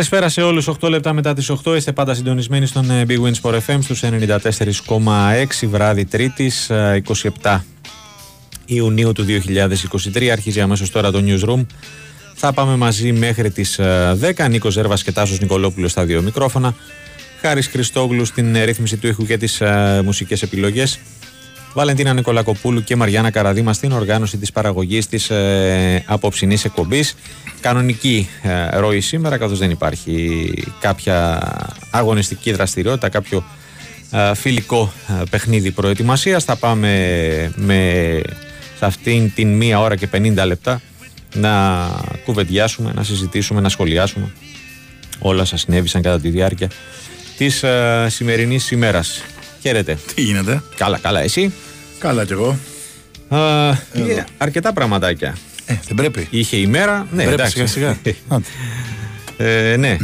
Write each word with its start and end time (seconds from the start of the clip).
Καλησπέρα 0.00 0.28
σε 0.28 0.42
όλους, 0.42 0.68
8 0.68 0.88
λεπτά 0.88 1.12
μετά 1.12 1.34
τις 1.34 1.50
8 1.64 1.76
είστε 1.76 1.92
πάντα 1.92 2.14
συντονισμένοι 2.14 2.66
στον 2.66 2.90
ε, 2.90 3.04
Big 3.08 3.18
Win 3.18 3.32
Sport 3.42 3.58
FM 3.66 3.78
στους 3.82 4.02
94,6 4.04 5.66
βράδυ 5.68 6.04
Τρίτης, 6.04 6.70
27 6.70 7.28
ε, 7.42 7.58
Ιουνίου 8.64 9.12
του 9.12 9.24
2023, 10.14 10.26
αρχίζει 10.26 10.60
αμέσως 10.60 10.90
τώρα 10.90 11.10
το 11.10 11.22
Newsroom. 11.26 11.66
Θα 12.34 12.52
πάμε 12.52 12.76
μαζί 12.76 13.12
μέχρι 13.12 13.50
τις 13.50 13.80
10, 13.80 14.44
ε, 14.44 14.48
Νίκος 14.48 14.72
Ζέρβας 14.72 15.02
και 15.02 15.12
Τάσος 15.12 15.40
Νικολόπουλος 15.40 15.90
στα 15.90 16.04
δύο 16.04 16.22
μικρόφωνα. 16.22 16.74
Χάρης 17.40 17.66
Χριστόγλου 17.66 18.24
στην 18.24 18.56
ρύθμιση 18.64 18.96
του 18.96 19.06
ήχου 19.06 19.26
και 19.26 19.36
τις 19.36 19.62
μουσικές 20.04 20.42
επιλογές. 20.42 20.98
Βαλεντίνα 21.74 22.12
Νικολακοπούλου 22.12 22.84
και 22.84 22.96
Μαριάννα 22.96 23.30
Καραδίμα 23.30 23.72
στην 23.72 23.92
οργάνωση 23.92 24.36
της 24.36 24.52
παραγωγής 24.52 25.06
της 25.06 25.30
ε, 25.30 26.04
απόψινής 26.06 26.64
εκπομπής. 26.64 27.14
Κανονική 27.60 28.28
ε, 28.42 28.78
ροή 28.78 29.00
σήμερα 29.00 29.38
καθώς 29.38 29.58
δεν 29.58 29.70
υπάρχει 29.70 30.52
κάποια 30.80 31.40
αγωνιστική 31.90 32.52
δραστηριότητα, 32.52 33.08
κάποιο 33.08 33.44
ε, 34.10 34.34
φιλικό 34.34 34.92
ε, 35.08 35.22
παιχνίδι 35.30 35.70
προετοιμασίας. 35.70 36.44
Θα 36.44 36.56
πάμε 36.56 36.90
με, 37.56 38.20
σε 38.78 38.84
αυτήν 38.84 39.34
την 39.34 39.56
μία 39.56 39.80
ώρα 39.80 39.96
και 39.96 40.08
50 40.12 40.34
λεπτά 40.46 40.80
να 41.34 41.86
κουβεντιάσουμε, 42.24 42.92
να 42.94 43.02
συζητήσουμε, 43.02 43.60
να 43.60 43.68
σχολιάσουμε 43.68 44.32
όλα 45.20 45.44
σας 45.44 45.60
συνέβησαν 45.60 46.02
κατά 46.02 46.20
τη 46.20 46.28
διάρκεια 46.28 46.70
της 47.36 47.62
ε, 47.62 48.06
σημερινής 48.08 48.70
ημέρας. 48.70 49.22
Χαίρετε. 49.60 49.98
Τι 50.14 50.22
γίνεται; 50.22 50.62
Καλά, 50.76 50.98
καλά. 50.98 51.20
Εσύ; 51.20 51.52
Καλά 51.98 52.24
κι 52.24 52.32
εγώ. 52.32 52.58
Α, 53.28 53.38
αρκετά 54.38 54.72
πραγματάκια. 54.72 55.36
Ε, 55.66 55.78
δεν 55.86 55.96
πρέπει. 55.96 56.26
Είχε 56.30 56.56
ημέρα. 56.56 57.06
Ναι, 57.10 57.16
πρέπει 57.24 57.32
εντάξει. 57.32 57.66
σιγά 57.66 57.66
σιγά. 57.66 57.98
ε, 59.46 59.76
ναι. 59.76 59.96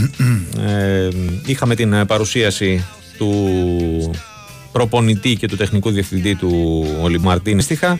ε, 0.66 1.08
είχαμε 1.46 1.74
την 1.74 2.06
παρουσίαση 2.06 2.84
του 3.18 4.14
προπονητή 4.72 5.34
και 5.34 5.46
του 5.48 5.56
τεχνικού 5.56 5.90
διευθυντή 5.90 6.34
του 6.34 6.86
Ολυμαρτίν 7.00 7.60
Στίχα 7.60 7.98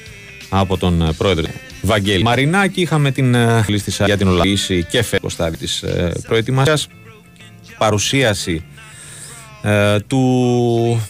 από 0.49 0.77
τον 0.77 1.15
πρόεδρο 1.17 1.47
Βαγγέλη 1.83 2.23
Μαρινάκη. 2.23 2.81
Είχαμε 2.81 3.11
την 3.11 3.35
ε, 3.35 3.65
λίστη 3.69 4.05
για 4.05 4.17
την 4.17 4.29
Ολλανδίση 4.29 4.85
και 4.85 5.03
φέτος 5.03 5.33
στάδιο 5.33 5.59
της 5.59 5.83
ε, 5.83 6.13
προετοιμασίας. 6.27 6.89
Παρουσίαση 7.79 8.65
ε, 9.63 9.99
του 10.01 11.03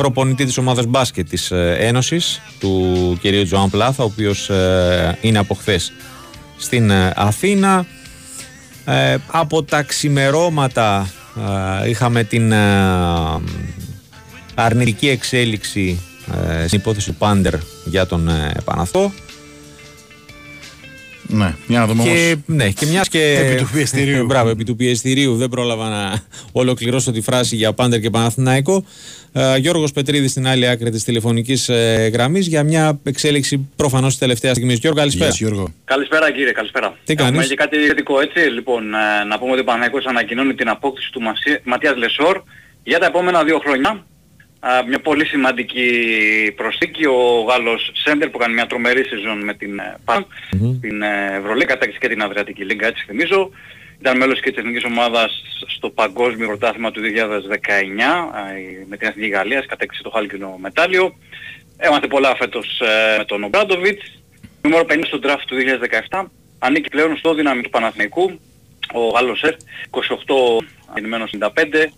προπονητή 0.00 0.44
της 0.44 0.58
ομάδας 0.58 0.86
μπάσκετ 0.86 1.28
της 1.28 1.50
ε, 1.50 1.76
Ένωσης, 1.78 2.40
του 2.60 3.18
κυρίου 3.20 3.44
Τζοάν 3.44 3.70
Πλάθα, 3.70 4.02
ο 4.02 4.06
οποίος 4.06 4.50
ε, 4.50 5.18
είναι 5.20 5.38
από 5.38 5.54
χθες 5.54 5.92
στην 6.56 6.90
ε, 6.90 7.12
Αθήνα. 7.16 7.86
από 9.26 9.62
τα 9.62 9.82
ξημερώματα 9.82 11.10
είχαμε 11.86 12.24
την 12.24 12.52
αρνητική 14.54 15.08
εξέλιξη 15.08 16.00
στην 16.66 16.78
υπόθεση 16.78 17.06
του 17.06 17.14
Πάντερ 17.14 17.54
για 17.84 18.06
τον 18.06 18.30
Παναθό. 18.64 19.12
Ναι, 21.32 21.54
για 21.66 21.78
να 21.78 21.86
δούμε 21.86 22.02
και, 22.02 22.36
ναι, 22.46 22.70
και 22.70 22.86
μιας 22.86 23.08
και. 23.08 23.38
Επί 23.38 23.62
του 23.62 23.68
πιεστηρίου. 23.72 24.24
Μπράβο, 24.24 24.48
επί 24.48 24.64
του 24.64 24.76
πιεστηρίου. 24.76 25.36
Δεν 25.36 25.48
πρόλαβα 25.48 25.88
να 25.88 26.22
ολοκληρώσω 26.52 27.12
τη 27.12 27.20
φράση 27.20 27.56
για 27.56 27.72
Πάντερ 27.72 28.00
και 28.00 28.10
Παναθηναϊκό. 28.10 28.84
Ε, 29.32 29.56
Γιώργος 29.56 29.92
Πετρίδης 29.92 30.30
στην 30.30 30.46
άλλη 30.46 30.68
άκρη 30.68 30.90
της 30.90 31.04
τηλεφωνικής 31.04 31.68
ε, 31.68 32.10
γραμμής 32.12 32.46
για 32.46 32.62
μια 32.62 33.00
εξέλιξη 33.02 33.68
προφανώς 33.76 34.08
της 34.08 34.18
τελευταίας 34.18 34.56
στιγμής. 34.56 34.78
Γιώργο, 34.78 34.98
καλησπέρα. 34.98 35.30
Yes, 35.30 35.34
Γιώργο. 35.34 35.72
Καλησπέρα 35.84 36.32
κύριε, 36.32 36.52
καλησπέρα. 36.52 36.96
Τι 37.04 37.14
κάνεις; 37.14 37.32
Έχουμε 37.32 37.46
και 37.46 37.54
κάτι 37.54 37.76
θετικό 37.76 38.20
έτσι. 38.20 38.38
Λοιπόν, 38.38 38.94
ε, 38.94 39.24
να 39.28 39.38
πούμε 39.38 39.50
ότι 39.50 39.60
ο 39.60 39.64
Παναθηναϊκός 39.64 40.04
ανακοινώνει 40.06 40.54
την 40.54 40.68
απόκτηση 40.68 41.10
του 41.12 41.20
Ματίας 41.64 41.96
Λεσόρ 41.96 42.42
για 42.82 42.98
τα 42.98 43.06
επόμενα 43.06 43.44
δύο 43.44 43.58
χρόνια 43.58 44.04
μια 44.86 45.00
πολύ 45.00 45.24
σημαντική 45.24 45.88
προσθήκη. 46.56 47.06
Ο 47.06 47.44
Γάλλος 47.48 47.90
Σέντερ 47.94 48.28
που 48.30 48.38
κάνει 48.38 48.54
μια 48.54 48.66
τρομερή 48.66 49.04
σεζόν 49.04 49.44
με 49.44 49.54
την 49.54 49.80
ΠΑΝ, 50.04 50.26
mm-hmm. 50.26 50.78
την 50.80 51.02
ε, 51.02 51.36
Ευρωλή, 51.36 51.64
κατέκτησε 51.64 51.98
και 51.98 52.08
την 52.08 52.22
Αδριατική 52.22 52.64
Λίγκα, 52.64 52.86
έτσι 52.86 53.04
θυμίζω. 53.06 53.50
Ήταν 54.00 54.16
μέλος 54.16 54.40
και 54.40 54.50
της 54.50 54.58
εθνικής 54.58 54.84
ομάδας 54.84 55.42
στο 55.66 55.90
παγκόσμιο 55.90 56.46
πρωτάθλημα 56.46 56.90
του 56.90 57.00
2019 57.00 57.06
με 58.88 58.96
την 58.96 59.08
Εθνική 59.08 59.28
Γαλλίας, 59.28 59.66
κατέκτησε 59.66 60.02
το 60.02 60.10
χάλκινο 60.10 60.56
μετάλλιο. 60.60 61.16
Έμαθε 61.76 62.06
πολλά 62.06 62.36
φέτος 62.36 62.80
ε, 62.80 63.16
με 63.18 63.24
τον 63.24 63.44
Ομπράντοβιτς. 63.44 64.22
Νούμερο 64.62 64.84
50 64.88 65.00
στο 65.06 65.18
draft 65.22 65.44
του 65.46 65.56
2017. 66.08 66.24
Ανήκει 66.58 66.88
πλέον 66.88 67.16
στο 67.16 67.34
δύναμη 67.34 67.62
του 67.62 67.70
Παναθηναϊκού. 67.70 68.40
Ο 68.92 69.08
Γάλλος 69.08 69.38
Σερ, 69.38 69.54
28 69.90 70.64
γεννημένος 70.94 71.30
95 71.38 71.90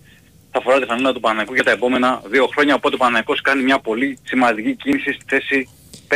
θα 0.52 0.60
φορά 0.60 0.80
τη 0.80 0.86
φανέλα 0.86 1.12
του 1.12 1.20
Παναγικού 1.20 1.54
για 1.54 1.64
τα 1.64 1.70
επόμενα 1.70 2.22
δύο 2.30 2.46
χρόνια. 2.46 2.74
Οπότε 2.74 2.94
ο 2.94 2.98
Παναγικός 2.98 3.40
κάνει 3.40 3.62
μια 3.62 3.78
πολύ 3.78 4.18
σημαντική 4.24 4.74
κίνηση 4.74 5.12
στη 5.12 5.24
θέση 5.26 5.68
5 6.08 6.14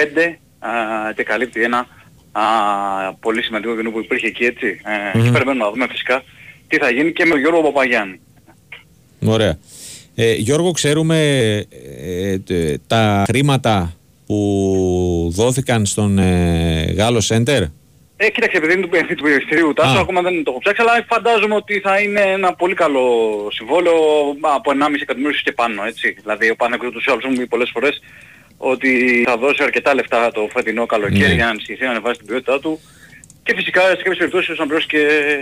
α, 0.59 0.69
και 1.13 1.23
καλύπτει 1.23 1.63
ένα 1.63 1.87
α, 2.33 2.43
πολύ 3.21 3.43
σημαντικό 3.43 3.77
κοινό 3.77 3.91
που 3.91 3.99
υπήρχε 3.99 4.27
εκεί 4.27 4.45
έτσι. 4.45 4.67
Ε, 4.67 5.19
mm-hmm. 5.19 5.23
Και 5.23 5.31
περιμένουμε 5.31 5.65
να 5.65 5.71
δούμε 5.71 5.87
φυσικά 5.91 6.23
τι 6.69 6.77
θα 6.77 6.91
γίνει 6.91 7.13
και 7.13 7.25
με 7.25 7.31
τον 7.31 7.41
Γιώργο 7.41 7.63
Παπαγιάννη. 7.63 8.21
Ωραία. 9.25 9.59
Ε, 10.15 10.35
Γιώργο, 10.35 10.71
ξέρουμε 10.71 11.19
ε, 12.47 12.77
τα 12.87 13.25
χρήματα 13.27 13.97
που 14.27 15.33
δόθηκαν 15.35 15.87
στον 15.87 16.19
ε, 16.19 16.95
Γάλλος 16.97 17.25
Σέντερ; 17.25 17.63
Ε, 18.17 18.31
κοίταξε, 18.31 18.57
επειδή 18.57 18.73
είναι 18.73 18.87
του, 18.87 19.15
του 19.15 19.23
περιοριστηρίου 19.23 19.73
τάσου, 19.73 19.99
ακόμα 19.99 20.21
δεν 20.23 20.45
το 20.45 20.51
έχω 20.51 20.61
ψάξει, 20.61 20.83
αλλά 20.83 21.05
φαντάζομαι 21.09 21.55
ότι 21.55 21.81
θα 21.81 22.01
είναι 22.01 22.21
ένα 22.21 22.55
πολύ 22.55 22.75
καλό 22.75 23.07
συμβόλαιο 23.53 23.95
από 24.41 24.71
1,5 24.71 25.03
εκατομμύριο 25.03 25.41
και 25.45 25.53
πάνω, 25.53 25.85
έτσι. 25.85 26.17
Δηλαδή, 26.23 26.51
ο 26.51 26.57
Παναγιώτης 26.57 26.99
τους 26.99 27.09
άλλους 27.13 27.25
μου 27.25 27.37
πει 27.37 27.47
πολλές 27.47 27.71
φορές 27.73 28.03
ότι 28.57 29.23
θα 29.27 29.37
δώσει 29.37 29.63
αρκετά 29.63 29.95
λεφτά 29.95 30.31
το 30.33 30.49
φετινό 30.53 30.87
καλοκαίρι 30.87 31.33
mm. 31.33 31.35
για 31.35 31.45
να 31.45 31.51
ενισχυθεί, 31.51 31.85
να 31.85 31.91
ανεβάσει 31.91 32.19
την 32.19 32.27
ποιότητά 32.27 32.61
του. 32.61 32.81
Και 33.43 33.53
φυσικά 33.57 33.81
σε 33.81 33.97
κάποιες 33.97 34.17
περιπτώσεις 34.17 34.59
να 34.59 34.67
πληρώσει 34.67 34.87
και, 34.87 34.99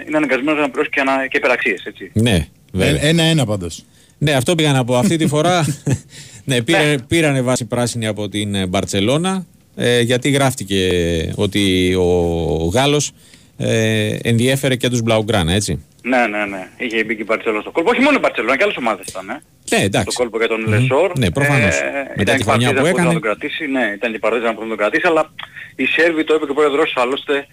είναι 0.07 0.17
αναγκασμένος 0.17 0.61
να 0.61 0.71
πληρώσει 0.71 0.91
και, 0.91 1.01
ανα, 1.01 1.27
και 1.27 1.37
υπεραξίες, 1.37 1.85
έτσι. 1.85 2.11
Ναι, 2.15 2.47
βέβαια. 2.73 3.03
Ε, 3.03 3.09
ένα-ένα 3.09 3.47
πάντως. 3.47 3.85
Ναι, 4.19 4.33
αυτό 4.33 4.55
πήγα 4.55 4.73
να 4.73 4.85
πω. 4.85 4.97
Αυτή 4.97 5.17
τη 5.17 5.27
φορά 5.27 5.65
ναι, 6.45 6.63
πήρε, 6.63 6.97
πήρανε 7.09 7.43
βάση 7.43 7.65
πράσινη 7.65 8.07
από 8.07 8.29
την 8.29 8.69
Μπαρτσελώνα 8.69 9.47
ε, 9.77 10.01
γιατί 10.01 10.31
γράφτηκε 10.31 10.89
ότι 11.35 11.95
ο 11.95 12.71
Γάλλος 12.75 13.13
ε, 13.59 14.17
ενδιέφερε 14.23 14.77
και 14.77 14.89
τους 14.89 15.03
Μπλαουγκράνα, 15.03 15.53
έτσι. 15.53 15.85
Ναι, 16.03 16.27
ναι, 16.27 16.45
ναι. 16.45 16.69
Είχε 16.77 17.05
μπει 17.05 17.17
και 17.17 17.23
η 17.23 17.25
Μπαρτσελώνα 17.29 17.61
στο 17.61 17.71
κόλπο. 17.71 17.91
Όχι 17.91 18.01
μόνο 18.01 18.17
η 18.17 18.21
Μπαρτσελώνα, 18.21 18.57
και 18.57 18.63
άλλες 18.63 18.77
ομάδες 18.77 19.07
ήταν. 19.09 19.29
Ε. 19.29 19.43
Ναι, 19.71 19.83
εντάξει. 19.85 20.17
Το 20.17 20.23
κόλπο 20.23 20.39
για 20.39 20.49
τον 20.49 20.65
mm-hmm. 20.65 20.81
Λεσόρ. 20.81 21.19
Ναι, 21.19 21.31
προφανώς. 21.31 21.75
Ε, 21.77 22.13
Μετά 22.17 22.35
τη 22.35 22.43
χρονιά 22.43 22.75
που 22.75 22.87
έκανε. 22.87 23.13
Τον 23.13 23.21
κρατήσει, 23.21 23.67
ναι, 23.67 23.93
ήταν 23.97 24.15
η 24.15 24.19
Παρτίζαν 24.19 24.55
που 24.55 24.67
τον 24.69 24.77
κρατήσει, 24.77 25.07
αλλά 25.07 25.33
οι 25.77 25.87
Σέρβοι, 25.87 26.25
το 26.25 26.35
είπε 26.35 26.45
και 26.45 26.51
ο 26.51 26.55
πρόεδρος, 26.55 26.93
άλλωστε, 26.97 27.47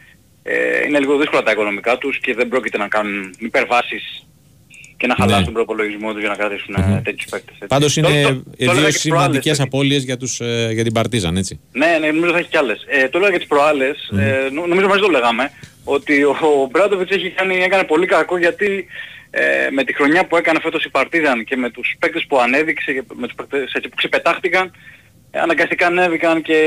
ε, 0.43 0.53
είναι 0.87 0.99
λίγο 0.99 1.17
δύσκολα 1.17 1.43
τα 1.43 1.51
οικονομικά 1.51 1.97
τους 1.97 2.19
και 2.19 2.33
δεν 2.33 2.47
πρόκειται 2.47 2.77
να 2.77 2.87
κάνουν 2.87 3.35
υπερβάσεις 3.39 4.25
και 5.01 5.07
να 5.07 5.15
χαλάσουν 5.15 5.39
ναι. 5.39 5.45
τον 5.45 5.53
προπολογισμό 5.53 6.11
τους 6.11 6.19
για 6.19 6.29
να 6.29 6.35
κρατήσουν 6.35 6.75
mm-hmm. 6.77 7.01
τέτοιους 7.03 7.29
παίκτες. 7.29 7.55
Πάντως 7.67 7.97
είναι 7.97 8.21
το, 8.57 8.65
το, 8.65 8.73
δύο 8.73 8.91
σημαντικές 8.91 9.59
απώλειες 9.59 10.03
για, 10.03 10.17
τους, 10.17 10.39
ε, 10.39 10.69
για 10.73 10.83
την 10.83 10.93
Παρτίζαν, 10.93 11.37
έτσι. 11.37 11.59
Ναι, 11.71 11.97
ναι, 11.99 12.11
νομίζω 12.11 12.31
θα 12.31 12.37
έχει 12.37 12.49
κι 12.49 12.57
άλλες. 12.57 12.85
Ε, 12.87 13.09
το 13.09 13.19
λέω 13.19 13.29
για 13.29 13.37
τις 13.37 13.47
προάλλες, 13.47 14.11
mm. 14.13 14.17
ε, 14.17 14.49
νομίζω 14.67 14.87
μαζί 14.87 15.01
το 15.01 15.07
λέγαμε, 15.07 15.51
ότι 15.83 16.23
ο, 16.23 16.37
ο 16.63 16.67
Ομπράντοβιτς 16.71 17.11
έχει 17.11 17.29
κάνει, 17.29 17.55
έκανε 17.55 17.83
πολύ 17.83 18.05
κακό 18.05 18.37
γιατί 18.37 18.85
ε, 19.29 19.41
με 19.71 19.83
τη 19.83 19.93
χρονιά 19.93 20.27
που 20.27 20.35
έκανε 20.35 20.59
φέτος 20.61 20.83
η 20.83 20.89
Παρτίζαν 20.89 21.43
και 21.43 21.55
με 21.55 21.69
τους 21.69 21.95
παίκτες 21.99 22.25
που 22.27 22.39
ανέδειξε 22.39 22.93
και 22.93 23.03
με 23.13 23.27
τους 23.27 23.35
παίκτες 23.35 23.73
έτσι, 23.73 23.89
που 23.89 23.95
ξεπετάχτηκαν, 23.95 24.71
ε, 25.31 25.39
αναγκαστικά 25.39 25.85
ανέβηκαν 25.87 26.41
και, 26.41 26.59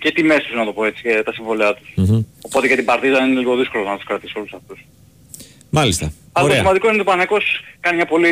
και 0.00 0.12
τιμές 0.12 0.42
τους 0.42 0.56
να 0.56 0.64
το 0.64 0.72
πω 0.72 0.84
έτσι, 0.84 1.02
και 1.02 1.22
τα 1.24 1.32
συμβόλαια 1.32 1.74
τους. 1.74 1.88
Mm-hmm. 1.96 2.24
Οπότε 2.40 2.66
για 2.66 2.76
την 2.76 2.84
Παρτίζαν 2.84 3.30
είναι 3.30 3.38
λίγο 3.38 3.56
δύσκολο 3.56 3.84
να 3.84 3.96
τους 3.96 4.04
κρατήσει 4.04 4.32
όλους 4.36 4.52
αυτούς. 4.52 4.86
Μάλιστα. 5.70 6.12
Αλλά 6.38 6.48
το 6.48 6.54
σημαντικό 6.54 6.86
είναι 6.86 6.96
ότι 6.96 7.08
ο 7.08 7.10
Παναθηναϊκός 7.10 7.64
κάνει 7.80 7.96
μια 7.96 8.06
πολύ 8.06 8.28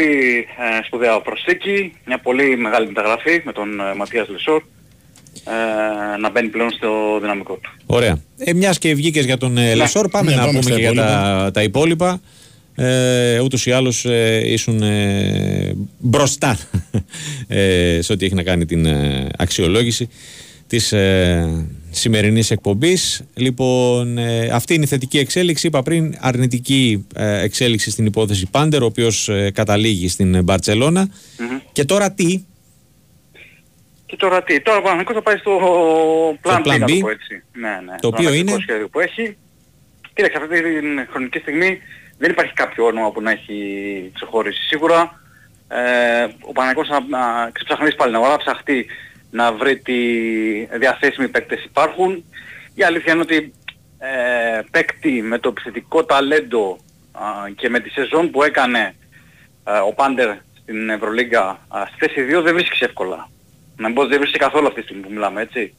ε, 0.58 0.84
σπουδαία 0.86 1.20
προσθήκη, 1.20 1.92
μια 2.04 2.18
πολύ 2.18 2.56
μεγάλη 2.56 2.86
μεταγραφή 2.86 3.42
με 3.44 3.52
τον 3.52 3.80
ε, 3.80 3.94
Ματίας 3.94 4.28
Λεσόρ 4.28 4.62
ε, 5.44 6.16
να 6.16 6.30
μπαίνει 6.30 6.48
πλέον 6.48 6.70
στο 6.70 7.18
δυναμικό 7.20 7.54
του. 7.54 7.70
Ωραία. 7.86 8.18
Ε, 8.38 8.52
μιας 8.52 8.78
και 8.78 8.94
βγήκες 8.94 9.24
για 9.24 9.38
τον 9.38 9.58
ε, 9.58 9.60
ναι. 9.60 9.74
Λεσόρ, 9.74 10.08
πάμε 10.08 10.30
ναι, 10.30 10.36
να 10.36 10.46
πούμε 10.46 10.60
και 10.60 10.80
για 10.80 10.94
τα, 10.94 11.50
τα 11.52 11.62
υπόλοιπα. 11.62 12.20
Ε, 12.76 13.40
ούτως 13.40 13.66
ή 13.66 13.72
άλλως 13.72 14.04
ε, 14.04 14.42
ήσουν 14.44 14.82
ε, 14.82 15.74
μπροστά 15.98 16.58
ε, 17.48 17.98
σε 18.02 18.12
ό,τι 18.12 18.24
έχει 18.24 18.34
να 18.34 18.42
κάνει 18.42 18.64
την 18.64 18.86
ε, 18.86 19.26
αξιολόγηση 19.38 20.08
της 20.66 20.94
ε, 21.94 21.99
σημερινής 21.99 22.50
εκπομπής. 22.50 23.25
Λοιπόν, 23.35 24.19
ε, 24.19 24.49
αυτή 24.49 24.75
είναι 24.75 24.85
η 24.85 24.87
θετική 24.87 25.19
εξέλιξη. 25.19 25.67
Είπα 25.67 25.82
πριν, 25.82 26.14
αρνητική 26.20 27.06
ε, 27.14 27.43
εξέλιξη 27.43 27.91
στην 27.91 28.06
υπόθεση 28.06 28.50
Πάντερ, 28.50 28.82
ο 28.82 28.87
οποίος 28.87 29.29
ε, 29.29 29.50
καταλήγει 29.50 30.08
στην 30.08 30.44
μπαρτσελωνα 30.44 31.08
Και 31.73 31.85
τώρα 31.85 32.12
τι; 32.12 32.44
Και 34.06 34.17
τώρα 34.17 34.43
τι; 34.43 34.61
Τώρα 34.61 34.79
ο 34.79 35.12
θα 35.12 35.23
πάει 35.23 35.37
στο 35.37 35.58
plan, 36.43 36.61
B, 36.62 36.99
το 37.00 37.08
έτσι. 37.08 37.43
Ναι, 37.52 37.69
ναι. 37.69 37.97
Το 38.00 38.08
οποίο 38.08 38.32
είναι... 38.32 38.56
σχέδιο 38.61 38.88
που 38.88 39.00
έχει. 39.00 39.37
Κοίταξε, 40.14 40.38
αυτή 40.43 40.62
τη 40.62 41.11
χρονική 41.11 41.38
στιγμή 41.38 41.79
δεν 42.19 42.31
υπάρχει 42.31 42.52
κάποιο 42.52 42.85
όνομα 42.85 43.11
που 43.11 43.23
να 43.23 43.31
έχει 43.31 43.55
ξεχωρίσει. 44.14 44.62
Σίγουρα 44.62 45.20
ε, 45.69 46.26
ο 46.40 46.52
Παναγικός 46.52 46.88
να, 46.88 47.00
να 47.00 47.50
ξεψαχνίσει 47.50 47.97
πάλι, 47.97 48.12
να 48.12 48.19
αγορά 48.19 48.37
ψαχτεί, 48.37 48.87
να 49.34 49.52
βρει 49.52 49.78
τι 49.78 49.94
διαθέσιμοι 50.78 51.28
παίκτες 51.28 51.64
υπάρχουν. 51.64 52.25
Η 52.75 52.82
αλήθεια 52.82 53.12
είναι 53.12 53.23
ότι 53.23 53.52
ε, 53.99 54.61
παίκτη 54.70 55.23
με 55.23 55.38
το 55.38 55.49
επιθετικό 55.49 56.04
ταλέντο 56.04 56.78
α, 57.12 57.20
και 57.56 57.68
με 57.68 57.80
τη 57.80 57.90
σεζόν 57.90 58.30
που 58.30 58.42
έκανε 58.42 58.94
α, 59.64 59.82
ο 59.82 59.92
Πάντερ 59.94 60.30
στην 60.62 60.90
Ευρωλίγκα 60.90 61.59
στη 61.97 62.06
θέση 62.06 62.26
2 62.38 62.42
δεν 62.42 62.54
βρίσκεις 62.54 62.80
εύκολα. 62.80 63.28
Να 63.76 63.87
μην 63.87 63.94
πω 63.94 64.00
ότι 64.00 64.11
δεν 64.11 64.18
βρίσκεις 64.18 64.40
καθόλου 64.40 64.66
αυτή 64.66 64.80
τη 64.80 64.87
στιγμή 64.87 65.02
που 65.02 65.12
μιλάμε, 65.12 65.40
έτσι. 65.40 65.75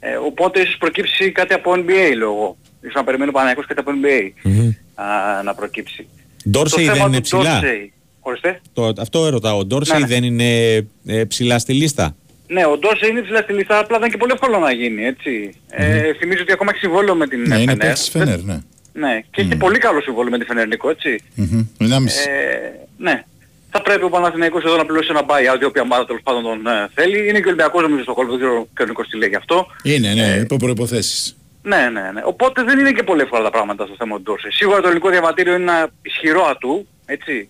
Ε, 0.00 0.14
οπότε 0.14 0.60
ίσως 0.60 0.76
προκύψει 0.76 1.32
κάτι 1.32 1.54
από 1.54 1.72
NBA 1.76 2.12
λόγω. 2.16 2.56
Ίσως 2.80 2.94
να 2.94 3.04
περιμένει 3.04 3.30
ο 3.30 3.32
Παναγικός 3.32 3.66
κάτι 3.66 3.80
από 3.80 3.90
NBA 4.02 4.30
Μμμ. 4.42 4.70
α, 4.94 5.42
να 5.42 5.54
προκύψει. 5.54 6.08
Ντόρσεϊ 6.50 6.84
Το 6.84 6.90
δεν 6.90 6.94
θέμα 7.00 7.08
είναι 7.08 7.16
του 7.16 7.22
ψηλά. 7.22 7.42
Ντόρσεϊ- 7.60 7.92
Ορίστε. 8.24 8.60
Το, 8.72 8.92
αυτό 8.98 9.26
ερωτάω. 9.26 9.58
Ο 9.58 9.64
Ντόρσεϊ 9.64 9.98
Ναι, 10.00 10.06
ναι. 10.06 10.14
δεν 10.14 10.24
είναι 10.24 10.74
ε, 11.06 11.24
ψηλά 11.24 11.58
στη 11.58 11.72
λίστα; 11.72 12.16
Ναι, 12.46 12.64
ο 12.66 12.78
Ντόρσεϊ 12.78 13.10
είναι 13.10 13.20
ψηλά 13.20 13.40
στη 13.42 13.52
λίστα, 13.52 13.78
απλά 13.78 13.98
δεν 13.98 14.06
είναι 14.06 14.08
και 14.14 14.16
πολύ 14.16 14.32
εύκολο 14.32 14.58
να 14.58 14.72
γίνει, 14.72 15.06
έτσι. 15.06 15.54
Ε, 15.70 16.12
θυμίζω 16.14 16.42
ότι 16.42 16.52
ακόμα 16.52 16.70
έχει 16.70 16.80
συμβόλαιο 16.80 17.14
με 17.14 17.26
την 17.26 17.40
Ναι, 17.40 17.54
είναι 17.54 17.70
Φενέρ. 17.72 17.76
παίκτης 17.86 18.08
Φενέρ, 18.08 18.42
ναι. 18.42 18.58
Ναι, 18.92 19.20
και 19.30 19.40
έχει 19.40 19.56
πολύ 19.56 19.78
καλό 19.78 20.00
συμβόλαιο 20.00 20.30
με 20.30 20.38
τη 20.38 20.44
Φενέρ, 20.44 20.66
Νίκο, 20.66 20.90
έτσι. 20.90 21.20
Μμμ. 21.34 21.66
Ενάμιση. 21.78 22.28
Ε, 22.30 22.70
ναι. 22.96 23.24
Θα 23.70 23.82
πρέπει 23.82 24.04
ο 24.04 24.08
Παναθηναϊκός 24.08 24.64
εδώ 24.64 24.76
να 24.76 24.84
πληρώσει 24.86 25.08
ένα 25.10 25.22
buyout, 25.26 25.60
η 25.60 25.64
οποία 25.64 25.82
ομάδα 25.82 26.06
τέλος 26.06 26.22
πάντων 26.22 26.42
τον 26.42 26.66
ε, 26.66 26.88
θέλει. 26.94 27.28
Είναι 27.28 27.38
και 27.38 27.44
ο 27.44 27.48
Ολυμπιακός 27.48 27.82
νομίζω 27.82 28.02
στο 28.02 28.14
κόλπο, 28.14 28.30
δεν 28.30 28.40
ξέρω 28.40 28.66
και 28.76 28.82
ο 28.82 28.86
Νίκος 28.86 29.08
τι 29.08 29.16
λέει 29.16 29.28
γι' 29.28 29.36
αυτό. 29.36 29.66
Είναι, 29.82 30.12
ναι, 30.14 30.32
ε, 30.32 30.40
υπό 30.40 30.56
προϋποθέσεις. 30.56 31.36
Ναι, 31.62 31.76
ναι, 31.92 32.10
ναι. 32.12 32.20
Οπότε 32.24 32.62
δεν 32.62 32.78
είναι 32.78 32.92
και 32.92 33.02
πολύ 33.02 33.20
εύκολα 33.20 33.42
τα 33.42 33.50
πράγματα 33.50 33.86
στο 33.86 33.94
θέμα 33.98 34.16
του 34.16 34.22
Ντόρσεϊ. 34.22 34.50
Σίγουρα 34.50 34.80
το 34.80 34.86
ελληνικό 34.86 35.08
διαβατήριο 35.10 35.54
είναι 35.54 35.62
ένα 35.62 35.90
ισχυρό 36.02 36.44
ατού, 36.46 36.86
έτσι. 37.06 37.48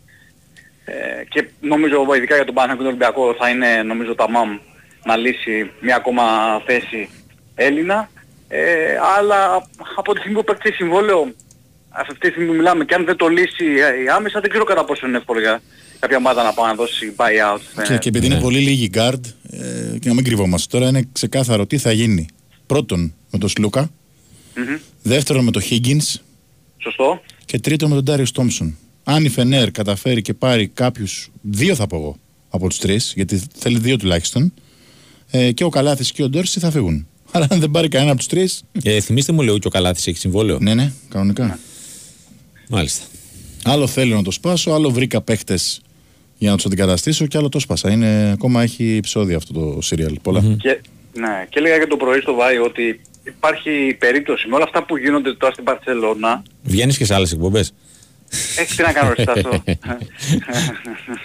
Ε, 0.85 0.95
και 1.29 1.49
νομίζω 1.61 2.07
ειδικά 2.17 2.35
για 2.35 2.45
τον 2.45 2.55
Παναθηναϊκό 2.55 2.91
και 2.91 2.99
τον 2.99 3.09
Ολυμπιακό 3.09 3.37
θα 3.39 3.49
είναι 3.49 3.83
νομίζω 3.83 4.15
τα 4.15 4.31
ΜΑΜ 4.31 4.59
να 5.05 5.17
λύσει 5.17 5.71
μια 5.81 5.97
ακόμα 5.97 6.23
θέση 6.67 7.09
Έλληνα. 7.55 8.11
Ε, 8.49 8.97
αλλά 9.19 9.67
από 9.97 10.13
τη 10.13 10.19
στιγμή 10.19 10.37
που 10.37 10.45
παίξει 10.45 10.73
συμβόλαιο 10.73 11.35
αυτή 11.89 12.19
τη 12.19 12.27
στιγμή 12.27 12.47
που 12.47 12.55
μιλάμε 12.55 12.85
και 12.85 12.95
αν 12.95 13.05
δεν 13.05 13.17
το 13.17 13.27
λύσει 13.27 13.65
ε, 13.65 14.13
άμεσα 14.13 14.41
δεν 14.41 14.51
ξέρω 14.51 14.65
κατά 14.65 14.85
πόσο 14.85 15.07
είναι 15.07 15.17
εύκολο 15.17 15.41
για 15.41 15.63
κάποια 15.99 16.17
ομάδα 16.17 16.43
να 16.43 16.53
πάει 16.53 16.67
να 16.67 16.75
δώσει 16.75 17.15
buyout. 17.17 17.85
Και, 17.87 17.99
και 17.99 18.09
επειδή 18.09 18.27
είναι 18.27 18.41
πολύ 18.41 18.59
λίγοι 18.59 18.91
guard, 18.95 19.21
ε, 19.51 19.99
και 19.99 20.09
να 20.09 20.15
μην 20.15 20.25
κρυβόμαστε 20.25 20.79
τώρα, 20.79 20.89
είναι 20.89 21.09
ξεκάθαρο 21.13 21.67
τι 21.67 21.79
θα 21.79 21.93
γίνει. 21.93 22.27
Πρώτον 22.67 23.15
με 23.31 23.39
τον 23.39 23.49
Σλούκα, 23.49 23.91
Μμμ. 24.55 24.79
δεύτερον 25.03 25.45
με 25.45 25.51
τον 25.51 25.63
Higgins 25.71 26.21
Σωστό. 26.79 27.23
και 27.45 27.59
τρίτον 27.59 27.89
με 27.89 27.95
τον 27.95 28.05
Ντάριο 28.05 28.27
Τόμψον. 28.33 28.77
Αν 29.05 29.25
η 29.25 29.29
Φενέρ 29.29 29.71
καταφέρει 29.71 30.23
και 30.23 30.35
πάρει 30.35 30.69
κάποιους, 30.69 31.31
δύο 31.41 31.75
θα 31.75 31.87
πω 31.87 31.97
εγώ 31.97 32.17
από 32.51 32.69
τους 32.69 32.79
τρεις, 32.79 33.13
γιατί 33.17 33.43
θέλει 33.55 33.79
δύο 33.79 33.97
τουλάχιστον, 33.97 34.55
ε, 35.35 35.53
και 35.53 35.65
ο 35.65 35.69
Καλάθης 35.69 36.12
και 36.12 36.23
ο 36.23 36.29
Ντόρση 36.29 36.61
θα 36.61 36.71
φύγουν. 36.71 37.07
Αλλά 37.33 37.47
αν 37.51 37.61
δεν 37.61 37.71
πάρει 37.71 37.89
κανένα 37.89 38.11
από 38.11 38.19
τους 38.19 38.29
τρεις. 38.29 38.62
Ε, 38.83 39.01
θυμήστε 39.01 39.33
μου, 39.33 39.43
λέω 39.43 39.59
και 39.59 39.67
ο 39.67 39.71
Καλάθης 39.71 40.07
έχει 40.07 40.19
συμβόλαιο. 40.19 40.59
Ναι, 40.61 40.75
ναι, 40.75 40.93
κανονικά. 41.09 41.59
Μάλιστα. 42.69 43.05
Άλλο 43.65 43.87
θέλω 43.87 44.17
να 44.17 44.23
το 44.23 44.31
σπάσω, 44.31 44.71
άλλο 44.71 44.91
βρήκα 44.91 45.21
παίχτες 45.23 45.83
για 46.39 46.51
να 46.51 46.57
τους 46.57 46.67
αντικαταστήσω 46.67 47.27
και 47.27 47.39
άλλο 47.39 47.49
το 47.49 47.59
σπάσα. 47.59 47.91
Είναι, 47.91 48.31
ακόμα 48.33 48.62
έχει 48.62 48.97
επεισόδια 48.97 49.37
αυτό 49.37 49.53
το 49.53 49.79
serial. 49.91 50.15
Πολλά. 50.23 50.41
Και, 50.41 50.81
ναι, 51.12 51.47
και 51.49 51.59
έλεγα 51.59 51.79
και 51.79 51.87
το 51.87 51.97
πρωί 51.97 52.21
στο 52.21 52.35
Βάη 52.35 52.59
ότι 52.59 53.01
υπάρχει 53.25 53.97
περίπτωση 53.99 54.49
με 54.49 54.55
όλα 54.55 54.65
αυτά 54.65 54.85
που 54.85 54.97
γίνονται 54.97 55.35
τώρα 55.35 55.53
στην 55.53 55.65
Παρσελώνα. 55.65 56.43
Βγαίνεις 56.62 56.97
και 56.99 57.05
σε 57.05 57.15
άλλες 57.15 57.33
εκπομπές. 57.33 57.73
Έχει 58.59 58.77
τι 58.77 58.83
να 58.83 58.93
κάνω 58.93 59.12
ρε 59.17 59.23
Στάσο. 59.23 59.62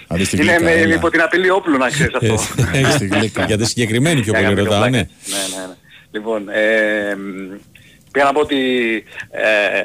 Αντί 0.06 0.24
στη 0.24 0.36
Είναι 0.36 0.44
γλύκα, 0.52 0.64
με, 0.64 0.70
έλα. 0.72 0.94
υπό 0.94 1.10
την 1.10 1.20
απειλή 1.20 1.50
όπλου 1.50 1.76
να 1.78 1.88
ξέρεις 1.88 2.14
αυτό. 2.14 2.34
Έχεις 2.72 2.96
τη 2.96 3.06
γλύκα. 3.06 3.44
Για 3.44 3.58
τη 3.58 3.64
συγκεκριμένη 3.66 4.20
πιο 4.20 4.32
Για 4.32 4.42
πολύ 4.42 4.54
κάποιο 4.54 4.64
ρωτάω, 4.64 4.80
πλάκα. 4.88 4.96
ναι. 4.96 5.08
Ναι, 5.26 5.56
ναι, 5.60 5.66
ναι. 5.66 5.74
Λοιπόν, 6.10 6.48
ε, 6.48 7.14
μ, 7.16 7.54
πήγα 8.12 8.24
να 8.24 8.32
πω 8.32 8.40
ότι 8.40 8.58
ε, 9.30 9.80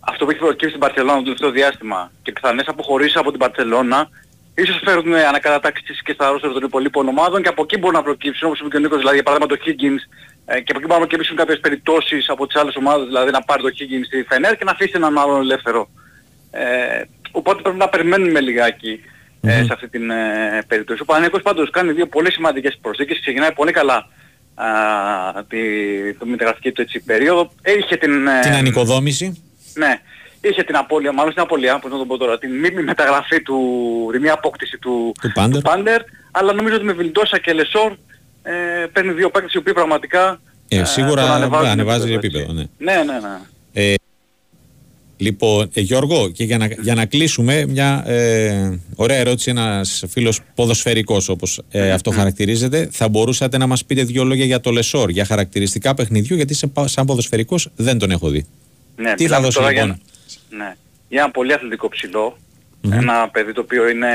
αυτό 0.00 0.24
που 0.24 0.30
έχει 0.30 0.40
προκύψει 0.40 0.68
στην 0.68 0.80
Παρσελώνα 0.80 1.16
το 1.16 1.22
τελευταίο 1.22 1.50
διάστημα 1.50 2.12
και 2.22 2.32
πιθανές 2.32 2.66
αποχωρήσεις 2.68 3.16
από 3.16 3.30
την 3.30 3.38
Παρσελώνα 3.40 4.08
ίσως 4.54 4.80
φέρουν 4.84 5.14
ανακατατάξεις 5.14 6.02
και 6.02 6.12
στα 6.12 6.30
ρόστερ 6.30 6.50
των 6.52 6.62
υπολείπων 6.62 7.08
ομάδων 7.08 7.42
και 7.42 7.48
από 7.48 7.62
εκεί 7.62 7.78
μπορούν 7.78 7.96
να 7.96 8.02
προκύψουν 8.02 8.46
όπως 8.48 8.60
είπε 8.60 8.68
και 8.68 8.76
ο 8.76 8.80
Νίκος 8.80 8.98
δηλαδή 8.98 9.14
για 9.14 9.24
παράδειγμα 9.24 9.56
το 9.56 9.62
Higgins 9.64 10.00
ε, 10.46 10.60
και 10.60 10.70
από 10.72 10.78
εκεί 10.78 10.86
μπορούν 10.86 11.02
να 11.02 11.06
προκύψουν 11.06 11.36
κάποιες 11.36 11.60
περιπτώσεις 11.60 12.28
από 12.28 12.46
τις 12.46 12.56
άλλες 12.60 12.76
ομάδες 12.76 13.06
δηλαδή 13.06 13.30
να 13.30 13.42
πάρει 13.42 13.62
το 13.62 13.68
Higgins 13.76 14.04
στη 14.06 14.24
Φενέρ 14.28 14.56
και 14.56 14.64
να 14.64 14.70
αφήσει 14.70 14.92
έναν 14.94 15.18
άλλον 15.18 15.40
ελεύθερο. 15.40 15.88
Ε, 16.50 17.02
οπότε 17.30 17.62
πρέπει 17.62 17.76
να 17.78 17.88
περιμένουμε 17.88 18.40
λιγάκι 18.40 19.00
ε, 19.40 19.62
σε 19.62 19.72
αυτή 19.72 19.88
την 19.88 20.10
ε, 20.10 20.62
περίπτωση. 20.66 21.02
Ο 21.02 21.04
Παναγικός 21.04 21.42
πάντως 21.42 21.70
κάνει 21.70 21.92
δύο 21.92 22.06
πολύ 22.06 22.32
σημαντικές 22.32 22.78
προσθήκες, 22.80 23.20
ξεκινάει 23.20 23.52
πολύ 23.52 23.72
καλά 23.72 24.08
α, 24.54 24.66
τη, 25.48 25.58
το 26.14 26.26
μεταγραφική 26.26 26.72
του 26.72 26.80
έτσι, 26.80 27.00
περίοδο. 27.00 27.50
Είχε 27.78 27.96
την, 27.96 28.26
ε, 28.26 28.40
Την 28.40 28.52
ανοικοδόμηση. 28.52 29.42
ναι, 29.74 30.00
είχε 30.40 30.62
την 30.62 30.76
απώλεια, 30.76 31.12
μάλλον 31.12 31.30
στην 31.30 31.42
απώλεια, 31.42 31.78
πώς 31.78 31.90
να 31.90 31.98
το 31.98 32.04
πω 32.06 32.16
τώρα, 32.16 32.38
την 32.38 32.50
μη 32.58 32.70
μεταγραφή 32.70 33.42
του, 33.42 33.58
τη 34.12 34.18
μία 34.18 34.32
απόκτηση 34.32 34.78
του, 34.78 35.12
Του 35.20 35.32
Πάντερ. 35.34 35.60
Πάντερ, 35.62 36.00
αλλά 36.30 36.52
νομίζω 36.52 36.74
ότι 36.74 36.84
με 36.84 36.92
Βιλντόσα 36.92 37.38
και 37.38 37.52
Λεσόρ 37.52 37.92
ε, 38.42 38.86
παίρνει 38.92 39.12
δύο 39.12 39.30
παίκτες 39.30 39.52
οι 39.52 39.58
οποίοι 39.58 39.72
πραγματικά 39.72 40.40
Ε, 40.68 40.84
σίγουρα 40.84 41.22
τον 41.22 41.30
ανεβάζουν 41.30 41.68
ανεβάζει 41.70 42.12
επίπεδο, 42.12 42.38
επίπεδο, 42.38 42.60
έτσι. 42.60 42.72
Ναι, 42.78 42.92
ναι, 43.12 43.18
ναι. 43.82 43.94
Ε, 45.20 45.24
λοιπόν, 45.24 45.70
ε, 45.74 45.80
Γιώργο, 45.80 46.30
και 46.30 46.44
για 46.44 46.58
να, 46.58 46.66
για 46.66 46.94
να 46.94 47.06
κλείσουμε, 47.06 47.66
μια 47.66 48.04
ε, 48.06 48.78
ωραία 48.96 49.16
ερώτηση. 49.16 49.50
Ένας 49.50 50.04
φίλος 50.08 50.40
ποδοσφαιρικός, 50.54 51.28
όπως 51.28 51.62
ε, 51.70 51.90
αυτό 51.90 52.10
χαρακτηρίζεται. 52.10 52.88
Θα 52.92 53.08
μπορούσατε 53.08 53.58
να 53.58 53.66
μας 53.66 53.84
πείτε 53.84 54.02
δύο 54.02 54.24
λόγια 54.24 54.44
για 54.44 54.60
το 54.60 54.70
Λεσόρ, 54.70 55.10
για 55.10 55.24
χαρακτηριστικά 55.24 55.94
παιχνιδιού, 55.94 56.36
γιατί 56.36 56.54
σε, 56.54 56.70
σαν 56.84 57.06
ποδοσφαιρικός 57.06 57.70
δεν 57.76 57.98
τον 57.98 58.10
έχω 58.10 58.28
δει. 58.28 58.46
Ναι, 58.96 59.14
Τι 59.14 59.26
θα 59.26 59.40
μιλάμε 59.40 59.44
δώσει 59.44 59.58
τώρα 59.58 59.70
λοιπόν; 59.70 59.86
Για, 59.86 60.58
ναι, 60.58 60.76
για 61.08 61.20
ένα 61.22 61.30
πολύ 61.30 61.52
αθλητικό 61.52 61.88
ψηλό. 61.88 62.36
Ένα 62.90 63.28
παιδί 63.32 63.52
το 63.52 63.60
οποίο 63.60 63.88
είναι, 63.88 64.08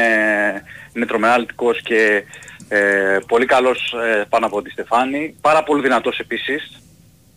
είναι 0.94 1.06
τρομερά 1.06 1.34
αθλητικός 1.34 1.82
και 1.82 2.24
ε, 2.68 3.18
πολύ 3.28 3.46
καλός 3.46 3.96
ε, 4.06 4.26
πάνω 4.30 4.46
από 4.46 4.62
τη 4.62 4.70
Στεφάνη. 4.70 5.36
Πάρα 5.42 5.64
πολύ 5.64 5.82
δυνατός 5.82 6.20
επίσης 6.20 6.72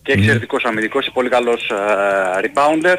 και 0.02 0.12
εξαιρετικός 0.12 0.64
αμυντικός 0.64 1.04
και 1.04 1.11
πολύ 1.14 1.28
καλός 1.28 1.70
ε, 1.70 2.40
rebounder. 2.40 2.96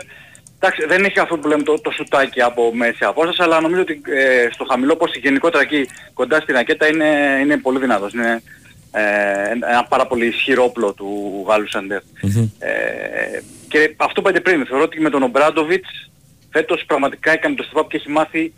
Εντάξει, 0.60 0.86
δεν 0.86 1.06
έχει 1.06 1.20
αυτό 1.20 1.38
που 1.38 1.48
λέμε 1.48 1.64
το, 1.64 1.82
το 1.82 1.92
σουτάκι 1.92 2.42
από 2.42 2.74
μέση 2.74 3.04
απόσταση, 3.04 3.42
αλλά 3.42 3.62
νομίζω 3.62 3.82
ότι 3.82 4.02
ε, 4.06 4.48
στο 4.52 4.66
χαμηλό 4.70 4.96
πόστο 4.96 5.20
γενικότερα 5.20 5.64
εκεί 5.64 5.88
κοντά 6.14 6.40
στην 6.40 6.56
ρακέτα 6.56 6.88
είναι, 6.88 7.40
είναι 7.42 7.58
πολύ 7.58 7.80
δυνατός. 7.80 8.14
Είναι 8.14 8.42
ε, 8.92 9.52
ένα 9.52 9.86
πάρα 9.90 10.08
πολύ 10.08 10.26
ισχυρό 10.26 10.64
όπλο 10.64 10.94
του 10.94 11.44
Γάλλου 11.48 11.70
Σαντέρ. 11.70 12.02
Ε, 12.60 13.42
και 13.68 13.94
αυτό 13.98 14.22
που 14.22 14.30
είπατε 14.30 14.40
πριν, 14.50 14.66
θεωρώ 14.66 14.84
ότι 14.84 15.02
με 15.02 15.10
τον 15.10 15.24
Ομπράντοβιτς 15.24 16.10
φέτος 16.52 16.84
πραγματικά 16.86 17.32
έκανε 17.32 17.56
το 17.56 17.66
step 17.72 17.80
up 17.80 17.88
και 17.88 17.98
έχει 17.98 18.10
μάθει 18.10 18.54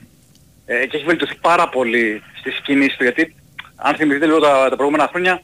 ε, 0.66 0.86
και 0.86 0.98
έχει 0.98 1.06
βελτιωθεί 1.06 1.36
πάρα 1.36 1.70
πολύ 1.70 2.22
στις 2.40 2.60
κινήσεις 2.64 2.98
του 2.98 3.04
γιατί 3.04 3.36
αν 3.76 3.96
θυμηθείτε 3.96 4.26
λίγο 4.26 4.40
τα, 4.40 4.68
τα 4.70 4.76
προηγούμενα 4.76 5.08
χρόνια 5.08 5.42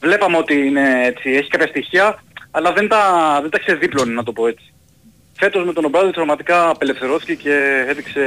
βλέπαμε 0.00 0.36
ότι 0.36 0.66
είναι, 0.66 1.04
έτσι, 1.04 1.30
έχει 1.30 1.48
κάποια 1.48 1.66
στοιχεία 1.66 2.22
αλλά 2.50 2.72
δεν 2.72 2.88
τα, 2.88 3.38
δεν 3.40 3.50
τα 3.50 3.58
ξεδίπλωνε 3.58 4.12
να 4.12 4.22
το 4.22 4.32
πω 4.32 4.46
έτσι. 4.46 4.73
Φέτος 5.38 5.64
με 5.64 5.72
τον 5.72 5.84
Ομπράντοβιτς 5.84 6.16
πραγματικά 6.16 6.68
απελευθερώθηκε 6.68 7.34
και 7.34 7.84
έδειξε 7.88 8.20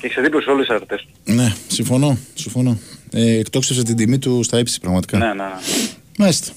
και 0.00 0.08
ξεδίπλωσε 0.08 0.50
όλες 0.50 0.66
τις 0.66 0.74
αρετές 0.76 1.00
του. 1.00 1.32
Ναι, 1.32 1.52
συμφωνώ. 1.68 2.18
συμφωνώ. 2.34 2.78
Ε, 3.12 3.38
εκτόξευσε 3.38 3.82
την 3.82 3.96
τιμή 3.96 4.18
του 4.18 4.42
στα 4.42 4.58
ύψη 4.58 4.80
πραγματικά. 4.80 5.18
Ναι, 5.18 5.26
ναι, 5.26 5.32
ναι. 5.32 5.50
Μάλιστα. 6.18 6.52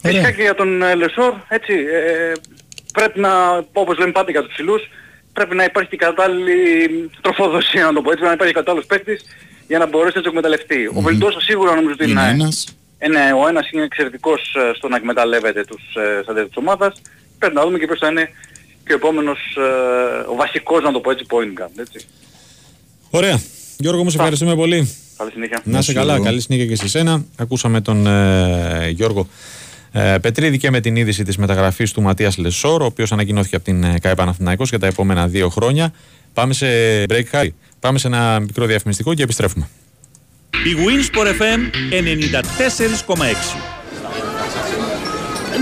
Φυσικά 0.00 0.20
Ωραία. 0.20 0.32
και 0.32 0.42
για 0.42 0.54
τον 0.54 0.82
ε, 0.82 0.94
Λεσόρ, 0.94 1.34
έτσι, 1.48 1.72
ε, 1.72 2.32
πρέπει 2.92 3.20
να, 3.20 3.30
όπως 3.72 3.98
λέμε 3.98 4.12
πάντα 4.12 4.30
για 4.30 4.42
τους 4.42 4.52
ψηλούς, 4.52 4.82
πρέπει 5.32 5.54
να 5.54 5.64
υπάρχει 5.64 5.90
και 5.90 5.96
κατάλληλη 5.96 7.10
τροφοδοσία, 7.20 7.84
να 7.84 7.92
το 7.92 8.02
πω 8.02 8.10
έτσι, 8.12 8.24
να 8.24 8.32
υπάρχει 8.32 8.52
κατάλληλος 8.54 8.86
παίκτης 8.86 9.24
για 9.68 9.78
να 9.78 9.86
μπορέσει 9.86 10.16
να 10.16 10.22
το 10.22 10.28
εκμεταλλευτεί. 10.28 10.86
Ο 10.94 11.00
Βελτός 11.00 11.36
σίγουρα 11.44 11.74
νομίζω 11.74 11.94
ότι 12.00 12.10
Είναι 12.10 12.20
είναι, 12.20 12.30
ένας. 12.30 12.66
ε, 12.98 13.08
ναι, 13.08 13.32
ο 13.42 13.48
ένας 13.48 13.70
είναι 13.70 13.82
εξαιρετικός 13.82 14.54
ε, 14.54 14.72
στο 14.76 14.88
να 14.88 14.96
εκμεταλλεύεται 14.96 15.64
τους 15.64 15.82
ε, 15.94 16.20
στρατές 16.22 16.44
της 16.46 16.56
ομάδας. 16.56 17.02
Πρέπει 17.38 17.54
να 17.54 17.62
δούμε 17.64 17.78
και 17.78 17.86
ποιος 17.86 17.98
θα 17.98 18.08
είναι 18.08 18.28
και 18.90 18.96
ο 18.96 18.98
επόμενος, 18.98 19.56
ε, 19.56 20.30
ο 20.30 20.34
βασικός, 20.34 20.82
να 20.82 20.92
το 20.92 21.00
πω 21.00 21.10
έτσι, 21.10 21.24
point 21.28 21.62
guard, 21.62 21.78
έτσι. 21.78 22.06
Ωραία. 23.10 23.40
Γιώργο, 23.78 24.04
μου 24.04 24.10
σε 24.10 24.16
ευχαριστούμε 24.16 24.54
πολύ. 24.54 24.94
Καλή 25.16 25.30
συνέχεια. 25.30 25.60
Να 25.64 25.78
είσαι 25.78 25.90
σου, 25.90 25.92
καλά, 25.92 26.06
Γιώργο. 26.06 26.24
καλή 26.24 26.40
συνέχεια 26.40 26.66
και 26.66 26.76
σε 26.76 26.88
σένα. 26.88 27.24
Ακούσαμε 27.36 27.80
τον 27.80 28.06
ε, 28.06 28.88
Γιώργο 28.88 29.28
ε, 29.92 30.16
Πετρίδη 30.22 30.58
και 30.58 30.70
με 30.70 30.80
την 30.80 30.96
είδηση 30.96 31.22
της 31.22 31.36
μεταγραφής 31.36 31.92
του 31.92 32.02
Ματίας 32.02 32.36
Λεσόρ, 32.36 32.82
ο 32.82 32.84
οποίος 32.84 33.12
ανακοινώθηκε 33.12 33.56
από 33.56 33.64
την 33.64 33.84
ε, 33.84 33.98
ΚΑΕ 34.00 34.14
Παναθηναϊκός 34.14 34.68
για 34.68 34.78
τα 34.78 34.86
επόμενα 34.86 35.26
δύο 35.26 35.48
χρόνια. 35.48 35.92
Πάμε 36.34 36.52
σε 36.52 36.66
break, 37.08 37.24
Χάρη. 37.30 37.54
Πάμε 37.80 37.98
σε 37.98 38.06
ένα 38.06 38.40
μικρό 38.40 38.66
διαφημιστικό 38.66 39.14
και 39.14 39.22
επιστρέφουμε. 39.22 39.68
Η 40.50 40.74
Winsport 40.86 41.26
FM 41.26 41.60
94,6 43.06 43.79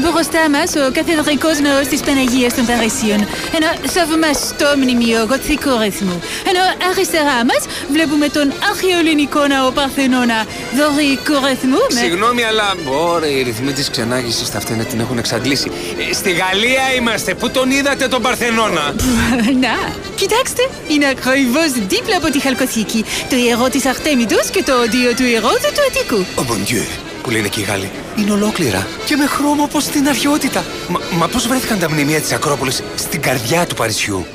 μπροστά 0.03 0.43
μας 0.55 0.71
ο 0.83 0.85
καθεδρικός 0.99 1.57
ναός 1.67 1.87
της 1.93 2.01
Παναγίας 2.07 2.53
των 2.55 2.65
Παρισίων. 2.71 3.21
Ένα 3.59 3.69
θαυμαστό 3.95 4.69
μνημείο 4.81 5.21
γοτθικού 5.31 5.73
ρυθμού. 5.83 6.17
Ενώ 6.51 6.63
αριστερά 6.91 7.39
μας 7.51 7.63
βλέπουμε 7.95 8.27
τον 8.37 8.47
αρχαιοελληνικό 8.71 9.43
ναό 9.53 9.71
Παρθενώνα 9.79 10.39
δωρικού 10.79 11.35
ρυθμού 11.47 11.83
με... 11.95 12.01
Συγγνώμη, 12.01 12.43
αλλά. 12.51 12.67
Ωραία, 13.13 13.31
οι 13.31 13.43
ρυθμοί 13.43 13.73
της 13.73 13.91
ξενάγησης 13.91 14.47
στα 14.47 14.61
φτένα 14.61 14.85
την 14.85 15.01
έχουν 15.01 15.19
εξαντλήσει. 15.19 15.71
Ε, 16.11 16.15
στη 16.15 16.31
Γαλλία 16.41 16.85
είμαστε. 16.99 17.35
Πού 17.35 17.51
τον 17.51 17.71
είδατε 17.71 18.09
τον 18.09 18.23
Παρθενώνα; 18.23 18.95
Να, 19.65 19.75
κοιτάξτε, 20.21 20.63
είναι 20.89 21.07
ακριβώς 21.15 21.71
δίπλα 21.93 22.17
από 22.17 22.31
τη 22.31 22.39
Χαλκοθήκη. 22.41 23.05
Το 23.31 23.37
ιερό 23.37 23.69
της 23.69 23.87
Αρτέμιδος 23.87 24.51
και 24.51 24.63
το 24.63 24.73
οδείο 24.85 25.15
του 25.15 25.25
Ηρώδου 25.25 25.71
του 25.75 25.83
Αττικού. 25.89 26.21
Ο 26.41 26.43
bon 26.49 26.71
Dieu, 26.71 26.87
που 27.29 27.35
λένε 27.35 27.49
και 27.49 27.61
οι 27.61 27.63
Γάλλοι. 27.63 27.91
Είναι 28.17 28.33
ολόκληρα 28.33 28.87
και 29.05 29.17
με 29.17 29.27
χρώμα 29.27 29.63
όπως 29.63 29.83
στην 29.85 30.09
αρχαιότητα. 30.09 30.65
Μα, 30.89 30.99
μα 31.19 31.27
πώς 31.29 31.47
βρέθηκαν 31.47 31.79
τα 31.79 31.91
μνημεία 31.91 32.21
της 32.21 32.33
Ακρόπολης 32.33 32.83
στην 32.95 33.21
καρδιά 33.21 33.67
του 33.67 33.75
Παρισιού; 33.75 34.27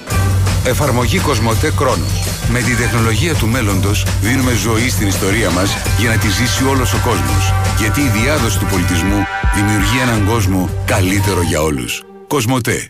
Εφαρμογή 0.65 1.19
Κοσμοτέ 1.19 1.71
Κρόνος. 1.77 2.23
Με 2.49 2.59
την 2.59 2.77
τεχνολογία 2.77 3.33
του 3.33 3.47
μέλλοντος 3.47 4.05
δίνουμε 4.21 4.53
ζωή 4.53 4.89
στην 4.89 5.07
ιστορία 5.07 5.49
μας 5.49 5.77
για 5.99 6.09
να 6.09 6.17
τη 6.17 6.27
ζήσει 6.29 6.63
όλος 6.63 6.93
ο 6.93 6.97
κόσμος. 7.03 7.53
Γιατί 7.79 8.01
η 8.01 8.07
διάδοση 8.07 8.59
του 8.59 8.65
πολιτισμού 8.65 9.23
δημιουργεί 9.55 9.99
έναν 10.01 10.25
κόσμο 10.25 10.69
καλύτερο 10.85 11.41
για 11.41 11.61
όλους. 11.61 12.03
Κοσμοτέ. 12.27 12.87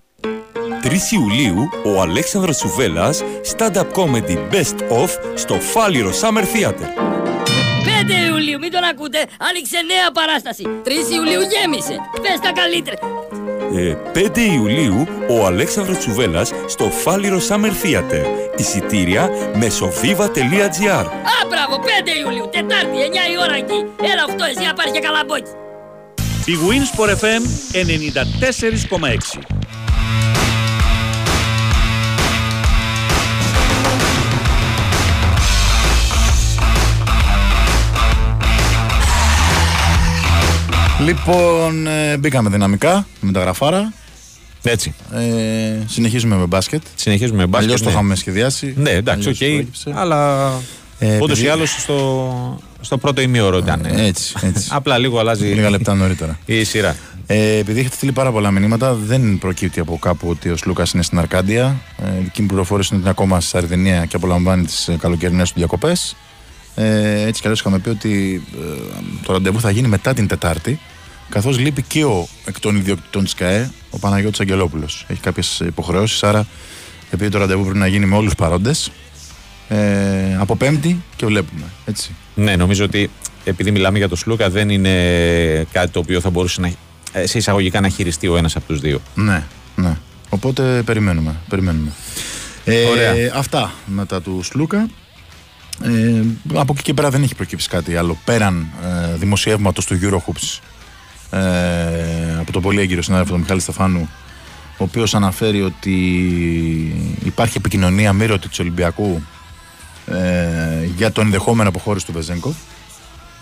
3 0.84 1.12
Ιουλίου, 1.12 1.70
ο 1.86 2.02
Αλέξανδρος 2.02 2.58
Σουβέλλας, 2.58 3.24
stand-up 3.56 3.88
comedy 3.96 4.38
best 4.52 4.78
of 5.02 5.10
στο 5.34 5.60
Φάλιρο 5.60 6.10
Summer 6.10 6.44
Theater. 6.44 6.88
5 7.86 8.33
Ιουλίου, 8.54 8.60
μην 8.60 8.72
τον 8.72 8.84
ακούτε, 8.84 9.20
άνοιξε 9.50 9.78
νέα 9.92 10.12
παράσταση. 10.12 10.64
3 10.84 10.90
Ιουλίου 11.16 11.42
γέμισε. 11.52 11.96
Πες 12.22 12.40
τα 12.46 12.52
καλύτερα. 12.62 12.98
Ε, 13.76 13.98
5 14.14 14.38
Ιουλίου, 14.42 15.08
ο 15.30 15.46
Αλέξανδρος 15.46 15.98
Τσουβέλλας 15.98 16.52
στο 16.68 16.90
Φάλιρο 16.90 17.40
Summer 17.50 17.74
Theater. 17.84 18.26
Εισιτήρια 18.58 19.30
μεσοβίβα.gr 19.56 21.06
Α, 21.34 21.38
μπράβο, 21.50 21.80
5 21.80 22.18
Ιουλίου, 22.24 22.50
Τετάρτη, 22.52 22.98
9 22.98 23.32
η 23.34 23.38
ώρα 23.46 23.56
εκεί. 23.56 23.80
Έλα 24.12 24.24
8, 24.28 24.32
εσύ 24.50 24.66
να 24.66 24.74
πάρεις 24.74 24.92
και 24.92 25.00
καλαμπόκι. 25.00 25.52
Η 26.46 26.56
Winsport 26.68 27.12
FM 27.24 27.44
94,6 27.72 29.63
Λοιπόν, 41.00 41.88
ε, 41.88 42.18
μπήκαμε 42.18 42.50
δυναμικά 42.50 43.08
με 43.20 43.32
μεταγραφάρα. 43.32 43.94
Έτσι. 44.64 44.94
Ε, 45.14 45.22
συνεχίζουμε 45.88 46.36
με 46.36 46.46
μπάσκετ. 46.46 46.82
Συνεχίζουμε 46.96 47.38
με 47.38 47.46
μπάσκετ. 47.48 47.64
Αλλιώς 47.64 47.82
το 47.82 47.86
ναι. 47.90 47.92
είχαμε 47.94 48.16
σχεδιάσει. 48.16 48.74
Ναι, 48.78 48.90
εντάξει, 48.90 49.30
οκ. 49.30 49.36
Αλλιώς 49.42 49.54
προέκυψε. 49.54 49.92
Αλλά 49.96 50.48
Ε, 51.00 51.16
ούτω 51.16 51.26
επειδή- 51.32 51.46
ή 51.46 51.50
άλλως 51.50 51.70
στο, 51.82 52.60
στο 52.82 52.98
πρώτο 52.98 53.22
ημίωρο 53.22 53.58
ήταν. 53.58 53.86
Ε, 53.86 54.06
έτσι, 54.06 54.34
έτσι. 54.42 54.68
Απλά 54.78 54.98
λίγο 54.98 55.20
αλλάζει 55.20 55.46
Λίγα 55.46 55.70
λεπτά 55.70 55.94
νωρίτερα. 55.94 56.40
η 56.46 56.64
σειρά. 56.64 56.96
Ε, 57.28 57.58
επειδή 57.58 57.80
έχετε 57.80 57.96
στείλει 57.96 58.12
πάρα 58.12 58.32
πολλά 58.32 58.52
μηνύματα, 58.52 58.94
δεν 58.94 59.38
προκύπτει 59.38 59.80
από 59.80 59.98
κάπου 59.98 60.28
ότι 60.30 60.50
ο 60.50 60.58
Σλούκας 60.58 60.92
είναι 60.92 61.04
στην 61.04 61.20
Αρκάντια. 61.20 61.76
Ε, 62.04 62.20
η 62.20 62.24
δική 62.24 62.42
μου 62.42 62.48
πληροφόρηση 62.48 62.88
είναι 62.92 63.02
ότι 63.04 63.10
είναι 63.10 63.16
ακόμα 63.22 63.40
στη 63.42 63.50
Σαρδινία 63.50 64.06
και 64.06 64.16
απολαμβάνει 64.16 64.66
τις 64.66 64.90
καλοκαιρινές 65.00 65.48
του 65.52 65.56
διακοπές. 65.58 66.16
Ε, 66.76 67.22
έτσι 67.22 67.42
κι 67.42 67.48
αλλιώς 67.48 67.60
είχαμε 67.60 67.80
πει 67.80 67.90
ότι 67.90 68.44
ε, 68.54 69.02
το 69.26 69.34
ραντεβού 69.34 69.60
θα 69.60 69.72
γίνει 69.72 69.88
μετά 69.88 70.14
την 70.14 70.28
Τετάρτη. 70.28 70.80
Καθώς 71.30 71.60
λείπει 71.60 71.82
και 71.82 72.04
ο 72.04 72.28
εκ 72.46 72.60
των 72.60 72.76
ιδιοκτητών 72.76 73.24
της 73.24 73.34
ΚΑΕ, 73.34 73.72
ο 73.90 74.00
Παναγιώτης 74.00 74.40
Αγγελόπουλος. 74.40 75.06
Έχει 75.08 75.20
κάποιες 75.20 75.60
υποχρεώσεις, 75.60 76.24
άρα 76.24 76.48
επειδή 77.12 77.30
το 77.30 77.38
ραντεβού 77.38 77.64
πρέπει 77.64 77.78
να 77.78 77.88
γίνει 77.88 78.06
με 78.06 78.16
όλους 78.16 78.30
του 78.30 78.36
παρόντες, 78.36 78.92
ε, 79.70 80.36
από 80.38 80.56
Πέμπτη 80.56 81.04
και 81.16 81.26
βλέπουμε. 81.26 81.64
Έτσι. 81.86 82.16
Ναι, 82.36 82.56
νομίζω 82.56 82.84
ότι 82.86 83.10
επειδή 83.44 83.72
μιλάμε 83.72 83.98
για 83.98 84.08
τον 84.08 84.18
Σλούκα 84.18 84.50
δεν 84.50 84.70
είναι 84.70 84.94
κάτι 85.72 85.92
το 85.92 86.00
οποίο 86.00 86.20
θα 86.20 86.30
μπορούσε 86.30 86.62
να, 86.62 86.72
ε, 87.12 87.28
σε 87.28 87.38
εισαγωγικά 87.38 87.82
να 87.82 87.90
χειριστεί 87.90 88.28
ο 88.28 88.38
ένας 88.38 88.56
από 88.56 88.66
τους 88.66 88.80
δύο. 88.80 89.02
Ναι, 89.16 89.44
ναι. 89.76 89.98
Οπότε 90.30 90.82
περιμένουμε. 90.86 91.36
περιμένουμε. 91.50 91.92
Ε, 92.66 92.84
Ωραία. 92.84 93.14
Αυτά 93.36 93.74
μετά 93.86 94.22
του 94.22 94.42
Σλούκα. 94.44 94.90
Ε, 95.82 96.22
από 96.54 96.74
εκεί 96.74 96.84
και 96.84 96.94
πέρα 96.94 97.10
δεν 97.10 97.24
έχει 97.24 97.36
προκύψει 97.36 97.70
κάτι 97.70 97.96
άλλο 97.96 98.18
πέραν 98.26 98.68
ε, 98.84 99.16
δημοσιεύματος 99.16 99.86
του 99.86 100.00
Eurohoops 100.02 100.60
ε, 101.38 102.40
από 102.40 102.52
τον 102.52 102.62
πολύ 102.62 102.82
έγκυρο 102.82 103.02
συνάδελφο 103.02 103.32
τον 103.32 103.42
Μιχάλη 103.42 103.60
Στεφάνου 103.60 104.10
ο 104.78 104.84
οποίος 104.84 105.16
αναφέρει 105.16 105.62
ότι 105.62 105.96
υπάρχει 107.24 107.58
επικοινωνία 107.58 108.14
μύρωτη 108.14 108.48
της 108.48 108.60
Ολυμπιακού 108.60 109.22
ε, 110.08 110.86
για 110.96 111.12
τον 111.12 111.26
ενδεχόμενο 111.26 111.70
αποχώρηση 111.70 112.06
του 112.06 112.12
Βεζέγκοφ 112.12 112.56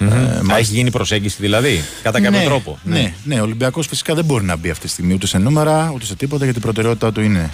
θα 0.09 0.15
μάλιστα. 0.15 0.57
έχει 0.57 0.73
γίνει 0.73 0.91
προσέγγιση 0.91 1.38
δηλαδή, 1.39 1.83
κατά 2.03 2.21
κάποιο 2.21 2.39
ναι, 2.39 2.45
τρόπο. 2.45 2.79
Ναι, 2.83 3.13
ναι, 3.23 3.39
ο 3.39 3.43
Ολυμπιακός 3.43 3.88
φυσικά 3.88 4.13
δεν 4.13 4.25
μπορεί 4.25 4.43
να 4.43 4.55
μπει 4.55 4.69
αυτή 4.69 4.85
τη 4.85 4.91
στιγμή 4.91 5.13
ούτε 5.13 5.27
σε 5.27 5.38
νούμερα 5.38 5.91
ούτε 5.93 6.05
σε 6.05 6.15
τίποτα 6.15 6.43
γιατί 6.43 6.59
η 6.59 6.61
προτεραιότητά 6.61 7.11
του 7.11 7.21
είναι 7.21 7.51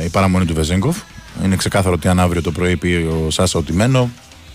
ε, 0.00 0.04
η 0.04 0.08
παραμονή 0.08 0.44
του 0.44 0.54
Βεζέγκοφ. 0.54 0.96
Είναι 1.44 1.56
ξεκάθαρο 1.56 1.94
ότι 1.94 2.08
αν 2.08 2.20
αύριο 2.20 2.42
το 2.42 2.50
πρωί 2.50 2.76
πει 2.76 3.06
ο 3.26 3.30
Σάσα 3.30 3.58
ότι 3.58 3.72
μένω, 3.72 4.10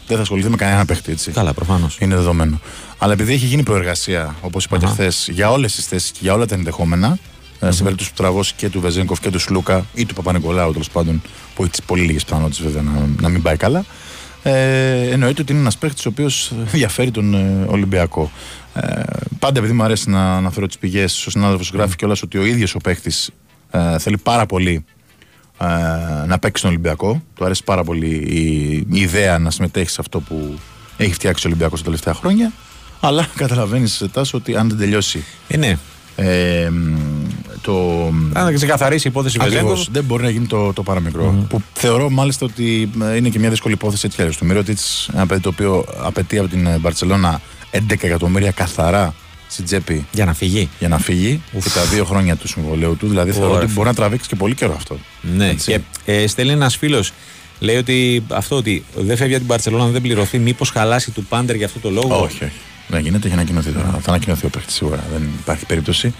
δεν 0.08 0.16
θα 0.18 0.24
ασχοληθεί 0.24 0.50
με 0.50 0.56
κανένα 0.56 0.86
παίχτη. 0.86 1.12
Έτσι. 1.12 1.32
Καλά, 1.32 1.54
προφανώς. 1.54 1.98
Είναι 2.00 2.16
δεδομένο. 2.16 2.60
Αλλά 2.98 3.14
επειδή 3.14 3.34
έχει 3.34 3.46
γίνει 3.46 3.64
προεργασία, 3.64 4.36
όπως 4.42 4.66
είπα 4.66 4.78
και 4.78 4.86
χθες, 4.86 5.28
για 5.32 5.52
όλες 5.52 5.76
τις 5.76 5.86
θέσεις 5.86 6.12
και 6.12 6.20
για 6.22 6.34
όλα 6.34 6.46
τα 6.46 6.56
ενδεχόμενα, 6.56 7.18
ε, 7.60 7.72
στην 7.72 7.84
περίπτωση 7.84 8.10
του 8.10 8.16
τραβώσει 8.22 8.54
και 8.56 8.70
του 8.70 8.80
Βεζέγκοφ 8.80 9.20
και 9.20 9.30
του 9.30 9.40
Σλούκα 9.40 9.86
ή 9.94 10.06
του 10.06 10.14
Παπα-Νικολάου 10.14 10.72
τέλος 10.72 10.90
πάντων, 10.90 11.22
που 11.56 11.62
έχει 11.62 11.72
τις 11.72 11.82
πολύ 11.82 12.02
λίγες 12.02 12.24
πιθανότητες 12.24 12.62
βέβαια 12.62 12.82
να, 12.82 13.10
να 13.22 13.30
μην 13.30 13.42
πάει 13.42 13.58
καλά, 13.58 13.86
ε, 14.44 15.10
εννοείται 15.10 15.42
ότι 15.42 15.52
είναι 15.52 15.62
ένας 15.62 15.78
παίχτης 15.78 16.06
ο 16.06 16.10
οποίος 16.10 16.52
διαφέρει 16.72 17.12
τον 17.12 17.34
ε, 17.34 17.66
Ολυμπιακό. 17.68 18.32
Ε, 18.74 19.02
πάντα 19.40 19.60
επειδή 19.60 19.74
μου 19.74 19.84
αρέσει 19.84 20.10
να 20.10 20.36
αναφέρω 20.36 20.68
τις 20.68 20.78
πηγές, 20.78 21.26
ο 21.26 21.30
συνάδελφος 21.30 21.72
γράφει 21.72 21.96
κιόλας 21.96 22.22
ότι 22.22 22.38
ο 22.38 22.46
ίδιος 22.46 22.76
ο 22.76 22.78
παίχτης 22.78 23.30
ε, 23.72 24.00
θέλει 24.00 24.18
πάρα 24.18 24.46
πολύ 24.46 24.74
ε, 24.74 24.99
να 26.28 26.40
παίξεις 26.40 26.60
στον 26.60 26.70
Ολυμπιακό. 26.70 27.22
Του 27.36 27.46
αρέσει 27.46 27.64
πάρα 27.64 27.84
πολύ 27.84 28.08
η, 28.16 28.72
η 28.92 29.02
ιδέα 29.02 29.40
να 29.40 29.52
συμμετέχεις 29.52 29.92
σε 29.92 29.98
αυτό 30.02 30.20
που 30.20 30.60
έχει 30.98 31.14
φτιάξει 31.14 31.46
ο 31.46 31.50
Ολυμπιακός 31.50 31.80
τα 31.80 31.86
τελευταία 31.86 32.14
χρόνια. 32.14 32.52
Αλλά 33.00 33.28
καταλαβαίνεις, 33.36 34.06
Τάσο, 34.12 34.38
ότι 34.38 34.56
αν 34.56 34.70
δεν 34.70 34.78
τελειώσει 34.78 35.24
Ε, 35.48 35.58
ναι. 35.58 35.78
ε, 36.16 36.70
μ, 36.70 36.96
το. 37.62 38.06
Αν 38.34 38.54
ξεκαθαρίσει 38.56 39.08
η 39.08 39.10
υπόθεση 39.10 39.38
Ακριβώς, 39.42 39.62
Βεζέγκοφ. 39.62 39.88
δεν 39.92 40.04
μπορεί 40.04 40.24
να 40.24 40.30
γίνει 40.30 40.46
το, 40.46 40.74
το 40.74 40.84
παραμικρο 40.84 41.46
Που 41.50 41.62
θεωρώ 41.74 42.10
μάλιστα 42.10 42.46
ότι 42.46 42.90
ε, 43.02 43.16
είναι 43.16 43.30
και 43.30 43.40
μια 43.40 43.50
δύσκολη 43.50 43.74
υπόθεση 43.74 44.02
έτσι 44.06 44.16
κι 44.16 44.22
αλλιώς. 44.22 44.38
Το 44.38 44.46
Μύρωτη, 44.46 44.76
ένα 45.14 45.26
παιδί 45.26 45.42
το 45.42 45.50
οποίο 45.50 45.86
απαιτεί 46.04 46.38
από 46.38 46.48
την 46.48 46.66
ε, 46.68 46.78
Μπαρσελόνα 46.78 47.42
11 47.72 47.80
εκατομμύρια 48.02 48.52
καθαρά 48.52 49.14
στην 49.50 49.66
τσέπη 49.66 50.06
Για 50.12 50.26
να 50.26 50.34
φυγεί. 50.34 50.70
για 50.80 50.88
να 50.88 50.98
φύγει 50.98 51.42
και 51.64 51.70
τα 51.70 51.84
δύο 51.84 52.06
χρόνια 52.06 52.36
του 52.36 52.48
συμβολέου 52.48 52.98
του. 52.98 53.08
Δηλαδή 53.08 53.32
θεωρώ 53.32 53.50
Ωραία. 53.50 53.64
ότι 53.64 53.74
μπορεί 53.74 53.88
να 53.88 53.94
τραβήξει 53.94 54.28
και 54.30 54.36
πολύ 54.36 54.56
καιρό 54.56 54.74
αυτό. 54.76 54.98
Ναι, 55.22 55.48
Έτσι. 55.50 55.72
και 55.72 55.80
ε, 56.12 56.28
στέλνει 56.28 56.52
ένας 56.52 56.76
φίλος. 56.78 57.12
Λέει 57.60 57.76
ότι 57.78 58.24
αυτό 58.30 58.56
ότι 58.56 58.84
δεν 58.96 59.18
φεύγει 59.18 59.32
από 59.34 59.40
την 59.40 59.48
Παρσελόνα 59.48 59.84
αν 59.84 59.92
δεν 59.92 60.02
πληρωθεί, 60.02 60.40
μήπως 60.40 60.70
χαλάσει 60.70 61.12
του 61.12 61.24
πάντερ 61.26 61.56
για 61.56 61.66
αυτό 61.66 61.80
το 61.80 61.90
λόγο; 61.90 62.16
Όχι, 62.22 62.44
όχι. 62.44 62.52
Δεν 62.88 63.02
γίνεται, 63.02 63.26
έχει 63.28 63.36
ανακοινωθεί 63.36 63.70
τώρα. 63.72 64.00
Θα 64.02 64.10
ανακοινωθεί 64.10 64.46
ο 64.46 64.50
παίχτη 64.50 64.72
σίγουρα. 64.74 65.04
Δεν 65.12 65.30
υπάρχει 65.42 65.66
περίπτωση. 65.66 66.14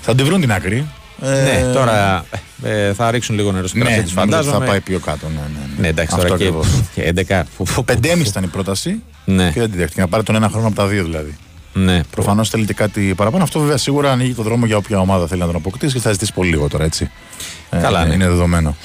Θα 0.00 0.14
την 0.14 0.24
βρουν 0.24 0.40
την 0.40 0.52
άκρη. 0.52 0.86
Ε, 1.22 1.28
Ναι, 1.42 1.72
τώρα 1.72 2.24
ε, 2.62 2.92
θα 2.92 3.10
ρίξουν 3.10 3.34
λίγο 3.34 3.52
νερό 3.52 3.66
στην 3.66 3.80
ναι, 3.82 3.86
κρασί 3.86 4.02
της, 4.02 4.14
νομίζω 4.14 4.30
ότι 4.36 4.42
φαντάζομαι. 4.42 4.64
θα 4.66 4.70
πάει 4.70 4.80
πιο 4.80 4.98
κάτω. 4.98 5.26
Ναι, 5.28 5.34
ναι, 5.34 5.58
ναι. 5.74 5.80
Ναι, 5.80 5.88
εντάξει, 5.88 6.14
Αυτό 6.14 6.26
τώρα 6.26 6.38
και, 6.38 6.44
ακριβώς. 6.44 6.66
και 6.94 7.12
11. 7.28 7.42
Φου, 7.56 7.66
φου, 7.66 7.72
φου, 7.72 7.84
5,5 7.88 8.26
ήταν 8.26 8.42
η 8.44 8.46
πρόταση 8.46 9.02
Ναι. 9.24 9.50
και 9.50 9.60
δεν 9.60 9.70
τη 9.70 9.76
δέχτηκε. 9.76 10.00
Να 10.00 10.08
πάρει 10.08 10.22
τον 10.22 10.34
ένα 10.34 10.48
χρόνο 10.48 10.66
από 10.66 10.76
τα 10.76 10.86
δύο 10.86 11.04
δηλαδή. 11.04 11.36
Ναι, 11.74 12.00
Προφανώς 12.10 12.48
θέλει 12.50 12.64
και 12.64 12.74
κάτι 12.74 13.14
παραπάνω. 13.16 13.42
Αυτό 13.42 13.60
βέβαια 13.60 13.76
σίγουρα 13.76 14.10
ανοίγει 14.12 14.32
το 14.34 14.42
δρόμο 14.42 14.66
για 14.66 14.76
όποια 14.76 14.98
ομάδα 14.98 15.26
θέλει 15.26 15.40
να 15.40 15.46
τον 15.46 15.56
αποκτήσει 15.56 15.94
και 15.94 16.00
θα 16.00 16.12
ζητήσει 16.12 16.32
πολύ 16.32 16.50
λιγότερο 16.50 16.82
έτσι. 16.84 17.10
Καλά, 17.70 18.02
Ε, 18.04 18.06
ναι. 18.08 18.14
Είναι 18.14 18.28
δεδομένο. 18.28 18.76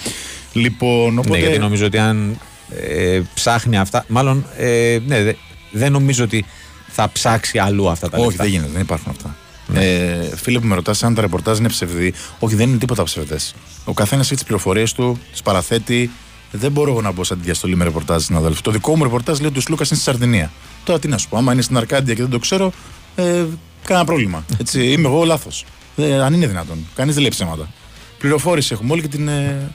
Λοιπόν, 0.53 1.17
οπότε. 1.17 1.29
Ναι, 1.29 1.37
γιατί 1.37 1.59
νομίζω 1.59 1.85
ότι 1.85 1.97
αν 1.97 2.39
ε, 2.87 3.21
ψάχνει 3.33 3.77
αυτά. 3.77 4.05
Μάλλον 4.07 4.45
ε, 4.57 4.97
ναι, 5.05 5.23
δε- 5.23 5.33
δεν 5.71 5.91
νομίζω 5.91 6.23
ότι 6.23 6.45
θα 6.87 7.09
ψάξει 7.13 7.57
αλλού 7.57 7.89
αυτά 7.89 8.09
τα 8.09 8.17
Όχι, 8.17 8.25
λεφτά. 8.27 8.43
δεν 8.43 8.51
γίνεται, 8.51 8.71
δεν 8.71 8.81
υπάρχουν 8.81 9.11
αυτά. 9.17 9.35
Ε, 9.73 10.35
φίλε 10.35 10.59
που 10.59 10.67
με 10.67 10.75
ρωτάς 10.75 11.03
αν 11.03 11.13
τα 11.15 11.21
ρεπορτάζ 11.21 11.57
είναι 11.57 11.67
ψευδή, 11.67 12.13
όχι, 12.39 12.55
δεν 12.55 12.69
είναι 12.69 12.77
τίποτα 12.77 13.03
ψευδές. 13.03 13.53
Ο 13.83 13.93
καθένας 13.93 14.25
έχει 14.25 14.35
τις 14.35 14.43
πληροφορίες 14.43 14.93
του, 14.93 15.19
τις 15.31 15.41
παραθέτει. 15.41 16.09
Δεν 16.51 16.71
μπορώ 16.71 16.91
εγώ 16.91 17.01
να 17.01 17.11
μπω 17.11 17.23
σαν 17.23 17.37
τη 17.39 17.43
διαστολή 17.45 17.75
με 17.75 17.83
ρεπορτάζ 17.83 18.23
συναδέλφου. 18.23 18.61
Το 18.61 18.71
δικό 18.71 18.95
μου 18.97 19.03
ρεπορτάζ 19.03 19.39
λέει 19.39 19.47
ότι 19.49 19.57
ο 19.57 19.61
Σλούκας 19.61 19.89
είναι 19.89 19.99
στη 19.99 20.09
Σαρδινία. 20.09 20.51
Τώρα 20.89 21.01
τι 21.01 21.07
να 21.07 21.17
σου 21.17 21.29
πω, 21.29 21.37
άμα 21.37 21.53
είναι 21.53 21.61
στην 21.61 21.77
Αρκάντια 21.77 22.13
και 22.13 22.21
δεν 22.21 22.31
το 22.31 22.39
ξέρω, 22.39 22.71
ε, 23.15 23.45
κανένα 23.83 24.05
πρόβλημα. 24.05 24.45
Έτσι, 24.59 24.91
είμαι 24.91 25.07
εγώ 25.07 25.23
λάθος. 25.23 25.65
Ε, 25.95 26.21
αν 26.21 26.33
είναι 26.33 26.47
δυνατόν. 26.47 26.87
Κανείς 26.95 27.13
δεν 27.13 27.21
λέει 27.21 27.31
ψέματα. 27.31 27.69
Πληροφόρηση 28.17 28.73
έχουμε 28.73 28.93
όλοι 28.93 29.01
και 29.01 29.07
την 29.07 29.27
ε, 29.27 29.71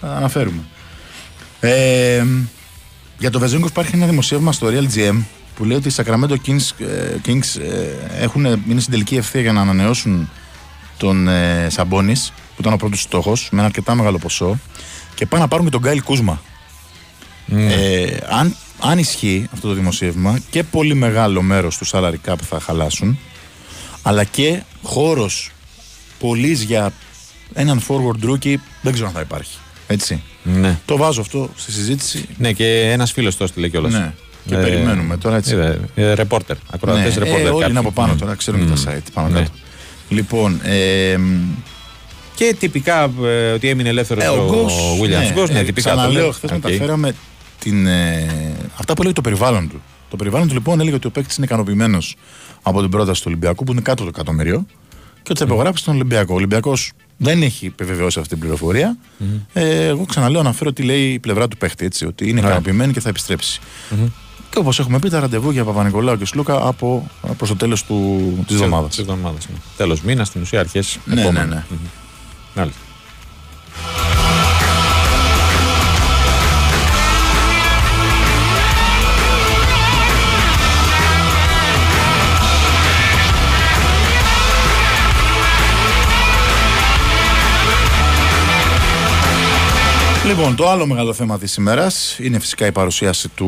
αναφέρουμε. 0.00 0.62
Ε, 1.60 2.24
για 3.18 3.30
το 3.30 3.38
Βεζέγκοφ 3.38 3.70
υπάρχει 3.70 3.94
ένα 3.94 4.06
δημοσίευμα 4.06 4.52
στο 4.52 4.68
Real 4.70 4.94
GM 4.94 5.22
που 5.56 5.64
λέει 5.64 5.76
ότι 5.76 5.88
οι 5.88 5.92
Sacramento 5.96 6.36
Kings, 6.46 6.86
ε, 6.86 7.16
Kings 7.26 7.60
ε, 7.60 8.22
έχουν, 8.22 8.44
είναι 8.44 8.80
στην 8.80 8.92
τελική 8.92 9.16
ευθεία 9.16 9.40
για 9.40 9.52
να 9.52 9.60
ανανεώσουν 9.60 10.30
τον 10.96 11.28
ε, 11.28 11.66
Σαμπόνης 11.70 12.32
που 12.36 12.60
ήταν 12.60 12.72
ο 12.72 12.76
πρώτος 12.76 13.00
στόχος 13.00 13.48
με 13.50 13.58
ένα 13.58 13.66
αρκετά 13.66 13.94
μεγάλο 13.94 14.18
ποσό 14.18 14.58
και 15.14 15.26
πάνε 15.26 15.42
να 15.42 15.48
πάρουν 15.48 15.64
και 15.64 15.72
τον 15.72 15.80
Γκάιλ 15.80 16.02
Κούσμα. 16.02 16.40
Ναι. 17.46 17.72
Ε, 17.72 18.18
αν, 18.30 18.56
αν 18.80 18.98
ισχύει 18.98 19.48
αυτό 19.52 19.68
το 19.68 19.74
δημοσίευμα 19.74 20.38
και 20.50 20.62
πολύ 20.62 20.94
μεγάλο 20.94 21.42
μέρος 21.42 21.76
του 21.76 21.86
salary 21.86 22.14
cap 22.28 22.34
θα 22.48 22.60
χαλάσουν 22.60 23.18
αλλά 24.02 24.24
και 24.24 24.62
χώρος 24.82 25.50
πολλής 26.18 26.62
για 26.62 26.92
έναν 27.54 27.82
forward 27.88 28.24
rookie 28.30 28.54
δεν 28.82 28.92
ξέρω 28.92 29.06
αν 29.08 29.12
θα 29.14 29.20
υπάρχει. 29.20 29.58
Έτσι. 29.86 30.22
Ναι. 30.42 30.78
Το 30.84 30.96
βάζω 30.96 31.20
αυτό 31.20 31.50
στη 31.56 31.72
συζήτηση. 31.72 32.28
ναι, 32.38 32.52
και 32.52 32.80
ένας 32.90 33.12
φίλος 33.12 33.36
το 33.36 33.44
έστειλε 33.44 33.68
κιόλας. 33.68 33.92
Ναι. 33.92 34.14
Και 34.46 34.54
περιμένουμε 34.56 35.16
τώρα 35.16 35.36
έτσι. 35.36 35.56
Ε, 35.94 36.12
ρεπόρτερ. 36.14 36.56
Ακροατές 36.70 37.16
Ναι, 37.16 37.24
ρεπόρτερ. 37.24 37.46
ε, 37.46 37.48
όλοι 37.48 37.52
κάποιοι. 37.52 37.66
είναι 37.70 37.78
από 37.78 37.92
πάνω 37.92 38.12
Μμ. 38.12 38.18
τώρα, 38.18 38.34
ξέρουν 38.34 38.60
και 38.60 38.66
Μμ. 38.66 38.84
τα 38.84 38.92
site 38.96 39.02
πάνω 39.12 39.28
Ναι. 39.28 39.38
κάτω. 39.40 39.50
Λοιπόν, 40.08 40.60
ε, 40.64 41.16
Και 42.34 42.56
τυπικά 42.58 43.10
ε, 43.24 43.50
ότι 43.50 43.68
έμεινε 43.68 43.88
ελεύθερος 43.88 44.24
ε, 44.24 44.28
ο, 44.28 44.42
ο 44.42 44.46
Γκος, 44.50 44.74
Williams-Goss, 45.02 45.50
ναι, 45.50 45.58
ε, 45.58 45.62
τυπικά. 45.62 45.90
το 45.90 45.96
Ξαναλέω, 45.96 46.22
λέω. 46.22 46.32
χθες 46.32 46.50
Οκ. 46.50 46.56
μεταφέραμε 46.64 47.14
την, 47.70 47.86
ε, 47.86 48.26
αυτά 48.80 48.92
που 48.94 49.00
έλεγε 49.00 49.14
το 49.14 49.20
περιβάλλον 49.20 49.68
του. 49.68 49.82
Το 50.10 50.16
περιβάλλον 50.16 50.48
του 50.48 50.54
λοιπόν 50.54 50.80
έλεγε 50.80 50.94
ότι 50.96 51.06
ο 51.06 51.10
παίκτης 51.10 51.36
είναι 51.36 51.46
ικανοποιημένος 51.46 52.16
από 52.62 52.80
την 52.80 52.90
πρόταση 52.90 53.20
του 53.20 53.26
Ολυμπιακού 53.30 53.64
που 53.64 53.72
είναι 53.72 53.80
κάτω 53.80 54.02
το 54.02 54.08
εκατομμύριο 54.08 54.66
και 55.22 55.28
ότι 55.30 55.38
θα 55.38 55.44
υπογράψει 55.44 55.82
στον 55.82 55.94
Ολυμπιακό. 55.94 56.32
Ο 56.32 56.36
Ολυμπιακός 56.36 56.92
δεν 57.16 57.42
έχει 57.42 57.66
επιβεβαιώσει 57.66 58.18
αυτή 58.18 58.30
την 58.30 58.38
πληροφορία. 58.38 58.96
Ε, 59.52 59.86
εγώ 59.86 60.04
ξαναλέω, 60.04 60.40
αναφέρω 60.40 60.72
τι 60.72 60.82
λέει 60.82 61.12
η 61.12 61.18
πλευρά 61.18 61.48
του 61.48 61.56
παίκτη. 61.56 61.84
Έτσι, 61.84 62.06
ότι 62.06 62.28
είναι 62.28 62.40
Ναι. 62.40 62.46
ικανοποιημένη 62.46 62.92
και 62.92 63.00
θα 63.00 63.08
επιστρέψει. 63.08 63.60
Και 64.50 64.58
όπως 64.58 64.78
έχουμε 64.78 64.98
πει, 64.98 65.08
τα 65.08 65.20
ραντεβού 65.20 65.50
για 65.50 65.64
Παπανικολάου 65.64 66.16
και 66.18 66.24
Σλούκα 66.24 66.66
από 66.66 67.10
προς 67.36 67.48
το 67.48 67.56
τέλος 67.56 67.84
της 68.46 68.54
εβδομάδα. 68.54 68.88
Της 68.88 68.98
εβδομάδας, 68.98 69.48
ναι. 69.48 69.56
Τέλος 69.76 70.00
μήνας, 70.00 70.28
στην 70.28 70.40
ουσία 70.40 70.60
αρχές 70.60 70.98
Ναι, 71.04 71.20
επόμενου. 71.20 71.48
ναι, 71.48 71.54
ναι. 71.54 71.64
Μμμ. 72.56 72.68
Λοιπόν, 90.26 90.56
το 90.56 90.68
άλλο 90.68 90.86
μεγάλο 90.86 91.12
θέμα 91.12 91.38
της 91.38 91.56
ημέρας 91.56 92.18
είναι 92.18 92.38
φυσικά 92.38 92.66
η 92.66 92.72
παρουσίαση 92.72 93.28
του 93.28 93.46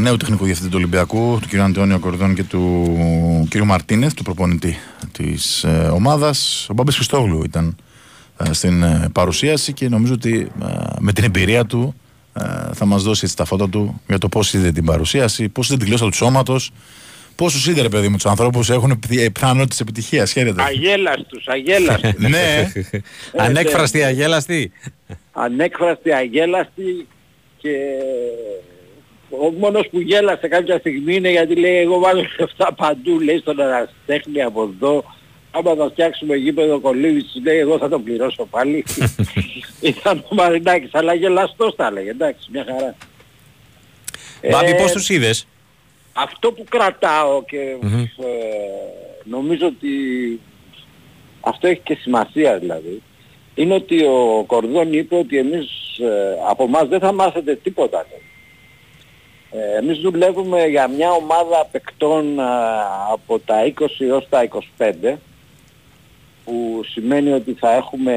νέου 0.00 0.16
τεχνικού 0.16 0.44
διευθυντή 0.44 0.70
του 0.70 0.76
Ολυμπιακού, 0.76 1.38
του 1.40 1.48
κ. 1.48 1.54
Αντώνιο 1.54 1.98
Κορδόν 1.98 2.34
και 2.34 2.44
του 2.44 3.46
κ. 3.50 3.58
Μαρτίνεθ, 3.58 4.14
του 4.14 4.22
προπονητή 4.22 4.78
της 5.12 5.64
ε, 5.64 5.90
ομάδας. 5.94 6.66
Ο 6.70 6.74
Μπάμπη 6.74 6.92
Χριστόγλου 6.92 7.44
ήταν 7.44 7.76
ε, 8.36 8.52
στην 8.52 8.82
ε, 8.82 9.08
παρουσίαση 9.12 9.72
και 9.72 9.88
νομίζω 9.88 10.12
ότι 10.12 10.50
ε, 10.62 10.66
με 10.98 11.12
την 11.12 11.24
εμπειρία 11.24 11.64
του 11.64 11.94
ε, 12.32 12.42
θα 12.72 12.84
μας 12.84 13.02
δώσει 13.02 13.20
έτσι, 13.24 13.36
τα 13.36 13.44
φώτα 13.44 13.68
του 13.68 14.00
για 14.06 14.18
το 14.18 14.28
πώς 14.28 14.54
είδε 14.54 14.72
την 14.72 14.84
παρουσίαση, 14.84 15.48
πώς 15.48 15.68
είδε 15.68 15.76
τη 15.76 15.84
γλώσσα 15.84 16.04
του 16.04 16.14
σώματος, 16.14 16.72
πόσου 17.40 17.70
είδε, 17.70 17.82
ρε 17.82 17.88
παιδί 17.88 18.08
μου, 18.08 18.14
τους 18.14 18.26
ανθρώπους 18.26 18.70
έχουν 18.70 18.98
πιθανότητες 19.08 19.80
επιτυχίας. 19.80 20.32
Χαίρετε. 20.32 20.62
Αγέλαστους, 20.62 21.48
αγέλαστους. 21.48 22.12
ναι, 22.28 22.72
Ανέκφραστη, 23.36 24.02
αγέλαστη. 24.02 24.72
Ανέκφραστη, 25.32 26.12
αγέλαστη 26.12 27.06
και 27.58 27.70
ο 29.30 29.50
μόνος 29.58 29.88
που 29.90 30.00
γέλασε 30.00 30.48
κάποια 30.48 30.78
στιγμή 30.78 31.14
είναι 31.14 31.30
γιατί 31.30 31.54
λέει 31.56 31.76
εγώ 31.76 31.98
βάζω 31.98 32.22
λεφτά 32.38 32.74
παντού, 32.74 33.20
λέει 33.20 33.38
στον 33.38 33.60
αεραστέχνη 33.60 34.42
από 34.42 34.62
εδώ. 34.62 35.04
Άμα 35.50 35.74
θα 35.74 35.90
φτιάξουμε 35.90 36.36
γήπεδο 36.36 36.80
κολύβης, 36.80 37.32
λέει 37.44 37.58
εγώ 37.58 37.78
θα 37.78 37.88
το 37.88 37.98
πληρώσω 37.98 38.44
πάλι. 38.44 38.84
Ήταν 39.80 40.24
ο 40.28 40.34
Μαρινάκης, 40.34 40.90
αλλά 40.92 41.14
γελαστός 41.14 41.76
τα 41.76 41.86
έλεγε, 41.86 42.10
εντάξει, 42.10 42.48
μια 42.52 42.64
χαρά. 42.68 42.94
Μπάμπη, 44.50 44.70
Ε, 44.70 44.74
πώς 44.74 44.92
τους 44.92 45.08
είδες; 45.08 45.46
Αυτό 46.12 46.52
που 46.52 46.64
κρατάω 46.68 47.44
και 47.44 47.76
Μμμ. 47.80 48.00
ε, 48.00 48.06
νομίζω 49.24 49.66
ότι 49.66 49.90
αυτό 51.40 51.66
έχει 51.66 51.80
και 51.80 51.94
σημασία 51.94 52.58
δηλαδή 52.58 53.02
είναι 53.54 53.74
ότι 53.74 54.04
ο 54.04 54.44
Κορδόν 54.46 54.92
είπε 54.92 55.16
ότι 55.16 55.38
εμείς 55.38 55.98
ε, 55.98 56.38
από 56.48 56.64
εμάς 56.64 56.88
δεν 56.88 57.00
θα 57.00 57.12
μάθετε 57.12 57.54
τίποτα. 57.54 58.06
λέει. 58.10 58.22
Ε, 59.62 59.78
εμείς 59.78 59.98
δουλεύουμε 59.98 60.66
για 60.66 60.88
μια 60.88 61.10
ομάδα 61.10 61.68
παικτών 61.70 62.38
ε, 62.38 62.42
από 63.12 63.38
τα 63.38 63.72
20 63.78 63.86
έως 63.98 64.28
τα 64.28 64.48
25 64.78 65.14
που 66.44 66.80
σημαίνει 66.84 67.32
ότι 67.32 67.52
θα 67.52 67.72
έχουμε 67.72 68.14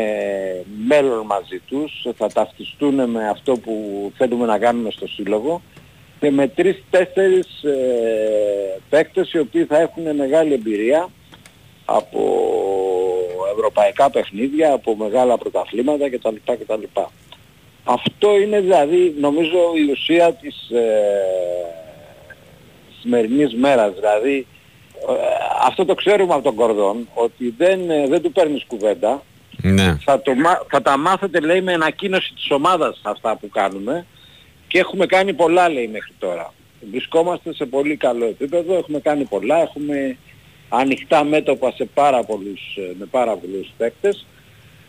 μέλλον 0.88 1.26
μαζί 1.26 1.60
τους, 1.68 2.06
θα 2.18 2.28
ταυτιστούν 2.28 3.10
με 3.10 3.30
αυτό 3.30 3.54
που 3.54 4.12
θέλουμε 4.18 4.46
να 4.46 4.58
κάνουμε 4.58 4.92
στο 4.92 5.08
σύλλογο 5.08 5.62
και 6.24 6.32
με 6.32 6.48
τρεις-τέσσερις 6.48 7.64
ε, 7.64 8.80
παίκτες 8.90 9.32
οι 9.32 9.40
οποίοι 9.40 9.64
θα 9.64 9.80
έχουν 9.80 10.16
μεγάλη 10.16 10.54
εμπειρία 10.54 11.10
από 11.86 12.20
ευρωπαϊκά 13.56 14.10
παιχνίδια, 14.10 14.74
από 14.74 14.96
μεγάλα 14.96 15.38
πρωταθλήματα 15.38 16.10
κτλ. 16.10 16.36
κτλ. 16.46 16.84
Αυτό 17.84 18.38
είναι 18.38 18.60
δηλαδή 18.60 19.16
νομίζω 19.20 19.58
η 19.88 19.92
ουσία 19.92 20.34
της 20.34 20.70
ε, 20.70 20.92
σημερινής 23.00 23.54
μέρας. 23.54 23.94
Δηλαδή 23.94 24.48
ε, 25.10 25.14
αυτό 25.66 25.86
το 25.86 25.94
ξέρουμε 25.94 26.34
από 26.34 26.44
τον 26.44 26.56
Κορδόν 26.56 27.08
ότι 27.14 27.54
δεν, 27.58 27.90
ε, 27.90 28.08
δεν 28.08 28.22
του 28.22 28.32
παίρνεις 28.32 28.64
κουβέντα. 28.68 29.24
Ναι. 29.62 29.98
Θα, 30.04 30.22
το, 30.22 30.34
μα- 30.34 30.66
θα 30.70 30.82
τα 30.82 30.98
μάθετε 30.98 31.40
λέει 31.40 31.62
με 31.62 31.74
ανακοίνωση 31.74 32.34
της 32.34 32.52
ομάδας 32.52 33.02
αυτά 33.04 33.36
που 33.36 33.50
κάνουμε 33.50 34.06
και 34.74 34.80
έχουμε 34.80 35.06
κάνει 35.06 35.34
πολλά 35.34 35.70
λέει 35.70 35.88
μέχρι 35.88 36.14
τώρα. 36.20 36.54
Βρισκόμαστε 36.92 37.54
σε 37.54 37.66
πολύ 37.66 37.96
καλό 37.96 38.26
επίπεδο, 38.26 38.76
έχουμε 38.78 39.00
κάνει 39.00 39.24
πολλά, 39.24 39.62
έχουμε 39.62 40.18
ανοιχτά 40.70 41.24
μέτωπα 41.24 41.72
σε 41.72 41.86
πάρα 41.94 42.24
πολλούς, 42.24 42.76
ε, 42.78 42.94
με 43.00 43.06
πάρα 43.06 43.36
πολλούς 43.36 43.74
παίκτες. 43.78 44.26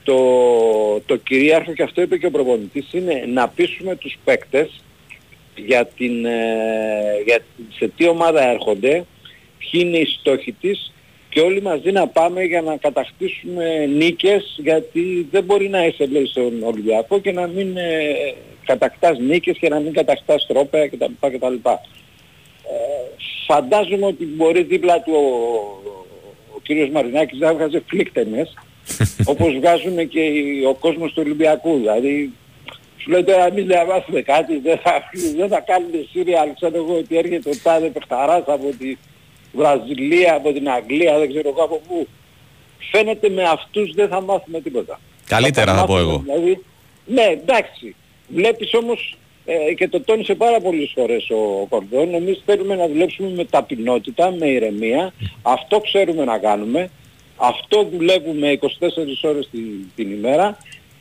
Το, 0.05 0.21
το 1.07 1.17
κυρίαρχο 1.17 1.73
και 1.73 1.83
αυτό 1.83 2.01
είπε 2.01 2.19
και 2.19 2.27
ο 2.27 2.31
προπονητής 2.31 2.93
είναι 2.93 3.25
να 3.29 3.49
πείσουμε 3.49 3.97
τους 3.97 4.17
παίκτες 4.25 4.83
για, 5.57 5.87
την, 5.87 6.25
ε, 6.25 7.23
για 7.25 7.39
σε 7.79 7.89
τι 7.97 8.09
ομάδα 8.09 8.51
έρχονται, 8.51 9.05
ποιοι 9.59 9.81
είναι 9.85 9.99
οι 9.99 10.07
στόχοι 10.07 10.53
της 10.53 10.93
και 11.35 11.41
όλοι 11.41 11.63
μαζί 11.63 11.91
να 11.93 12.07
πάμε 12.09 12.43
για 12.43 12.61
να 12.63 12.77
κατακτήσουμε 12.77 13.87
νίκες 13.87 14.55
γιατί 14.63 15.27
δεν 15.31 15.45
μπορεί 15.45 15.69
να 15.69 15.87
είσαι 15.87 16.07
λέει 16.07 16.27
στον 16.27 16.63
Ολυμπιακό 16.63 17.19
και 17.21 17.33
να 17.33 17.47
μην 17.47 17.77
ε, 17.77 18.35
κατακτάς 18.65 19.19
νίκες 19.19 19.59
και 19.59 19.69
να 19.69 19.79
μην 19.81 19.93
κατακτάς 19.93 20.47
τρόπαια 20.47 20.89
κτλ. 20.89 21.05
κτλ. 21.21 21.55
Ε, 21.65 21.77
φαντάζομαι 23.47 24.07
ότι 24.07 24.25
μπορεί 24.25 24.63
δίπλα 24.63 25.01
του 25.03 25.13
ο, 25.15 25.21
ο 26.57 26.61
κύριος 26.63 26.89
Μαρινάκης 26.89 27.39
να 27.39 27.55
βγάζει 27.55 27.83
φλίκτενες 27.87 28.55
όπως 29.33 29.55
βγάζουν 29.55 30.09
και 30.09 30.21
οι- 30.21 30.65
ο 30.65 30.75
κόσμος 30.75 31.13
του 31.13 31.23
Ολυμπιακού. 31.25 31.77
Δηλαδή 31.77 32.33
σου 32.99 33.11
λέει 33.11 33.23
τώρα 33.25 33.47
εμείς 33.47 33.65
δεν 33.65 33.77
θα 33.77 33.85
μάθουμε 33.85 34.23
κάτι, 34.23 34.59
δεν 34.59 34.79
θα, 34.79 35.03
δεν 35.37 35.49
θα 35.49 35.61
κάνουμε 35.61 36.07
σύριαλ, 36.13 36.49
ξέρω 36.55 36.77
εγώ 36.77 36.97
ότι 36.97 37.17
έρχεται 37.17 37.49
ο 37.51 37.53
τάδε 37.63 37.87
παιχταράς 37.89 38.43
από 38.47 38.69
τη 38.79 38.97
Βραζιλία, 39.55 40.35
από 40.35 40.53
την 40.53 40.69
Αγγλία, 40.71 41.19
δεν 41.19 41.29
ξέρω 41.29 41.49
εγώ 41.49 41.63
από 41.63 41.81
πού. 41.89 42.07
Φαίνεται 42.91 43.29
με 43.29 43.43
αυτούς 43.43 43.93
δεν 43.95 44.09
θα 44.09 44.21
μάθουμε 44.21 44.61
τίποτα. 44.61 45.01
Καλύτερα 45.27 45.73
τα 45.73 45.79
θα 45.79 45.85
πω 45.87 45.93
μάθουμε, 45.93 46.11
εγώ. 46.13 46.23
Δηλαδή, 46.27 46.63
ναι, 47.07 47.23
εντάξει. 47.23 47.95
Βλέπεις 48.29 48.75
όμως 48.75 49.17
ε, 49.45 49.75
και 49.75 49.89
το 49.89 50.01
τόνισε 50.01 50.35
πάρα 50.35 50.61
πολλές 50.61 50.93
φορές 50.95 51.31
ο 51.31 51.67
Κορδόν, 51.69 52.15
εμείς 52.15 52.43
θέλουμε 52.47 52.75
να 52.75 52.89
δουλέψουμε 52.89 53.29
με 53.37 53.45
ταπεινότητα, 53.45 54.31
με 54.39 54.47
ηρεμία. 54.47 55.13
Αυτό 55.43 55.81
ξέρουμε 55.81 56.25
να 56.25 56.39
κάνουμε. 56.39 56.91
Αυτό 57.37 57.89
δουλεύουμε 57.93 58.59
24 58.61 58.67
ώρες 59.23 59.49
την, 59.51 59.63
την 59.97 60.11
ημέρα 60.13 60.57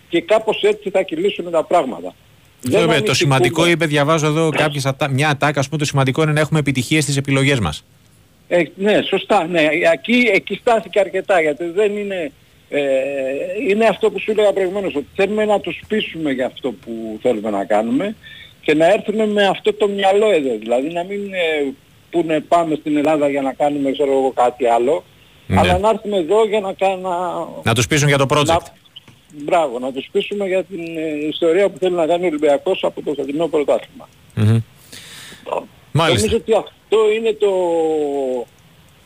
και 0.10 0.22
κάπως 0.22 0.62
έτσι 0.63 0.89
θα 0.89 1.02
κυλήσουν 1.02 1.52
τα 1.52 1.63
πράγματα. 1.63 2.13
Δεν 2.62 2.72
Βέβαια, 2.72 2.86
το 2.88 2.92
ανησυχούμε. 2.92 3.13
σημαντικό 3.16 3.66
είπε, 3.68 3.86
διαβάζω 3.86 4.26
εδώ 4.26 4.50
κάποιες, 4.50 4.86
ατα- 4.86 5.10
μια 5.10 5.30
ατάκα, 5.30 5.60
ας 5.60 5.66
πούμε, 5.66 5.78
το 5.80 5.86
σημαντικό 5.86 6.22
είναι 6.24 6.32
να 6.32 6.39
έχουμε 6.39 6.60
επιτυχίες 6.60 7.04
στις 7.04 7.18
επιλογές 7.18 7.60
μας. 7.60 7.86
Ε, 8.56 8.63
ναι, 8.76 9.02
σωστά. 9.02 9.48
Ναι. 9.48 9.68
Εκεί, 9.94 10.30
εκεί 10.34 10.56
στάθηκε 10.56 11.00
αρκετά 11.00 11.42
γιατί 11.42 11.66
δεν 11.66 11.98
είναι... 11.98 12.32
Ε, 12.70 12.82
είναι 13.70 13.86
αυτό 13.86 14.12
που 14.12 14.20
σου 14.20 14.32
έλεγα 14.32 14.54
προηγουμένως, 14.54 14.96
ότι 14.96 15.08
θέλουμε 15.16 15.46
να 15.46 15.60
τους 15.60 15.82
πείσουμε 15.88 16.32
για 16.32 16.46
αυτό 16.46 16.72
που 16.72 17.20
θέλουμε 17.22 17.50
να 17.50 17.66
κάνουμε 17.66 18.16
και 18.62 18.74
να 18.74 18.86
έρθουμε 18.86 19.28
με 19.28 19.48
αυτό 19.48 19.74
το 19.74 19.88
μυαλό 19.88 20.32
εδώ. 20.32 20.58
Δηλαδή 20.60 20.88
να 20.89 21.04
μην 21.04 21.34
ε, 21.34 21.74
πούνε 22.10 22.39
πάμε 22.39 22.76
στην 22.76 22.98
Ελλάδα 22.98 23.30
για 23.30 23.42
να 23.42 23.54
κάνουμε 23.54 23.92
ξέρω 23.92 24.12
εγώ 24.12 24.32
κάτι 24.36 24.66
άλλο, 24.66 25.04
Ναι. 25.48 25.60
αλλά 25.60 25.78
να 25.78 25.89
έρθουμε 25.89 26.18
εδώ 26.18 26.46
για 26.46 26.60
να 26.60 26.74
κάνουμε... 26.74 27.10
Να 27.63 27.74
τους 27.74 27.88
πείσουν 27.88 28.08
για 28.08 28.18
το 28.18 28.26
project. 28.30 28.46
Να, 28.46 28.62
μπράβο, 29.32 29.80
να 29.80 29.92
τους 29.92 30.10
πείσουμε 30.12 30.48
για 30.48 30.63
την 30.63 30.98
ε, 30.98 31.28
ιστορία 31.28 31.70
που 31.70 31.78
θέλει 31.78 31.96
να 31.96 32.06
κάνει 32.06 32.24
ο 32.24 32.28
Ολυμπιακός 32.28 32.84
από 32.84 33.02
το 33.02 33.13
φετινό 33.13 33.48
πρωτάθλημα. 33.48 34.10
Μμμ. 34.36 34.60
Μάλιστα. 35.93 36.27
Νομίζω 36.27 36.38
ότι 36.38 36.53
αυτό 36.53 37.12
είναι 37.17 37.34
το, 37.34 37.51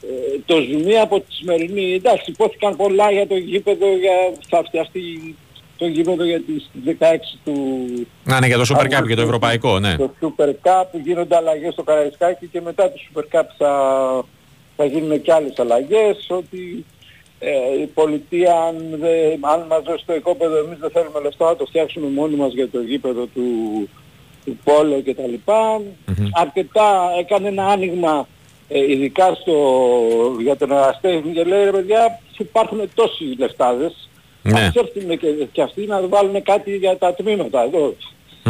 ε, 0.01 0.39
το 0.45 0.55
ζουμί 0.61 0.99
από 0.99 1.19
τη 1.19 1.33
σημερινή, 1.33 1.93
εντάξει, 1.93 2.31
υπόθηκαν 2.31 2.75
πολλά 2.75 3.11
για 3.11 3.27
το 3.27 3.35
γήπεδο, 3.35 3.85
για, 3.97 4.33
θα 4.49 4.63
φτιαχτεί 4.63 5.35
το 5.77 5.85
γήπεδο 5.87 6.23
για 6.23 6.41
τις 6.41 6.69
16 6.85 6.93
του... 7.43 7.53
Να, 8.23 8.39
ναι, 8.39 8.47
για 8.47 8.57
το 8.57 8.65
Super 8.69 8.85
Cup, 8.85 9.05
για 9.05 9.15
το 9.15 9.21
ευρωπαϊκό, 9.21 9.79
ναι. 9.79 9.95
Το 9.95 10.11
Super 10.21 10.49
Cup 10.49 10.83
που 10.91 11.01
γίνονται 11.03 11.35
αλλαγές 11.35 11.73
στο 11.73 11.83
Καραϊσκάκι 11.83 12.47
και 12.47 12.61
μετά 12.61 12.91
το 12.91 12.99
Super 13.07 13.39
Cup 13.39 13.45
θα, 13.57 13.71
θα 14.75 14.85
γίνουν 14.85 15.21
και 15.21 15.33
άλλες 15.33 15.59
αλλαγές, 15.59 16.25
ότι 16.29 16.85
ε, 17.39 17.81
η 17.81 17.85
πολιτεία 17.85 18.53
αν, 18.53 18.75
δεν, 18.99 19.39
αν 19.41 19.65
μας 19.69 19.81
δώσει 19.83 20.05
το 20.05 20.15
οικόπεδο 20.15 20.57
εμείς 20.57 20.77
δεν 20.79 20.89
θέλουμε 20.89 21.19
λεφτά 21.19 21.45
να 21.45 21.55
το 21.55 21.65
φτιάξουμε 21.65 22.07
μόνοι 22.07 22.35
μας 22.35 22.53
για 22.53 22.69
το 22.69 22.81
γήπεδο 22.81 23.25
του, 23.25 23.43
του 24.47 24.57
Πόλο 24.63 25.01
και 25.01 25.13
τα 25.13 25.27
λοιπά. 25.27 25.81
Αρκετά 26.31 27.11
έκανε 27.19 27.47
ένα 27.47 27.65
άνοιγμα 27.65 28.27
ε, 28.69 28.91
ειδικά 28.91 29.33
στο, 29.41 29.55
για 30.41 30.55
τον 30.57 30.71
εραστέχνη 30.71 31.33
και 31.33 31.43
λέει 31.43 31.63
ρε 31.63 31.71
παιδιά 31.71 32.19
υπάρχουν 32.37 32.89
τόσοι 32.93 33.23
λεφτάδες 33.37 34.09
Ναι. 34.43 34.59
ας 34.59 34.75
έρθουν 34.75 35.17
και, 35.17 35.27
και 35.51 35.61
αυτοί 35.61 35.85
να 35.85 36.07
βάλουν 36.07 36.43
κάτι 36.43 36.75
για 36.75 36.97
τα 36.97 37.13
τμήματα 37.13 37.63
εδώ. 37.63 37.95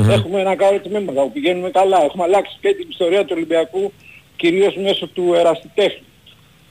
Έχουμε 0.10 0.40
ένα 0.40 0.56
καλό 0.56 0.80
τμήματα 0.80 1.22
που 1.22 1.32
πηγαίνουμε 1.32 1.70
καλά. 1.70 2.04
Έχουμε 2.04 2.24
αλλάξει 2.24 2.58
και 2.62 2.74
την 2.74 2.88
ιστορία 2.90 3.22
του 3.26 3.34
Ολυμπιακού 3.36 3.92
κυρίως 4.36 4.76
μέσω 4.76 5.08
του 5.08 5.34
ερασιτέχνη. 5.36 6.06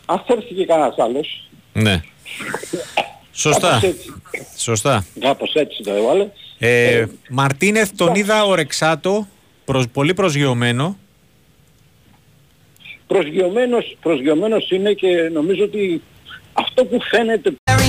Αν 0.06 0.22
έρθει 0.26 0.54
και 0.54 0.66
κανένας 0.66 0.94
άλλος, 0.98 1.48
Ναι. 1.72 2.00
Σωστά. 3.36 3.68
κάπως 3.68 3.82
έτσι, 3.82 4.12
Σωστά. 4.56 5.04
κάπως 5.20 5.54
έτσι 5.54 5.82
το 5.82 5.92
έβαλε. 5.92 6.26
Ε, 6.58 7.04
Μαρτίνεθ 7.30 7.90
τον 7.96 8.14
είδα 8.14 8.44
ορεξάτο, 8.44 9.28
προς, 9.64 9.88
πολύ 9.92 10.14
προσγειωμένο. 10.14 10.96
Προσγειωμένος, 13.06 13.96
προσγειωμένος 14.00 14.70
είναι 14.70 14.92
και 14.92 15.30
νομίζω 15.32 15.64
ότι 15.64 16.02
αυτό 16.52 16.84
που 16.84 17.00
φαίνεται 17.00 17.54
Very 17.70 17.86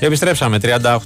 Επιστρέψαμε 0.00 0.58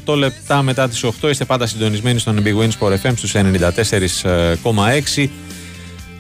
38 0.06 0.16
λεπτά 0.16 0.62
μετά 0.62 0.88
τις 0.88 1.04
8. 1.04 1.28
Είστε 1.30 1.44
πάντα 1.44 1.66
συντονισμένοι 1.66 2.18
στον 2.18 2.42
Big 2.44 2.58
Win 2.62 2.68
Sport 2.78 2.92
FM 3.02 3.12
στους 3.16 3.34
94,6. 3.34 5.28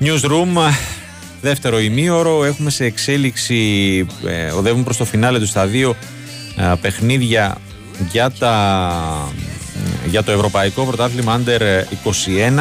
Newsroom, 0.00 0.72
δεύτερο 1.40 1.80
ημίωρο. 1.80 2.44
Έχουμε 2.44 2.70
σε 2.70 2.84
εξέλιξη, 2.84 4.06
ε, 4.26 4.50
οδεύουμε 4.50 4.84
προς 4.84 4.96
το 4.96 5.04
φινάλε 5.04 5.38
του 5.38 5.46
σταδίου 5.46 5.96
ε, 6.56 6.72
παιχνίδια 6.80 7.56
για, 8.10 8.30
τα, 8.30 9.32
για 10.06 10.22
το 10.22 10.30
Ευρωπαϊκό 10.30 10.84
Πρωτάθλημα 10.84 11.40
Under 11.44 11.60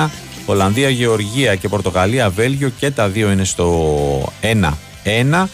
21. 0.06 0.10
Ολλανδία, 0.46 0.90
Γεωργία 0.90 1.56
και 1.56 1.68
Πορτογαλία, 1.68 2.30
Βέλγιο 2.30 2.72
και 2.80 2.92
τα 2.92 3.08
δύο 3.08 3.32
είναι 3.32 3.44
στο 3.44 4.34
1-1. 4.42 5.46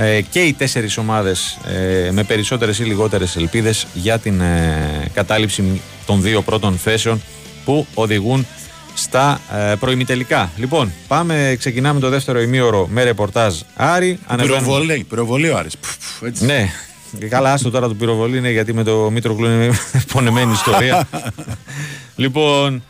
Ε, 0.00 0.20
και 0.20 0.40
οι 0.40 0.52
τέσσερις 0.52 0.96
ομάδες 0.96 1.58
ε, 2.06 2.10
με 2.12 2.22
περισσότερες 2.24 2.78
ή 2.78 2.82
λιγότερες 2.84 3.36
ελπίδες 3.36 3.86
για 3.94 4.18
την 4.18 4.40
ε, 4.40 5.10
κατάληψη 5.14 5.80
των 6.06 6.22
δύο 6.22 6.42
πρώτων 6.42 6.76
θέσεων 6.78 7.22
που 7.64 7.86
οδηγούν 7.94 8.46
στα 8.94 9.40
ε, 9.70 9.74
προημιτελικά. 9.74 10.50
Λοιπόν, 10.56 10.92
πάμε, 11.08 11.54
ξεκινάμε 11.58 12.00
το 12.00 12.08
δεύτερο 12.08 12.40
ημίωρο 12.40 12.86
με 12.90 13.02
ρεπορτάζ 13.04 13.54
Άρη. 13.76 14.18
Ανεβαίνουμε- 14.26 14.62
Πυροβολή, 14.64 15.06
πυροβολή 15.08 15.48
ο 15.50 15.56
Άρης. 15.58 15.76
Πφ, 15.76 15.96
πφ, 15.98 16.22
έτσι. 16.22 16.44
ναι, 16.44 16.68
καλά, 17.28 17.52
άστο 17.52 17.70
τώρα 17.70 17.88
το 17.88 17.94
πυροβολή 17.94 18.36
είναι 18.36 18.50
γιατί 18.50 18.72
με 18.74 18.82
το 18.82 19.10
Μήτροκλου 19.10 19.46
είναι 19.46 19.70
πονεμένη 20.12 20.52
ιστορία. 20.52 21.08
λοιπόν, 22.16 22.82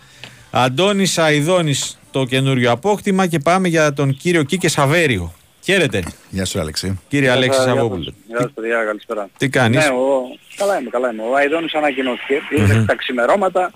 Αντώνης 0.50 1.18
Αιδόνης 1.18 1.98
το 2.10 2.24
καινούριο 2.24 2.70
απόκτημα 2.72 3.26
και 3.26 3.38
πάμε 3.38 3.68
για 3.68 3.92
τον 3.92 4.16
κύριο 4.16 4.42
Κίκες 4.42 4.72
Σαβέριο. 4.72 5.32
Χαίρετε, 5.70 6.02
Γεια 6.30 6.44
σου 6.44 6.60
Αλέξη. 6.60 7.00
κύριε 7.08 7.30
Αλέξη 7.30 7.60
Σαββόπουλο. 7.60 8.14
Γεια 8.26 8.40
σας 8.40 8.50
παιδιά, 8.54 8.84
καλησπέρα. 8.84 9.28
Τι 9.38 9.48
κάνεις, 9.48 9.84
Ναι, 9.84 9.90
ο... 9.94 10.22
καλά 10.56 10.78
είμαι, 10.80 10.90
καλά 10.90 11.10
είμαι. 11.12 11.22
Ο 11.22 11.34
Αϊδόνης 11.36 11.74
ανακοινώθηκε. 11.74 12.34
Ήρθε 12.50 12.82
στα 12.82 12.96
ξημερώματα. 12.96 13.70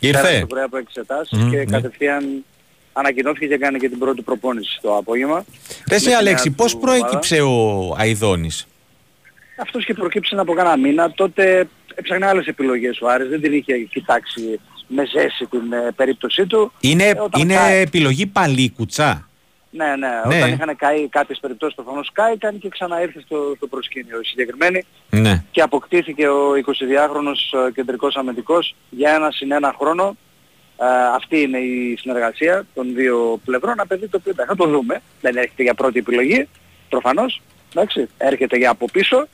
ήρθε. 0.00 0.20
Πέρασε 0.20 0.40
το 0.40 0.46
πρωί 0.46 0.62
από 0.62 0.76
εξετάσεις 0.76 1.38
Μμμ, 1.38 1.50
και 1.50 1.56
ναι. 1.56 1.64
κατευθείαν 1.64 2.44
ανακοινώθηκε 2.92 3.46
και 3.46 3.54
έκανε 3.54 3.78
και 3.78 3.88
την 3.88 3.98
πρώτη 3.98 4.22
προπόνηση 4.22 4.78
το 4.82 4.96
απόγευμα. 4.96 5.44
Ρε 5.88 5.94
Με 5.94 5.98
σε 5.98 6.08
τη 6.08 6.14
Αλέξη, 6.14 6.48
νέα 6.48 6.56
πώς 6.56 6.72
του 6.72 6.78
προέκυψε 6.80 7.40
ο 7.40 7.96
Αιδόνης. 7.98 8.66
Αυτός 9.56 9.84
και 9.84 9.94
προκύψει 9.94 10.34
από 10.38 10.52
κάνα 10.54 10.76
μήνα. 10.78 11.10
Τότε 11.12 11.68
έψαχνε 11.94 12.26
άλλες 12.26 12.46
επιλογές 12.46 13.00
ο 13.00 13.08
Άρης. 13.08 13.28
Δεν 13.28 13.40
την 13.40 13.52
είχε 13.52 13.78
κοιτάξει 13.78 14.60
με 14.86 15.04
ζέση 15.06 15.46
την 15.50 15.72
ε, 15.72 15.92
περίπτωσή 15.96 16.46
του. 16.46 16.72
Είναι, 16.80 17.04
Ε, 17.04 17.14
όταν 17.20 17.40
είναι 17.40 17.54
κάει- 17.54 17.82
επιλογή 17.86 18.26
παλίκουτσα. 18.26 19.26
Ναι, 19.74 19.86
ναι, 19.96 20.08
Ναι. 20.26 20.36
Όταν 20.36 20.52
είχαν 20.52 20.76
καεί 20.76 21.08
κάποιες 21.08 21.38
περιπτώσεις 21.40 21.74
προφανώς 21.74 22.10
κάηκαν 22.12 22.58
και 22.58 22.68
ξαναήρθε 22.68 23.20
στο, 23.20 23.52
στο 23.56 23.66
προσκήνιο 23.66 24.20
η 24.20 24.24
συγκεκριμένη 24.24 24.84
Ναι. 25.10 25.44
και 25.50 25.62
αποκτήθηκε 25.62 26.28
ο 26.28 26.52
22χρονος 26.52 27.66
ε, 27.68 27.72
κεντρικός 27.72 28.16
αμυντικός 28.16 28.74
για 28.90 29.14
ένα 29.14 29.30
συν 29.30 29.52
ένα 29.52 29.74
χρόνο. 29.78 30.16
Ε, 30.76 30.84
αυτή 31.14 31.40
είναι 31.40 31.58
η 31.58 31.96
συνεργασία 31.96 32.66
των 32.74 32.94
δύο 32.94 33.40
πλευρών. 33.44 33.72
Ένα 33.72 33.86
παιδί 33.86 34.08
το 34.08 34.16
οποίο 34.16 34.30
εντάξει, 34.30 34.54
θα 34.56 34.64
το 34.64 34.70
δούμε. 34.70 35.02
Δεν 35.20 35.36
έρχεται 35.36 35.62
για 35.62 35.74
πρώτη 35.74 35.98
επιλογή, 35.98 36.48
προφανώς. 36.88 37.40
Εντάξει, 37.74 38.08
έρχεται 38.16 38.56
για 38.56 38.70
από 38.70 38.86
πίσω. 38.92 39.26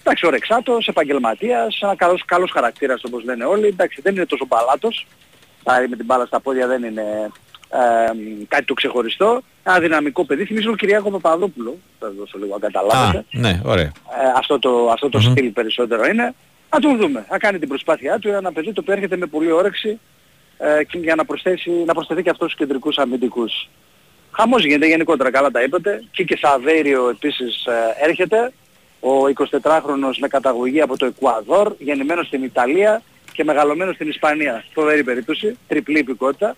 Εντάξει, 0.00 0.26
ο 0.26 0.30
Ρεξάτος, 0.30 0.88
επαγγελματίας, 0.88 1.78
ένα 1.82 1.96
καλός, 1.96 2.24
καλός 2.24 2.50
χαρακτήρας 2.50 3.04
όπως 3.04 3.24
λένε 3.24 3.44
όλοι. 3.44 3.66
Εντάξει, 3.66 4.00
δεν 4.02 4.14
είναι 4.14 4.26
τόσο 4.26 4.46
μπαλάτος. 4.46 5.06
Άρα 5.64 5.88
με 5.88 5.96
την 5.96 6.04
μπάλα 6.04 6.26
στα 6.26 6.40
πόδια 6.40 6.66
δεν 6.66 6.82
είναι 6.82 7.30
ε, 7.70 7.78
κάτι 8.48 8.64
το 8.64 8.74
ξεχωριστό. 8.74 9.40
Ένα 9.62 9.78
δυναμικό 9.80 10.24
παιδί. 10.24 10.44
Θυμίζω 10.44 10.66
τον 10.66 10.76
Κυριάκο 10.76 11.10
Παπαδόπουλο. 11.10 11.76
Θα 11.98 12.06
σας 12.06 12.14
δώσω 12.16 12.38
λίγο 12.38 12.58
να 12.60 12.66
Α, 12.66 12.70
καταλάβετε. 12.70 13.24
ναι, 13.30 13.60
ωραία. 13.64 13.84
Ε, 13.84 13.92
αυτό 14.36 14.58
το, 14.58 14.90
αυτό 14.92 15.08
το 15.08 15.18
Μμμ. 15.18 15.30
στυλ 15.30 15.48
περισσότερο 15.50 16.04
είναι. 16.06 16.34
Να 16.70 16.80
τον 16.80 16.96
δούμε. 16.96 17.24
Θα 17.28 17.38
κάνει 17.38 17.58
την 17.58 17.68
προσπάθειά 17.68 18.18
του. 18.18 18.28
Είναι 18.28 18.36
ένα 18.36 18.52
παιδί 18.52 18.72
το 18.72 18.80
οποίο 18.80 18.94
έρχεται 18.94 19.16
με 19.16 19.26
πολύ 19.26 19.50
όρεξη 19.50 20.00
ε, 20.58 20.84
και 20.84 20.98
για 20.98 21.14
να, 21.14 21.24
προσθέσει, 21.24 21.70
να 21.70 21.94
προσθεθεί 21.94 22.22
και 22.22 22.30
αυτός 22.30 22.52
στους 22.52 22.60
κεντρικούς 22.66 22.98
αμυντικούς. 22.98 23.68
Χαμός 24.32 24.64
γίνεται 24.64 24.86
γενικότερα, 24.86 25.30
καλά 25.30 25.50
τα 25.50 25.62
είπατε. 25.62 26.02
Και 26.10 26.24
και 26.24 26.36
Σαβέριο 26.36 27.08
επίσης 27.08 27.64
ε, 27.66 28.04
έρχεται. 28.04 28.52
Ο 29.00 29.10
24χρονος 29.60 30.16
με 30.20 30.28
καταγωγή 30.28 30.80
από 30.80 30.96
το 30.96 31.06
Εκουαδόρ, 31.06 31.74
γεννημένος 31.78 32.26
στην 32.26 32.42
Ιταλία 32.42 33.02
και 33.32 33.44
μεγαλωμένος 33.44 33.94
στην 33.94 34.08
Ισπανία. 34.08 34.64
Φοβερή 34.74 35.04
περίπτωση, 35.04 35.56
τριπλή 35.68 35.98
υπηκότητα 35.98 36.56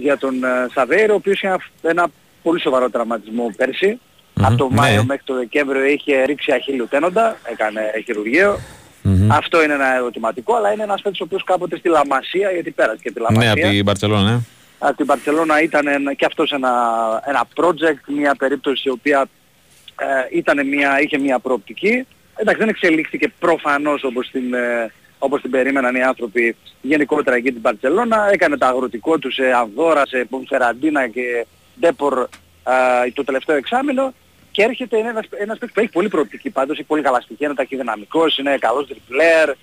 για 0.00 0.16
τον 0.18 0.44
ε, 0.44 0.48
Σαβέριο, 0.74 1.12
ο 1.12 1.16
οποίος 1.16 1.36
είχε 1.36 1.46
ένα, 1.46 1.58
ένα 1.82 2.06
πολύ 2.42 2.60
σοβαρό 2.60 2.90
τραυματισμό 2.90 3.52
πέρσι. 3.56 4.00
Μμμ, 4.34 4.44
Από 4.46 4.56
το 4.56 4.68
ναι. 4.68 4.74
Μάιο 4.76 5.04
μέχρι 5.04 5.22
το 5.24 5.34
Δεκέμβριο 5.34 5.84
είχε 5.84 6.22
ρίξει 6.24 6.52
αχίλιο 6.52 6.86
τένοντα, 6.86 7.36
έκανε 7.52 7.80
χειρουργείο. 8.04 8.58
Μμμ. 9.02 9.32
Αυτό 9.32 9.62
είναι 9.62 9.72
ένα 9.72 9.94
ερωτηματικό, 9.94 10.54
αλλά 10.54 10.72
είναι 10.72 10.82
ένας 10.82 11.02
παίκτης 11.02 11.20
ο 11.20 11.24
οποίος 11.24 11.44
κάποτε 11.44 11.76
στη 11.76 11.88
Λαμασία, 11.88 12.50
γιατί 12.50 12.70
πέρασε 12.70 12.98
και 13.02 13.10
τη 13.12 13.20
Ναι, 13.20 13.26
Λαμασία. 13.30 13.52
από 13.52 13.60
την 13.74 13.84
Μπαρτσελώνα, 13.84 14.30
ναι. 14.30 14.38
Από 14.78 14.96
την 14.96 15.06
Παρσελώνα 15.06 15.62
ήταν 15.62 15.86
ένα- 15.86 16.14
και 16.14 16.24
αυτός 16.24 16.52
ένα, 16.52 16.70
ένα 17.26 17.44
project, 17.54 18.02
μια 18.06 18.34
περίπτωση 18.34 18.88
η 18.88 18.90
οποία 18.90 19.26
ε, 19.98 20.36
ήταν 20.36 20.66
μια, 20.68 21.00
είχε 21.00 21.18
μια 21.18 21.38
προοπτική. 21.38 22.06
Εντάξει, 22.36 22.60
δεν 22.60 22.68
εξελίχθηκε 22.68 23.32
προφανώς 23.38 24.04
όπως 24.04 24.28
την, 24.30 24.54
ε, 24.54 24.92
όπως 25.22 25.40
την 25.40 25.50
περίμεναν 25.50 25.94
οι 25.94 26.02
άνθρωποι 26.02 26.56
γενικότερα 26.80 27.36
εκεί 27.36 27.52
την 27.52 27.60
Παρσελώνα. 27.60 28.28
Έκανε 28.32 28.58
τα 28.58 28.68
αγροτικό 28.68 29.18
τους 29.18 29.34
σε 29.34 29.52
Ανδόρα, 29.52 30.06
σε 30.06 30.26
Πομφεραντίνα 30.30 31.08
και 31.08 31.46
Ντέπορ 31.80 32.28
ε, 33.04 33.10
το 33.10 33.24
τελευταίο 33.24 33.56
εξάμεινο. 33.56 34.12
Και 34.50 34.62
έρχεται 34.62 34.96
είναι 34.96 35.08
ένας, 35.08 35.26
ένας 35.38 35.58
παίκτης 35.58 35.74
που 35.74 35.80
έχει 35.80 35.90
πολύ 35.90 36.08
προοπτική 36.08 36.50
πάντως, 36.50 36.78
έχει 36.78 36.86
πολύ 36.86 37.02
καλά 37.02 37.20
στοιχεία, 37.20 37.46
είναι 37.46 37.56
ταχυδυναμικός, 37.56 38.38
είναι 38.38 38.56
καλός 38.58 38.86
τριπλέρ, 38.86 39.48
ε, 39.48 39.54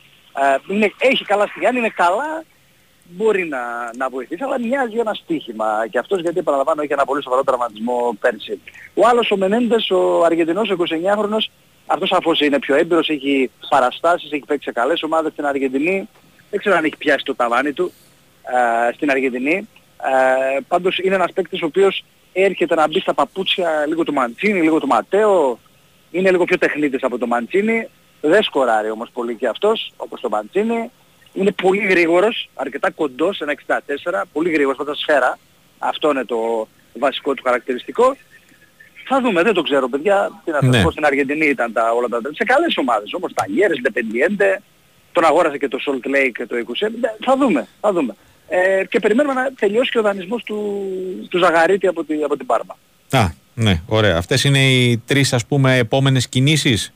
είναι, 0.67 0.93
έχει 0.97 1.25
καλά 1.25 1.47
στοιχεία, 1.47 1.69
αν 1.69 1.75
είναι 1.75 1.89
καλά 1.89 2.43
μπορεί 3.09 3.47
να, 3.47 3.59
να 3.97 4.09
βοηθήσει, 4.09 4.43
αλλά 4.43 4.59
μοιάζει 4.59 4.97
ένα 4.97 5.13
στοίχημα. 5.13 5.87
Και 5.89 5.97
αυτός 5.97 6.21
γιατί 6.21 6.41
παραλαμβάνω 6.41 6.81
έχει 6.81 6.93
ένα 6.93 7.05
πολύ 7.05 7.23
σοβαρό 7.23 7.43
τραυματισμό 7.43 8.17
πέρσι. 8.19 8.59
Ο 8.93 9.07
άλλος 9.07 9.31
ο 9.31 9.37
Μενέντες, 9.37 9.89
ο 9.89 10.23
Αργεντινός, 10.23 10.69
ο 10.69 10.75
29χρονος, 10.79 11.49
αυτός 11.87 12.11
αφού 12.11 12.31
είναι 12.39 12.59
πιο 12.59 12.75
έμπειρος, 12.75 13.09
έχει 13.09 13.51
παραστάσεις, 13.69 14.31
έχει 14.31 14.43
παίξει 14.45 14.63
σε 14.63 14.71
καλές 14.71 15.03
ομάδες 15.03 15.31
στην 15.31 15.45
Αργεντινή. 15.45 16.09
Δεν 16.49 16.59
ξέρω 16.59 16.75
αν 16.75 16.83
έχει 16.83 16.97
πιάσει 16.97 17.25
το 17.25 17.35
ταβάνι 17.35 17.73
του 17.73 17.91
ε, 18.89 18.93
στην 18.93 19.11
Αργεντινή. 19.11 19.67
Ε, 20.55 20.59
πάντως 20.67 20.97
είναι 20.97 21.15
ένας 21.15 21.31
παίκτης 21.31 21.61
ο 21.61 21.65
οποίος 21.65 22.03
έρχεται 22.33 22.75
να 22.75 22.87
μπει 22.87 22.99
στα 22.99 23.13
παπούτσια 23.13 23.85
λίγο 23.87 24.03
του 24.03 24.13
Μαντσίνη, 24.13 24.61
λίγο 24.61 24.79
του 24.79 24.87
Ματέο. 24.87 25.59
Είναι 26.11 26.31
λίγο 26.31 26.43
πιο 26.43 26.57
τεχνίτης 26.57 27.03
από 27.03 27.17
το 27.17 27.27
Μαντσίνη. 27.27 27.87
Δεν 28.21 28.43
σκοράρει 28.43 28.89
όμως 28.89 29.09
πολύ 29.13 29.35
και 29.35 29.47
αυτός, 29.47 29.93
όπως 29.97 30.21
το 30.21 30.29
Μαντσίνη. 30.29 30.91
Είναι 31.33 31.51
πολύ 31.51 31.85
γρήγορος, 31.85 32.49
αρκετά 32.53 32.91
κοντός, 32.91 33.41
ένα 33.41 33.51
64, 33.51 34.23
πολύ 34.33 34.51
γρήγορος 34.51 34.77
με 34.77 34.85
τα 34.85 34.95
σφαίρα. 34.95 35.37
Αυτό 35.79 36.11
είναι 36.11 36.25
το 36.25 36.67
βασικό 36.99 37.33
του 37.33 37.43
χαρακτηριστικό. 37.43 38.15
Θα 39.07 39.21
δούμε, 39.21 39.41
δεν 39.43 39.53
το 39.53 39.61
ξέρω 39.61 39.89
παιδιά. 39.89 40.41
Τι 40.45 40.51
να 40.51 40.59
σας 40.61 40.69
Ναι. 40.69 40.81
πω, 40.83 40.91
στην 40.91 41.05
Αργεντινή 41.05 41.45
ήταν 41.45 41.73
τα, 41.73 41.91
όλα 41.91 42.07
τα 42.07 42.19
Σε 42.33 42.43
καλές 42.43 42.77
ομάδες 42.77 43.13
όμως, 43.13 43.33
τα 43.33 43.45
Γέρες, 43.47 43.77
Independiente, 43.83 44.61
τον 45.11 45.25
αγόρασε 45.25 45.57
και 45.57 45.67
το 45.67 45.77
Salt 45.85 46.07
Lake 46.07 46.45
το 46.47 46.55
20. 46.57 46.91
Θα 47.25 47.37
δούμε, 47.37 47.67
θα 47.81 47.91
δούμε. 47.93 48.15
Ε, 48.49 48.85
και 48.89 48.99
περιμένουμε 48.99 49.33
να 49.41 49.51
τελειώσει 49.59 49.89
και 49.91 49.99
ο 49.99 50.01
δανεισμός 50.01 50.43
του, 50.43 50.83
του 51.29 51.37
Ζαγαρίτη 51.37 51.87
από, 51.87 52.03
τη, 52.03 52.23
από 52.23 52.37
την 52.37 52.45
Πάρμα. 52.45 52.77
Α, 53.11 53.29
ναι, 53.53 53.81
ωραία. 53.85 54.17
Αυτές 54.17 54.43
είναι 54.43 54.65
οι 54.71 54.97
τρεις 55.05 55.33
ας 55.33 55.45
πούμε 55.45 55.77
επόμενες 55.77 56.27
κινήσεις; 56.29 56.93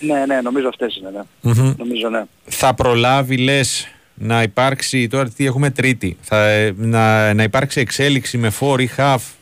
Ναι, 0.00 0.24
ναι, 0.26 0.40
νομίζω 0.40 0.68
αυτές 0.68 0.96
είναι, 0.96 1.10
ναι. 1.10 1.52
Μμμ. 1.52 1.74
Νομίζω, 1.78 2.08
ναι. 2.08 2.22
Θα 2.44 2.74
προλάβει 2.74 3.36
λες 3.38 3.88
να 4.14 4.42
υπάρξει, 4.42 5.06
τώρα 5.08 5.28
τι 5.28 5.46
έχουμε 5.46 5.70
τρίτη, 5.70 6.16
θα, 6.20 6.48
ε, 6.48 6.74
να, 6.76 7.34
να 7.34 7.42
υπάρξει 7.42 7.80
εξέλιξη 7.80 8.38
με 8.38 8.50
φορ 8.50 8.80
ή 8.80 8.86
χαφ 8.86 9.22
ε, 9.28 9.35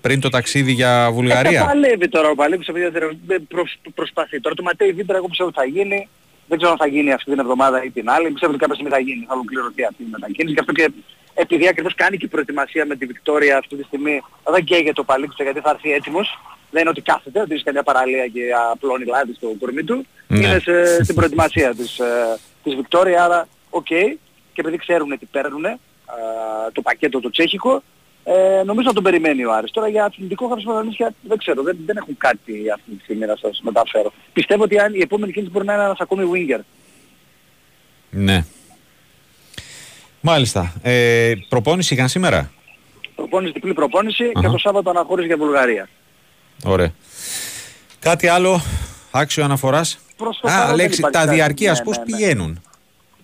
πριν 0.00 0.20
το 0.20 0.28
ταξίδι 0.28 0.72
για 0.72 1.04
Ε, 1.04 1.10
Βουλγαρία; 1.10 1.60
τα 1.60 1.66
παλεύει 1.66 2.08
τώρα 2.08 2.28
ο 2.28 2.34
Παλέμπης 2.34 2.68
επειδή 2.68 2.88
δεν 3.26 3.46
προσ, 3.48 3.78
προσπαθεί. 3.94 4.40
Τώρα 4.40 4.54
το 4.54 4.62
Ματέι 4.62 4.92
Βίντρα 4.92 5.16
εγώ 5.16 5.26
πιστεύω 5.26 5.48
ότι 5.48 5.58
θα 5.58 5.64
γίνει. 5.66 6.08
Δεν 6.46 6.58
ξέρω 6.58 6.72
αν 6.72 6.78
θα 6.78 6.86
γίνει 6.86 7.12
αυτή 7.12 7.30
την 7.30 7.38
εβδομάδα 7.38 7.84
ή 7.84 7.90
την 7.90 8.10
άλλη. 8.10 8.30
Πιστεύω 8.30 8.52
ότι 8.52 8.60
κάποια 8.60 8.74
στιγμή 8.74 8.92
θα 8.92 9.00
γίνει. 9.00 9.24
Θα 9.28 9.34
ολοκληρωθεί 9.34 9.84
αυτή 9.84 10.02
η 10.02 10.06
μετακίνηση. 10.10 10.52
Γι' 10.52 10.60
αυτό 10.60 10.72
και 10.72 10.90
επειδή 11.34 11.68
ακριβώς 11.68 11.94
κάνει 11.94 12.16
και 12.16 12.24
η 12.24 12.28
προετοιμασία 12.28 12.86
με 12.86 12.96
τη 12.96 13.06
Βικτόρια 13.06 13.58
αυτή 13.58 13.76
τη 13.76 13.82
στιγμή 13.82 14.22
δεν 14.44 14.64
καίγεται 14.64 15.00
ο 15.00 15.04
Παλέμπης 15.04 15.36
γιατί 15.38 15.60
θα 15.60 15.70
έρθει 15.70 15.92
έτοιμος. 15.92 16.38
Δεν 16.70 16.80
είναι 16.80 16.90
ότι 16.90 17.00
κάθεται, 17.00 17.40
ότι 17.40 17.54
είσαι 17.54 17.62
καμιά 17.64 17.82
παραλία 17.82 18.26
και 18.26 18.40
απλώνει 18.72 19.04
λάδι 19.04 19.34
στο 19.34 19.54
κορμί 19.60 19.82
του. 19.84 20.06
Ναι. 20.26 20.38
Είναι 20.38 20.58
σε, 20.58 21.02
στην 21.02 21.14
προετοιμασία 21.14 21.74
της, 21.74 21.98
ε, 21.98 22.38
της 22.62 22.74
Βικτόρια, 22.74 23.24
άρα 23.24 23.48
οκ. 23.70 23.86
Και 23.86 24.60
επειδή 24.64 24.76
ξέρουν 24.76 25.18
τι 25.18 25.26
παίρνουν, 25.26 25.64
ε, 25.64 25.76
το 26.72 26.82
πακέτο 26.82 27.20
το 27.20 27.30
τσέχικο, 27.30 27.82
ε, 28.30 28.62
νομίζω 28.64 28.88
να 28.88 28.94
τον 28.94 29.02
περιμένει 29.02 29.44
ο 29.44 29.52
Άρης. 29.54 29.70
Τώρα 29.70 29.88
για 29.88 30.04
αθλητικό 30.04 30.48
χαρισμό 30.48 30.72
δεν 31.22 31.38
ξέρω, 31.38 31.62
δεν, 31.62 31.76
δεν 31.86 31.96
έχουν 31.96 32.16
κάτι 32.18 32.70
αυτή 32.74 32.90
τη 32.90 33.02
στιγμή 33.02 33.26
να 33.26 33.36
σας 33.36 33.60
μεταφέρω. 33.62 34.12
Πιστεύω 34.32 34.62
ότι 34.62 34.78
αν 34.78 34.94
η 34.94 34.98
επόμενη 35.02 35.32
κίνηση 35.32 35.50
μπορεί 35.52 35.64
να 35.64 35.74
είναι 35.74 35.82
ένας 35.82 35.98
ακόμη 36.00 36.24
winger. 36.34 36.60
Ναι. 38.10 38.44
Μάλιστα. 40.20 40.72
Ε, 40.82 41.32
προπόνηση 41.48 41.94
είχαν 41.94 42.08
σήμερα; 42.08 42.50
Προπόνηση, 43.14 43.52
διπλή 43.52 43.72
προπόνηση 43.74 44.24
και 44.24 44.38
Αχα. 44.38 44.50
το 44.50 44.58
Σάββατο 44.58 44.90
αναχώρηση 44.90 45.26
για 45.26 45.36
Βουλγαρία. 45.36 45.88
Ωραία. 46.64 46.92
Κάτι 47.98 48.28
άλλο 48.28 48.60
άξιο 49.10 49.44
αναφοράς; 49.44 49.98
Προς 50.16 50.38
το 50.40 50.48
Α, 50.48 50.50
παρόν 50.50 50.66
δεν 50.66 50.76
λέξη, 50.76 50.98
υπάρχει 50.98 51.16
τα 51.18 51.24
κάτι. 51.24 51.34
διαρκείας 51.34 51.78
Ναι, 51.78 51.84
πώς 51.84 51.96
ναι, 51.98 52.04
ναι. 52.04 52.10
πηγαίνουν; 52.10 52.62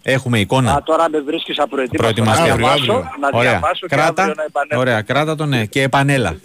Έχουμε 0.07 0.39
εικόνα. 0.39 0.73
Α, 0.75 0.83
τώρα 0.83 1.11
με 1.11 1.21
βρίσκεις 1.21 1.59
απροετοίμαστο. 1.59 1.97
Προετοιμαστεί 2.03 2.43
να 2.43 2.53
αύριο, 2.53 2.67
διαβάσω, 2.67 2.93
αύριο. 2.93 3.11
να 3.21 3.39
Ωραία. 3.39 3.51
διαβάσω 3.51 3.87
και 3.87 3.97
Κράτα. 3.97 4.23
αύριο 4.23 4.35
να 4.37 4.45
επανέλθω. 4.45 4.79
Ωραία, 4.81 5.03
κράτα 5.03 5.35
το 5.35 5.47
ναι. 5.47 5.65
Και 5.67 5.83
επανέλα. 5.83 6.37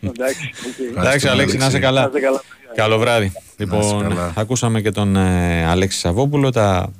Εντάξει, 0.00 0.50
οκ. 0.66 0.96
Εντάξει, 0.98 1.28
Αλέξη, 1.28 1.56
να 1.56 1.66
είσαι 1.66 1.78
καλά. 1.78 2.00
Να 2.00 2.06
είστε 2.06 2.20
καλά. 2.20 2.42
Καλό 2.74 2.98
βράδυ. 2.98 3.32
Λοιπόν, 3.56 4.08
καλά. 4.08 4.32
ακούσαμε 4.36 4.80
και 4.80 4.90
τον 4.90 5.16
ε, 5.16 5.66
Αλέξη 5.66 5.98
Σαββόπουλο, 5.98 6.50
τα, 6.50 6.92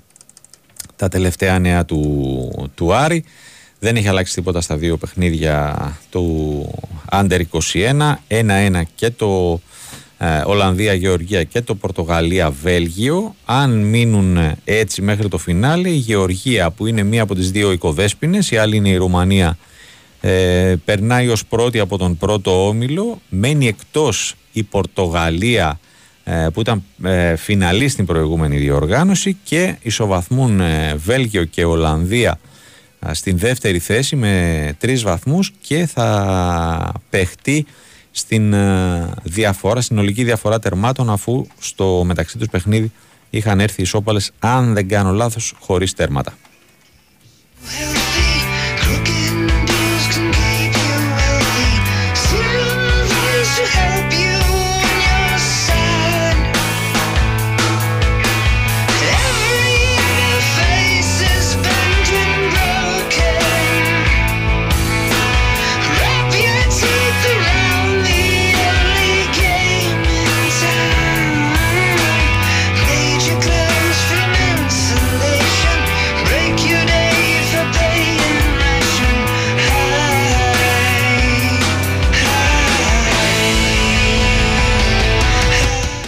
τα 0.97 1.09
τελευταία 1.09 1.59
νέα 1.59 1.85
του, 1.85 2.71
του 2.75 2.95
Άρη. 2.95 3.25
Δεν 3.81 3.97
έχει 3.97 4.09
αλλάξει 4.09 4.35
τίποτα 4.35 4.61
στα 4.61 4.77
δύο 4.77 4.97
παιχνίδια 4.97 5.77
του 6.11 6.75
Under 7.13 7.41
21. 7.51 8.15
1-1 8.29 8.83
και 8.95 9.11
το 9.11 9.61
ε, 10.19 10.43
Ολλανδία-Γεωργία 10.45 11.45
και 11.45 11.61
το 11.61 11.75
Πορτογαλία-Βέλγιο. 11.75 13.35
Αν 13.45 13.71
μείνουν 13.71 14.37
ε, 14.37 14.57
έτσι 14.65 15.03
μέχρι 15.03 15.29
το 15.29 15.39
φινάλε, 15.39 15.89
η 15.89 15.97
Γεωργία 15.97 16.71
που 16.71 16.87
είναι 16.87 17.03
μία 17.03 17.23
από 17.23 17.35
τις 17.35 17.51
δύο 17.51 17.73
οικοδέσποινες, 17.73 18.51
η 18.51 18.57
άλλη 18.57 18.77
είναι 18.77 18.89
η 18.89 18.97
Ρουμανία, 18.97 19.59
ε, 20.21 20.75
περνάει 20.85 21.29
ως 21.29 21.47
πρώτη 21.47 21.79
από 21.79 21.99
τον 21.99 22.17
πρώτο 22.17 22.69
όμιλο, 22.69 23.21
μένει 23.29 23.67
εκτός 23.67 24.35
η 24.53 24.63
Πορτογαλία 24.63 25.79
ε, 26.25 26.47
που 26.53 26.61
ήταν 26.61 26.83
ε, 27.05 27.37
φιναλή 27.37 27.89
στην 27.89 28.07
προηγούμενη 28.07 28.57
διοργάνωση 28.57 29.37
και 29.45 29.77
ισοβαθμούν 29.83 30.61
ε, 30.61 30.95
Βέλγιο 30.97 31.45
και 31.45 31.65
Ολλανδία 31.65 32.39
ε, 33.07 33.15
στην 33.15 33.39
δεύτερη 33.39 33.79
θέση 33.79 34.17
με 34.17 34.75
τρεις 34.79 35.03
βαθμούς 35.03 35.53
και 35.61 35.87
θα 35.87 36.93
παιχτεί 37.11 37.67
στην 38.19 38.53
ε, 38.53 39.11
διαφορά, 39.23 39.81
στην 39.81 39.99
ολική 39.99 40.25
διαφορά 40.25 40.59
τερμάτων 40.59 41.11
αφού 41.11 41.47
στο 41.59 42.03
μεταξύ 42.05 42.39
τους 42.39 42.49
παιχνίδι 42.49 42.93
είχαν 43.31 43.61
έρθει 43.61 43.83
ισόπαλες 43.83 44.31
αν 44.39 44.75
δεν 44.75 44.89
κάνω 44.89 45.13
λάθος 45.13 45.55
χωρίς 45.59 45.95
τέρματα. 45.95 46.37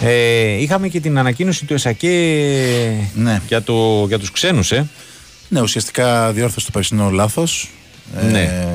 Ε, 0.01 0.63
είχαμε 0.63 0.89
και 0.89 1.01
την 1.01 1.19
ανακοίνωση 1.19 1.65
του 1.65 1.75
ΕΣΑΚΕ 1.75 2.09
Ναι. 3.15 3.41
για, 3.49 3.63
το, 3.63 4.05
για 4.09 4.19
τους 4.19 4.31
ξένους, 4.31 4.73
ε. 4.73 4.89
Ναι, 5.49 5.61
ουσιαστικά 5.61 6.33
διόρθωσε 6.33 6.67
το 6.67 6.73
περσινό 6.73 7.11
λάθος. 7.11 7.71
Ναι. 8.31 8.67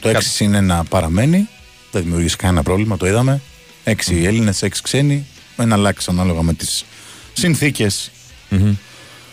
το 0.00 0.08
6 0.08 0.16
συν 0.20 0.70
1 0.70 0.80
παραμένει. 0.88 1.48
Δεν 1.90 2.02
δημιουργήσει 2.02 2.36
κανένα 2.36 2.62
πρόβλημα, 2.62 2.96
το 2.96 3.06
είδαμε. 3.06 3.40
6 3.84 3.90
mm. 3.90 3.94
Έλληνες, 4.24 4.62
6 4.62 4.68
ξένοι. 4.82 5.26
Ένα 5.56 5.74
αλλάξει 5.74 6.06
ανάλογα 6.10 6.42
με 6.42 6.54
τις 6.54 6.84
συνθηκε 7.32 7.86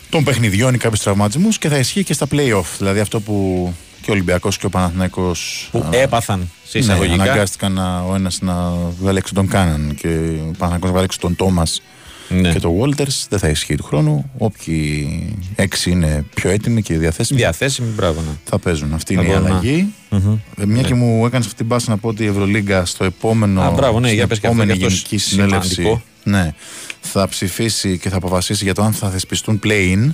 των 0.10 0.24
παιχνιδιών 0.24 0.74
ή 0.74 0.78
κάποιους 0.78 1.02
τραυματισμούς 1.02 1.58
και 1.58 1.70
θα 1.70 1.78
ισχύει 1.78 2.04
και 2.04 2.14
στα 2.14 2.28
playoff. 2.32 2.66
Δηλαδή 2.78 3.00
αυτό 3.00 3.20
που 3.20 3.74
και 4.02 4.10
ο 4.12 4.14
Ολυμπιακός 4.14 4.58
και 4.58 4.66
ο 4.66 4.70
Παναθηναϊκός 4.70 5.70
Που 5.72 5.78
α, 5.94 5.98
έπαθαν 5.98 6.50
σε 6.68 6.78
ναι, 6.78 6.84
εισαγωγικά. 6.84 7.24
αναγκάστηκαν 7.24 7.72
να, 7.74 8.00
ο 8.02 8.16
ένας 8.16 8.42
να 8.42 8.72
βγάλει 9.02 9.18
έξω 9.18 9.34
τον 9.34 9.48
Κάναν 9.48 9.96
και 10.02 10.08
ο 10.08 10.52
Παναθηναϊκός 10.58 10.82
να 10.82 10.90
βγάλει 10.90 11.04
έξω 11.04 11.20
τον 11.20 11.36
Τόμας 11.36 11.82
Ναι. 12.30 12.52
και 12.54 12.60
τον 12.60 12.72
Walters. 12.80 13.26
Δεν 13.30 13.40
θα 13.40 13.48
ισχύει 13.48 13.76
του 13.76 13.84
χρόνου. 13.84 14.30
Όποιοι 14.38 15.38
έξι 15.56 15.90
είναι 15.92 16.26
πιο 16.36 16.50
έτοιμοι 16.50 16.82
και 16.82 16.98
διαθέσιμοι 16.98 17.40
Διαθέσιμη, 17.40 17.88
μπράβο. 17.96 18.22
Ναι. 18.22 18.32
θα 18.44 18.60
παίζουν. 18.60 18.94
Αυτή 18.94 19.14
Θα 19.16 19.22
είναι 19.22 19.32
η 19.32 19.34
μπορούν 19.36 19.50
να- 19.50 19.58
αλλαγή. 19.58 19.94
Μμμ. 20.10 20.38
Ε, 20.58 20.66
Μια 20.66 20.82
και 20.82 20.94
μου 20.94 21.26
έκανες 21.26 21.46
αυτή 21.46 21.58
την 21.58 21.68
πάση 21.68 21.90
να 21.90 21.98
πω 21.98 22.08
ότι 22.08 22.24
η 22.24 22.28
Ευρωλίγκα 22.28 22.86
στο 22.86 23.04
επόμενο. 23.04 23.62
Α, 23.62 23.72
μπράβο, 23.72 24.00
ναι, 24.00 24.06
στην 24.06 24.18
για 24.18 24.28
πες 24.28 24.40
και 24.40 24.48
αυτό, 24.48 24.60
επόμενη 24.62 24.80
γι' 24.80 24.86
αυτός 24.86 25.00
γενική 25.00 25.18
σημαντικό. 25.18 25.62
συνέλευση. 25.64 26.04
Ναι, 26.24 26.54
θα 27.02 27.28
ψηφίσει 27.28 27.98
και 27.98 28.10
θα 28.10 28.16
αποφασίσει 28.18 28.64
για 28.64 28.74
το 28.74 28.82
αν 28.84 28.94
θα 28.94 29.10
θεσπιστούν 29.10 29.60
play-in 29.64 30.10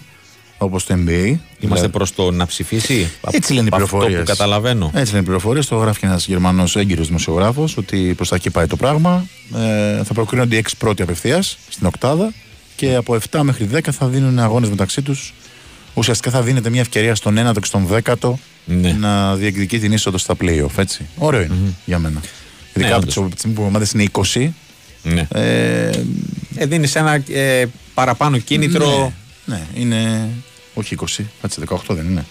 όπως 0.57 0.85
το 0.85 0.93
NBA. 0.93 0.97
Είμαστε 0.97 1.39
Δηλαδή, 1.59 1.89
προς 1.89 2.13
το 2.15 2.31
να 2.31 2.45
ψηφίσει; 2.45 3.09
Έτσι 3.31 3.53
λένε 3.53 3.65
οι 3.65 3.67
από 3.73 3.83
Αυτό 3.83 3.87
πληροφορίες. 3.97 4.19
που 4.19 4.25
καταλαβαίνω. 4.37 4.91
Έτσι 4.93 5.11
λένε 5.11 5.21
οι 5.23 5.25
πληροφορίες. 5.25 5.65
Το 5.67 5.75
γράφει 5.75 5.99
και 5.99 6.05
ένας 6.05 6.27
Γερμανός 6.27 6.75
έγκυρος 6.75 7.07
δημοσιογράφος 7.07 7.77
ότι 7.77 8.13
προς 8.15 8.29
τα 8.29 8.35
εκεί 8.35 8.49
πάει 8.49 8.67
το 8.67 8.75
πράγμα. 8.75 9.25
Ε, 9.55 10.03
θα 10.03 10.13
προκρίνονται 10.13 10.55
οι 10.55 10.57
6 10.57 10.69
πρώτοι 10.77 11.01
απευθείας 11.01 11.57
στην 11.69 11.87
Οκτάδα 11.87 12.33
και 12.75 12.95
από 12.95 13.13
7 13.31 13.39
μέχρι 13.43 13.69
10 13.73 13.79
θα 13.91 14.07
δίνουν 14.07 14.39
αγώνες 14.39 14.69
μεταξύ 14.69 15.01
τους. 15.01 15.33
Ουσιαστικά 15.93 16.31
θα 16.31 16.41
δίνεται 16.41 16.69
μια 16.69 16.81
ευκαιρία 16.81 17.15
στον 17.15 17.37
1ο 17.37 17.53
και 17.59 17.65
στον 17.65 17.87
10ο 17.87 18.33
Ναι. 18.65 18.91
να 18.99 19.35
διεκδικεί 19.35 19.79
την 19.79 19.91
είσοδο 19.91 20.17
στα 20.17 20.35
playoff. 20.41 20.77
Έτσι. 20.77 21.05
Ωραίο 21.17 21.41
είναι 21.41 21.55
για 21.85 21.99
μένα. 21.99 22.21
Ειδικά 22.73 22.95
από 22.95 22.97
όντως. 22.97 23.13
τις- 23.13 23.23
από 23.23 23.31
τη 23.33 23.37
στιγμή 23.39 23.55
που 23.55 23.61
οι 23.63 23.65
ομάδε 23.65 23.85
είναι 23.93 24.03
20. 24.03 24.53
Ναι. 25.03 25.27
Ε, 25.31 25.89
Ε, 26.57 26.65
δίνεις 26.65 26.95
ένα 26.95 27.13
ε, 27.31 27.65
παραπάνω 27.93 28.37
κίνητρο. 28.37 28.85
ναι, 28.99 29.13
ναι, 29.45 29.61
είναι. 29.75 30.29
Όχι 30.73 30.95
20, 31.19 31.23
κάτσε 31.41 31.61
18 31.69 31.77
δεν 31.89 32.05
είναι. 32.09 32.25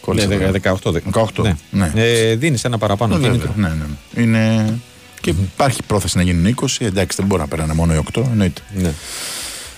Κόλλησα 0.00 0.26
Ναι, 0.26 0.36
τώρα. 0.36 0.50
18. 0.84 0.90
δε- 0.92 1.00
18. 1.12 1.42
Ναι. 1.42 1.54
Ναι. 1.70 1.90
Ε, 1.94 2.34
δίνεις 2.34 2.64
ένα 2.64 2.78
παραπάνω 2.78 3.16
Ναι, 3.16 3.28
βέβαια, 3.28 3.36
κίνητρο. 3.38 3.52
ναι, 3.62 3.68
ναι. 4.14 4.22
Είναι... 4.22 4.78
Και 5.20 5.30
υπάρχει 5.30 5.82
πρόθεση 5.86 6.16
να 6.16 6.22
γίνουν 6.22 6.54
20. 6.60 6.66
Εντάξει, 6.78 7.16
δεν 7.16 7.26
μπορεί 7.26 7.40
να 7.40 7.48
περνάνε 7.48 7.72
μόνο 7.72 7.94
οι 7.94 8.02
8, 8.14 8.22
εννοείται. 8.30 8.60
Ναι. 8.74 8.92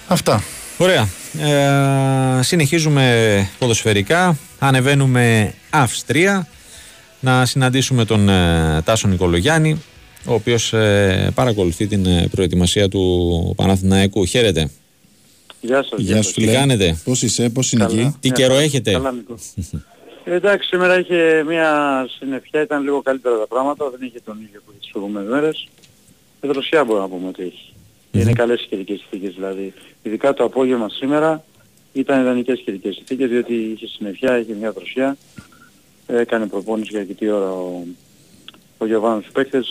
Αυτά. 0.09 0.43
Ωραία. 0.79 1.09
Ε, 2.39 2.43
συνεχίζουμε 2.43 3.49
ποδοσφαιρικά. 3.59 4.37
Ανεβαίνουμε 4.59 5.55
Αυστρία. 5.71 6.47
Να 7.21 7.47
συναντήσουμε 7.47 8.05
τον 8.05 8.29
ε, 8.29 8.81
Τάσο 8.85 9.09
Νικολογιάννη, 9.09 9.83
ο 10.25 10.35
οποίος 10.35 10.73
ε, 10.73 11.31
παρακολουθεί 11.35 11.87
την 11.87 12.07
ε, 12.07 12.29
προετοιμασία 12.31 12.89
του 12.89 13.53
Παναθηναϊκού. 13.57 14.25
Χαίρετε. 14.25 14.71
Γεια 15.61 15.83
σας. 15.83 16.01
Γεια 16.01 16.23
σου, 16.23 16.33
Τι 16.33 16.41
φίλε. 16.41 16.53
κάνετε; 16.53 17.01
Πώς 17.05 17.23
είσαι, 17.23 17.49
πώς 17.49 17.73
είναι 17.73 17.85
Καλά. 17.85 18.01
εκεί; 18.01 18.17
Τι 18.21 18.29
Μια 18.29 18.37
καιρό 18.37 18.53
χαρά. 18.53 18.65
έχετε; 18.65 18.93
Καλά, 18.93 19.13
Νίκο. 19.13 19.35
Ε, 20.25 20.35
Εντάξει, 20.35 20.69
σήμερα 20.69 20.99
είχε 20.99 21.43
μια 21.47 22.07
συννεφιά, 22.19 22.63
ήταν 22.63 22.83
λίγο 22.83 23.03
καλύτερα 23.03 23.39
τα 23.39 23.47
πράγματα, 23.47 23.91
δεν 23.91 24.01
είχε 24.09 24.21
τον 24.25 24.37
ίδιο 24.43 24.61
που 24.65 24.71
είχε 24.71 24.79
τις 24.81 24.91
προηγούμενες 24.91 25.29
μέρες. 25.29 25.69
Με 26.41 26.49
δροσιά 26.53 26.85
μπορούμε 26.85 27.05
να 27.05 27.11
πούμε 27.11 27.29
ότι 27.29 27.43
έχει. 27.43 27.73
Είναι 28.13 28.33
καλές 28.33 28.63
οι 28.63 28.67
καιρικές 28.69 28.99
συνθήκες 29.01 29.35
δηλαδή. 29.35 29.73
Ειδικά 30.03 30.35
το 30.35 30.45
απόγευμα 30.45 30.89
σήμερα 30.89 31.45
ήταν 31.93 32.21
ιδανικές 32.21 32.61
καιρικές 32.65 32.95
συνθήκες 32.95 33.29
διότι 33.29 33.55
είχε 33.55 33.87
συννεφιά, 33.87 34.39
είχε 34.39 34.55
μια 34.55 34.73
δροσιά. 34.73 35.17
Έκανε 36.07 36.47
προπόνηση 36.47 36.89
για 36.91 37.01
αρκετή 37.01 37.29
ώρα 37.31 37.51
ο, 37.53 37.83
ο 38.79 38.87
Γιωβάνος 38.87 39.21
στους 39.23 39.33
παίκτες. 39.35 39.69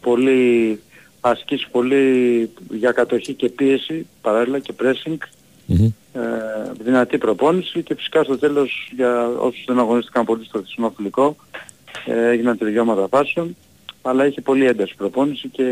Πολύ 0.00 0.80
ασκήσει 1.24 1.68
πολύ 1.70 2.50
για 2.70 2.92
κατοχή 2.92 3.34
και 3.34 3.48
πίεση 3.48 4.06
παράλληλα 4.20 4.58
και 4.58 4.72
pressing 4.82 5.16
Μμμ. 5.66 5.84
ε, 6.12 6.22
δυνατή 6.80 7.18
προπόνηση 7.18 7.82
και 7.82 7.94
φυσικά 7.94 8.22
στο 8.22 8.38
τέλος 8.38 8.92
για 8.96 9.26
όσους 9.28 9.64
δεν 9.66 9.78
αγωνίστηκαν 9.78 10.24
πολύ 10.24 10.44
στο 10.44 10.58
χθεσινό 10.58 10.92
φιλικό 10.96 11.36
ε, 12.06 12.28
έγιναν 12.28 12.58
τελειώματα 12.58 13.08
πάσεων 13.08 13.56
αλλά 14.02 14.26
είχε 14.26 14.40
πολύ 14.40 14.66
ένταση 14.66 14.94
προπόνηση 14.96 15.48
και 15.48 15.64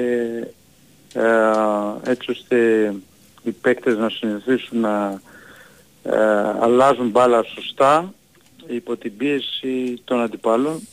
ε, 1.14 1.20
έτσι 2.10 2.30
ώστε 2.30 2.56
οι 3.42 3.50
παίκτες 3.50 3.96
να 3.96 4.08
συνηθίσουν 4.08 4.80
να 4.80 5.20
ε, 6.02 6.16
αλλάζουν 6.60 7.08
μπάλα 7.08 7.42
σωστά 7.42 8.14
υπό 8.66 8.96
την 8.96 9.16
πίεση 9.16 10.00
των 10.04 10.20
αντιπάλων 10.20 10.88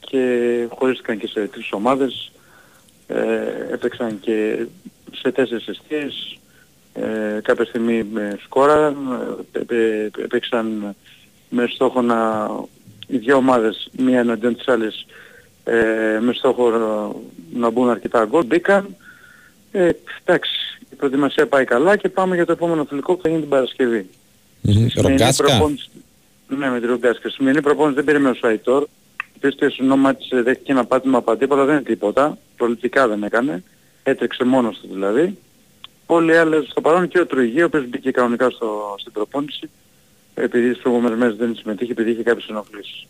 και 0.00 0.66
χωρίστηκαν 0.70 1.18
και 1.18 1.26
σε 1.26 1.46
τρεις 1.46 1.72
ομάδες 1.72 2.32
ε, 2.34 2.37
έπαιξαν 3.72 4.20
και 4.20 4.66
σε 5.12 5.30
τέσσερις 5.32 5.66
αιστείες 5.68 6.38
ε, 6.94 7.40
κάποια 7.42 7.64
στιγμή 7.64 8.02
με 8.12 8.38
σκόρα, 8.44 8.94
ε, 9.52 9.58
ε, 9.58 9.76
ε, 9.76 10.10
έπαιξαν 10.22 10.94
με 11.48 11.66
στόχο 11.66 12.02
να 12.02 12.48
οι 13.06 13.16
δύο 13.16 13.36
ομάδες, 13.36 13.88
μία 13.96 14.18
εναντίον 14.18 14.56
της 14.56 14.68
άλλης, 14.68 15.06
ε, 15.64 16.18
με 16.20 16.32
στόχο 16.32 16.70
να, 16.70 17.10
να 17.60 17.70
μπουν 17.70 17.90
αρκετά 17.90 18.24
γκολ, 18.24 18.44
μπήκαν. 18.44 18.96
Ε, 19.72 19.90
εντάξει, 20.24 20.78
η 20.90 20.94
προετοιμασία 20.94 21.46
πάει 21.46 21.64
καλά 21.64 21.96
και 21.96 22.08
πάμε 22.08 22.34
για 22.34 22.46
το 22.46 22.52
επόμενο 22.52 22.84
φιλικό 22.84 23.14
που 23.14 23.22
θα 23.22 23.28
γίνει 23.28 23.40
την 23.40 23.48
Παρασκευή. 23.50 24.08
Μμμ. 24.60 24.72
Σημερινή 24.72 24.92
Ρογκάσκα. 25.18 25.44
προπόνηση- 25.46 25.90
Ναι, 26.48 26.70
με 26.70 26.80
τη 26.80 26.86
Ρογκάσκα. 26.86 27.28
Σημερινή 27.30 27.62
προπόνηση 27.62 27.94
δεν 27.94 28.04
πήρε 28.04 28.18
με 28.18 28.28
ο 28.28 28.34
Σαϊτόρ. 28.34 28.82
Ο 28.82 28.86
οποίος 29.36 29.52
στο 29.54 29.64
εσωνό 29.64 29.96
μάτς 29.96 30.30
ε, 30.30 30.42
δέχτηκε 30.42 30.72
ένα 30.72 30.84
πάτημα 30.84 31.18
από 31.18 31.30
αντίπαλα, 31.32 31.64
δεν 31.64 31.74
είναι 31.74 31.84
τίποτα. 31.84 32.38
Προληπτικά 32.58 33.08
δεν 33.08 33.22
έκανε. 33.22 33.62
Έτρεξε 34.02 34.44
μόνος 34.44 34.78
του 34.78 34.88
δηλαδή. 34.92 35.38
Όλοι 36.06 36.32
οι 36.32 36.36
άλλοι 36.36 36.66
στο 36.70 36.80
παρόν 36.80 37.08
και 37.08 37.20
ο 37.20 37.26
Τρουγί, 37.26 37.62
ο 37.62 37.64
οποίος 37.64 37.86
μπήκε 37.88 38.10
κανονικά 38.10 38.50
στο, 38.50 38.94
στην 38.98 39.12
προπόνηση, 39.12 39.70
επειδή 40.34 40.68
στις 40.68 40.82
προηγούμενες 40.82 41.18
μέρες 41.18 41.36
δεν 41.36 41.56
συμμετείχε, 41.56 41.92
επειδή 41.92 42.10
είχε 42.10 42.22
κάποιες 42.22 42.48
ενοχλήσεις. 42.48 43.06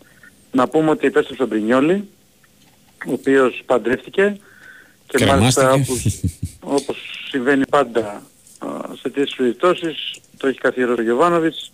Να 0.53 0.69
πούμε 0.69 0.91
ότι 0.91 1.07
επέστρεψε 1.07 1.43
ο 1.43 1.47
Μπρινιόλη, 1.47 2.09
ο 3.07 3.13
οποίος 3.13 3.63
παντρεύτηκε 3.67 4.37
και 5.07 5.25
μάλιστα 5.25 5.63
Κρεμάστηκε. 5.63 5.93
όπως, 5.93 6.21
όπως 6.61 7.27
συμβαίνει 7.31 7.67
πάντα 7.67 8.23
α, 8.59 8.69
σε 8.95 9.03
τέτοιες 9.03 9.35
περιπτώσεις, 9.37 10.21
το 10.37 10.47
έχει 10.47 10.59
καθιερώσει 10.59 11.01
ο 11.01 11.05
Γιωβάνοβιτς, 11.05 11.71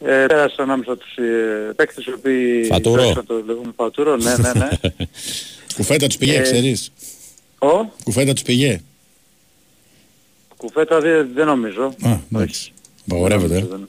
ε, 0.00 0.24
πέρασε 0.28 0.62
ανάμεσα 0.62 0.96
τους 0.96 1.16
ε, 1.16 1.72
παίκτες 1.76 2.04
οι 2.04 2.12
οποίοι... 2.12 2.64
Φατουρό. 2.64 3.02
παίξαν 3.02 3.26
Το 3.26 3.42
λεγόμενο 3.46 3.72
φατουρό, 3.76 4.16
ναι, 4.16 4.36
ναι, 4.36 4.52
ναι. 4.52 4.68
Κουφέτα 5.76 6.06
τους 6.06 6.16
πηγέ, 6.16 6.36
Ε, 6.38 6.40
ξέρεις; 6.40 6.92
Ο, 7.58 7.68
Κουφέτα 8.04 8.32
τους 8.32 8.42
πηγέ. 8.42 8.80
κουφέτα 10.56 11.00
δεν, 11.00 11.28
δεν 11.34 11.46
νομίζω. 11.46 11.94
Α, 12.02 12.18
εντάξει. 12.32 12.72
Απαγορεύεται. 13.08 13.56
ε. 13.56 13.60
Δεν, 13.60 13.88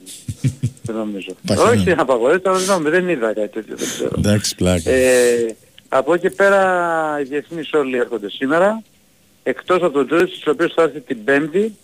δεν 0.82 0.96
νομίζω. 0.96 1.34
Υπάρχει, 1.44 1.62
Όχι, 1.64 1.76
ναι. 1.78 1.84
δεν 1.84 2.00
απαγορεύεται, 2.00 2.48
αλλά 2.48 2.58
δεν 2.58 2.68
νομίζω, 2.68 2.90
δεν 2.90 3.08
είδα 3.08 3.32
κάτι 3.34 3.48
τέτοιο, 3.48 3.76
δεν 3.76 3.86
ξέρω. 3.88 4.10
Εντάξει, 4.18 4.54
πλάκα. 4.54 4.90
Ε, 4.90 5.56
από 5.88 6.14
εκεί 6.14 6.30
πέρα 6.30 7.18
οι 7.20 7.24
διεθνείς 7.24 7.72
όλοι 7.72 7.96
έρχονται 7.96 8.30
σήμερα. 8.30 8.82
Εκτός 9.42 9.76
από 9.82 9.90
τον 9.92 10.06
Τζούρισιτς, 10.06 10.46
ο 10.46 10.50
οποίος 10.50 10.72
θα 10.72 10.82
έρθει 10.82 11.00
την 11.00 11.24
Πέμπτη. 11.24 11.76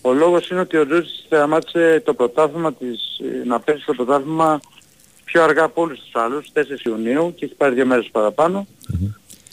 Ο 0.00 0.12
λόγος 0.12 0.48
είναι 0.50 0.60
ότι 0.60 0.76
ο 0.76 0.86
Τζούρισιτς 0.86 1.22
σταμάτησε 1.26 2.02
το 2.04 2.14
πρωτάθλημα 2.14 2.72
της, 2.72 3.18
ε, 3.42 3.46
να 3.46 3.60
πέσει 3.60 3.80
στο 3.82 3.94
πρωτάθλημα 3.94 4.60
πιο 5.24 5.42
αργά 5.42 5.62
από 5.64 5.82
όλους 5.82 5.98
τους 6.00 6.10
άλλους, 6.14 6.50
4 6.52 6.84
Ιουνίου 6.86 7.34
και 7.36 7.44
έχει 7.44 7.54
πάρει 7.54 7.74
δύο 7.74 7.86
μέρες 7.86 8.08
παραπάνω. 8.12 8.66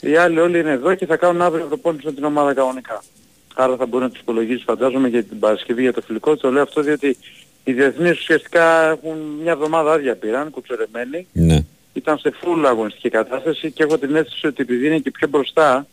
Οι 0.00 0.16
άλλοι 0.16 0.38
όλοι 0.40 0.58
είναι 0.58 0.70
εδώ 0.70 0.94
και 0.94 1.06
θα 1.06 1.16
κάνουν 1.16 1.42
αύριο 1.42 1.64
προπόνηση 1.64 2.06
με 2.06 2.12
την 2.12 2.24
ομάδα 2.24 2.54
κανονικά. 2.54 3.02
Άρα 3.54 3.76
θα 3.76 3.86
μπορεί 3.86 4.04
να 4.04 4.10
τους 4.10 4.20
υπολογίσει 4.20 4.64
φαντάζομαι 4.64 5.08
για 5.08 5.22
την 5.24 5.38
Παρασκευή 5.38 5.82
για 5.82 5.92
το 5.92 6.00
φιλικό. 6.00 6.36
Το 6.36 6.50
λέω 6.50 6.62
αυτό 6.62 6.82
διότι 6.82 7.16
οι 7.64 7.72
διεθνείς 7.72 8.18
ουσιαστικά 8.18 8.90
έχουν 8.90 9.18
μια 9.42 9.52
εβδομάδα 9.52 9.92
άδεια 9.92 10.14
πήραν, 10.16 10.50
κουτσορεμένοι 10.50 11.26
Ναι. 11.32 11.58
ήταν 11.92 12.18
σε 12.18 12.32
full 12.42 12.64
αγωνιστική 12.66 13.08
κατάσταση 13.08 13.72
και 13.72 13.82
έχω 13.82 13.98
την 13.98 14.16
αίσθηση 14.16 14.46
ότι 14.46 14.62
επειδή 14.62 14.86
είναι 14.86 14.98
και 14.98 15.10
πιο 15.10 15.28
μπροστά 15.28 15.86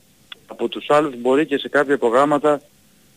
από 0.48 0.68
τους 0.68 0.86
άλλους 0.90 1.14
μπορεί 1.18 1.46
και 1.46 1.58
σε 1.58 1.70
κάποια 1.70 1.98
προγράμματα 1.98 2.62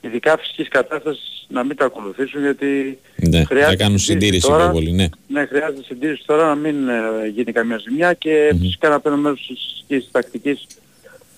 ειδικά 0.01 0.38
φυσικής 0.38 0.68
κατάστασης 0.68 1.46
να 1.49 1.64
μην 1.64 1.76
τα 1.76 1.84
ακολουθήσουν 1.84 2.40
γιατί 2.42 2.99
Ναι. 3.16 3.38
Θα 3.38 3.44
χρειάζεται 3.46 3.76
κάνουν 3.76 3.99
συντήρηση 3.99 4.46
τώρα. 4.46 4.62
πιο 4.64 4.72
πολύ. 4.72 4.92
Ναι. 4.92 5.09
ναι, 5.28 5.46
χρειάζεται 5.46 5.82
συντήρηση 5.86 6.22
τώρα 6.26 6.46
να 6.49 6.55
μην 6.55 6.88
ε, 6.88 7.28
γίνει 7.34 7.53
καμία 7.53 7.78
ζημιά 7.88 8.12
και 8.14 8.55
φυσικά 8.61 8.88
να 8.88 9.01
παίρνουν 9.01 9.20
μέρος 9.20 9.40
στις, 9.44 9.84
και 9.86 9.99
στις 9.99 10.11
τακτικές 10.11 10.66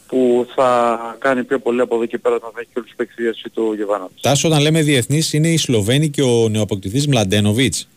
που 0.06 0.46
θα 0.54 0.98
κάνει 1.18 1.44
πιο 1.44 1.58
πολύ 1.58 1.80
από 1.80 1.94
εδώ 1.94 2.06
και 2.06 2.18
πέρα 2.18 2.34
όταν 2.34 2.50
θα 2.54 2.60
έχει 2.60 2.68
και 2.72 2.78
όλους 2.78 2.88
τους 2.88 2.96
παίκτες 2.96 3.44
του 3.54 3.72
Γεβάνα. 3.76 4.08
Τάσο, 4.20 4.48
όταν 4.48 4.60
λέμε 4.60 4.82
διεθνείς, 4.82 5.32
είναι 5.32 5.48
οι 5.48 5.56
Σλοβαίνοι 5.56 6.08
και 6.10 6.22
ο 6.22 6.48
νεοαποκτηθής 6.48 7.06
Μλαντένοβιτς. 7.06 7.88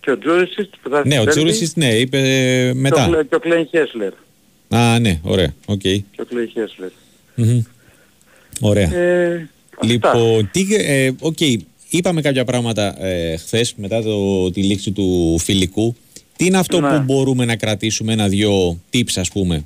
Και 0.00 0.10
ο 0.10 0.18
Τζούρισιτς 0.18 0.78
που 0.82 0.88
θα 0.90 0.96
έρθει 0.96 1.08
Ναι, 1.08 1.14
ο 1.18 1.24
την 1.24 1.26
Πέμπτη, 1.34 1.40
Τσούρισιτ, 1.50 1.76
ναι, 1.76 1.94
είπε 1.94 2.18
ε, 2.18 2.64
και 2.64 2.70
ο 2.70 2.74
μετά. 2.80 3.06
Κλε- 3.08 3.28
Και 3.28 3.34
ο 3.34 3.38
Κλέιν 3.38 3.66
Χέσλερ. 3.66 4.12
Α, 4.68 4.98
ναι, 4.98 5.20
ωραία. 5.22 5.54
Οκ. 5.66 5.80
Και 5.80 6.02
ο 6.20 6.24
Κλέιν 6.24 6.48
Χέσλερ. 6.48 6.90
Μμμ. 7.34 7.60
Ωραία. 8.60 8.94
Ε, 8.94 9.48
αυτά. 9.74 9.86
Λοιπόν, 9.86 10.50
τι, 10.52 10.66
ε, 10.74 11.10
οκ, 11.20 11.38
είπαμε 11.90 12.20
κάποια 12.20 12.44
πράγματα 12.44 13.04
ε, 13.04 13.36
χθες 13.36 13.74
μετά 13.76 14.02
το, 14.02 14.50
τη 14.50 14.62
λήξη 14.62 14.90
του 14.92 15.38
φιλικού. 15.38 15.96
Τι 16.36 16.46
είναι 16.46 16.58
αυτό 16.58 16.80
Ναι. 16.80 16.88
που 16.88 17.02
μπορούμε 17.02 17.44
να 17.44 17.56
κρατήσουμε 17.56 18.12
ένα-δυο 18.12 18.80
tips 18.92 19.12
ας 19.16 19.30
πούμε. 19.30 19.64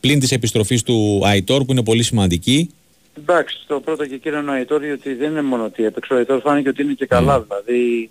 Πλην 0.00 0.20
της 0.20 0.32
επιστροφής 0.32 0.82
του 0.82 1.20
Αϊτόρ 1.24 1.64
που 1.64 1.72
είναι 1.72 1.82
πολύ 1.82 2.02
σημαντική; 2.02 2.70
Εντάξει, 3.18 3.56
το 3.66 3.80
πρώτο 3.80 4.06
και 4.06 4.16
κύριο 4.16 4.38
είναι 4.38 4.50
ο 4.50 4.52
Αϊτόρ 4.52 4.84
γιατί 4.84 5.14
δεν 5.14 5.30
είναι 5.30 5.42
μόνο 5.42 5.64
ότι 5.64 5.84
έπαιξε. 5.84 6.12
Ο 6.12 6.16
Αϊτόρ 6.16 6.40
φάνηκε 6.40 6.68
ότι 6.68 6.82
είναι 6.82 6.92
και 6.92 7.06
καλά. 7.06 7.40
Δηλαδή 7.40 8.10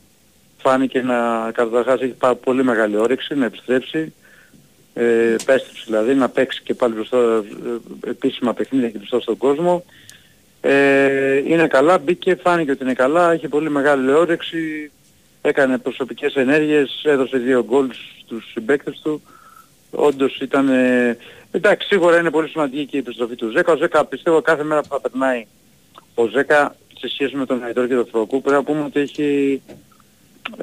φάνηκε 0.58 1.02
να 1.02 1.52
καταρχάς 1.54 2.02
έχει 2.02 2.12
πάρα 2.12 2.36
πολύ 2.36 2.64
μεγάλη 2.64 2.98
όρεξη 2.98 3.36
να 3.36 3.46
επιστρέψει. 3.46 4.14
Ε, 4.94 5.34
επέστρεψε 5.34 5.84
δηλαδή 5.86 6.16
να 6.16 6.30
παίξει 6.30 6.62
και 6.64 6.74
πάλι 6.74 6.94
μπροστά 6.94 7.18
ε, 7.18 8.10
επίσημα 8.10 8.54
παιχνίδια 8.54 8.90
και 8.90 8.98
μπροστά 8.98 9.20
στον 9.20 9.38
κόσμο. 9.38 9.86
Ε, 10.62 11.38
είναι 11.38 11.68
καλά, 11.68 11.98
μπήκε, 11.98 12.36
φάνηκε 12.36 12.72
ότι 12.72 12.84
είναι 12.84 12.94
καλά, 12.94 13.32
έχει 13.32 13.48
πολύ 13.48 13.70
μεγάλη 13.70 14.12
όρεξη, 14.12 14.92
έκανε 15.42 15.78
προσωπικές 15.78 16.36
ενέργειες, 16.36 17.02
έδωσε 17.04 17.38
δύο 17.38 17.64
γκολ 17.64 17.90
στους 18.20 18.52
συμπαίκτες 18.52 19.00
του. 19.04 19.22
Όντως 19.92 20.40
ήταν... 20.40 20.70
ε, 20.70 21.18
εντάξει, 21.52 21.88
σίγουρα 21.88 22.20
είναι 22.20 22.32
πολύ 22.32 22.48
σημαντική 22.48 22.86
και 22.86 22.96
η 22.98 23.00
επιστροφή 23.00 23.36
του 23.36 23.50
Ζέκα. 23.50 23.72
Ο 23.72 23.76
Ζέκα 23.78 24.06
πιστεύω 24.06 24.42
κάθε 24.42 24.64
μέρα 24.64 24.82
που 24.82 24.88
θα 24.88 25.00
περνάει 25.00 25.46
ο 26.16 26.28
Ζέκα 26.28 26.76
σε 26.98 27.10
σχέση 27.10 27.36
με 27.36 27.46
τον 27.46 27.64
Αϊτόρ 27.64 27.88
και 27.88 27.96
τον 27.96 28.08
Φροκού 28.08 28.42
πρέπει 28.42 28.56
να 28.56 28.64
πούμε 28.64 28.84
ότι 28.84 29.00
έχει 29.00 29.62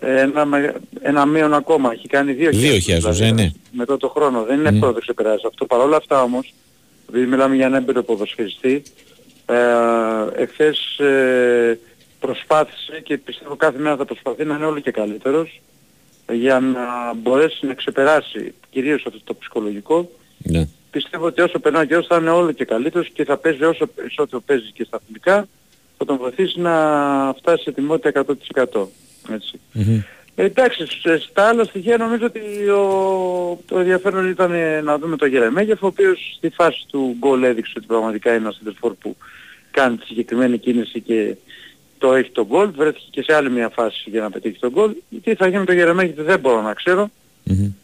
ένα, 0.00 0.44
με- 0.44 0.74
ένα 1.00 1.26
μείον 1.26 1.54
ακόμα. 1.54 1.92
Έχει 1.92 2.06
κάνει 2.08 2.32
δύο 2.32 2.50
Δύο 2.50 2.60
χέρια, 2.60 2.80
χέρια, 2.80 3.10
δηλαδή, 3.10 3.32
ναι. 3.42 3.50
Μετά 3.72 3.96
το 3.96 4.08
χρόνο. 4.08 4.42
Δεν 4.44 4.58
είναι 4.58 4.68
Μμμ. 4.68 4.74
εύκολο 4.74 4.90
να 4.90 4.96
το 4.96 5.00
ξεπεράσει 5.02 5.44
αυτό. 5.46 5.66
Παρ' 5.66 5.80
όλα 5.80 5.96
αυτά 5.96 6.22
όμως, 6.22 6.54
επειδή 7.08 7.26
μιλάμε 7.26 7.54
για 7.54 7.66
έναν 7.66 7.80
έμπειρο 7.82 8.02
ποδοσφαιριστή, 8.02 8.82
ε, 9.46 9.54
εχθές 10.42 10.98
ε, 10.98 11.78
προσπάθησε 12.20 13.00
και 13.04 13.18
πιστεύω 13.18 13.56
κάθε 13.56 13.78
μέρα 13.78 13.96
θα 13.96 14.04
προσπαθεί 14.04 14.44
να 14.44 14.54
είναι 14.54 14.64
όλο 14.66 14.80
και 14.80 14.90
καλύτερος 14.90 15.60
για 16.32 16.60
να 16.60 17.14
μπορέσει 17.16 17.66
να 17.66 17.74
ξεπεράσει 17.74 18.54
κυρίως 18.70 19.04
αυτό 19.06 19.20
το 19.24 19.34
ψυχολογικό 19.34 20.10
Ναι. 20.38 20.68
πιστεύω 20.90 21.26
ότι 21.26 21.40
όσο 21.40 21.58
περνάει 21.58 21.86
και 21.86 21.96
όσο 21.96 22.06
θα 22.06 22.16
είναι 22.16 22.30
όλο 22.30 22.52
και 22.52 22.64
καλύτερος 22.64 23.08
και 23.08 23.24
θα 23.24 23.36
παίζει 23.36 23.64
όσο 23.64 23.86
περισσότερο 23.86 24.40
παίζει 24.46 24.70
και 24.72 24.84
στα 24.84 25.00
φιλικά 25.06 25.48
θα 25.98 26.04
τον 26.04 26.16
βοηθήσει 26.16 26.60
να 26.60 26.72
φτάσει 27.38 27.62
σε 27.62 27.72
τιμότητα 27.72 28.24
100%. 28.54 28.86
Έτσι. 29.32 29.60
Μμμ. 29.72 30.00
Εντάξει, 30.34 30.86
σε- 30.86 31.18
στα 31.20 31.48
άλλα 31.48 31.64
στοιχεία 31.64 31.96
νομίζω 31.96 32.26
ότι 32.26 32.68
ο, 32.68 33.58
το 33.66 33.78
ενδιαφέρον 33.78 34.28
ήταν 34.30 34.52
ε, 34.52 34.80
να 34.80 34.98
δούμε 34.98 35.16
τον 35.16 35.28
Γερεμέγεφ, 35.28 35.82
ο 35.82 35.86
οποίος 35.86 36.34
στη 36.36 36.48
φάση 36.50 36.84
του 36.90 37.16
γκολ 37.18 37.42
έδειξε 37.42 37.72
ότι 37.76 37.86
πραγματικά 37.86 38.30
είναι 38.30 38.38
ένας 38.38 38.54
συντερφόρ 38.54 38.94
που 38.94 39.16
κάνει 39.70 39.96
τη 39.96 40.06
συγκεκριμένη 40.06 40.58
κίνηση 40.58 41.00
και 41.00 41.34
το 41.98 42.14
έχει 42.14 42.30
τον 42.30 42.44
γκολ, 42.46 42.70
βρέθηκε 42.76 43.06
και 43.10 43.22
σε 43.22 43.34
άλλη 43.34 43.50
μια 43.50 43.68
φάση 43.68 44.10
για 44.10 44.20
να 44.20 44.30
πετύχει 44.30 44.58
τον 44.58 44.70
γκολ. 44.70 44.92
Τι 45.22 45.34
θα 45.34 45.46
γίνει 45.46 45.58
με 45.58 45.64
τον 45.64 45.74
Γερεμέγεφ 45.74 46.24
δεν 46.24 46.40
μπορώ 46.40 46.62
να 46.62 46.74
ξέρω. 46.74 47.10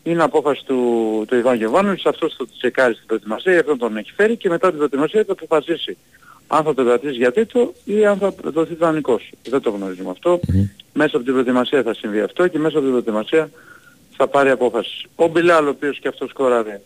Είναι 0.02 0.22
απόφαση 0.22 0.64
του, 0.64 1.24
του 1.28 1.34
Ιβάν 1.36 1.56
Γεβάνοβιτς, 1.56 2.06
αυτός 2.06 2.34
θα 2.38 2.44
το 2.44 2.50
τσεκάρει 2.58 2.94
στην 2.94 3.06
προετοιμασία, 3.06 3.58
αυτόν 3.60 3.78
τον 3.78 3.96
έχει 3.96 4.12
φέρει 4.12 4.36
και 4.36 4.48
μετά 4.48 4.68
την 4.68 4.76
προετοιμασία 4.76 5.24
θα 5.24 5.32
αποφασίσει 5.32 5.96
αν 6.46 6.64
θα 6.64 6.74
το 6.74 6.84
κρατήσει 6.84 7.12
για 7.14 7.32
τρίτο 7.32 7.72
ή 7.84 8.06
αν 8.06 8.18
θα 8.18 8.34
δοθεί 8.44 8.74
δανεικός. 8.74 9.30
Δεν 9.48 9.60
το 9.60 9.70
γνωρίζουμε 9.70 10.10
αυτό. 10.10 10.40
Μέσα 10.92 11.16
από 11.16 11.24
την 11.24 11.32
προετοιμασία 11.32 11.82
θα 11.82 11.94
συμβεί 11.94 12.20
αυτό 12.20 12.48
και 12.48 12.58
μέσα 12.58 12.72
από 12.78 12.80
την 12.80 12.90
προετοιμασία 12.90 13.50
θα 14.16 14.26
πάρει 14.28 14.50
απόφαση. 14.50 15.06
Ο 15.14 15.26
Μπιλάλ 15.28 15.66
ο 15.66 15.70
οποίος 15.70 15.98
και 15.98 16.08
αυτός 16.08 16.30
σκόραρε 16.30 16.80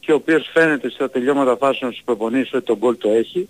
και 0.00 0.12
ο 0.12 0.14
οποίος 0.14 0.48
φαίνεται 0.52 0.90
στα 0.90 1.10
τελειώματα 1.10 1.56
φάσεων 1.56 1.90
στους 1.92 2.04
προπονήσεις 2.04 2.52
ότι 2.54 2.64
τον 2.64 2.76
γκολ 2.76 2.96
το 2.98 3.08
έχει. 3.10 3.48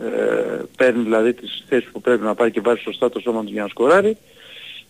Ε, 0.00 0.62
παίρνει 0.76 1.02
δηλαδή 1.02 1.32
τις 1.32 1.64
θέσεις 1.68 1.88
που 1.92 2.00
πρέπει 2.00 2.22
να 2.24 2.34
πάει 2.34 2.50
και 2.50 2.60
βάζει 2.60 2.80
σωστά 2.80 3.08
το 3.10 3.20
σώμα 3.20 3.44
του 3.44 3.50
για 3.52 3.62
να 3.62 3.68
σκοράρει. 3.68 4.16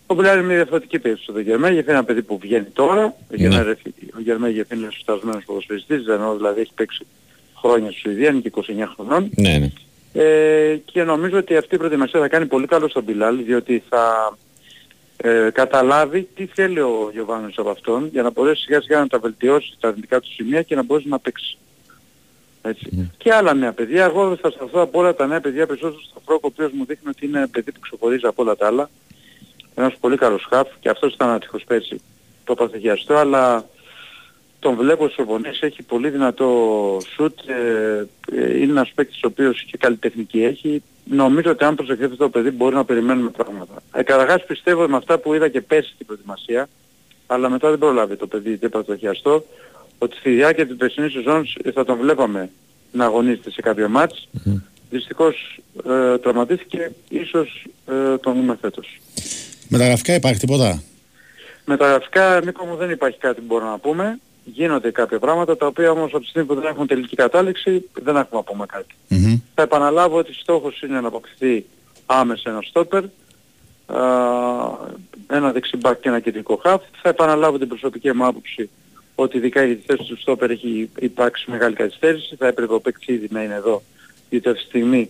Ο 0.05 0.13
Μπιλάλ 0.15 0.37
είναι 0.37 0.45
μια 0.47 0.55
διαφορετική 0.55 0.99
περίπτωση 0.99 1.29
στο 1.31 1.39
Γερμέγεφ, 1.39 1.83
είναι 1.83 1.91
ένα 1.91 2.03
παιδί 2.03 2.21
που 2.21 2.37
βγαίνει 2.41 2.65
τώρα. 2.73 3.05
Ο 3.05 3.35
Γερμέγεφ- 3.35 3.87
Ο 4.17 4.19
Γερμέγεφ 4.21 4.71
είναι 4.71 4.87
σωστασμένος 4.91 5.43
ποδοσφαιριστής, 5.45 6.07
ενώ 6.07 6.35
δηλαδή 6.35 6.61
έχει 6.61 6.71
παίξει 6.75 7.05
χρόνια 7.61 7.91
στη 7.91 7.99
Σουηδία, 7.99 8.29
είναι 8.29 8.39
και 8.39 8.47
29 8.47 8.85
χρονών. 8.95 9.29
Ναι, 9.35 9.57
ναι. 9.57 9.71
Ε, 10.13 10.75
και 10.85 11.03
νομίζω 11.03 11.37
ότι 11.37 11.57
αυτή 11.57 11.75
η 11.75 11.77
προετοιμασία 11.77 12.19
θα 12.19 12.27
κάνει 12.27 12.45
πολύ 12.45 12.67
καλό 12.67 12.87
στον 12.89 13.03
Μπιλάλ 13.03 13.43
διότι 13.43 13.83
θα 13.89 14.37
ε, 15.17 15.49
καταλάβει 15.53 16.27
τι 16.35 16.45
θέλει 16.45 16.79
ο 16.79 17.09
Γιωβάνος 17.13 17.57
από 17.57 17.69
αυτόν 17.69 18.09
για 18.11 18.21
να 18.21 18.29
μπορέσει 18.29 18.61
σιγά 18.61 18.81
σιγά 18.81 18.99
να 18.99 19.07
τα 19.07 19.19
βελτιώσει 19.19 19.77
τα 19.79 19.87
αρνητικά 19.87 20.19
του 20.19 20.27
σημεία 20.33 20.61
και 20.61 20.75
να 20.75 20.83
μπορέσει 20.83 21.07
να 21.07 21.19
παίξει. 21.19 21.57
Έτσι. 22.61 23.11
Και 23.17 23.33
άλλα 23.33 23.53
νέα 23.53 23.73
παιδιά. 23.73 24.03
Εγώ 24.03 24.35
θα 24.35 24.49
σταθώ 24.49 24.81
από 24.81 24.99
όλα 24.99 25.15
τα 25.15 25.27
νέα 25.27 25.41
παιδιά 25.41 25.65
περισσότερο 25.65 26.01
στο 26.01 26.21
Φρόκο 26.25 26.41
ο 26.43 26.51
οποίος 26.53 26.71
μου 26.71 26.85
δείχνει 26.85 27.09
ότι 27.09 27.25
είναι 27.25 27.37
ένα 27.37 27.47
παιδί 27.47 27.71
που 27.71 27.79
ξεχωρίζει 27.79 28.25
από 28.25 28.43
όλα 28.43 28.55
τα 28.55 28.67
άλλα. 28.67 28.89
Ένας 29.75 29.95
πολύ 29.99 30.17
καλός 30.17 30.47
χαφ 30.49 30.67
και 30.79 30.89
αυτός 30.89 31.13
ήταν 31.13 31.29
άτυχος 31.29 31.63
πέρσι 31.63 32.01
το 32.43 32.53
παθηγιαστό 32.55 33.15
αλλά 33.15 33.65
τον 34.59 34.75
βλέπω 34.75 35.03
στους 35.03 35.15
προπονήσεις, 35.15 35.61
έχει 35.61 35.83
πολύ 35.83 36.09
δυνατό 36.09 36.47
σουτ, 37.15 37.39
ε, 37.49 38.07
ε, 38.35 38.57
είναι 38.57 38.71
ένας 38.71 38.91
παίκτης 38.95 39.23
ο 39.23 39.27
οποίος 39.27 39.63
και 39.63 39.77
καλλιτεχνική 39.77 40.43
έχει. 40.43 40.83
Νομίζω 41.03 41.51
ότι 41.51 41.63
αν 41.63 41.75
προσεχθεί 41.75 42.03
αυτό 42.03 42.15
το 42.15 42.29
παιδί 42.29 42.49
μπορεί 42.51 42.75
να 42.75 42.85
περιμένουμε 42.85 43.29
πράγματα. 43.29 43.73
Ε, 43.93 44.03
καταρχάς 44.03 44.45
πιστεύω 44.45 44.87
με 44.87 44.95
αυτά 44.95 45.17
που 45.17 45.33
είδα 45.33 45.47
και 45.47 45.61
πέρσι 45.61 45.91
στην 45.93 46.05
προετοιμασία, 46.05 46.69
αλλά 47.27 47.49
μετά 47.49 47.69
δεν 47.69 47.79
προλάβει 47.79 48.15
το 48.15 48.27
παιδί 48.27 48.55
δεν 48.55 48.69
πρωτοχιαστό, 48.69 49.45
ότι 49.97 50.15
στη 50.15 50.29
διάρκεια 50.29 50.67
της 50.67 50.75
περσινής 50.75 51.11
σεζόν 51.11 51.45
θα 51.73 51.85
τον 51.85 51.97
βλέπαμε 51.97 52.49
να 52.91 53.05
αγωνίζεται 53.05 53.51
σε 53.51 53.61
κάποιο 53.61 53.89
μάτς. 53.89 54.29
Δυστυχώς 54.89 55.59
ε, 55.87 56.17
τραυματίστηκε, 56.17 56.91
ίσως 57.09 57.65
ε, 57.85 58.17
τον 58.17 58.33
δούμε 58.33 58.57
φέτος. 58.61 58.99
Μεταγραφικά 59.67 60.13
υπάρχει 60.13 60.39
τίποτα; 60.39 60.83
Μεταγραφικά, 61.65 62.41
Νίκο 62.43 62.65
μου, 62.65 62.75
δεν 62.75 62.89
υπάρχει 62.89 63.17
κάτι 63.17 63.39
που 63.39 63.45
μπορούμε 63.47 63.69
να 63.69 63.77
πούμε. 63.77 64.19
Γίνονται 64.53 64.91
κάποια 64.91 65.19
πράγματα, 65.19 65.57
τα 65.57 65.65
οποία 65.65 65.91
όμως 65.91 66.13
από 66.13 66.23
τη 66.23 66.29
στιγμή 66.29 66.47
που 66.47 66.55
δεν 66.55 66.65
έχουν 66.65 66.87
τελική 66.87 67.15
κατάληξη, 67.15 67.89
δεν 67.93 68.15
έχουμε 68.15 68.27
να 68.31 68.43
πούμε 68.43 68.65
κάτι. 68.65 68.95
Θα 69.55 69.61
επαναλάβω 69.61 70.17
ότι 70.17 70.33
στόχος 70.33 70.81
είναι 70.81 71.01
να 71.01 71.07
αποκτηθεί 71.07 71.65
άμεσα 72.05 72.49
ένα 72.49 72.61
στόπερ, 72.61 73.03
α, 73.85 73.99
ένα 75.27 75.51
δεξιμπάκ 75.51 75.99
και 75.99 76.09
ένα 76.09 76.19
κεντρικό 76.19 76.55
χαφ. 76.55 76.81
Θα 77.01 77.09
επαναλάβω 77.09 77.57
την 77.57 77.67
προσωπική 77.67 78.13
μου 78.13 78.25
άποψη 78.25 78.69
ότι 79.15 79.37
ειδικά 79.37 79.63
για 79.63 79.75
τη 79.75 79.81
θέση 79.85 80.03
του 80.09 80.17
στόπερ 80.19 80.51
έχει 80.51 80.89
υπάρξει 80.99 81.51
μεγάλη 81.51 81.75
καθυστέρηση. 81.75 82.35
Θα 82.35 82.47
έπρεπε 82.47 82.73
ο 82.73 82.79
παίκτης 82.79 83.07
ήδη 83.07 83.27
να 83.31 83.43
είναι 83.43 83.53
εδώ, 83.53 83.81
γιατί 84.29 84.49
αυτή 84.49 84.61
τη 84.61 84.67
στιγμή 84.67 85.09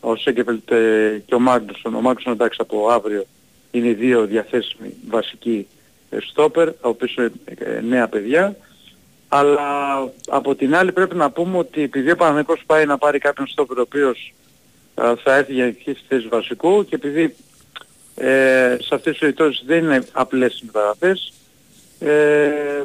ο 0.00 0.16
Σέγκεφελτ 0.16 0.70
ε, 0.70 1.22
και 1.26 1.34
ο 1.34 1.38
Μάγνουσον, 1.38 1.94
ο 1.94 2.00
Μάγνουσον 2.00 2.32
εντάξει 2.32 2.58
από 2.62 2.88
αύριο 2.88 3.24
είναι 3.70 3.88
οι 3.88 3.94
δύο 3.94 4.26
διαθέσιμοι 4.26 4.94
βασικοί 5.08 5.66
ε, 6.10 6.16
στόπερ, 6.20 6.68
ο 6.68 6.74
οποίος 6.80 7.14
είναι 7.14 7.32
ε, 7.58 7.80
νέα 7.80 8.08
παιδιά. 8.08 8.56
Αλλά 9.34 9.58
από 10.28 10.54
την 10.54 10.74
άλλη 10.74 10.92
πρέπει 10.92 11.16
να 11.16 11.30
πούμε 11.30 11.58
ότι 11.58 11.82
επειδή 11.82 12.10
ο 12.10 12.16
Παναγικός 12.16 12.62
πάει 12.66 12.84
να 12.86 12.98
πάρει 12.98 13.18
κάποιον 13.18 13.46
στόπερ 13.46 13.78
ο 13.78 13.80
οποίος 13.80 14.34
α, 14.94 15.12
θα 15.24 15.34
έρθει 15.34 15.52
για 15.52 15.64
εκεί 15.64 15.90
στη 15.90 16.04
θέση 16.08 16.28
βασικού 16.28 16.84
και 16.84 16.94
επειδή 16.94 17.34
ε, 18.14 18.76
σε 18.80 18.94
αυτές 18.94 19.12
τις 19.12 19.18
περιπτώσεις 19.18 19.62
δεν 19.66 19.84
είναι 19.84 20.06
απλές 20.12 20.58
οι 20.58 20.64
μεταγραφές, 20.64 21.32
ε, 21.98 22.82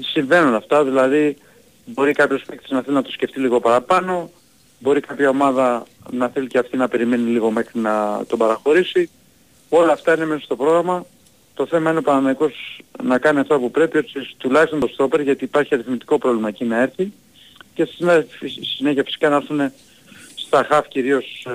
συμβαίνουν 0.00 0.54
αυτά, 0.54 0.84
δηλαδή 0.84 1.36
μπορεί 1.84 2.12
κάποιος 2.12 2.42
παίκτης 2.42 2.70
να 2.70 2.82
θέλει 2.82 2.96
να 2.96 3.02
το 3.02 3.10
σκεφτεί 3.10 3.40
λίγο 3.40 3.60
παραπάνω, 3.60 4.30
μπορεί 4.78 5.00
κάποια 5.00 5.28
ομάδα 5.28 5.86
να 6.10 6.28
θέλει 6.28 6.46
και 6.46 6.58
αυτή 6.58 6.76
να 6.76 6.88
περιμένει 6.88 7.30
λίγο 7.30 7.50
μέχρι 7.50 7.80
να 7.80 8.24
τον 8.26 8.38
παραχωρήσει. 8.38 9.10
Όλα 9.68 9.92
αυτά 9.92 10.14
είναι 10.14 10.26
μέσα 10.26 10.44
στο 10.44 10.56
πρόγραμμα. 10.56 11.06
Το 11.58 11.66
θέμα 11.66 11.90
είναι 11.90 11.98
ο 11.98 12.02
Παναμαϊκός 12.02 12.80
να 13.04 13.18
κάνει 13.18 13.38
αυτό 13.40 13.58
που 13.58 13.70
πρέπει, 13.70 13.98
έτσι 13.98 14.14
τουλάχιστον 14.36 14.80
το 14.80 14.88
στόπερ, 14.92 15.20
γιατί 15.20 15.44
υπάρχει 15.44 15.74
αριθμητικό 15.74 16.18
πρόβλημα 16.18 16.48
εκεί 16.48 16.64
να 16.64 16.80
έρθει. 16.80 17.12
Και 17.74 17.84
στη 17.84 17.94
συνέχεια- 17.94 18.26
στη 18.38 18.64
συνέχεια 18.76 19.02
φυσικά 19.04 19.28
να 19.28 19.36
έρθουν 19.36 19.60
στα 20.34 20.66
χαφ 20.68 20.88
κυρίως 20.88 21.46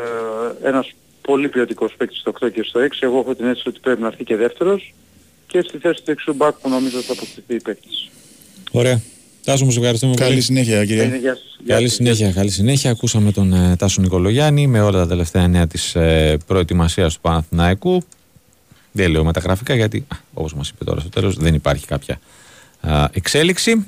ε, 0.61 0.67
ένας 0.67 0.91
πολύ 1.21 1.49
ποιοτικός 1.49 1.93
παίκτης 1.97 2.19
στο 2.19 2.29
8 2.29 2.49
και 2.49 2.63
στο 2.63 2.79
6. 2.79 2.97
Εγώ 2.99 3.19
έχω 3.19 3.35
την 3.35 3.45
αίσθηση 3.45 3.67
ότι 3.69 3.79
πρέπει 3.79 4.01
να 4.01 4.07
έρθει 4.07 4.23
και 4.23 4.35
δεύτερος. 4.35 4.93
Και 5.47 5.61
στη 5.67 5.77
θέση 5.77 6.03
του 6.03 6.11
εξού 6.11 6.33
μπακ 6.33 6.55
που 6.61 6.69
νομίζω 6.69 6.97
θα 7.01 7.13
αποκτηθεί 7.13 7.55
η 7.55 7.61
παίκτης. 7.61 8.09
Ωραία. 8.71 9.01
Τάσο, 9.43 9.65
μου 9.65 9.71
σε 9.71 9.79
ευχαριστούμε 9.79 10.13
Καλή 10.15 10.29
πολύ. 10.29 10.41
συνέχεια, 10.41 10.85
κύριε. 10.85 11.03
Ε, 11.03 11.17
γεια 11.17 11.33
σας. 11.35 11.57
Γεια 11.65 11.75
Καλή 11.75 11.87
σας. 11.87 11.95
συνέχεια, 11.95 12.31
καλή 12.31 12.49
συνέχεια. 12.49 12.91
Ακούσαμε 12.91 13.31
τον 13.31 13.53
ε, 13.53 13.75
Τάσο 13.75 14.01
Νικολογιάννη 14.01 14.67
με 14.67 14.81
όλα 14.81 14.97
τα 14.99 15.07
τελευταία 15.07 15.47
νέα 15.47 15.67
της 15.67 15.95
ε, 15.95 16.37
προετοιμασίας 16.47 17.13
του 17.15 17.21
Παναθηναϊκού. 17.21 18.01
Δεν 18.95 19.11
λέω 19.11 19.23
μεταγραφικά 19.23 19.75
γιατί, 19.75 20.05
α, 20.07 20.17
όπως 20.33 20.53
μας 20.53 20.69
είπε 20.69 20.83
τώρα 20.83 20.99
στο 20.99 21.09
τέλος, 21.09 21.35
δεν 21.37 21.53
υπάρχει 21.53 21.85
κάποια 21.85 22.19
α, 22.81 23.07
εξέλιξη. 23.11 23.85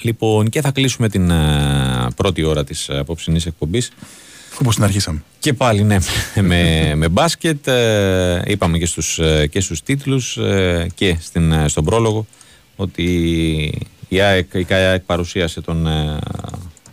Λοιπόν, 0.00 0.48
και 0.48 0.60
θα 0.60 0.70
κλείσουμε 0.70 1.08
την 1.08 1.32
α, 1.32 2.10
πρώτη 2.16 2.42
ώρα 2.42 2.64
της 2.64 2.88
ε, 2.88 2.98
απόψινής 2.98 3.46
εκπομπής 3.46 3.90
Όπως 4.60 4.74
την 4.74 4.84
αρχίσαμε. 4.84 5.22
και 5.38 5.52
πάλι 5.52 5.82
ναι, 5.82 5.96
με, 6.40 6.92
με 6.94 7.08
μπάσκετ. 7.08 7.66
Ε, 7.66 8.42
είπαμε 8.46 8.78
και 8.78 8.86
στους, 8.86 9.18
ε, 9.18 9.46
και 9.46 9.60
στους 9.60 9.82
τίτλους 9.82 10.36
ε, 10.36 10.86
και 10.94 11.16
στην, 11.20 11.52
ε, 11.52 11.68
στον 11.68 11.84
πρόλογο 11.84 12.26
ότι 12.76 13.04
η 14.08 14.20
ΑΕΚ, 14.20 14.54
η 14.54 14.64
ΚΑΕΑΕΚ 14.64 15.02
παρουσίασε 15.02 15.60
τον 15.60 15.86
ε, 15.86 16.18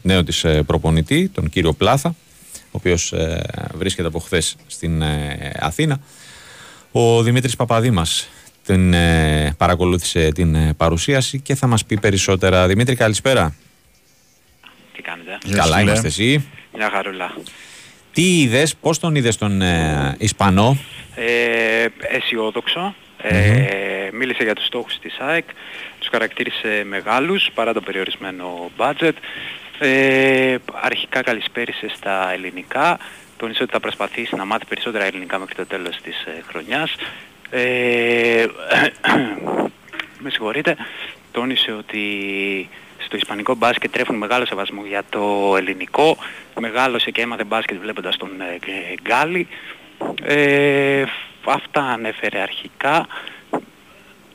νέο 0.02 0.24
της 0.24 0.44
ε, 0.44 0.64
προπονητή, 0.64 1.30
τον 1.30 1.50
κύριο 1.50 1.74
Πλάθα, 1.74 2.16
ο 2.56 2.70
οποίος 2.72 3.14
ε, 3.14 3.42
βρίσκεται 3.76 4.08
από 4.08 4.20
χθες 4.20 4.56
στην 4.68 5.02
ε, 5.02 5.52
Αθήνα. 5.60 6.00
Ο 6.96 7.22
Δημήτρης 7.24 7.56
Παπαδήμας 7.56 8.30
την, 8.66 8.94
ε, 8.94 9.54
παρακολούθησε 9.58 10.32
την 10.32 10.56
ε, 10.56 10.74
παρουσίαση 10.78 11.40
και 11.40 11.56
θα 11.56 11.68
μας 11.68 11.86
πει 11.86 12.00
περισσότερα. 12.00 12.68
Δημήτρη, 12.68 12.96
καλησπέρα. 12.96 13.56
Τι 14.96 15.02
κάνετε; 15.02 15.38
Καλά 15.56 15.82
είμαστε 15.82 16.08
εσύ. 16.08 16.48
Μια 16.76 16.90
χαρούλα. 16.90 17.34
Τι 18.14 18.40
είδες, 18.42 18.76
πώς 18.76 19.00
τον 19.00 19.16
είδες 19.16 19.38
τον 19.38 19.62
ε, 19.62 20.16
Ισπανό; 20.20 20.78
Ε, 21.16 21.86
αισιόδοξο. 22.00 22.96
Ε, 23.18 24.10
μίλησε 24.14 24.44
για 24.44 24.56
τους 24.56 24.66
στόχους 24.66 25.00
της 25.00 25.18
ΑΕΚ. 25.20 25.46
Τους 26.00 26.08
χαρακτήρισε 26.12 26.84
μεγάλους 26.88 27.50
παρά 27.54 27.74
το 27.74 27.82
περιορισμένο 27.82 28.72
budget. 28.78 29.14
Ε, 29.80 30.56
αρχικά 30.82 31.22
καλησπέρισε 31.22 31.92
στα 31.96 32.34
ελληνικά. 32.34 33.00
Τόνισε 33.38 33.64
ότι 33.64 33.72
θα 33.72 33.80
προσπαθήσει 33.80 34.36
να 34.36 34.46
μάθει 34.46 34.66
περισσότερα 34.66 35.04
ελληνικά 35.04 35.40
μέχρι 35.40 35.56
το 35.56 35.66
τέλος 35.66 35.96
της 36.04 36.16
ε, 36.26 36.44
χρονιάς. 36.48 36.96
Ε, 37.50 38.46
με 40.24 40.30
συγχωρείτε. 40.30 40.76
Τόνισε 41.32 41.72
ότι 41.72 42.00
στο 43.06 43.18
ισπανικό 43.18 43.56
μπάσκετ 43.56 43.92
τρέφουν 43.92 44.16
μεγάλο 44.16 44.46
σεβασμό 44.46 44.86
για 44.86 45.04
το 45.10 45.54
ελληνικό. 45.58 46.18
Μεγάλωσε 46.60 47.12
και 47.12 47.22
έμαθε 47.22 47.44
μπάσκετ 47.44 47.78
βλέποντας 47.82 48.18
τον 48.18 48.30
ε, 48.42 48.58
Γκ- 48.58 49.02
Γκάλι. 49.02 49.48
Ε, 50.24 51.04
αυτά 51.46 51.82
ανέφερε 51.82 52.40
αρχικά. 52.40 53.08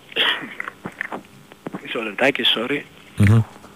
Μισό 1.82 2.02
λεπτάκι, 2.02 2.42
sorry. 2.56 2.80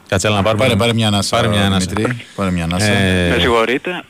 Κάτσε 0.09 0.27
έλα 0.27 0.37
να 0.37 0.43
πάρουμε. 0.43 0.63
Πάρε, 0.65 0.77
πάρε 0.77 0.93
μια 0.93 1.07
ανάσα, 1.07 1.37
Πάρε 1.37 1.49
μια 1.49 1.67
ανάσα. 1.67 1.91
Δημήτρη. 1.95 2.25
Πάρε 2.37 2.51
μια 2.51 2.65
ανάσα. 2.65 2.93
Ε, 2.93 3.31
Με 3.31 3.39
συγχωρείτε. 3.41 4.03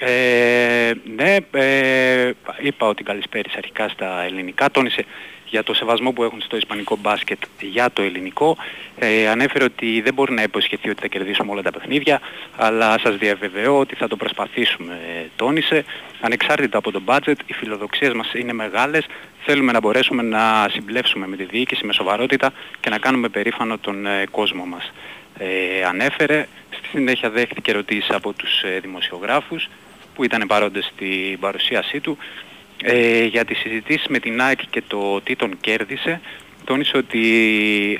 Ε, 0.00 0.92
ναι, 1.16 1.36
ε, 1.50 2.30
είπα 2.60 2.86
ότι 2.86 3.02
καλησπέρισε 3.02 3.54
αρχικά 3.58 3.88
στα 3.88 4.22
ελληνικά. 4.22 4.70
Τόνισε 4.70 5.04
για 5.46 5.62
το 5.62 5.74
σεβασμό 5.74 6.12
που 6.12 6.22
έχουν 6.22 6.40
στο 6.40 6.56
ισπανικό 6.56 6.96
μπάσκετ 7.00 7.38
για 7.60 7.90
το 7.90 8.02
ελληνικό. 8.02 8.56
Ε, 8.98 9.28
ανέφερε 9.28 9.64
ότι 9.64 10.00
δεν 10.00 10.14
μπορεί 10.14 10.32
να 10.32 10.42
υποσχεθεί 10.42 10.90
ότι 10.90 11.00
θα 11.00 11.06
κερδίσουμε 11.06 11.52
όλα 11.52 11.62
τα 11.62 11.70
παιχνίδια, 11.70 12.20
αλλά 12.56 12.98
σας 12.98 13.16
διαβεβαιώ 13.16 13.78
ότι 13.78 13.94
θα 13.94 14.08
το 14.08 14.16
προσπαθήσουμε, 14.16 14.92
ε, 14.92 15.26
τόνισε. 15.36 15.84
Ανεξάρτητα 16.20 16.78
από 16.78 16.90
το 16.90 17.02
budget, 17.06 17.36
οι 17.46 17.52
φιλοδοξίες 17.52 18.12
μας 18.12 18.32
είναι 18.34 18.52
μεγάλες 18.52 19.06
θέλουμε 19.50 19.72
να 19.72 19.80
μπορέσουμε 19.80 20.22
να 20.22 20.68
συμπλέψουμε 20.70 21.26
με 21.26 21.36
τη 21.36 21.44
διοίκηση 21.44 21.86
με 21.86 21.92
σοβαρότητα 21.92 22.52
και 22.80 22.90
να 22.90 22.98
κάνουμε 22.98 23.28
περήφανο 23.28 23.78
τον 23.78 24.06
ε, 24.06 24.24
κόσμο 24.30 24.64
μας. 24.64 24.92
Ε, 25.38 25.84
ανέφερε, 25.84 26.46
στη 26.70 26.88
συνέχεια 26.88 27.30
δέχτηκε 27.30 27.70
ερωτήσεις 27.70 28.10
από 28.10 28.32
τους 28.32 28.62
ε, 28.62 28.78
δημοσιογράφους 28.80 29.68
που 30.18 30.24
ήταν 30.24 30.46
παρόντες 30.46 30.84
στην 30.84 31.38
παρουσίασή 31.40 32.00
του 32.00 32.18
ε, 32.82 33.24
για 33.24 33.44
τις 33.44 33.58
συζητήσεις 33.58 34.06
με 34.08 34.18
την 34.18 34.42
ΑΕΚ 34.42 34.60
και 34.70 34.82
το 34.86 35.20
τι 35.20 35.36
τον 35.36 35.60
κέρδισε 35.60 36.20
τόνισε 36.64 36.96
ότι 36.96 37.22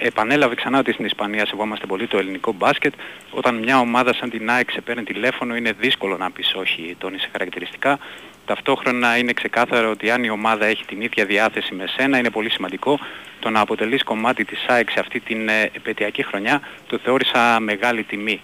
επανέλαβε 0.00 0.54
ξανά 0.54 0.78
ότι 0.78 0.92
στην 0.92 1.04
Ισπανία 1.04 1.46
σεβόμαστε 1.46 1.86
πολύ 1.86 2.06
το 2.06 2.18
ελληνικό 2.18 2.52
μπάσκετ. 2.52 2.94
Όταν 3.30 3.54
μια 3.54 3.78
ομάδα 3.78 4.14
σαν 4.14 4.30
την 4.30 4.50
ΑΕΚ 4.50 4.70
σε 4.70 4.80
παίρνει 4.80 5.02
τηλέφωνο 5.02 5.56
είναι 5.56 5.72
δύσκολο 5.72 6.16
να 6.16 6.30
πεις 6.30 6.54
όχι, 6.54 6.96
τόνισε 6.98 7.28
χαρακτηριστικά. 7.32 7.98
Ταυτόχρονα 8.46 9.16
είναι 9.16 9.32
ξεκάθαρο 9.32 9.90
ότι 9.90 10.10
αν 10.10 10.24
η 10.24 10.30
ομάδα 10.30 10.66
έχει 10.66 10.84
την 10.84 11.00
ίδια 11.00 11.24
διάθεση 11.24 11.74
με 11.74 11.84
σένα 11.86 12.18
είναι 12.18 12.30
πολύ 12.30 12.50
σημαντικό. 12.50 12.98
Το 13.40 13.50
να 13.50 13.60
αποτελείς 13.60 14.02
κομμάτι 14.02 14.44
της 14.44 14.64
ΑΕΚ 14.66 14.90
σε 14.90 15.00
αυτή 15.00 15.20
την 15.20 15.48
ε, 15.48 15.62
επαιτειακή 15.62 16.22
χρονιά 16.22 16.60
το 16.86 16.98
θεώρησα 16.98 17.60
μεγάλη 17.60 18.02
τιμή. 18.02 18.40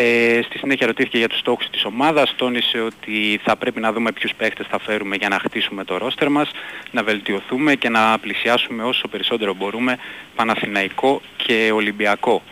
Ε, 0.00 0.42
στη 0.42 0.58
συνέχεια 0.58 0.86
ρωτήθηκε 0.86 1.18
για 1.18 1.28
τους 1.28 1.38
στόχους 1.38 1.70
της 1.70 1.84
ομάδας, 1.84 2.34
τόνισε 2.36 2.80
ότι 2.80 3.40
θα 3.44 3.56
πρέπει 3.56 3.80
να 3.80 3.92
δούμε 3.92 4.12
ποιους 4.12 4.34
παίχτες 4.34 4.66
θα 4.66 4.78
φέρουμε 4.78 5.16
για 5.16 5.28
να 5.28 5.38
χτίσουμε 5.38 5.84
το 5.84 5.96
ρόστερ 5.96 6.28
μας, 6.28 6.50
να 6.90 7.02
βελτιωθούμε 7.02 7.74
και 7.74 7.88
να 7.88 8.18
πλησιάσουμε 8.18 8.82
όσο 8.82 9.08
περισσότερο 9.08 9.54
μπορούμε 9.54 9.98
Παναθηναϊκό 10.34 11.20
και 11.36 11.70
Ολυμπιακό. 11.74 12.42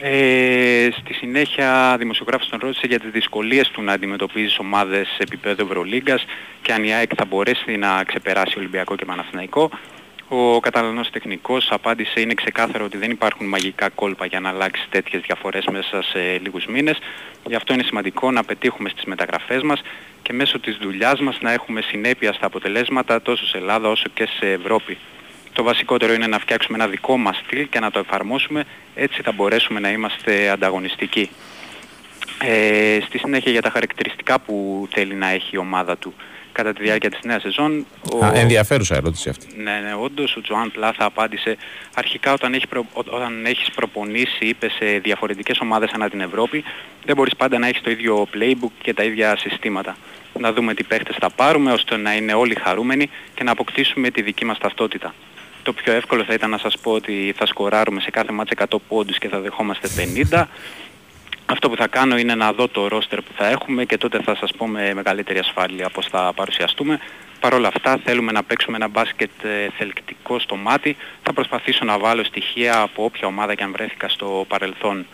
Ε, 0.00 0.88
στη 1.00 1.12
συνέχεια 1.14 1.96
δημοσιογράφος 1.98 2.48
τον 2.48 2.58
ρώτησε 2.62 2.86
για 2.86 3.00
τις 3.00 3.10
δυσκολίες 3.10 3.68
του 3.68 3.82
να 3.82 3.92
αντιμετωπίζεις 3.92 4.58
ομάδες 4.58 5.16
επίπεδο 5.18 5.64
Ευρωλίγκας 5.64 6.24
και 6.62 6.72
αν 6.72 6.84
η 6.84 6.94
ΑΕΚ 6.94 7.10
θα 7.16 7.24
μπορέσει 7.24 7.76
να 7.76 8.04
ξεπεράσει 8.04 8.58
Ολυμπιακό 8.58 8.96
και 8.96 9.04
Παναθηναϊκό. 9.04 9.70
Ο 10.36 10.60
καταναλωτής 10.60 11.10
τεχνικός 11.10 11.68
απάντησε 11.70 12.20
είναι 12.20 12.34
ξεκάθαρο 12.34 12.84
ότι 12.84 12.96
δεν 12.96 13.10
υπάρχουν 13.10 13.46
μαγικά 13.46 13.88
κόλπα 13.88 14.26
για 14.26 14.40
να 14.40 14.48
αλλάξει 14.48 14.86
τέτοιες 14.90 15.22
διαφορές 15.22 15.66
μέσα 15.66 16.02
σε 16.02 16.38
λίγους 16.42 16.66
μήνες. 16.66 16.98
Γι' 17.46 17.54
αυτό 17.54 17.72
είναι 17.72 17.82
σημαντικό 17.82 18.30
να 18.30 18.44
πετύχουμε 18.44 18.88
στις 18.88 19.04
μεταγραφές 19.04 19.62
μας 19.62 19.82
και 20.22 20.32
μέσω 20.32 20.58
της 20.58 20.76
δουλειάς 20.76 21.20
μας 21.20 21.38
να 21.40 21.52
έχουμε 21.52 21.80
συνέπεια 21.80 22.32
στα 22.32 22.46
αποτελέσματα 22.46 23.22
τόσο 23.22 23.46
σε 23.46 23.56
Ελλάδα 23.56 23.88
όσο 23.88 24.04
και 24.14 24.28
σε 24.38 24.52
Ευρώπη. 24.52 24.98
Το 25.52 25.62
βασικότερο 25.62 26.12
είναι 26.12 26.26
να 26.26 26.38
φτιάξουμε 26.38 26.76
ένα 26.76 26.88
δικό 26.88 27.16
μας 27.16 27.36
στυλ 27.36 27.68
και 27.68 27.80
να 27.80 27.90
το 27.90 27.98
εφαρμόσουμε, 27.98 28.64
έτσι 28.94 29.22
θα 29.22 29.32
μπορέσουμε 29.32 29.80
να 29.80 29.90
είμαστε 29.90 30.48
ανταγωνιστικοί. 30.48 31.30
Ε, 32.42 32.98
στη 33.06 33.18
συνέχεια 33.18 33.52
για 33.52 33.62
τα 33.62 33.70
χαρακτηριστικά 33.70 34.38
που 34.38 34.88
θέλει 34.90 35.14
να 35.14 35.28
έχει 35.28 35.50
η 35.54 35.58
ομάδα 35.58 35.96
του 35.96 36.14
κατά 36.54 36.72
τη 36.72 36.82
διάρκεια 36.82 37.10
της 37.10 37.20
νέας 37.22 37.42
σεζόν. 37.42 37.86
Ο... 38.12 38.24
Α, 38.24 38.32
ενδιαφέρουσα 38.34 38.94
ερώτηση 38.96 39.28
αυτή. 39.28 39.46
Ναι, 39.56 39.80
ναι, 39.84 39.94
όντως 40.00 40.36
ο 40.36 40.40
Τζοάν 40.40 40.70
Πλάθα 40.70 41.04
απάντησε 41.04 41.56
αρχικά 41.94 42.32
όταν, 42.32 42.54
έχει 42.54 42.66
προ... 42.66 42.86
όταν 42.92 43.46
έχεις 43.46 43.70
προπονήσει 43.70 44.44
είπε 44.46 44.68
σε 44.68 44.98
διαφορετικές 44.98 45.58
ομάδες 45.60 45.90
ανά 45.92 46.08
την 46.10 46.20
Ευρώπη 46.20 46.64
δεν 47.04 47.16
μπορείς 47.16 47.36
πάντα 47.36 47.58
να 47.58 47.66
έχεις 47.66 47.82
το 47.82 47.90
ίδιο 47.90 48.28
playbook 48.34 48.70
και 48.82 48.94
τα 48.94 49.02
ίδια 49.02 49.36
συστήματα. 49.36 49.96
Να 50.38 50.52
δούμε 50.52 50.74
τι 50.74 50.82
παίχτες 50.82 51.16
θα 51.20 51.30
πάρουμε 51.30 51.72
ώστε 51.72 51.96
να 51.96 52.14
είναι 52.14 52.32
όλοι 52.32 52.54
χαρούμενοι 52.54 53.10
και 53.34 53.44
να 53.44 53.50
αποκτήσουμε 53.50 54.10
τη 54.10 54.22
δική 54.22 54.44
μας 54.44 54.58
ταυτότητα. 54.58 55.14
Το 55.62 55.72
πιο 55.72 55.92
εύκολο 55.92 56.24
θα 56.24 56.34
ήταν 56.34 56.50
να 56.50 56.58
σας 56.58 56.78
πω 56.78 56.90
ότι 56.90 57.34
θα 57.36 57.46
σκοράρουμε 57.46 58.00
σε 58.00 58.10
κάθε 58.10 58.32
μάτς 58.32 58.50
100 58.56 58.76
πόντους 58.88 59.18
και 59.18 59.28
θα 59.28 59.40
δεχόμαστε 59.40 59.88
50. 60.30 60.44
Αυτό 61.46 61.70
που 61.70 61.76
θα 61.76 61.86
κάνω 61.86 62.16
είναι 62.16 62.34
να 62.34 62.52
δω 62.52 62.68
το 62.68 62.88
ρόστερ 62.88 63.20
που 63.20 63.32
θα 63.36 63.46
έχουμε 63.46 63.84
και 63.84 63.98
τότε 63.98 64.22
θα 64.22 64.36
σας 64.36 64.52
πω 64.56 64.66
με 64.66 64.94
μεγαλύτερη 64.94 65.38
ασφάλεια 65.38 65.88
πώς 65.88 66.06
θα 66.06 66.32
παρουσιαστούμε. 66.36 67.00
Παρ' 67.40 67.54
όλα 67.54 67.68
αυτά 67.68 68.00
θέλουμε 68.04 68.32
να 68.32 68.42
παίξουμε 68.42 68.76
ένα 68.76 68.88
μπάσκετ 68.88 69.30
ε, 69.42 69.68
θελκτικό 69.78 70.38
στο 70.38 70.56
μάτι. 70.56 70.96
Θα 71.22 71.32
προσπαθήσω 71.32 71.84
να 71.84 71.98
βάλω 71.98 72.24
στοιχεία 72.24 72.80
από 72.80 73.04
όποια 73.04 73.26
ομάδα 73.26 73.54
και 73.54 73.62
αν 73.62 73.72
βρέθηκα 73.72 74.08
στο 74.08 74.44
παρελθόν. 74.48 75.06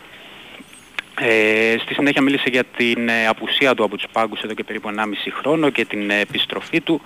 Ε, 1.19 1.75
στη 1.79 1.93
συνέχεια 1.93 2.21
μίλησε 2.21 2.49
για 2.49 2.63
την 2.63 3.09
ε, 3.09 3.27
απουσία 3.27 3.75
του 3.75 3.83
από 3.83 3.97
τους 3.97 4.05
πάγκους 4.11 4.41
εδώ 4.41 4.53
και 4.53 4.63
περίπου 4.63 4.89
1,5 4.95 5.03
χρόνο 5.39 5.69
και 5.69 5.85
την 5.85 6.09
ε, 6.09 6.19
επιστροφή 6.19 6.81
του. 6.81 7.01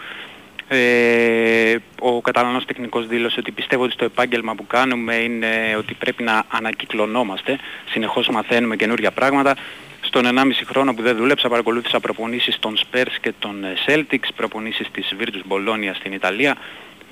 Ε, 0.68 1.76
ο 2.00 2.22
καταναλωτής 2.22 2.66
τεχνικός 2.66 3.08
δήλωσε 3.08 3.40
ότι 3.40 3.52
πιστεύω 3.52 3.84
ότι 3.84 3.94
στο 3.94 4.06
επάγγελμα 4.06 4.56
που 4.56 4.68
κάνουμε 4.68 5.16
είναι 5.16 5.76
ότι 5.78 5.94
πρέπει 5.94 6.24
να 6.24 6.44
ανακυκλωνόμαστε. 6.48 7.60
Συνεχώς 7.90 8.30
μαθαίνουμε 8.30 8.76
καινούργια 8.76 9.12
πράγματα. 9.12 9.56
Στον 10.02 10.26
1,5 10.26 10.52
χρόνο 10.66 10.94
που 10.94 11.02
δεν 11.02 11.16
δούλεψα 11.18 11.50
παρακολούθησα 11.50 12.00
προπονήσεις 12.00 12.60
των 12.60 12.78
Spurs 12.78 13.16
και 13.22 13.34
των 13.40 13.64
ε, 13.64 13.74
Celtics, 13.86 14.28
προπονήσεις 14.36 14.88
της 14.92 15.16
Virtus 15.20 15.54
Bologna 15.54 15.92
στην 15.94 16.14
Ιταλία, 16.14 16.56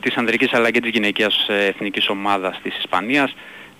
της 0.02 0.16
ανδρικής 0.16 0.54
αλλά 0.54 0.72
και 0.72 0.80
της 0.80 0.90
γυναικείας 0.90 1.46
ε, 1.50 1.66
εθνικής 1.66 2.10
ομάδας 2.10 2.60
της 2.64 2.78
Ισπανίας. 2.78 3.36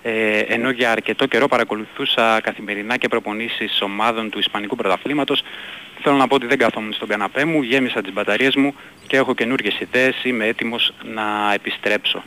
Ε, 0.06 0.38
ενώ 0.38 0.70
για 0.70 0.90
αρκετό 0.90 1.26
καιρό 1.26 1.48
παρακολουθούσα 1.48 2.40
καθημερινά 2.40 2.96
και 2.96 3.08
προπονήσεις 3.08 3.80
ομάδων 3.80 4.30
του 4.30 4.38
Ισπανικού 4.38 4.76
Πρωταθλήματος 4.76 5.42
Θέλω 6.02 6.16
να 6.16 6.26
πω 6.28 6.34
ότι 6.34 6.46
δεν 6.46 6.58
καθόμουν 6.58 6.92
στον 6.92 7.08
καναπέ 7.08 7.44
μου, 7.44 7.62
γέμισα 7.62 8.02
τις 8.02 8.12
μπαταρίες 8.12 8.56
μου 8.56 8.74
και 9.06 9.16
έχω 9.16 9.34
καινούργιες 9.34 9.80
ιδέες, 9.80 10.24
είμαι 10.24 10.46
έτοιμος 10.46 10.92
να 11.14 11.52
επιστρέψω. 11.54 12.22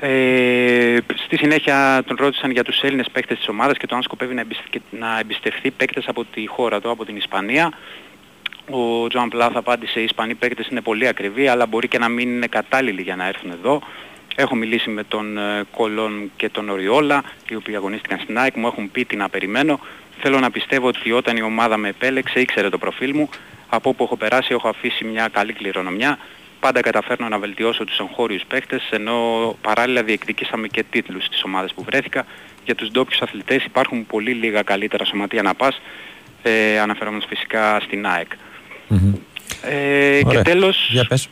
Ε, 0.00 0.98
στη 1.24 1.36
συνέχεια 1.36 2.02
τον 2.06 2.16
ρώτησαν 2.20 2.50
για 2.50 2.64
τους 2.64 2.82
Έλληνες 2.82 3.06
παίκτες 3.12 3.38
της 3.38 3.48
ομάδας 3.48 3.76
και 3.76 3.86
το 3.86 3.96
αν 3.96 4.02
σκοπεύει 4.02 4.44
να 4.90 5.18
εμπιστευτεί 5.18 5.70
παίκτες 5.70 6.08
από 6.08 6.24
τη 6.24 6.46
χώρα 6.46 6.80
του, 6.80 6.90
από 6.90 7.04
την 7.04 7.16
Ισπανία. 7.16 7.72
Ο 8.70 9.08
Τζοαν 9.08 9.28
Πλάθ 9.28 9.56
απάντησε 9.56 10.00
οι 10.00 10.04
Ισπανοί 10.04 10.34
παίκτες 10.34 10.66
είναι 10.66 10.80
πολύ 10.80 11.06
ακριβοί 11.06 11.48
αλλά 11.48 11.66
μπορεί 11.66 11.88
και 11.88 11.98
να 11.98 12.08
μην 12.08 12.28
είναι 12.28 12.46
κατάλληλοι 12.46 13.02
για 13.02 13.16
να 13.16 13.26
έρθουν 13.26 13.50
εδώ. 13.50 13.82
Έχω 14.36 14.54
μιλήσει 14.54 14.90
με 14.90 15.04
τον 15.04 15.38
ε, 15.38 15.64
Κολόν 15.70 16.30
και 16.36 16.48
τον 16.48 16.68
Οριόλα, 16.68 17.22
οι 17.48 17.54
οποίοι 17.54 17.76
αγωνίστηκαν 17.76 18.18
στην 18.18 18.38
ΑΕΚ, 18.38 18.56
μου 18.56 18.66
έχουν 18.66 18.90
πει 18.90 19.04
τι 19.04 19.16
να 19.16 19.28
περιμένω. 19.28 19.80
Θέλω 20.18 20.40
να 20.40 20.50
πιστεύω 20.50 20.86
ότι 20.86 21.12
όταν 21.12 21.36
η 21.36 21.42
ομάδα 21.42 21.76
με 21.76 21.88
επέλεξε 21.88 22.40
ήξερε 22.40 22.68
το 22.68 22.78
προφίλ 22.78 23.12
μου. 23.14 23.28
Από 23.68 23.88
όπου 23.88 24.02
έχω 24.02 24.16
περάσει 24.16 24.52
έχω 24.52 24.68
αφήσει 24.68 25.04
μια 25.04 25.28
καλή 25.28 25.52
κληρονομιά. 25.52 26.18
Πάντα 26.60 26.80
καταφέρνω 26.80 27.28
να 27.28 27.38
βελτιώσω 27.38 27.84
τους 27.84 27.98
εγχώριους 27.98 28.42
παίχτες, 28.48 28.88
ενώ 28.90 29.56
παράλληλα 29.60 30.02
διεκδικήσαμε 30.02 30.66
και 30.66 30.84
τίτλους 30.90 31.24
στις 31.24 31.42
ομάδες 31.44 31.72
που 31.74 31.84
βρέθηκα. 31.84 32.24
Για 32.64 32.74
τους 32.74 32.90
ντόπιους 32.90 33.20
αθλητές 33.20 33.64
υπάρχουν 33.64 34.06
πολύ 34.06 34.32
λίγα 34.32 34.62
καλύτερα 34.62 35.04
σωματεία 35.04 35.42
να 35.42 35.54
πας, 35.54 35.80
ε, 36.42 36.78
αναφερόμενος 36.78 37.24
φυσικά 37.28 37.80
στην 37.80 38.06
ΑΕΚ. 38.06 38.32
Ε, 39.68 40.22
και 40.28 40.38
τέλος, 40.38 40.90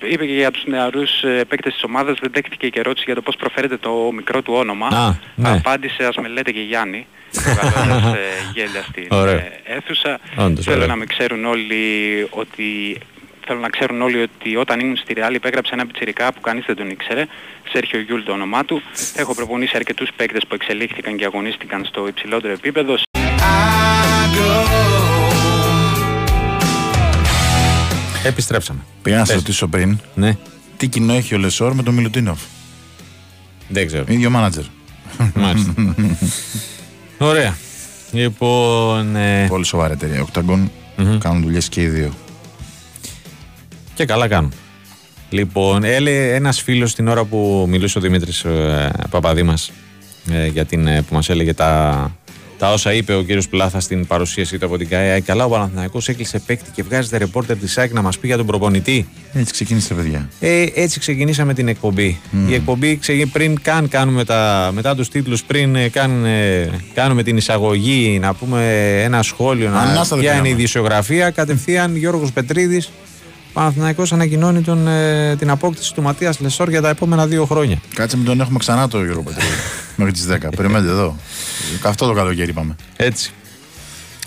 είπε 0.08 0.26
και 0.26 0.32
για 0.32 0.50
τους 0.50 0.64
νεαρούς 0.66 1.22
ε, 1.22 1.44
παίκτες 1.48 1.72
της 1.72 1.82
ομάδας, 1.82 2.18
δεν 2.20 2.30
δέχτηκε 2.34 2.68
και 2.68 2.78
ερώτηση 2.78 3.04
για 3.06 3.14
το 3.14 3.22
πώς 3.22 3.36
προφέρεται 3.36 3.76
το 3.76 4.10
μικρό 4.14 4.42
του 4.42 4.52
όνομα. 4.56 4.86
Α, 4.86 5.14
ναι. 5.34 5.50
Απάντησε, 5.50 6.04
ας 6.04 6.16
με 6.16 6.28
λέτε 6.28 6.50
και 6.50 6.60
Γιάννη, 6.60 7.06
βγάζοντας 7.32 8.14
ε, 8.14 8.18
γέλια 8.54 8.82
στην 8.82 9.06
ε, 9.10 9.74
αίθουσα. 9.74 10.20
Όντως, 10.36 10.64
Θέλω 10.64 10.76
ωραία. 10.76 10.88
να 10.88 10.96
με 10.96 11.04
ξέρουν 11.04 11.44
όλοι 11.44 11.82
ότι... 12.30 12.98
Θέλω 13.46 13.60
να 13.60 13.68
ξέρουν 13.68 14.02
όλοι 14.02 14.22
ότι 14.22 14.56
όταν 14.56 14.80
ήμουν 14.80 14.96
στη 14.96 15.14
Real 15.16 15.34
υπέγραψε 15.34 15.74
ένα 15.74 15.86
πιτσιρικά 15.86 16.32
που 16.32 16.40
κανείς 16.40 16.64
δεν 16.66 16.76
τον 16.76 16.90
ήξερε. 16.90 17.26
Σέρχιο 17.72 18.00
Γιούλ 18.00 18.22
το 18.22 18.32
όνομά 18.32 18.64
του. 18.64 18.82
Έχω 19.16 19.34
προπονήσει 19.34 19.72
αρκετούς 19.76 20.08
παίκτες 20.16 20.42
που 20.48 20.54
εξελίχθηκαν 20.54 21.16
και 21.16 21.24
αγωνίστηκαν 21.24 21.84
στο 21.84 22.08
υψηλότερο 22.08 22.52
επίπεδο. 22.52 22.94
Επιστρέψαμε. 28.24 28.80
Πήγα 29.02 29.16
να 29.18 29.24
σε 29.24 29.32
Πες. 29.32 29.40
ρωτήσω 29.40 29.66
πριν 29.68 29.98
Ναι. 30.14 30.36
τι 30.76 30.88
κοινό 30.88 31.12
έχει 31.12 31.34
ο 31.34 31.38
Λεσόρ 31.38 31.74
με 31.74 31.82
τον 31.82 31.94
Μιλουτίνοφ; 31.94 32.40
Δεν 33.68 33.86
ξέρω. 33.86 34.04
ίδιο 34.08 34.30
μάνατζερ. 34.30 34.64
Μάλιστα. 35.34 35.74
Ωραία. 37.18 37.56
Λοιπόν. 38.12 39.16
ε, 39.16 39.46
Πολύ 39.48 39.64
σοβαρή 39.64 39.92
εταιρεία. 39.92 40.26
Octagon 40.32 40.58
κάνουν 41.18 41.42
δουλειές 41.42 41.68
και 41.68 41.82
οι 41.82 41.88
δύο. 41.88 42.12
Και 43.94 44.04
καλά 44.04 44.28
κάνουν. 44.28 44.52
Λοιπόν, 45.30 45.84
έλεγε 45.84 46.34
ένας 46.34 46.60
φίλος 46.62 46.94
την 46.94 47.08
ώρα 47.08 47.24
που 47.24 47.66
μιλούσε 47.68 47.98
ο 47.98 48.00
Δημήτρης 48.00 48.44
ε, 48.44 48.90
Παπαδήμας 49.10 49.70
ε, 50.30 50.46
για 50.46 50.64
την, 50.64 50.86
ε, 50.86 51.02
που 51.02 51.14
μας 51.14 51.28
έλεγε 51.28 51.54
τα, 51.54 52.10
τα 52.62 52.72
όσα 52.72 52.92
είπε 52.92 53.14
ο 53.14 53.22
κύριος 53.22 53.48
Πλάθα 53.48 53.80
στην 53.80 54.06
παρουσίαση 54.06 54.58
του 54.58 54.66
από 54.66 54.78
την 54.78 54.88
ΚΑΕΑ. 54.88 55.20
Καλά, 55.20 55.44
ο 55.44 55.48
Παναθηναϊκός 55.48 56.08
έκλεισε 56.08 56.38
παίκτη 56.38 56.70
και 56.70 56.82
βγάζεται 56.82 57.16
ρεπόρτερ 57.16 57.56
της 57.56 57.78
ΑΕΚ 57.78 57.92
να 57.92 58.02
μας 58.02 58.18
πει 58.18 58.26
για 58.26 58.36
τον 58.36 58.46
προπονητή. 58.46 59.08
Έτσι 59.32 59.52
ξεκίνησε, 59.52 59.94
παιδιά. 59.94 60.28
Ε, 60.40 60.66
έτσι 60.74 60.98
ξεκινήσαμε 60.98 61.54
την 61.54 61.68
εκπομπή. 61.68 62.20
Η 62.48 62.54
εκπομπή 62.54 62.96
ξεκι... 62.96 63.26
πριν 63.26 63.62
καν 63.62 63.88
κάνουμε 63.88 64.24
τα, 64.24 64.70
μετά 64.74 64.94
τους 64.94 65.08
τίτλους, 65.08 65.44
πριν 65.44 65.76
ε, 65.76 65.88
καν, 65.88 66.24
ε, 66.24 66.70
κάνουμε 66.94 67.22
την 67.22 67.36
εισαγωγή, 67.36 68.18
να 68.20 68.34
πούμε 68.34 68.96
ένα 69.02 69.22
σχόλιο, 69.22 69.70
να 69.70 69.78
Ανάστατο 69.80 70.20
ποια 70.20 70.30
είναι 70.30 70.38
η 70.38 70.42
πήραμε. 70.42 70.60
ειδησιογραφία, 70.60 71.30
κατευθείαν 71.30 71.96
Γιώργος 71.96 72.32
Πετρίδης, 72.32 72.90
Παναθηναϊκός 73.52 74.12
ανακοινώνει 74.12 74.60
τον, 74.60 74.88
ε, 74.88 75.36
την 75.36 75.50
απόκτηση 75.50 75.94
του 75.94 76.02
Ματίας 76.02 76.40
Λεσόρ 76.40 76.68
για 76.68 76.80
τα 76.80 76.88
επόμενα 76.88 77.26
δύο 77.26 77.44
χρόνια. 77.44 77.80
Κάτσε 77.94 78.16
με 78.16 78.24
τον 78.24 78.40
έχουμε 78.40 78.58
ξανά 78.58 78.88
το 78.88 79.04
Γιώργο 79.04 79.22
Πετρίδη. 79.22 79.52
Μέχρι 79.96 80.12
τις 80.12 80.26
10. 80.30 80.36
Περιμένετε 80.56 80.90
εδώ. 80.90 81.16
Αυτό 81.82 82.06
το 82.06 82.12
καλοκαίρι 82.12 82.50
είπαμε. 82.50 82.76
Έτσι. 82.96 83.32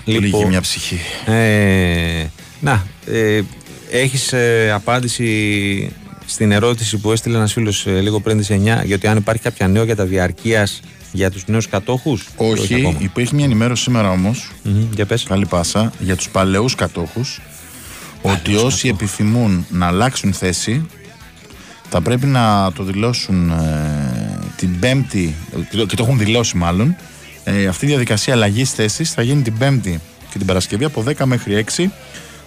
Λύγει 0.05 0.45
μια 0.45 0.61
ψυχή. 0.61 0.99
Ε, 1.25 2.25
να, 2.59 2.85
ε, 3.05 3.41
έχεις 3.91 4.33
ε, 4.33 4.71
απάντηση 4.73 5.91
στην 6.25 6.51
ερώτηση 6.51 6.97
που 6.97 7.11
έστειλε 7.11 7.37
ένας 7.37 7.53
φίλος 7.53 7.85
λίγο 7.85 8.19
πριν 8.19 8.37
τις 8.37 8.49
9 8.49 8.81
γιατί 8.83 9.07
αν 9.07 9.17
υπάρχει 9.17 9.41
κάποια 9.41 9.67
νέο 9.67 9.83
για 9.83 9.95
τα 9.95 10.05
διαρκεία 10.05 10.67
για 11.11 11.31
τους 11.31 11.45
νέους 11.47 11.67
κατόχους; 11.67 12.27
Όχι, 12.35 12.95
υπήρχε 12.99 13.35
μια 13.35 13.45
ενημέρωση 13.45 13.83
σήμερα 13.83 14.09
όμως, 14.09 14.51
Για 14.93 15.05
πες. 15.05 15.23
καλή 15.23 15.45
πάσα, 15.45 15.91
για 15.99 16.15
τους 16.15 16.29
παλαιούς 16.29 16.75
κατόχους 16.75 17.41
ότι 18.33 18.55
όσοι 18.55 18.87
επιθυμούν 18.87 19.65
να 19.69 19.87
αλλάξουν 19.87 20.33
θέση 20.33 20.85
θα 21.89 22.01
πρέπει 22.01 22.25
να 22.25 22.71
το 22.71 22.83
δηλώσουν 22.83 23.49
ε, 23.49 24.39
την 24.55 24.79
Πέμπτη, 24.79 25.35
και 25.87 25.95
το 25.95 26.03
έχουν 26.03 26.17
δηλώσει 26.17 26.57
μάλλον, 26.57 26.95
ε, 27.43 27.65
αυτή 27.67 27.85
η 27.85 27.87
διαδικασία 27.87 28.33
αλλαγής 28.33 28.71
θέσης 28.71 29.11
θα 29.11 29.21
γίνει 29.21 29.41
την 29.41 29.57
Πέμπτη 29.57 29.99
και 30.31 30.37
την 30.37 30.47
Παρασκευή 30.47 30.83
από 30.85 31.03
10 31.07 31.25
μέχρι 31.25 31.65
6 31.75 31.85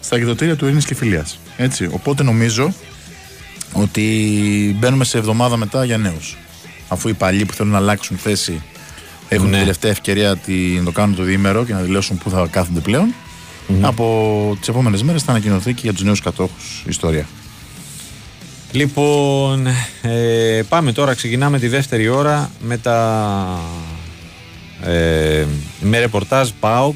στα 0.00 0.16
εκδοτήρια 0.16 0.56
του 0.56 0.64
Ειρήνης 0.64 0.84
και 0.84 0.94
Φιλίας. 0.94 1.38
Έτσι. 1.56 1.88
Οπότε 1.92 2.22
νομίζω 2.22 2.72
ότι 3.72 4.76
μπαίνουμε 4.78 5.04
σε 5.04 5.18
εβδομάδα 5.18 5.56
μετά 5.56 5.84
για 5.84 5.98
νέους. 5.98 6.36
Αφού 6.88 7.08
οι 7.08 7.12
παλιοί 7.14 7.44
που 7.44 7.52
θέλουν 7.54 7.72
να 7.72 7.78
αλλάξουν 7.78 8.16
θέση 8.16 8.62
έχουν 9.28 9.44
Ναι. 9.46 9.50
την 9.52 9.60
τελευταία 9.60 9.90
ευκαιρία 9.90 10.36
τη- 10.36 10.52
να 10.52 10.84
το 10.84 10.90
κάνουν 10.92 11.16
το 11.16 11.22
διήμερο 11.22 11.64
και 11.64 11.72
να 11.72 11.80
δηλώσουν 11.80 12.18
πού 12.18 12.30
θα 12.30 12.46
κάθονται 12.50 12.80
πλέον. 12.80 13.14
Από 13.80 14.56
τις 14.58 14.68
επόμενες 14.68 15.02
μέρες 15.02 15.22
θα 15.22 15.30
ανακοινωθεί 15.30 15.72
και 15.72 15.80
για 15.82 15.92
τους 15.92 16.02
νέους 16.02 16.20
κατόχους 16.20 16.80
η 16.84 16.88
ιστορία. 16.88 17.26
Λοιπόν, 18.72 19.66
ε, 20.02 20.62
πάμε 20.68 20.92
τώρα, 20.92 21.14
ξεκινάμε 21.14 21.58
τη 21.58 21.68
δεύτερη 21.68 22.08
ώρα 22.08 22.50
με 22.60 22.76
τα 22.76 23.60
ε, 24.84 25.46
με 25.80 25.98
ρεπορτάζ 25.98 26.48
ΠΑΟΚ 26.60 26.94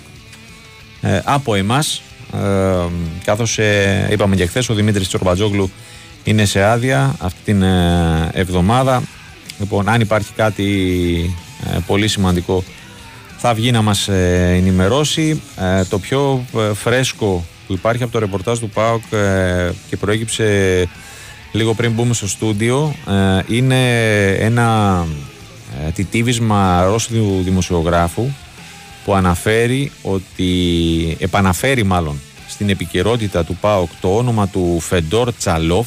ε, 1.01 1.21
από 1.25 1.55
εμάς 1.55 2.03
ε, 2.35 2.87
καθώς 3.25 3.59
ε, 3.59 4.09
είπαμε 4.11 4.37
και 4.37 4.47
χθες 4.47 4.69
ο 4.69 4.75
Δημήτρης 4.75 5.09
Τσορμπατζόγλου 5.09 5.71
είναι 6.25 6.45
σε 6.45 6.63
άδεια 6.63 7.15
αυτή 7.19 7.41
την 7.45 7.63
ε, 7.63 8.31
εβδομάδα 8.33 9.03
λοιπόν 9.59 9.89
αν 9.89 10.01
υπάρχει 10.01 10.33
κάτι 10.37 10.65
ε, 11.75 11.79
πολύ 11.87 12.09
σημαντικό 12.09 12.65
θα 13.45 13.55
βγει 13.55 13.71
να 13.71 13.83
μας 13.83 14.09
ε, 14.09 14.53
ενημερώσει 14.57 15.43
Ε, 15.57 15.85
το 15.85 15.99
πιο 15.99 16.45
ε, 16.57 16.75
φρέσκο 16.75 17.45
που 17.67 17.73
υπάρχει 17.73 18.03
από 18.03 18.13
το 18.13 18.19
ρεπορτάζ 18.19 18.59
του 18.59 18.69
ΠΑΟΚ 18.69 19.03
ε, 19.11 19.71
και 19.89 19.97
προέκυψε 19.97 20.89
λίγο 21.53 21.75
πριν 21.75 21.93
μπούμε 21.93 22.15
στο 22.15 22.29
στούντιο 22.29 22.95
ε, 23.09 23.55
είναι 23.55 23.87
ένα 24.29 25.07
ε, 25.87 25.91
τιτίβισμα 25.91 26.85
Ρώσου 26.85 27.43
δημοσιογράφου 27.43 28.27
που 29.05 29.15
αναφέρει 29.15 29.93
ότι 30.03 30.51
επαναφέρει 31.21 31.83
μάλλον 31.83 32.21
στην 32.49 32.69
επικαιρότητα 32.69 33.45
του 33.45 33.57
ΠΑΟΚ 33.61 33.91
το 34.01 34.17
όνομα 34.17 34.49
του 34.49 34.81
Φεντόρ 34.81 35.33
Τσαλόφ 35.35 35.87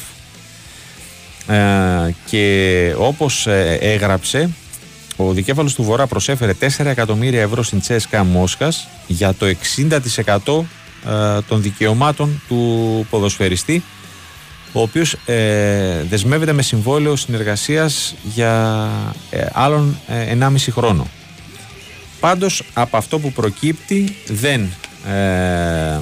ε, 1.46 2.14
και 2.26 2.94
όπως 2.98 3.46
ε, 3.46 3.78
έγραψε 3.80 4.50
ο 5.16 5.32
δικέφαλος 5.32 5.74
του 5.74 5.82
Βορρά 5.82 6.06
προσέφερε 6.06 6.52
4 6.60 6.84
εκατομμύρια 6.84 7.42
ευρώ 7.42 7.62
στην 7.62 7.80
Τσέσκα 7.80 8.24
Μόσχας 8.24 8.88
για 9.06 9.34
το 9.34 9.46
60% 9.46 10.64
ε, 11.06 11.40
των 11.48 11.62
δικαιωμάτων 11.62 12.42
του 12.48 13.06
ποδοσφαιριστή 13.10 13.82
ο 14.72 14.80
οποίος 14.80 15.16
ε, 15.24 16.02
δεσμεύεται 16.02 16.52
με 16.52 16.62
συμβόλαιο 16.62 17.16
συνεργασίας 17.16 18.14
για 18.22 18.88
ε, 19.30 19.46
άλλον 19.52 19.98
ε, 20.08 20.36
1,5 20.40 20.56
χρόνο. 20.70 21.06
Πάντως 22.20 22.62
από 22.72 22.96
αυτό 22.96 23.18
που 23.18 23.32
προκύπτει 23.32 24.16
δεν 24.26 24.60
ε, 25.08 26.00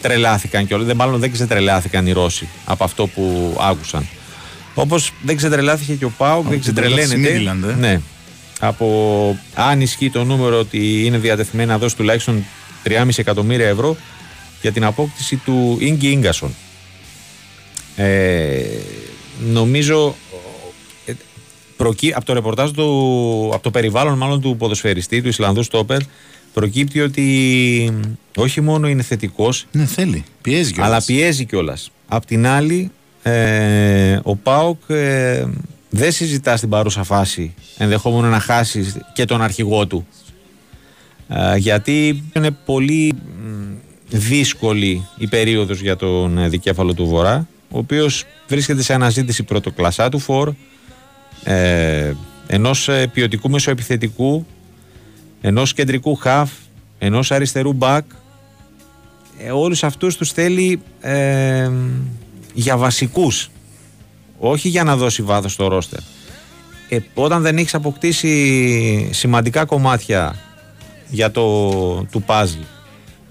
τρελάθηκαν 0.00 0.66
και 0.66 0.74
όλα, 0.74 0.84
δεν, 0.84 0.96
μάλλον 0.96 1.20
δεν 1.20 1.32
ξετρελάθηκαν 1.32 2.06
οι 2.06 2.12
Ρώσοι 2.12 2.48
από 2.64 2.84
αυτό 2.84 3.06
που 3.06 3.56
άκουσαν. 3.60 4.06
Όπως 4.74 5.12
δεν 5.22 5.36
ξετρελάθηκε 5.36 5.94
και 5.94 6.04
ο 6.04 6.12
Πάου, 6.16 6.44
δεν 6.48 6.60
την 6.60 6.74
τρέλαση 6.74 7.02
ξετρελαίνεται. 7.02 7.68
Midland, 7.68 7.70
ε. 7.70 7.74
Ναι. 7.74 8.00
Από 8.60 9.38
αν 9.54 9.80
ισχύει 9.80 10.10
το 10.10 10.24
νούμερο 10.24 10.58
ότι 10.58 11.04
είναι 11.04 11.18
διατεθειμένη 11.18 11.68
να 11.68 11.78
δώσει 11.78 11.96
τουλάχιστον 11.96 12.44
3,5 12.84 13.08
εκατομμύρια 13.16 13.68
ευρώ 13.68 13.96
για 14.60 14.72
την 14.72 14.84
απόκτηση 14.84 15.36
του 15.36 15.76
Ίγκη 15.80 16.08
Ίγκασον. 16.08 16.54
Ε, 17.96 18.62
νομίζω 19.40 20.14
ε, 21.06 21.12
προκύ, 21.76 22.12
από 22.14 22.24
το 22.24 22.32
ρεπορτάζ 22.32 22.70
του, 22.70 23.50
από 23.54 23.62
το 23.62 23.70
περιβάλλον 23.70 24.18
μάλλον 24.18 24.40
του 24.40 24.56
ποδοσφαιριστή, 24.56 25.22
του 25.22 25.28
Ισλανδού 25.28 25.62
Στόπερ, 25.62 25.98
προκύπτει 26.52 27.00
ότι 27.00 27.92
όχι 28.36 28.60
μόνο 28.60 28.88
είναι 28.88 29.02
θετικός, 29.02 29.66
Ναι, 29.72 29.84
θέλει. 29.84 30.24
Πιέζει 30.42 30.72
κιόλας. 30.72 30.90
αλλά 30.90 31.02
πιέζει 31.06 31.44
κιόλας. 31.44 31.90
Απ' 32.08 32.24
την 32.24 32.46
άλλη, 32.46 32.90
ε, 33.22 34.18
ο 34.22 34.36
Πάοκ 34.36 34.80
ε, 34.88 35.44
δεν 35.96 36.12
συζητάς 36.12 36.58
στην 36.58 36.70
παρούσα 36.70 37.02
φάση 37.02 37.54
ενδεχόμενο 37.78 38.28
να 38.28 38.40
χάσεις 38.40 38.96
και 39.12 39.24
τον 39.24 39.42
αρχηγό 39.42 39.86
του. 39.86 40.06
Ε, 41.28 41.56
γιατί 41.56 42.24
είναι 42.32 42.50
πολύ 42.50 43.12
μ, 43.14 43.74
δύσκολη 44.08 45.06
η 45.16 45.26
περίοδος 45.26 45.80
για 45.80 45.96
τον 45.96 46.38
ε, 46.38 46.48
δικέφαλο 46.48 46.94
του 46.94 47.06
Βορρά, 47.06 47.48
ο 47.70 47.78
οποίος 47.78 48.24
βρίσκεται 48.48 48.82
σε 48.82 48.94
αναζήτηση 48.94 49.42
πρωτοκλασσά 49.42 50.08
του 50.08 50.18
φορ, 50.18 50.52
ε, 51.44 52.12
ενός 52.46 52.88
ε, 52.88 53.06
ποιοτικού 53.12 53.50
μεσοεπιθετικού, 53.50 54.46
ενός 55.40 55.74
κεντρικού 55.74 56.14
χαφ, 56.14 56.50
ενός 56.98 57.30
αριστερού 57.30 57.72
μπακ, 57.72 58.04
ε, 59.38 59.50
όλους 59.50 59.84
αυτούς 59.84 60.16
τους 60.16 60.32
θέλει 60.32 60.80
ε, 61.00 61.70
για 62.54 62.76
βασικούς 62.76 63.50
όχι 64.38 64.68
για 64.68 64.84
να 64.84 64.96
δώσει 64.96 65.22
βάθος 65.22 65.52
στο 65.52 65.68
ρόστερ. 65.68 66.00
Ε, 66.88 66.98
όταν 67.14 67.42
δεν 67.42 67.56
έχεις 67.56 67.74
αποκτήσει 67.74 69.08
σημαντικά 69.12 69.64
κομμάτια 69.64 70.36
για 71.08 71.30
το 71.30 71.42
του 72.10 72.24
puzzle 72.26 72.64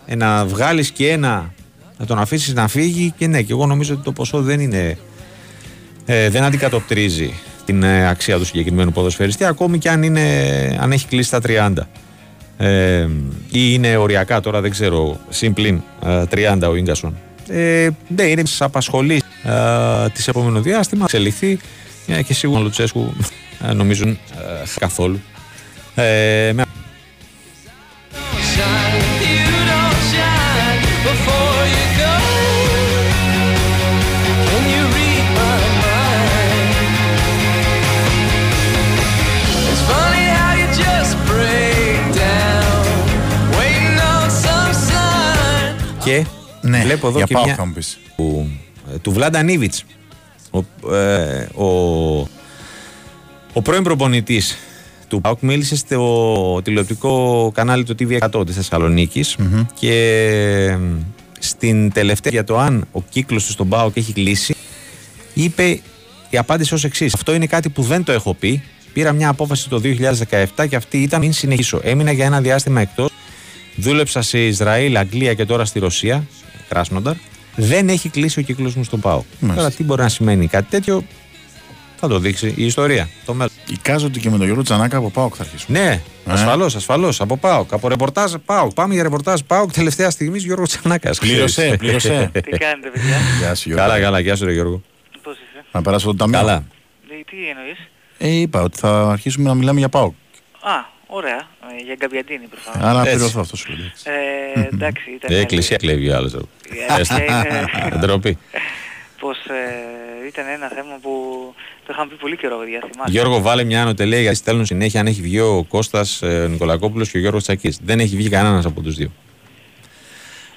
ε, 0.06 0.16
να 0.16 0.46
βγάλεις 0.46 0.92
και 0.92 1.10
ένα 1.10 1.54
να 1.98 2.06
τον 2.06 2.20
αφήσεις 2.20 2.54
να 2.54 2.68
φύγει 2.68 3.14
και 3.18 3.28
ναι 3.28 3.42
και 3.42 3.52
εγώ 3.52 3.66
νομίζω 3.66 3.94
ότι 3.94 4.04
το 4.04 4.12
ποσό 4.12 4.42
δεν 4.42 4.60
είναι 4.60 4.98
ε, 6.06 6.30
δεν 6.30 6.44
αντικατοπτρίζει 6.44 7.34
την 7.66 7.84
ε, 7.84 8.08
αξία 8.08 8.38
του 8.38 8.46
συγκεκριμένου 8.46 8.92
ποδοσφαιριστή 8.92 9.46
ακόμη 9.46 9.78
και 9.78 9.90
αν, 9.90 10.04
είναι, 10.04 10.22
αν 10.80 10.92
έχει 10.92 11.08
κλείσει 11.08 11.32
τα 11.32 11.40
30 11.46 11.74
ε, 12.58 13.08
ή 13.52 13.70
είναι 13.74 13.98
οριακά 13.98 14.40
τώρα 14.40 14.62
δεν 14.62 14.72
ξέρω 14.72 15.20
συμπλήν 15.30 15.82
ε, 16.06 16.24
30 16.32 16.60
ο 16.70 16.76
Ίγκασον. 16.76 17.18
Ε, 17.48 17.90
ναι 18.08 18.24
είναι 18.24 18.46
στις 18.46 18.62
απασχολείς 18.62 19.22
ε, 19.46 20.10
τις 20.10 20.28
επόμενο 20.28 20.62
διάστημα 20.62 21.04
εξελιχθεί. 21.04 21.60
Ε, 22.08 22.22
και 22.22 22.34
σίγουρα 22.34 22.60
ο 22.60 22.64
Λουτσέσκου 22.64 23.14
ε, 23.68 23.74
νομίζω 23.74 24.08
ε, 24.08 24.18
καθόλου. 24.80 25.22
Ε, 25.96 26.52
με 26.54 26.64
Και 46.06 46.26
Ναι, 46.62 46.82
βλέπω 46.82 47.08
εδώ 47.08 47.18
για 47.18 47.26
και 47.26 47.34
ΠΑΟΚ 47.34 47.46
μια 47.46 47.56
θα 47.56 47.66
μου 47.66 47.74
πεις. 47.74 47.98
Του, 48.92 49.00
του 49.02 49.12
Βλάντα 49.12 49.42
Νίβιτς. 49.44 49.84
Ο, 50.52 50.94
ε, 50.96 51.48
ο, 51.56 51.68
ο 53.54 53.62
πρώην 53.62 53.84
προπονητής 53.84 54.58
του 55.08 55.22
ΠΑΟΚ 55.22 55.42
μίλησε 55.42 55.76
στο 55.76 56.62
τηλεοπτικό 56.64 57.52
κανάλι 57.54 57.84
του 57.84 57.96
TV100 58.00 58.46
της 58.46 58.56
θεσσαλονικης 58.56 59.36
και 59.80 59.94
ε, 60.70 60.80
στην 61.40 61.92
τελευταία 61.92 62.32
για 62.32 62.44
το 62.44 62.58
αν 62.58 62.88
ο 62.92 63.02
κύκλος 63.10 63.46
του 63.46 63.52
στον 63.52 63.70
ΠΑΟΚ 63.70 63.98
έχει 63.98 64.14
κλείσει 64.14 64.56
είπε 65.36 65.80
η 66.30 66.38
απάντηση 66.38 66.74
ως 66.74 66.84
εξής. 66.84 67.14
Αυτό 67.14 67.34
είναι 67.34 67.46
κάτι 67.46 67.70
που 67.70 67.82
δεν 67.82 68.04
το 68.04 68.12
έχω 68.12 68.34
πει. 68.34 68.64
Πήρα 68.94 69.12
μια 69.12 69.30
απόφαση 69.30 69.70
το 69.70 69.82
2017 70.56 70.68
και 70.70 70.76
αυτή 70.76 70.98
ήταν 70.98 71.20
μην 71.20 71.34
συνεχίσω 71.34 71.80
έμεινα 71.84 72.12
για 72.12 72.26
ένα 72.26 72.42
διάστημα 72.42 72.82
εκτός. 72.82 73.10
Δούλεψα 73.76 74.22
σε 74.22 74.46
Ισραήλ, 74.46 74.98
Αγγλία 74.98 75.34
και 75.34 75.46
τώρα 75.46 75.66
στη 75.66 75.80
Ρωσία, 75.80 76.28
Κράσνονταρ. 76.70 77.16
Δεν 77.56 77.90
έχει 77.90 78.10
κλείσει 78.10 78.40
ο 78.40 78.42
κύκλος 78.42 78.76
μου 78.76 78.84
στον 78.84 79.00
ΠΑΟ. 79.00 79.24
Μάλιστα. 79.40 79.62
Τώρα 79.62 79.76
τι 79.76 79.84
μπορεί 79.84 80.02
να 80.02 80.10
σημαίνει 80.10 80.48
κάτι 80.48 80.70
τέτοιο, 80.70 81.04
θα 81.96 82.08
το 82.08 82.20
δείξει 82.20 82.54
η 82.58 82.66
ιστορία. 82.66 83.10
Το 83.26 83.34
μέλλον. 83.34 83.52
Εικάζω 83.70 84.06
ότι 84.06 84.20
και 84.20 84.30
με 84.30 84.36
τον 84.38 84.46
Γιώργο 84.46 84.64
Τζανάκα 84.64 84.98
από 84.98 85.10
ΠΑΟΚ 85.10 85.34
θα 85.38 85.44
αρχίσουμε. 85.44 85.80
Ναι, 85.80 86.02
ασφαλώς, 86.26 86.76
ασφαλώς. 86.76 87.22
Από 87.22 87.38
ΠΑΟΚ. 87.38 87.74
Από 87.74 87.88
ρεπορτάζ 87.88 88.34
ΠΑΟΚ. 88.46 88.74
Πάμε 88.74 88.94
για 88.94 89.04
ρεπορτάζ 89.04 89.40
ΠΑΟΚ 89.48 89.72
τελευταία 89.72 90.10
στιγμή 90.10 90.38
Γιώργος 90.38 90.70
Τσανάκα. 90.70 91.12
Πλήρωσε, 91.20 91.76
πλήρωσε. 91.80 92.30
Τι 92.34 92.58
κάνετε, 92.58 92.90
παιδιά; 92.90 93.18
Γεια 93.40 93.56
σου 93.56 93.70
Γιώργο. 93.70 93.88
Καλά, 93.88 94.00
καλά, 94.00 94.20
γεια 94.20 94.36
σου, 94.36 94.46
ρε 94.46 94.54
Γιώργο. 94.54 94.82
Πώς 95.24 95.34
είσαι; 95.34 95.66
Να 95.72 95.82
περάσω 95.82 96.08
το 96.08 96.16
ταμείο. 96.16 96.40
Καλά. 96.40 96.54
Ε, 96.54 97.24
Τι 97.30 97.38
εννοείς; 97.50 97.78
Ε, 98.18 98.28
είπα 98.30 98.62
ότι 98.62 98.78
θα 98.78 99.10
αρχίσουμε 99.12 99.48
να 99.50 99.56
μιλάμε 99.56 99.80
για 99.80 99.90
ΠΑΟΚ. 99.90 100.14
Α, 100.62 100.86
ωραία. 101.08 101.48
Ε, 101.80 101.84
για 101.84 101.96
Γκαμπιαντίνη 101.98 102.46
προφανώς. 102.46 102.84
Άρα 102.84 102.94
να 102.94 103.00
Έτσι. 103.02 103.14
πληρωθώ 103.16 103.40
αυτό 103.40 103.56
σου 103.56 103.72
λέω. 103.72 104.14
Ε, 104.16 104.68
εντάξει, 104.74 105.12
ήταν... 105.12 105.32
Η 105.32 105.40
εκκλησία 105.40 105.78
κλέβει 105.78 106.12
άλλος. 106.12 106.34
Ε, 106.34 106.40
είναι- 107.20 107.98
Ντροπή. 108.00 108.38
Πως 109.20 109.38
ε, 109.46 110.28
ήταν 110.28 110.48
ένα 110.48 110.68
θέμα 110.68 110.98
που 111.02 111.10
το 111.86 111.94
είχαμε 111.94 112.10
πει 112.10 112.16
πολύ 112.16 112.38
καιρό, 112.38 112.58
παιδιά, 112.58 112.80
θυμάσαι. 112.92 113.12
Γιώργο, 113.12 113.42
βάλε 113.42 113.64
μια 113.64 113.82
ανωτελεία 113.82 114.20
γιατί 114.20 114.36
στέλνουν 114.38 114.66
συνέχεια 114.66 115.00
αν 115.00 115.08
έχει 115.08 115.22
βγει 115.22 115.40
ο 115.40 115.64
Κώστας 115.68 116.22
ε, 116.22 116.48
Νικολακόπουλος 116.50 117.10
και 117.12 117.18
ο 117.18 117.20
Γιώργος 117.20 117.44
Τσακής. 117.44 117.80
Δεν 117.84 118.00
έχει 118.00 118.16
βγει 118.16 118.30
κανένας 118.30 118.66
από 118.66 118.82
τους 118.82 118.96
δύο. 118.96 119.12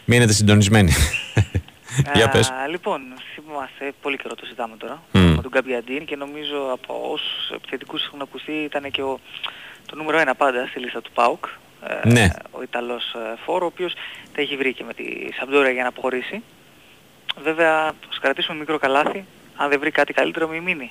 Μείνετε 0.04 0.32
συντονισμένοι. 0.32 0.92
Για 2.14 2.28
πες. 2.28 2.48
Α, 2.50 2.68
λοιπόν, 2.68 3.00
θυμάστε, 3.34 3.92
πολύ 4.02 4.16
καιρό 4.16 4.34
το 4.34 4.42
συζητάμε 4.44 4.76
τώρα 4.76 5.02
Μμ. 5.12 5.20
με 5.20 5.42
τον 5.42 5.50
Καμπιαντίν 5.50 6.04
και 6.04 6.16
νομίζω 6.16 6.56
από 6.72 7.00
όσους 7.12 7.50
επιθετικούς 7.54 8.04
έχουν 8.04 8.20
ακουστεί 8.22 8.52
ήταν 8.52 8.90
και 8.90 9.02
ο, 9.02 9.20
το 9.88 9.96
νούμερο 9.96 10.18
ένα 10.18 10.34
πάντα 10.34 10.66
στη 10.66 10.78
λίστα 10.80 11.00
του 11.02 11.10
ΠΑΟΚ. 11.14 11.44
ε, 12.04 12.08
Ναι. 12.08 12.28
Ο 12.50 12.62
Ιταλός 12.62 13.12
ε, 13.14 13.36
Φόρο, 13.44 13.64
ο 13.64 13.68
οποίος 13.72 13.92
τα 14.34 14.40
έχει 14.40 14.56
βρει 14.56 14.72
και 14.72 14.84
με 14.84 14.94
τη 14.94 15.04
Σαμπντόρια 15.38 15.70
για 15.70 15.82
να 15.82 15.88
αποχωρήσει. 15.88 16.42
Βέβαια, 17.42 17.84
θα 17.86 18.18
κρατήσουμε 18.20 18.58
μικρό 18.58 18.78
καλάθι. 18.78 19.24
Αν 19.56 19.68
δεν 19.68 19.80
βρει 19.80 19.90
κάτι 19.90 20.12
καλύτερο, 20.12 20.48
μην 20.48 20.62
μείνει. 20.62 20.90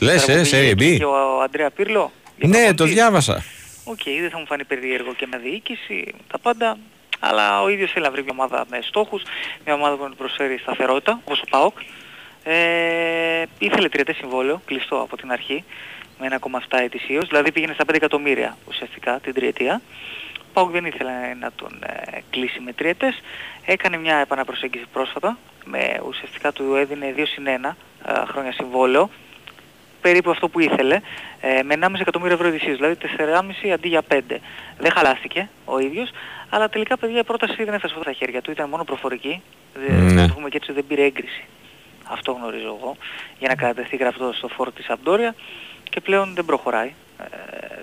Λες, 0.00 0.20
Τώρα 0.24 0.32
ε, 0.38 0.38
που 0.38 0.44
σε 0.44 0.56
πήγε 0.60 0.72
B. 0.72 0.80
εκεί 0.80 0.96
Και 0.98 1.04
ο 1.04 1.40
Αντρέα 1.42 1.70
Πύρλο. 1.70 2.12
για 2.36 2.48
Ναι, 2.48 2.58
το 2.58 2.64
προπονητή. 2.66 2.94
διάβασα. 2.94 3.44
Οκ, 3.84 4.02
δεν 4.20 4.30
θα 4.30 4.38
μου 4.38 4.46
φανεί 4.46 4.64
περίεργο 4.64 5.14
και 5.14 5.26
με 5.30 5.38
διοίκηση, 5.38 6.14
τα 6.30 6.38
πάντα. 6.38 6.78
Αλλά 7.20 7.62
ο 7.62 7.68
ίδιος 7.68 7.90
θέλει 7.92 8.04
να 8.04 8.10
βρει 8.10 8.22
μια 8.22 8.32
ομάδα 8.34 8.64
με 8.70 8.78
στόχους, 8.82 9.22
μια 9.64 9.74
ομάδα 9.74 9.96
που 9.96 10.02
να 10.02 10.08
του 10.10 10.16
προσφέρει 10.16 10.58
σταθερότητα, 10.58 11.20
όπως 11.24 11.40
ο 11.40 11.44
ΠΑΟΚ. 11.50 11.76
Ε, 12.42 13.42
ήθελε 13.58 13.88
τριετές 13.88 14.16
συμβόλαιο, 14.16 14.62
κλειστό 14.64 14.96
από 15.00 15.16
την 15.16 15.32
αρχή, 15.32 15.64
με 16.20 16.38
1,7 16.40 16.78
ετησίως, 16.82 17.28
δηλαδή 17.28 17.52
πήγαινε 17.52 17.72
στα 17.72 17.84
5 17.90 17.94
εκατομμύρια 17.94 18.56
ουσιαστικά 18.68 19.20
την 19.20 19.34
τριετία. 19.34 19.80
Ο 20.38 20.52
ΠΑΟΚ 20.52 20.70
δεν 20.70 20.84
ήθελε 20.84 21.34
να 21.40 21.50
τον 21.56 21.78
ε, 21.86 22.18
κλείσει 22.30 22.60
με 22.60 22.72
τριετές, 22.72 23.20
έκανε 23.64 23.96
μια 23.96 24.16
επαναπροσέγγιση 24.16 24.84
πρόσφατα, 24.92 25.38
με 25.64 26.00
ουσιαστικά 26.06 26.52
του 26.52 26.74
έδινε 26.74 27.14
2 27.16 27.22
συν 27.26 27.44
1 27.64 27.74
ε, 28.06 28.26
χρόνια 28.26 28.52
συμβόλαιο, 28.52 29.10
περίπου 30.00 30.30
αυτό 30.30 30.48
που 30.48 30.60
ήθελε, 30.60 31.00
ε, 31.40 31.62
με 31.62 31.74
1,5 31.80 32.00
εκατομμύριο 32.00 32.34
ευρώ 32.34 32.48
ετησίως, 32.48 32.76
δηλαδή 32.76 32.96
4,5 33.18 33.68
αντί 33.70 33.88
για 33.88 34.02
5. 34.08 34.20
Δεν 34.78 34.92
χαλάστηκε 34.92 35.48
ο 35.64 35.78
ίδιος, 35.78 36.10
αλλά 36.50 36.68
τελικά 36.68 36.96
παιδιά 36.98 37.18
η 37.18 37.24
πρόταση 37.24 37.64
δεν 37.64 37.74
έφτασε 37.74 37.94
στα 38.00 38.12
χέρια 38.12 38.42
του, 38.42 38.50
ήταν 38.50 38.68
μόνο 38.68 38.84
προφορική, 38.84 39.42
δεν 39.74 40.04
Ναι. 40.04 40.12
να 40.12 40.28
το 40.28 40.34
πούμε 40.34 40.48
και 40.48 40.56
έτσι 40.56 40.72
δεν 40.72 40.84
πήρε 40.86 41.04
έγκριση. 41.04 41.44
Αυτό 42.12 42.32
γνωρίζω 42.32 42.66
εγώ, 42.66 42.96
για 43.38 43.48
να 43.48 43.54
κατατεθεί 43.54 43.96
γραφτό 43.96 44.32
στο 44.32 44.48
φόρο 44.48 44.70
της 44.70 44.88
Αμπτόρια 44.88 45.34
και 45.90 46.00
πλέον 46.00 46.32
δεν 46.34 46.44
προχωράει 46.44 46.92
ε, 47.18 47.26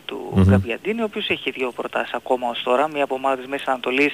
του 0.05 0.31
Μμμ. 0.35 0.43
Γκαμπιαντίνη, 0.43 1.01
ο 1.01 1.03
οποίος 1.03 1.29
έχει 1.29 1.51
δύο 1.51 1.71
προτάσεις 1.71 2.13
ακόμα 2.13 2.49
ως 2.49 2.63
τώρα, 2.63 2.87
μία 2.89 3.03
από 3.03 3.15
ομάδα 3.15 3.37
της 3.37 3.47
Μέσης 3.47 3.67
Ανατολής, 3.67 4.13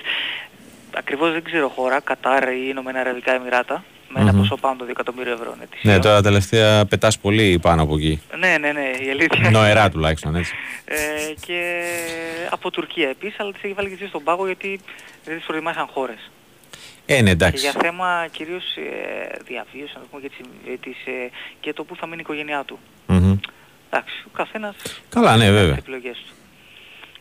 ακριβώς 0.96 1.32
δεν 1.32 1.44
ξέρω 1.44 1.68
χώρα, 1.68 2.00
Κατάρ 2.00 2.44
ή 2.44 2.66
Ηνωμένα 2.70 3.00
Αραβικά 3.00 3.34
Εμμυράτα, 3.34 3.84
με 4.10 4.22
ένα 4.22 4.32
Μμμ. 4.32 4.40
ποσό 4.40 4.56
πάνω 4.56 4.76
των 4.78 4.88
2 4.88 4.90
εκατομμύριων 4.90 5.36
ευρώ 5.36 5.56
ετησίως. 5.62 5.94
Ναι, 5.94 6.00
τώρα 6.00 6.22
τελευταία 6.22 6.86
πετάς 6.86 7.20
πολύ 7.20 7.60
πάνω 7.62 7.82
από 7.82 7.96
εκεί. 7.96 8.22
Ναι, 8.40 8.58
ναι, 8.60 8.72
ναι, 8.72 8.90
η 9.06 9.10
αλήθεια. 9.10 9.50
Νοερά 9.50 9.90
τουλάχιστον 9.90 10.36
έτσι. 10.36 10.54
Ε, 10.86 10.96
και 11.46 11.84
από 12.50 12.72
Τουρκία 12.72 13.10
επίσης, 13.10 13.40
αλλά 13.40 13.52
τις 13.52 13.64
έχει 13.64 13.74
βάλει 13.74 13.90
και 13.90 13.96
τις 13.96 14.10
στον 14.10 14.24
πάγο 14.24 14.46
γιατί 14.46 14.80
δεν 15.26 15.36
τις 15.38 15.46
προτιμάσαν 15.46 15.88
χώρες. 15.94 16.32
Ε, 17.06 17.14
ναι, 17.16 17.22
Και 17.24 17.30
εντάξει. 17.30 17.70
για 17.70 17.74
θέμα 17.82 18.28
κυρίως 18.32 18.64
ε, 18.76 19.38
διαβίωσης, 19.48 19.94
να 19.96 20.00
το 20.02 20.08
πούμε, 20.12 20.22
και, 20.22 20.30
τις, 20.30 20.74
ε, 20.74 20.78
τις, 20.78 20.98
ε, 21.06 21.30
και 21.60 21.74
το 21.74 21.84
που 21.84 21.96
θα 21.96 22.06
μείνει 22.06 22.18
η 22.18 22.22
οικογένειά 22.22 22.64
του. 22.64 22.80
Μμμ. 23.08 23.38
Εντάξει, 23.94 24.24
ο 24.28 24.30
καθένας 24.34 24.76
Καλά, 25.10 25.38
ναι, 25.38 25.44
κάνει 25.44 25.56
βέβαια. 25.58 25.70
τις 25.76 25.82
επιλογές 25.82 26.18
του. 26.18 26.34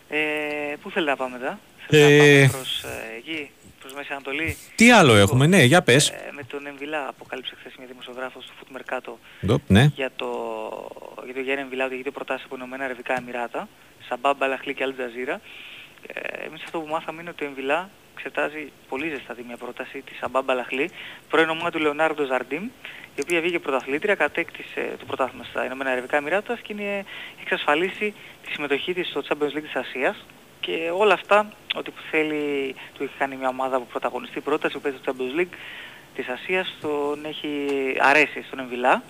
Ε, 0.09 0.77
πού 0.83 0.91
θέλει 0.91 1.07
να 1.07 1.17
πάμε 1.17 1.39
μετά, 1.39 1.59
Ε, 1.91 1.97
θέλει 1.97 2.17
να 2.19 2.49
πάμε 2.49 2.49
προς 2.53 2.83
ε, 2.83 3.17
εκεί, 3.17 3.51
προς 3.81 3.93
Μέση 3.95 4.13
Ανατολή; 4.13 4.57
Τι 4.75 4.91
άλλο 4.91 5.15
έχουμε, 5.15 5.47
ναι, 5.47 5.63
για 5.63 5.83
πες. 5.83 6.09
Ε, 6.09 6.31
με 6.33 6.43
τον 6.45 6.67
Εμβιλά 6.67 7.09
αποκάλυψε 7.09 7.55
χθες 7.61 7.73
μια 7.79 7.87
δημοσιογράφος 7.87 8.45
του 8.47 8.53
Foot 8.59 8.77
Mercato 8.77 9.13
Ντοπ, 9.47 9.61
ναι. 9.71 9.91
για 9.95 10.11
το, 10.17 10.29
για 11.25 11.35
το 11.35 11.41
Γιάννη 11.41 11.63
Εμβιλά 11.63 11.85
ότι 11.85 11.95
έχει 11.95 12.03
δύο 12.03 12.13
προτάσεις 12.13 12.45
από 12.45 12.55
Ηνωμένα 12.57 12.85
Αραβικά 12.85 13.15
Εμμυράτα, 13.19 13.69
Σαμπάμπ, 14.09 14.43
Αλαχλή 14.43 14.75
και 14.75 14.83
Αλτζαζίρα. 14.83 15.41
Ε, 16.13 16.45
εμείς 16.47 16.63
αυτό 16.65 16.81
που 16.81 16.87
μάθαμε 16.87 17.21
είναι 17.21 17.31
ότι 17.31 17.45
ο 17.45 17.47
Εμβιλά 17.47 17.91
εξετάζει 18.15 18.73
πολύ 18.89 19.09
ζεστατή 19.09 19.45
μια 19.47 19.57
πρόταση 19.57 20.01
της 20.01 20.17
Σαμπάμπ 20.17 20.51
Αλαχλή, 20.51 20.91
πρώην 21.29 21.49
ομάδα 21.49 21.71
του 21.71 21.79
Λεωνάρντο 21.79 22.25
Ζαρντίμ, 22.25 22.65
η 23.15 23.21
οποία 23.21 23.41
βγήκε 23.41 23.59
πρωταθλήτρια, 23.59 24.15
κατέκτησε 24.15 24.95
το 24.99 25.05
πρωτάθλημα 25.05 25.45
στα 25.45 25.65
Ηνωμένα 25.65 25.91
Αραβικά 25.91 26.17
Εμμυράτα 26.17 26.59
και 26.63 26.73
είναι, 26.73 26.99
έχει 27.35 27.43
εξασφαλίσει 27.43 28.15
τη 28.45 28.51
συμμετοχή 28.53 28.95
της 28.95 29.09
στο 29.09 29.23
Champions 29.29 29.57
League 29.57 29.63
της 29.63 29.75
Ασίας 29.75 30.25
και 30.61 30.91
όλα 30.97 31.15
αυτά, 31.15 31.53
ότι 31.75 31.91
που 31.91 32.01
θέλει, 32.11 32.75
του 32.95 33.03
έχει 33.03 33.13
κάνει 33.19 33.37
μια 33.37 33.49
ομάδα 33.49 33.79
που 33.79 33.87
πρωταγωνιστεί 33.87 34.41
πρόταση 34.41 34.75
που 34.75 34.81
παίζει 34.81 34.99
στο 35.03 35.13
Champions 35.13 35.41
League 35.41 35.55
της 36.15 36.29
Ασίας, 36.29 36.77
τον 36.81 37.25
έχει 37.25 37.59
αρέσει 38.01 38.43
στον 38.43 38.59
Εμβιλά. 38.59 39.03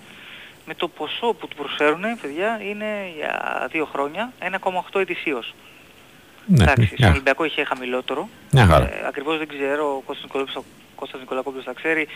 Με 0.66 0.74
το 0.74 0.88
ποσό 0.88 1.32
που 1.32 1.48
του 1.48 1.56
προσφέρουν, 1.56 2.02
παιδιά, 2.20 2.60
είναι 2.62 3.12
για 3.16 3.68
δύο 3.70 3.84
χρόνια 3.84 4.32
1,8 4.38 5.00
ετησίως. 5.00 5.54
Ναι, 6.46 6.62
Εντάξει, 6.62 6.86
στον 6.86 6.96
μια, 6.98 7.10
Ολυμπιακό 7.10 7.44
είχε 7.44 7.64
χαμηλότερο. 7.64 8.28
μια 8.50 8.66
χαρά. 8.66 8.84
Ε, 8.84 9.06
ακριβώς 9.06 9.38
δεν 9.38 9.48
ξέρω, 9.48 9.84
ο 9.96 10.00
Κώστας 10.06 10.24
Νικολακόπουλος, 10.24 10.64
ο 10.64 10.94
Κώστας 10.94 11.20
Νικολακόπουλος 11.20 11.64
θα 11.64 11.72
ξέρει. 11.72 12.08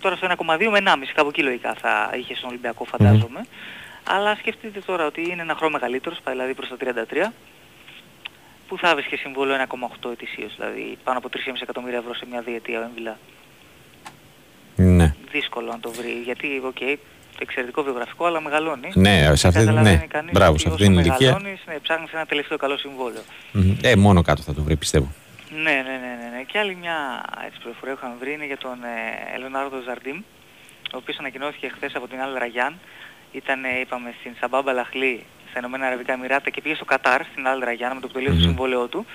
Τώρα 0.00 0.16
στο 0.16 0.26
1,2 0.26 0.70
με 0.70 0.78
1,5 0.78 1.12
κάπου 1.14 1.28
εκεί 1.28 1.42
λογικά 1.42 1.74
θα 1.74 2.10
είχε 2.16 2.34
στον 2.34 2.48
Ολυμπιακό 2.48 2.84
φαντάζομαι. 2.84 3.46
Αλλά 4.08 4.34
σκεφτείτε 4.34 4.80
τώρα 4.80 5.06
ότι 5.06 5.22
είναι 5.30 5.42
ένα 5.42 5.54
χρόνο 5.54 5.72
μεγαλύτερος, 5.72 6.20
πάει 6.24 6.34
δηλαδή 6.34 6.54
προς 6.54 6.68
τα 6.68 6.76
33, 6.76 7.32
που 8.68 8.78
θα 8.78 8.94
βρίσκε 8.94 9.16
συμβόλαιο 9.16 9.66
1,8 10.02 10.10
ετησίως, 10.10 10.54
δηλαδή 10.56 10.98
πάνω 11.04 11.18
από 11.18 11.28
3,5 11.32 11.52
εκατομμύρια 11.62 11.98
ευρώ 11.98 12.14
σε 12.14 12.26
μια 12.30 12.40
διετία 12.40 12.80
ο 12.80 12.82
Εμβιλά. 12.82 13.18
Ναι. 14.76 15.14
Δύσκολο 15.30 15.66
να 15.66 15.80
το 15.80 15.90
βρει, 15.90 16.20
γιατί, 16.24 16.62
οκ, 16.64 16.98
εξαιρετικό 17.40 17.82
βιογραφικό, 17.82 18.26
αλλά 18.26 18.40
μεγαλώνει. 18.40 18.90
Ναι, 18.94 19.36
σε 19.36 19.46
αυτή- 19.48 19.60
Καταλαβαίνει 19.60 19.96
ναι, 19.96 20.06
κανείς 20.06 20.32
μπράβο, 20.32 20.52
ότι 20.52 20.60
σε 20.60 20.68
αυτή 20.68 20.82
όσο 20.82 20.90
την 20.92 21.00
ηλικία. 21.00 21.30
μεγαλώνεις, 21.32 21.60
ναι, 21.66 21.78
ψάχνεις 21.82 22.12
ένα 22.12 22.26
τελευταίο 22.26 22.56
καλό 22.58 22.76
συμβόλαιο. 22.76 23.22
Μμμ. 23.52 23.76
Ε, 23.82 23.96
μόνο 23.96 24.22
κάτω 24.22 24.42
θα 24.42 24.54
το 24.54 24.62
βρει, 24.62 24.76
πιστεύω. 24.76 25.12
Ναι, 25.62 25.62
ναι, 25.62 25.80
ναι, 25.82 26.12
ναι, 26.20 26.36
ναι. 26.36 26.42
Και 26.42 26.58
άλλη 26.58 26.74
μια 26.74 26.96
έτσι, 27.46 27.58
πληροφορία 27.60 27.94
που 27.94 28.00
είχαμε 28.02 28.16
βρει 28.20 28.32
είναι 28.32 28.46
για 28.46 28.58
τον 28.58 28.76
ε, 28.84 29.34
Λεονάρντο 29.34 29.80
Ζαρντίμ, 29.86 30.16
ο 30.92 30.96
οποίος 30.96 31.18
ανακοινώθηκε 31.18 31.68
χθες 31.68 31.94
από 31.94 32.06
την 32.08 32.20
Αλ 32.20 32.34
Ραγιάν. 32.38 32.78
Ήταν, 33.32 33.64
ε, 33.64 33.78
είπαμε, 33.80 34.14
στην 34.20 34.32
Σαμπάμπ 34.40 34.72
Αλ 34.72 34.85
Αχλί, 34.85 35.24
στα 35.50 35.58
Ηνωμένα 35.58 35.86
Αραβικά 35.86 36.12
Εμιράτα 36.12 36.50
και 36.50 36.60
πήγε 36.60 36.74
στο 36.74 36.84
Κατάρ, 36.84 37.20
στην 37.32 37.46
Αλ 37.46 37.60
Ραγιάν, 37.64 37.94
με 37.94 38.00
το 38.00 38.06
που 38.06 38.12
τελείωσε 38.12 38.34
το 38.34 38.40
Μμμ. 38.42 38.46
συμβόλαιό 38.48 38.86
του. 38.86 39.06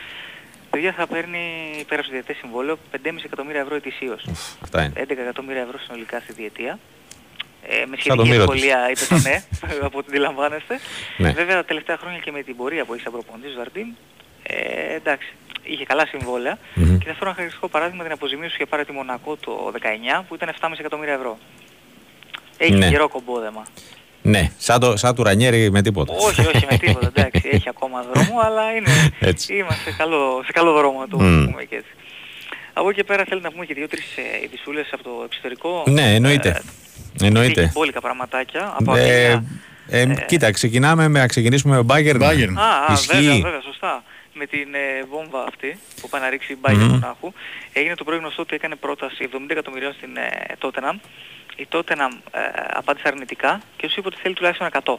Παιδιά 0.70 0.92
θα 0.92 1.08
παίρνει, 1.08 1.40
πέρα 1.88 2.02
στο 2.04 2.12
διετές 2.12 2.38
συμβόλαιο, 2.38 2.78
5,5 2.92 3.24
εκατομμύρια 3.26 3.62
ευρώ 3.62 3.76
ετησίως. 3.76 4.26
Αυτά 4.64 4.84
είναι. 4.84 4.94
11 4.96 5.22
εκατομμύρια 5.22 5.62
ευρώ 5.62 5.78
συνολικά 5.80 6.20
στη 6.20 6.34
διετία. 6.34 6.80
Ε, 7.68 7.86
με 7.86 7.96
Σαν 8.00 8.18
το 8.18 8.24
σχετική 8.26 8.30
μύρο 8.30 8.46
της. 8.46 8.64
ευκολία 8.64 8.90
είπε 8.92 9.06
το 9.10 9.18
ναι, 9.30 9.44
από 9.88 9.98
ό,τι 9.98 10.08
αντιλαμβάνεστε. 10.10 10.80
Ναι. 11.18 11.32
Βέβαια 11.32 11.56
τα 11.56 11.66
τελευταία 11.66 11.98
χρόνια 11.98 12.20
και 12.20 12.32
με 12.32 12.42
την 12.44 12.56
πορεία 12.56 12.86
που 12.86 12.92
έχεις 12.94 13.04
σαν 13.04 13.12
προπονητής 13.12 13.52
ο 13.52 13.58
Ζαρντίν, 13.58 13.88
ε, 14.44 14.94
εντάξει, 14.96 15.28
είχε 15.64 15.86
καλά 15.86 16.06
συμβόλαια 16.06 16.58
Μμμ. 16.74 16.86
και 16.98 17.06
θα 17.06 17.14
φέρω 17.14 17.14
ένα 17.14 17.18
χαρακτηριστικό 17.20 17.68
παράδειγμα 17.68 18.04
την 18.04 18.12
αποζημίωση 18.12 18.50
που 18.56 18.62
είχε 18.62 18.70
πάρει 18.72 18.86
τη 18.86 18.92
Μονακό 18.92 19.36
το 19.36 19.72
19 20.20 20.24
που 20.28 20.36
ήταν 20.36 20.50
7,5 20.62 20.72
εκατομμύρια 20.80 21.14
ευρώ. 21.14 21.38
Έχει 22.58 22.74
Ναι. 22.74 22.90
καιρό 22.90 23.08
κομπόδεμα. 23.10 23.64
Ναι, 24.24 24.52
σαν, 24.58 24.80
το, 24.80 24.98
σαν 24.98 25.16
του 25.16 25.24
Ρανιέρη 25.24 25.72
με 25.72 25.82
τίποτα. 25.82 26.14
όχι, 26.18 26.42
όχι 26.42 26.66
με 26.72 26.78
τίποτα, 26.78 27.08
εντάξει, 27.16 27.50
έχει 27.52 27.70
ακόμα 27.70 28.06
δρόμο, 28.14 28.40
αλλά 28.44 28.72
είναι, 28.76 28.90
Έτσι. 29.32 29.56
είμαστε 29.56 29.92
σε 29.92 29.98
καλό, 29.98 30.42
σε 30.46 30.52
καλό 30.52 30.72
δρόμο 30.74 31.00
να 31.00 31.08
το 31.08 31.20
Μμ. 31.20 31.46
πούμε 31.46 31.64
και 31.64 31.76
έτσι. 31.76 31.90
Από 32.74 32.90
εκεί 32.90 32.98
και 32.98 33.04
πέρα 33.04 33.24
θέλει 33.28 33.42
να 33.42 33.52
πούμε 33.52 33.66
και 33.66 33.74
δύο-τρεις 33.74 34.04
ε, 34.18 34.44
ειδισούλες 34.44 34.90
από 34.92 35.04
το 35.04 35.10
εξωτερικό. 35.26 35.84
Ναι, 35.88 36.14
εννοείται. 36.16 36.50
Ε, 36.50 36.62
Εννοείται. 37.22 37.62
έχει 37.62 37.72
μπόλικα 37.74 38.02
πραγματάκια. 38.02 38.74
Από 38.80 38.96
Ε, 38.96 39.00
Αγγλία. 39.32 39.44
ε, 39.90 40.26
κοίτα, 40.28 40.52
ξεκινάμε 40.52 41.08
με, 41.08 41.20
να 41.20 41.28
ξεκινήσουμε 41.28 41.76
με 41.76 41.86
Bayern. 41.90 42.22
Bayern. 42.22 42.54
Α, 42.56 42.92
α, 42.92 42.94
Ισχύει. 42.94 43.16
βέβαια, 43.18 43.36
βέβαια, 43.42 43.62
σωστά. 43.62 44.04
Με 44.34 44.46
την 44.46 44.74
ε, 44.74 45.04
βόμβα 45.10 45.44
αυτή 45.48 45.80
που 46.02 46.10
πάει 46.10 46.22
να 46.22 46.30
ρίξει 46.30 46.54
η 46.54 46.58
Bayern 46.62 46.74
Μμμ. 46.74 46.88
Μονάχου. 46.90 47.34
Έγινε 47.74 47.96
το 47.96 48.04
πρωί 48.04 48.18
γνωστό 48.18 48.42
ότι 48.42 48.56
έκανε 48.56 48.76
πρόταση 48.76 49.30
70 49.34 49.38
εκατομμυρίων 49.48 49.94
στην 49.94 50.18
ε, 50.18 50.30
Tottenham. 50.62 50.96
Η 51.56 51.68
Tottenham 51.72 52.12
ε, 52.32 52.40
απάντησε 52.74 53.08
αρνητικά 53.08 53.62
και 53.78 53.88
τους 53.88 53.96
είπε 53.96 54.08
ότι 54.08 54.18
θέλει 54.22 54.34
τουλάχιστον 54.36 54.68
100. 54.84 54.94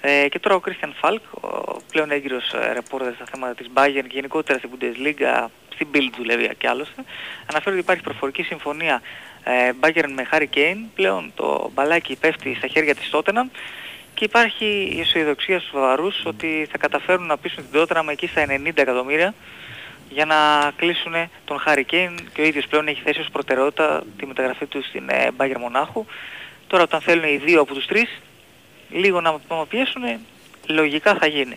Ε, 0.00 0.28
και 0.28 0.38
τώρα 0.38 0.54
ο 0.56 0.60
Christian 0.66 0.92
Falk, 1.08 1.20
ο 1.50 1.76
πλέον 1.92 2.10
έγκυρος 2.10 2.52
ε, 2.52 2.72
ρεπόρτερ 2.72 3.14
στα 3.14 3.24
θέματα 3.30 3.54
της 3.54 3.66
Bayern 3.74 4.02
και 4.08 4.10
γενικότερα 4.12 4.58
στην 4.58 4.70
Bundesliga, 4.72 5.46
στην 5.74 5.86
Bild 5.94 6.12
δουλεύει 6.16 6.50
και 6.58 6.68
άλλωστε, 6.68 7.04
αναφέρει 7.50 7.74
ότι 7.74 7.84
υπάρχει 7.84 8.02
προφορική 8.02 8.42
συμφωνία 8.42 9.02
ε, 9.44 9.70
Bayern 9.80 10.12
με 10.14 10.26
Harry 10.32 10.46
Kane, 10.56 10.84
πλέον 10.94 11.32
το 11.34 11.70
μπαλάκι 11.74 12.16
πέφτει 12.16 12.54
στα 12.54 12.66
χέρια 12.66 12.94
της 12.94 13.10
Tottenham 13.12 13.50
και 14.14 14.24
υπάρχει 14.24 14.92
η 14.96 15.00
αισιοδοξία 15.00 15.58
στους 15.58 15.70
Βαβαρούς 15.70 16.22
ότι 16.24 16.66
θα 16.70 16.78
καταφέρουν 16.78 17.26
να 17.26 17.36
πείσουν 17.36 17.64
την 17.70 17.80
Tottenham 17.80 18.06
εκεί 18.10 18.26
στα 18.26 18.46
90 18.48 18.70
εκατομμύρια 18.74 19.34
για 20.10 20.24
να 20.24 20.36
κλείσουν 20.76 21.12
τον 21.44 21.62
Harry 21.66 21.84
Kane 21.92 22.14
και 22.32 22.40
ο 22.40 22.44
ίδιος 22.44 22.66
πλέον 22.66 22.88
έχει 22.88 23.00
θέσει 23.04 23.20
ως 23.20 23.28
προτεραιότητα 23.32 24.02
τη 24.18 24.26
μεταγραφή 24.26 24.66
του 24.66 24.82
στην 24.82 25.08
ε, 25.08 25.28
Bayern 25.36 25.58
Μονάχου. 25.60 26.04
Τώρα 26.66 26.82
όταν 26.82 27.00
θέλουν 27.00 27.24
οι 27.24 27.40
δύο 27.44 27.60
από 27.60 27.74
τους 27.74 27.86
τρεις 27.86 28.08
λίγο 28.90 29.20
να 29.20 29.30
να 29.48 29.66
πιέσουν 29.68 30.02
λογικά 30.66 31.14
θα 31.14 31.26
γίνει. 31.26 31.56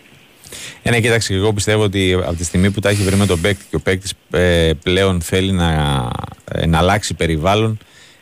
Ε, 0.82 0.90
ναι, 0.90 1.00
κοίταξε, 1.00 1.34
εγώ 1.34 1.52
πιστεύω 1.52 1.82
ότι 1.82 2.12
από 2.12 2.34
τη 2.34 2.44
στιγμή 2.44 2.70
που 2.70 2.80
τα 2.80 2.88
έχει 2.88 3.02
βρει 3.02 3.16
με 3.16 3.26
τον 3.26 3.40
παίκτη 3.40 3.64
και 3.70 3.76
ο 3.76 3.80
παίκτης 3.80 4.14
πλέον 4.82 5.20
θέλει 5.20 5.52
να, 5.52 5.70
ε, 5.72 6.08
να 6.66 6.78
αλλάξει 6.78 7.14
περιβάλλον, 7.14 7.78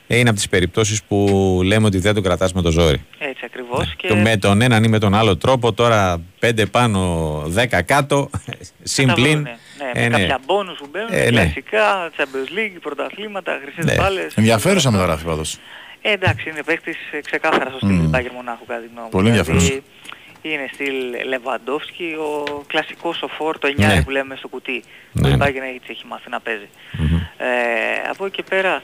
ε, 0.07 0.17
είναι 0.19 0.29
από 0.29 0.39
τις 0.39 0.49
περιπτώσεις 0.49 1.03
που 1.03 1.27
λέμε 1.65 1.87
ότι 1.87 1.99
δεν 1.99 2.15
το 2.15 2.21
κρατάς 2.21 2.53
με 2.53 2.63
το 2.63 2.71
ζόρι. 2.71 3.05
Έτσι 3.19 3.43
ακριβώς. 3.45 3.95
Και... 3.97 4.09
Το 4.09 4.17
Με 4.17 4.37
τον 4.37 4.61
έναν 4.63 4.85
ή 4.85 4.89
με 4.89 4.99
τον 4.99 5.15
άλλο 5.15 5.37
τρόπο, 5.37 5.73
τώρα 5.73 6.21
5 6.41 6.65
πάνω, 6.71 7.43
10 7.57 7.81
κάτω, 7.85 8.31
συμπλήν. 8.83 9.39
Ναι, 9.41 10.01
ναι, 10.01 10.09
με 10.09 10.17
κάποια 10.19 10.41
μπόνους 10.47 10.79
που 10.79 10.89
μπαίνουν, 10.93 11.09
Ε, 11.13 11.31
ναι. 11.31 11.41
κλασικά, 11.43 12.11
Champions 12.17 12.59
League, 12.59 12.79
πρωταθλήματα, 12.81 13.59
χρυσές 13.63 13.85
Ναι. 13.85 13.95
μπάλες. 14.03 14.35
Ενδιαφέρουσα 14.35 14.91
μεταγραφή 14.91 15.25
πάντως. 15.25 15.59
Ε, 16.03 16.13
εντάξει, 16.13 16.49
είναι 16.51 16.63
παίκτης 16.63 16.97
ε, 17.13 17.21
ξεκάθαρα 17.21 17.69
στο 17.71 17.77
στυλ 17.79 17.91
Μμμ. 17.91 18.05
mm. 18.07 18.09
Μπάγκερ 18.09 18.33
Μονάχου 18.33 18.65
κατά 18.67 18.81
τη 18.81 18.87
γνώμη 18.87 19.05
μου. 19.05 19.11
Πολύ 19.11 19.31
Δηλαδή, 19.31 19.51
ενδιαφέρον. 19.51 19.83
Είναι 20.43 20.69
στυλ 20.73 21.27
Λεβαντόφσκι, 21.29 22.05
ο 22.19 22.45
κλασικός 22.67 23.17
σοφόρ, 23.17 23.59
το 23.59 23.69
9 23.69 23.75
Ναι. 23.77 24.03
που 24.03 24.11
λέμε 24.11 24.37
στο 24.37 24.49
κουτί. 24.49 24.83
Ναι, 25.13 25.21
που 25.23 25.27
η 25.29 25.31
ναι. 25.31 25.37
Μπάγκερ 25.37 25.63
έτσι 25.63 25.87
έχει 25.91 26.07
μάθει 26.07 26.31
να 26.31 26.41
παίζει. 26.41 26.69
Ε, 27.37 27.47
από 28.11 28.25
εκεί 28.27 28.35
και 28.37 28.43
πέρα 28.43 28.83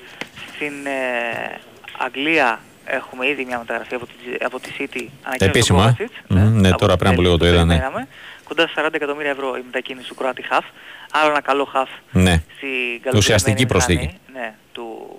στην 0.54 0.86
ε, 0.86 1.58
Αγγλία 1.98 2.60
έχουμε 2.84 3.28
ήδη 3.28 3.44
μια 3.44 3.58
μεταγραφή 3.58 3.94
από 3.94 4.06
τη, 4.06 4.12
από 4.44 4.60
τη 4.60 4.70
City. 4.78 5.06
ανακοίνωσε 5.22 5.44
Επίσημα, 5.44 5.94
τον 5.96 6.06
ε. 6.06 6.08
Kovacic, 6.08 6.24
Μμμ, 6.28 6.60
ναι, 6.60 6.68
από 6.68 6.78
τώρα 6.78 6.92
τη 6.92 6.98
πριν 6.98 7.10
από 7.12 7.20
λίγο 7.20 7.34
Chelsea 7.34 7.38
το 7.38 7.44
που 7.44 7.52
είδα, 7.52 7.64
ναι. 7.64 7.72
περιμέναμε. 7.74 8.08
Κοντά 8.44 8.66
στα 8.66 8.86
40 8.86 8.94
εκατομμύρια 8.94 9.30
ευρώ 9.30 9.56
η 9.56 9.62
μετακίνηση 9.64 10.08
του 10.08 10.14
Κροάτη 10.14 10.42
Χαφ. 10.42 10.64
Άρα 11.12 11.30
ένα 11.30 11.40
καλό 11.40 11.64
χαφ 11.64 11.88
Ναι. 12.12 12.42
στην 12.56 13.16
Ουσιαστική 13.16 13.66
καλοκαιρινή 13.66 13.66
προσθήκη. 13.66 13.98
μηχανή, 13.98 14.18
Ναι, 14.32 14.54
του 14.72 15.16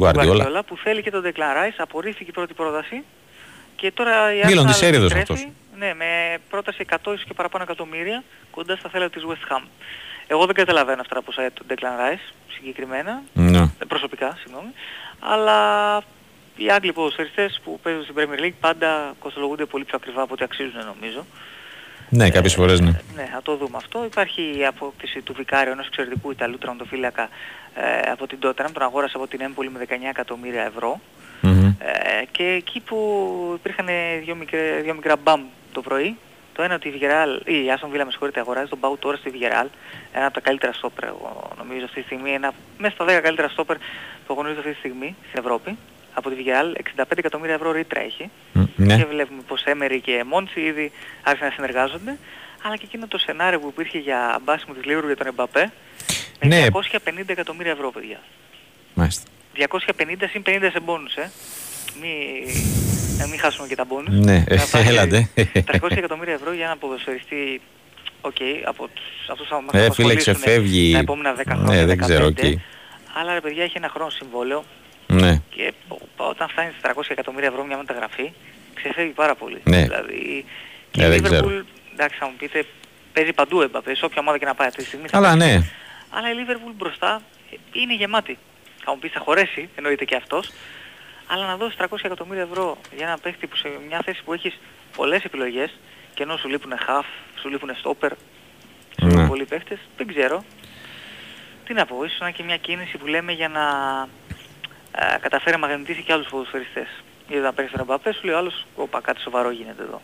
Guardiola. 0.00 0.42
Guardiola, 0.46 0.60
που 0.66 0.76
θέλει 0.76 1.02
και 1.02 1.10
τον 1.10 1.22
Declan 1.24 1.56
Rice, 1.66 1.74
απορρίφθηκε 1.78 2.30
η 2.30 2.32
πρώτη 2.32 2.54
πρόταση 2.54 3.02
και 3.82 3.90
τώρα 3.92 4.34
η 4.34 4.40
Μίλον 4.46 4.64
Arsenal 4.64 4.70
της 4.70 4.82
έρηδος 4.82 5.10
επιστρέφει, 5.12 5.32
αυτός. 5.42 5.52
Ναι, 5.78 5.94
με 5.94 6.38
πρόταση 6.50 6.84
100 6.90 6.96
ίσως 7.04 7.24
και 7.24 7.34
παραπάνω 7.34 7.64
εκατομμύρια 7.64 8.22
κοντά 8.50 8.76
στα 8.76 8.88
θέλα 8.88 9.10
της 9.10 9.22
West 9.28 9.52
Ham. 9.52 9.62
Εγώ 10.26 10.46
δεν 10.46 10.54
καταλαβαίνω 10.54 11.00
αυτά 11.00 11.14
τα 11.14 11.22
ποσά 11.22 11.40
για 11.40 11.52
τον 11.52 11.66
Declan 11.70 11.96
Rice 12.02 12.32
συγκεκριμένα, 12.54 13.22
Ναι. 13.32 13.58
ε, 13.58 13.84
προσωπικά, 13.88 14.36
συγγνώμη, 14.42 14.68
αλλά 15.20 15.58
οι 16.56 16.70
Άγγλοι 16.70 16.92
ποδοσφαιριστές 16.92 17.60
που 17.64 17.80
παίζουν 17.82 18.02
στην 18.02 18.14
Premier 18.18 18.40
League 18.44 18.58
πάντα 18.60 19.14
κοστολογούνται 19.18 19.64
πολύ 19.64 19.84
πιο 19.84 19.96
ακριβά 19.96 20.22
από 20.22 20.32
ό,τι 20.32 20.44
αξίζουν 20.44 20.84
νομίζω. 20.94 21.26
Ναι, 22.08 22.30
κάποιες 22.30 22.54
φορές 22.54 22.80
ναι. 22.80 22.90
Ναι, 23.16 23.28
θα 23.32 23.42
το 23.42 23.56
δούμε 23.56 23.76
αυτό. 23.76 24.04
Υπάρχει 24.04 24.54
η 24.58 24.66
απόκτηση 24.66 25.20
του 25.20 25.32
Βικάριου 25.32 25.72
ενός 25.72 25.86
εξαιρετικού 25.86 26.30
Ιταλού 26.30 26.58
τραυματοφύλακα 26.58 27.28
ε, 27.74 28.10
από 28.10 28.26
την 28.26 28.38
Tottenham, 28.42 28.70
τον 28.72 28.82
αγόρασε 28.82 29.12
από 29.16 29.26
την 29.26 29.40
Έμπολη 29.40 29.70
με 29.70 29.86
19 29.88 29.92
εκατομμύρια 30.08 30.62
ευρώ. 30.64 31.00
Μμμ. 31.80 31.86
Ε, 32.20 32.24
και 32.30 32.44
εκεί 32.44 32.80
που 32.80 32.96
υπήρχαν 33.58 33.86
δύο, 34.24 34.34
μικρέ, 34.34 34.80
δύο 34.82 34.94
μικρά 34.94 35.16
μπαμ 35.16 35.42
το 35.72 35.80
πρωί, 35.80 36.16
το 36.52 36.62
ένα 36.62 36.74
ότι 36.74 36.88
η 36.88 36.92
Villarreal, 37.00 37.46
ή 37.46 37.64
η 37.64 37.70
Άστον 37.70 37.90
Βίλα 37.90 38.04
με 38.04 38.10
συγχωρείτε 38.10 38.40
αγοράζει 38.40 38.68
τον 38.68 38.80
Πάου 38.80 38.98
τώρα 38.98 39.16
στη 39.16 39.30
Villarreal, 39.34 39.66
ένα 40.12 40.24
από 40.24 40.34
τα 40.34 40.40
καλύτερα 40.40 40.72
στόπερ 40.72 41.04
εγώ 41.08 41.50
νομίζω 41.58 41.84
αυτή 41.84 42.00
τη 42.00 42.06
στιγμή, 42.06 42.30
ένα, 42.32 42.52
μέσα 42.78 42.94
στα 42.94 43.04
10 43.04 43.20
καλύτερα 43.22 43.48
στόπερ 43.48 43.76
που 44.26 44.32
γνωρίζω 44.38 44.58
αυτή 44.58 44.72
τη 44.72 44.78
στιγμή 44.78 45.16
στην 45.28 45.40
Ευρώπη. 45.44 45.76
Από 46.14 46.30
τη 46.30 46.36
Villarreal 46.38 47.00
65 47.00 47.04
εκατομμύρια 47.16 47.54
ευρώ 47.54 47.72
ρήτρα 47.72 48.00
έχει. 48.00 48.30
Μ, 48.52 48.62
ναι. 48.76 48.96
Και 48.96 49.04
βλέπουμε 49.04 49.42
πως 49.46 49.62
Έμερι 49.64 50.00
και 50.00 50.24
Μόντσι 50.26 50.60
ήδη 50.60 50.92
άρχισαν 51.22 51.48
να 51.48 51.54
συνεργάζονται. 51.54 52.18
Αλλά 52.64 52.76
και 52.76 52.84
εκείνο 52.84 53.06
το 53.06 53.18
σενάριο 53.18 53.60
που 53.60 53.68
υπήρχε 53.68 53.98
για 53.98 54.38
μπάσιμο 54.44 54.74
της 54.74 54.84
Λίβερπουλ 54.84 55.06
για 55.06 55.16
τον 55.16 55.26
Εμπαπέ 55.26 55.72
με 56.40 56.48
Ναι. 56.48 56.66
250 56.72 57.22
εκατομμύρια 57.26 57.72
ευρώ 57.72 57.90
παιδιά. 57.90 58.18
Μάλιστα. 58.94 59.30
250 59.56 60.28
συν 60.30 60.42
50 60.46 60.68
σε 60.72 60.80
μπόνους, 60.80 61.14
ε. 61.14 61.30
Μη, 62.00 62.08
να 63.18 63.26
μην 63.26 63.38
χάσουμε 63.38 63.66
και 63.68 63.74
τα 63.74 63.84
μπόνους. 63.84 64.14
Ναι, 64.24 64.44
Να 64.48 64.64
πάει 64.70 64.86
έλατε. 64.86 65.28
300 65.34 65.96
εκατομμύρια 65.96 66.34
ευρώ 66.34 66.52
για 66.52 66.64
ένα 66.64 66.76
ποδοσφαιριστή, 66.76 67.60
οκ, 68.20 68.36
από 68.64 68.88
τους, 68.94 69.04
αυτούς 69.30 69.46
που 69.48 69.54
θα 69.54 69.60
μας 69.60 69.70
Ε, 69.74 69.76
φίλε, 69.78 69.84
απασχολήσουν 69.86 70.34
ξεφεύγει. 70.34 70.92
τα 70.92 70.98
επόμενα 70.98 71.34
10 71.34 71.42
χρόνια, 71.54 71.74
Ναι, 71.80 71.86
δεν 71.86 71.98
ξέρω, 71.98 72.24
15. 72.26 72.28
οκ. 72.52 72.58
Αλλά 73.18 73.34
ρε 73.34 73.40
παιδιά 73.40 73.62
έχει 73.62 73.72
ένα 73.76 73.88
χρόνο 73.88 74.10
συμβόλαιο 74.10 74.64
Ναι. 75.06 75.40
και 75.50 75.72
ο- 75.88 75.98
όταν 76.28 76.48
φτάνει 76.48 76.68
στις 76.70 76.82
300 76.82 77.10
εκατομμύρια 77.12 77.48
ευρώ 77.48 77.64
μια 77.64 77.76
μεταγραφή, 77.76 78.32
ξεφεύγει 78.74 79.10
πάρα 79.12 79.34
πολύ. 79.34 79.60
Ναι. 79.64 79.82
Δηλαδή, 79.82 80.44
και 80.90 81.02
Ε, 81.02 81.06
η 81.06 81.08
δεν 81.10 81.22
ξέρω. 81.22 81.46
Liverpool, 81.48 81.62
εντάξει 81.92 82.16
θα 82.18 82.26
μου 82.26 82.32
πείτε, 82.38 82.64
παίζει 83.12 83.32
παντού 83.32 83.60
Εμπαπέ, 83.60 83.94
σε 83.94 84.04
όποια 84.04 84.20
ομάδα 84.20 84.38
και 84.38 84.44
να 84.44 84.54
πάει 84.54 84.68
αυτή 84.68 84.80
τη 84.82 84.86
στιγμή. 84.88 85.08
θα 85.08 85.16
Αλλά 85.18 85.32
παίξει. 85.32 85.46
ναι. 85.46 85.64
Αλλά 86.10 86.30
η 86.30 86.34
Liverpool 86.38 86.72
μπροστά 86.76 87.22
ε, 87.52 87.56
είναι 87.80 87.94
γεμάτη. 87.94 88.38
Θα 88.84 88.92
μου 88.92 88.98
πεις 88.98 89.12
θα 89.12 89.20
χωρέσει, 89.20 89.68
εννοείται 89.74 90.04
και 90.04 90.16
αυτός. 90.16 90.50
Αλλά 91.26 91.46
να 91.46 91.56
δώσεις 91.56 91.76
300 91.78 91.84
εκατομμύρια 92.02 92.42
ευρώ 92.42 92.76
για 92.96 93.06
ένα 93.06 93.18
παίχτη 93.18 93.46
που 93.46 93.56
σε 93.56 93.68
μια 93.88 94.00
θέση 94.04 94.22
που 94.24 94.32
έχεις 94.32 94.58
πολλές 94.96 95.24
επιλογές 95.24 95.70
και 96.14 96.22
ενώ 96.22 96.36
σου 96.36 96.48
λείπουν 96.48 96.72
half, 96.72 97.04
σου 97.40 97.48
λείπουν 97.48 97.70
stopper, 97.82 98.10
σου 99.00 99.06
λείπουν 99.06 99.22
Ναι. 99.22 99.28
πολλοί 99.28 99.44
παίχτες, 99.44 99.78
δεν 99.96 100.06
ξέρω. 100.06 100.44
Τι 101.66 101.72
να 101.74 101.86
πω, 101.86 102.04
ίσως 102.04 102.18
να 102.20 102.26
είναι 102.26 102.36
και 102.36 102.42
μια 102.42 102.56
κίνηση 102.56 102.96
που 102.98 103.06
λέμε 103.06 103.32
για 103.32 103.48
να 103.48 103.62
ε, 104.98 105.18
καταφέρει 105.20 105.56
να 105.58 105.66
μαγνητήσει 105.66 106.02
και 106.02 106.12
άλλους 106.12 106.28
ποδοσφαιριστές. 106.28 106.86
Γιατί 107.28 107.42
να 107.42 107.52
παίρνεις 107.52 107.72
τον 107.72 107.80
Εμπαπέ 107.80 108.12
σου 108.12 108.20
λέει 108.24 108.34
ο 108.34 108.38
άλλος, 108.38 108.66
όπα 108.76 109.00
κάτι 109.00 109.20
σοβαρό 109.20 109.50
γίνεται 109.50 109.82
εδώ. 109.82 110.02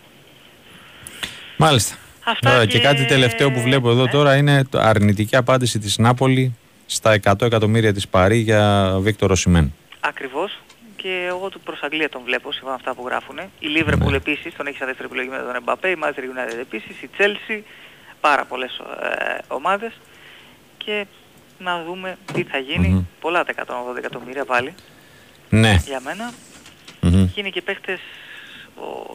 Μάλιστα. 1.56 1.96
Αυτά 2.24 2.50
Ωραία, 2.50 2.64
και- 2.66 2.78
και 2.78 2.84
κάτι 2.84 3.04
τελευταίο 3.04 3.50
που 3.50 3.60
βλέπω 3.60 3.90
εδώ 3.90 4.06
τώρα 4.08 4.36
είναι 4.36 4.64
το 4.64 4.78
αρνητική 4.78 5.36
απάντηση 5.36 5.78
της 5.78 5.98
Νάπολη 5.98 6.56
στα 6.90 7.20
100 7.24 7.42
εκατομμύρια 7.42 7.92
της 7.92 8.08
Παρή 8.08 8.36
για 8.36 8.92
Βίκτορο 9.00 9.34
Σιμέν. 9.34 9.72
Ακριβώς. 10.00 10.58
Και 10.96 11.24
εγώ 11.28 11.48
του 11.48 11.60
προς 11.60 11.80
Αγγλία 11.82 12.08
τον 12.08 12.22
βλέπω, 12.24 12.52
σύμφωνα 12.52 12.72
με 12.72 12.78
αυτά 12.84 12.94
που 12.94 13.06
γράφουν. 13.08 13.38
Η 13.58 13.66
Liverpool 13.76 14.12
επίσης, 14.12 14.54
τον 14.56 14.66
έχει 14.66 14.76
σαν 14.76 14.86
δεύτερη 14.86 15.08
επιλογή 15.08 15.28
με 15.28 15.38
τον 15.38 15.54
Εμπαπέ, 15.54 15.88
η 15.90 15.96
Manchester 16.02 16.08
United 16.32 16.58
επίσης, 16.60 17.02
η 17.02 17.10
Chelsea, 17.18 17.60
πάρα 18.20 18.44
πολλές 18.44 18.78
ε, 18.78 19.38
ομάδες. 19.48 19.92
Και 20.78 21.06
να 21.58 21.82
δούμε 21.84 22.16
τι 22.32 22.42
θα 22.44 22.58
γίνει. 22.58 22.88
Μμμ. 22.88 23.04
Πολλά 23.20 23.44
τα 23.44 23.52
180 23.92 23.96
εκατομμύρια 23.98 24.44
πάλι 24.44 24.74
Ναι. 25.50 25.76
για 25.86 26.00
μένα. 26.00 26.32
Μμμ. 27.00 27.26
Και 27.34 27.40
είναι 27.40 27.48
και 27.48 27.62
παίχτες, 27.62 28.00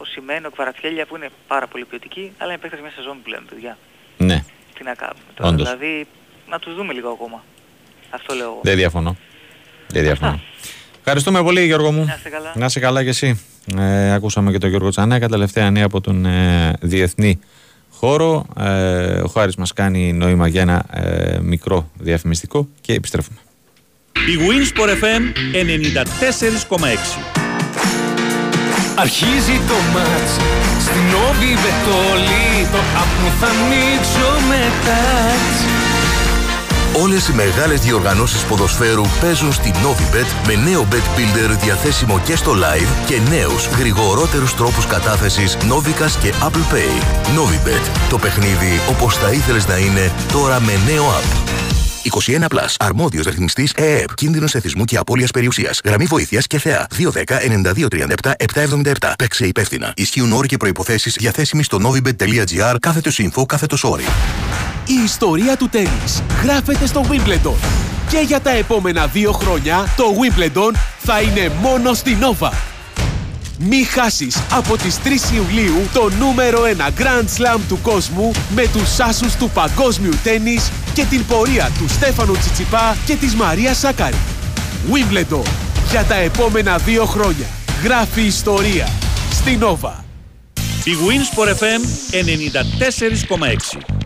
ο 0.00 0.04
Σιμένο, 0.04 0.48
ο 0.48 0.50
Κβαρατσχέλια 0.50 1.06
που 1.06 1.16
είναι 1.16 1.28
πάρα 1.46 1.66
πολύ 1.66 1.84
ποιοτικοί, 1.84 2.32
αλλά 2.38 2.50
είναι 2.52 2.60
παίχτες 2.60 2.80
μια 2.80 2.90
σεζόν 2.90 3.22
πλέον, 3.22 3.44
παιδιά. 3.50 3.78
Ναι. 4.16 4.44
Τι 4.74 4.84
να 4.84 4.94
κάνουμε 4.94 5.24
τώρα. 5.34 5.48
Όντως. 5.48 5.66
Δηλαδή, 5.66 6.06
να 6.48 6.58
τους 6.58 6.74
δούμε 6.74 6.92
λίγο 6.92 7.08
ακόμα. 7.10 7.44
Αυτό 8.14 8.34
λέω 8.34 8.46
εγώ. 8.46 8.60
Δεν 8.62 8.76
διαφωνώ. 8.76 9.16
Δεν 9.88 10.02
διαφωνώ. 10.02 10.40
Ευχαριστούμε 10.98 11.42
πολύ 11.42 11.64
Γιώργο 11.64 11.92
μου. 11.92 12.04
Να 12.04 12.14
είστε 12.14 12.28
καλά. 12.28 12.52
Να 12.54 12.64
είσαι 12.64 12.80
καλά 12.80 13.02
κι 13.02 13.08
εσύ. 13.08 13.40
Ε, 13.78 14.12
ακούσαμε 14.12 14.50
και 14.50 14.58
τον 14.58 14.68
Γιώργο 14.68 14.88
Τσανέκα, 14.88 15.28
τελευταία 15.28 15.70
νέα 15.70 15.84
από 15.84 16.00
τον 16.00 16.24
ε, 16.24 16.72
διεθνή 16.80 17.38
χώρο. 17.90 18.46
Ε, 18.58 19.20
ο 19.20 19.26
Χάρης 19.26 19.56
μας 19.56 19.72
κάνει 19.72 20.12
νόημα 20.12 20.48
για 20.48 20.60
ένα 20.60 20.84
ε, 20.92 21.38
μικρό 21.40 21.90
διαφημιστικό 21.98 22.68
και 22.80 22.92
επιστρέφουμε. 22.92 23.38
Η 24.12 24.34
Winsport 24.48 24.88
FM 24.88 25.22
94,6 26.70 26.86
Αρχίζει 28.96 29.60
το 29.68 29.74
μάτς 29.94 30.32
Στην 30.80 31.06
Όβι 31.28 31.46
Βετόλη 31.46 32.68
Το 32.72 32.78
app 32.78 33.22
μου 33.22 33.30
θα 33.40 33.46
ανοίξω 33.46 34.30
με 34.48 34.72
τάτς 34.84 35.93
Όλες 37.02 37.28
οι 37.28 37.32
μεγάλες 37.32 37.80
διοργανώσεις 37.80 38.44
ποδοσφαίρου 38.44 39.02
παίζουν 39.20 39.52
στη 39.52 39.70
Novibet 39.74 40.46
με 40.46 40.54
νέο 40.54 40.86
Bet 40.90 40.94
Builder 40.94 41.56
διαθέσιμο 41.62 42.20
και 42.20 42.36
στο 42.36 42.52
live 42.52 42.88
και 43.06 43.20
νέους 43.30 43.66
γρηγορότερους 43.66 44.54
τρόπους 44.54 44.86
κατάθεσης 44.86 45.56
Novicas 45.60 46.10
και 46.22 46.32
Apple 46.42 46.72
Pay. 46.72 47.02
Novibet. 47.36 47.90
Το 48.10 48.18
παιχνίδι 48.18 48.80
όπως 48.90 49.16
θα 49.16 49.32
ήθελες 49.32 49.66
να 49.66 49.76
είναι 49.76 50.12
τώρα 50.32 50.60
με 50.60 50.72
νέο 50.86 51.04
app. 51.04 51.44
21 52.02 52.48
Plus. 52.48 52.74
Αρμόδιος 52.78 53.26
ρυθμιστής 53.26 53.72
ΕΕΠ. 53.76 54.14
Κίνδυνος 54.14 54.54
εθισμού 54.54 54.84
και 54.84 54.96
απώλειας 54.96 55.30
περιουσίας. 55.30 55.80
Γραμμή 55.84 56.04
βοήθειας 56.04 56.46
και 56.46 56.58
θεά. 56.58 56.86
210-9237-777. 56.90 59.12
Παίξε 59.18 59.46
υπεύθυνα. 59.46 59.92
Ισχύουν 59.96 60.32
όροι 60.32 60.48
και 60.48 60.56
προϋποθέσεις 60.56 61.16
διαθέσιμοι 61.18 61.62
στο 61.62 61.78
novibet.gr 61.82 62.76
κάθετος 62.80 63.20
info 63.22 63.46
κάθετος 63.46 63.84
όρι. 63.84 64.04
Η 64.86 65.02
ιστορία 65.04 65.56
του 65.56 65.68
τέννις 65.68 66.22
γράφεται 66.42 66.86
στο 66.86 67.04
Wimbledon. 67.10 67.54
Και 68.10 68.18
για 68.18 68.40
τα 68.40 68.50
επόμενα 68.50 69.06
δύο 69.06 69.32
χρόνια 69.32 69.86
το 69.96 70.04
Wimbledon 70.04 70.72
θα 70.98 71.20
είναι 71.20 71.52
μόνο 71.62 71.94
στη 71.94 72.18
Nova. 72.20 72.50
Μη 73.58 73.82
χάσεις 73.84 74.36
από 74.50 74.76
τις 74.76 74.98
3 75.04 75.34
Ιουλίου 75.34 75.88
το 75.92 76.10
νούμερο 76.18 76.62
1 76.62 77.00
Grand 77.00 77.24
Slam 77.36 77.60
του 77.68 77.78
κόσμου 77.82 78.30
με 78.54 78.66
τους 78.72 78.98
άσους 78.98 79.34
του 79.34 79.50
παγκόσμιου 79.54 80.12
τέννις 80.22 80.70
και 80.94 81.04
την 81.04 81.26
πορεία 81.26 81.70
του 81.78 81.88
Στέφανου 81.88 82.32
Τσιτσιπά 82.32 82.96
και 83.06 83.14
της 83.14 83.34
Μαρία 83.34 83.74
Σάκαρη. 83.74 84.18
Wimbledon 84.92 85.46
για 85.90 86.04
τα 86.04 86.14
επόμενα 86.14 86.76
δύο 86.78 87.04
χρόνια. 87.04 87.46
Γράφει 87.82 88.22
ιστορία 88.22 88.88
στη 89.30 89.58
Nova. 89.60 89.92
Η 90.84 90.92
Winsport 91.06 91.48
FM 91.48 91.82
94,6 92.10 94.03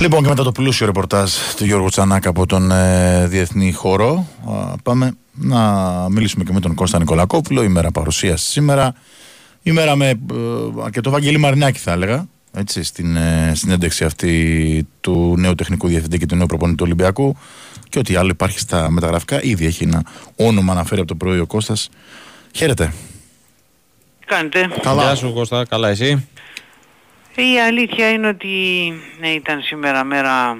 Λοιπόν, 0.00 0.22
και 0.22 0.28
μετά 0.28 0.42
το 0.42 0.52
πλούσιο 0.52 0.86
ρεπορτάζ 0.86 1.32
του 1.56 1.64
Γιώργου 1.64 1.88
Τσανάκα 1.88 2.28
από 2.28 2.46
τον 2.46 2.70
ε, 2.70 3.26
Διεθνή 3.26 3.72
Χώρο, 3.72 4.26
α, 4.50 4.76
πάμε 4.82 5.16
να 5.32 5.60
μιλήσουμε 6.10 6.44
και 6.44 6.52
με 6.52 6.60
τον 6.60 6.74
Κώστα 6.74 6.98
Νικολακόπουλο. 6.98 7.62
Ημέρα 7.62 7.90
παρουσίασης 7.90 8.50
σήμερα. 8.50 8.94
Ημέρα 9.62 9.96
με 9.96 10.08
ε, 10.08 10.16
αρκετό 10.84 11.10
Βαγγέλη 11.10 11.38
Μαρινάκη, 11.38 11.78
θα 11.78 11.92
έλεγα. 11.92 12.26
Έτσι, 12.52 12.82
στην 12.82 13.16
ε, 13.16 13.52
συνέντευξη 13.54 14.04
αυτή 14.04 14.86
του 15.00 15.34
νέου 15.38 15.54
τεχνικού 15.54 15.88
διευθυντή 15.88 16.18
και 16.18 16.26
του 16.26 16.36
νέου 16.36 16.46
προπονητή 16.46 16.76
του 16.76 16.84
Ολυμπιακού. 16.86 17.36
Και 17.88 17.98
ό,τι 17.98 18.16
άλλο 18.16 18.28
υπάρχει 18.28 18.58
στα 18.58 18.90
μεταγραφικά. 18.90 19.42
Ήδη 19.42 19.66
έχει 19.66 19.84
ένα 19.84 20.02
όνομα 20.36 20.72
αναφέρει 20.72 21.00
από 21.00 21.08
το 21.08 21.14
πρωί 21.14 21.38
ο 21.38 21.46
Κώστας. 21.46 21.88
Χαίρετε. 22.52 22.92
Κάνετε; 24.26 24.68
Γεια 24.82 25.14
σου 25.14 25.32
Κώστα, 25.32 25.64
καλά 25.68 25.88
εσύ; 25.88 26.28
Η 27.38 27.60
αλήθεια 27.60 28.10
είναι 28.10 28.28
ότι 28.28 28.92
ναι, 29.18 29.28
ήταν 29.28 29.62
σήμερα 29.62 30.04
μέρα 30.04 30.58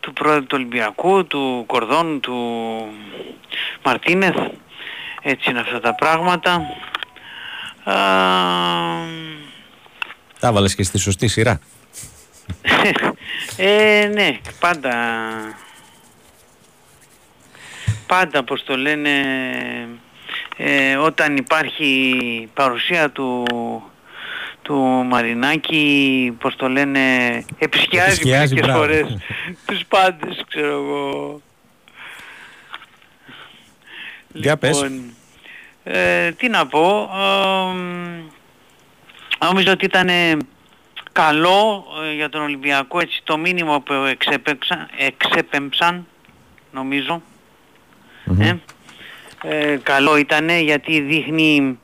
του 0.00 0.12
πρόεδρου 0.12 0.42
του 0.46 0.56
Ολυμπιακού, 0.58 1.26
του 1.26 1.64
Κορδόν, 1.66 2.20
του 2.20 2.36
Μαρτίνεθ. 3.84 4.36
Έτσι 5.22 5.50
είναι 5.50 5.60
αυτά 5.60 5.80
τα 5.80 5.94
πράγματα. 5.94 6.52
Α, 7.84 7.94
Τα 10.40 10.52
βάλες 10.52 10.74
και 10.74 10.82
στη 10.82 10.98
σωστή 10.98 11.28
σειρά. 11.28 11.60
ε, 13.56 14.10
ναι, 14.14 14.38
πάντα... 14.60 14.94
Πάντα, 18.06 18.38
όπως 18.38 18.64
το 18.64 18.76
λένε, 18.76 19.10
ε, 20.56 20.96
όταν 20.96 21.36
υπάρχει 21.36 22.48
παρουσία 22.54 23.10
του 23.10 23.44
του 24.68 25.04
Μαρινάκη, 25.08 26.36
πώς 26.40 26.56
το 26.56 26.68
λένε, 26.68 27.00
επισκιάζει, 27.58 28.10
Επισκιάζει, 28.10 28.54
μερικές 28.54 28.60
μπράβο. 28.60 28.78
φορές 28.78 29.16
τους 29.66 29.84
πάντες, 29.88 30.44
ξέρω 30.48 30.72
εγώ. 30.72 31.40
Για 34.32 34.56
πες. 34.56 34.84
ε, 35.84 36.30
τι 36.32 36.48
να 36.48 36.66
πω, 36.66 37.10
ε, 37.14 37.72
μ, 37.74 38.30
νομίζω 39.44 39.72
ότι 39.72 39.84
ήταν 39.84 40.08
καλό 41.12 41.84
ε, 42.10 42.14
για 42.14 42.28
τον 42.28 42.42
Ολυμπιακό 42.42 43.00
έτσι 43.00 43.20
το 43.24 43.38
μήνυμα 43.38 43.80
που 43.80 43.92
εξέπεμψαν, 43.92 44.88
εξέπεμψαν 44.98 46.06
νομίζω. 46.72 47.22
Ε, 48.40 48.54
ε, 49.42 49.76
καλό 49.82 50.16
ήταν 50.16 50.48
γιατί 50.48 51.00
δείχνει 51.00 51.78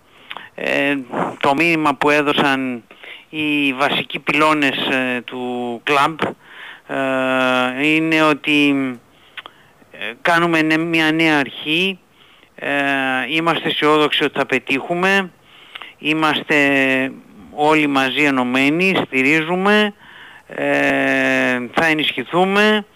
ε, 0.55 0.96
το 1.40 1.55
μήνυμα 1.55 1.94
που 1.94 2.11
έδωσαν 2.11 2.82
οι 3.28 3.72
βασικοί 3.72 4.18
πυλώνες 4.18 4.76
ε, 4.76 5.20
του 5.24 5.80
κλαμπ 5.84 6.18
ε, 6.86 7.86
είναι 7.86 8.22
ότι 8.22 8.68
ε, 9.92 10.12
κάνουμε 10.22 10.62
νε- 10.62 10.78
μια 10.78 11.12
νέα 11.12 11.38
αρχή, 11.38 11.98
ε, 12.55 12.70
είμαστε 13.28 13.68
αισιόδοξοι 13.68 14.24
ότι 14.24 14.38
θα 14.38 14.46
πετύχουμε, 14.46 15.30
είμαστε 15.98 16.57
όλοι 17.55 17.86
μαζί 17.86 18.22
ενωμένοι, 18.22 18.94
στηρίζουμε, 19.07 19.94
ε, 20.46 21.59
θα 21.72 21.86
ενισχυθούμε, 21.86 22.86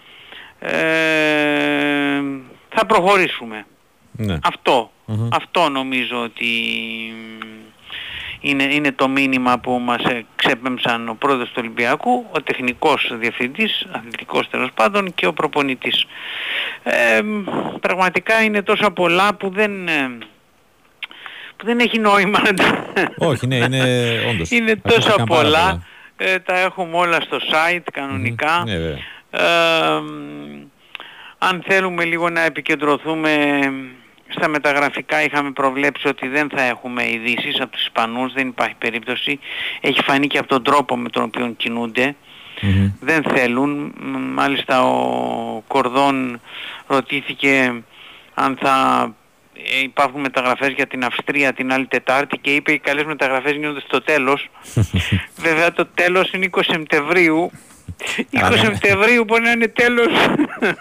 ε, 0.59 2.23
θα 2.69 2.87
προχωρήσουμε. 2.87 3.67
Ναι. 4.13 4.39
Αυτό. 4.43 4.91
Αυτό 5.33 5.69
νομίζω 5.69 6.23
ότι 6.23 6.47
είναι, 8.41 8.63
είναι 8.63 8.93
το 8.93 9.09
μήνυμα 9.09 9.59
που 9.59 9.71
μας 9.71 10.03
ξέπεμψαν 10.37 11.09
ο 11.09 11.15
πρόεδρος 11.15 11.49
του 11.49 11.55
Ολυμπιακού, 11.59 12.27
ο 12.31 12.43
τεχνικός 12.43 13.11
διευθυντής, 13.19 13.87
αθλητικός 13.93 14.49
τέλος 14.51 14.71
πάντων 14.75 15.15
και 15.15 15.27
ο 15.27 15.33
προπονητής. 15.33 16.07
Ε, 16.83 17.21
πραγματικά 17.81 18.43
είναι 18.43 18.63
τόσα 18.63 18.91
πολλά 18.91 19.35
που 19.35 19.51
δεν, 19.51 19.89
ε, 19.89 20.19
που 21.57 21.65
δεν 21.65 21.79
έχει 21.79 21.99
νόημα 21.99 22.41
να 22.41 22.55
τα... 22.55 22.87
Όχι, 23.19 23.47
ναι, 23.47 23.57
είναι 23.57 23.83
όντως. 24.31 24.51
Είναι 24.51 24.71
Ακούστηκαν 24.71 25.01
τόσα 25.01 25.25
πάρα 25.25 25.25
πολλά, 25.25 25.87
ε, 26.17 26.39
τα 26.39 26.59
έχουμε 26.59 26.97
όλα 26.97 27.21
στο 27.21 27.37
site 27.37 27.87
κανονικά. 27.93 28.63
Ναι, 28.67 28.77
βέβαια. 28.79 28.99
Ε, 29.31 30.01
μ, 30.01 30.67
αν 31.39 31.63
θέλουμε 31.67 32.05
λίγο 32.05 32.31
να 32.31 32.41
επικεντρωθούμε 32.41 33.31
στα 34.29 34.49
μεταγραφικά 34.49 35.25
είχαμε 35.25 35.51
προβλέψει 35.51 36.09
ότι 36.09 36.29
δεν 36.29 36.49
θα 36.49 36.63
έχουμε 36.63 37.09
ειδήσει 37.09 37.53
από 37.61 37.73
τους 37.73 37.83
Ισπανούς, 37.83 38.33
δεν 38.33 38.49
υπάρχει 38.49 38.75
περίπτωση. 38.79 39.39
Έχει 39.81 40.03
φανεί 40.03 40.27
και 40.27 40.39
από 40.39 40.49
τον 40.49 40.63
τρόπο 40.63 40.97
με 40.97 41.09
τον 41.09 41.23
οποίο 41.23 41.55
κινούνται. 41.57 42.15
Δεν 43.01 43.23
θέλουν. 43.23 43.95
Μ, 44.01 44.17
Μάλιστα 44.35 44.83
ο 44.83 45.63
Κορδόν 45.67 46.41
ρωτήθηκε 46.87 47.83
αν 48.35 48.59
θα 48.61 49.05
ε, 49.53 49.83
υπάρχουν 49.83 50.21
μεταγραφές 50.21 50.69
για 50.69 50.87
την 50.87 51.05
Αυστρία 51.05 51.53
την 51.53 51.73
άλλη 51.73 51.87
Τετάρτη 51.87 52.39
και 52.39 52.55
είπε 52.55 52.73
οι 52.73 52.79
καλές 52.79 53.05
μεταγραφές 53.05 53.53
γίνονται 53.53 53.81
στο 53.81 54.03
τέλος. 54.03 54.51
Βέβαια 55.47 55.73
το 55.73 55.87
τέλος 55.87 56.31
είναι 56.33 56.49
20 56.51 56.61
Σεπτεμβρίου. 56.67 57.51
20 58.33 58.59
Σεπτεμβρίου 58.59 59.25
μπορεί 59.25 59.43
να 59.43 59.51
είναι 59.51 59.69
τέλος. 59.69 60.09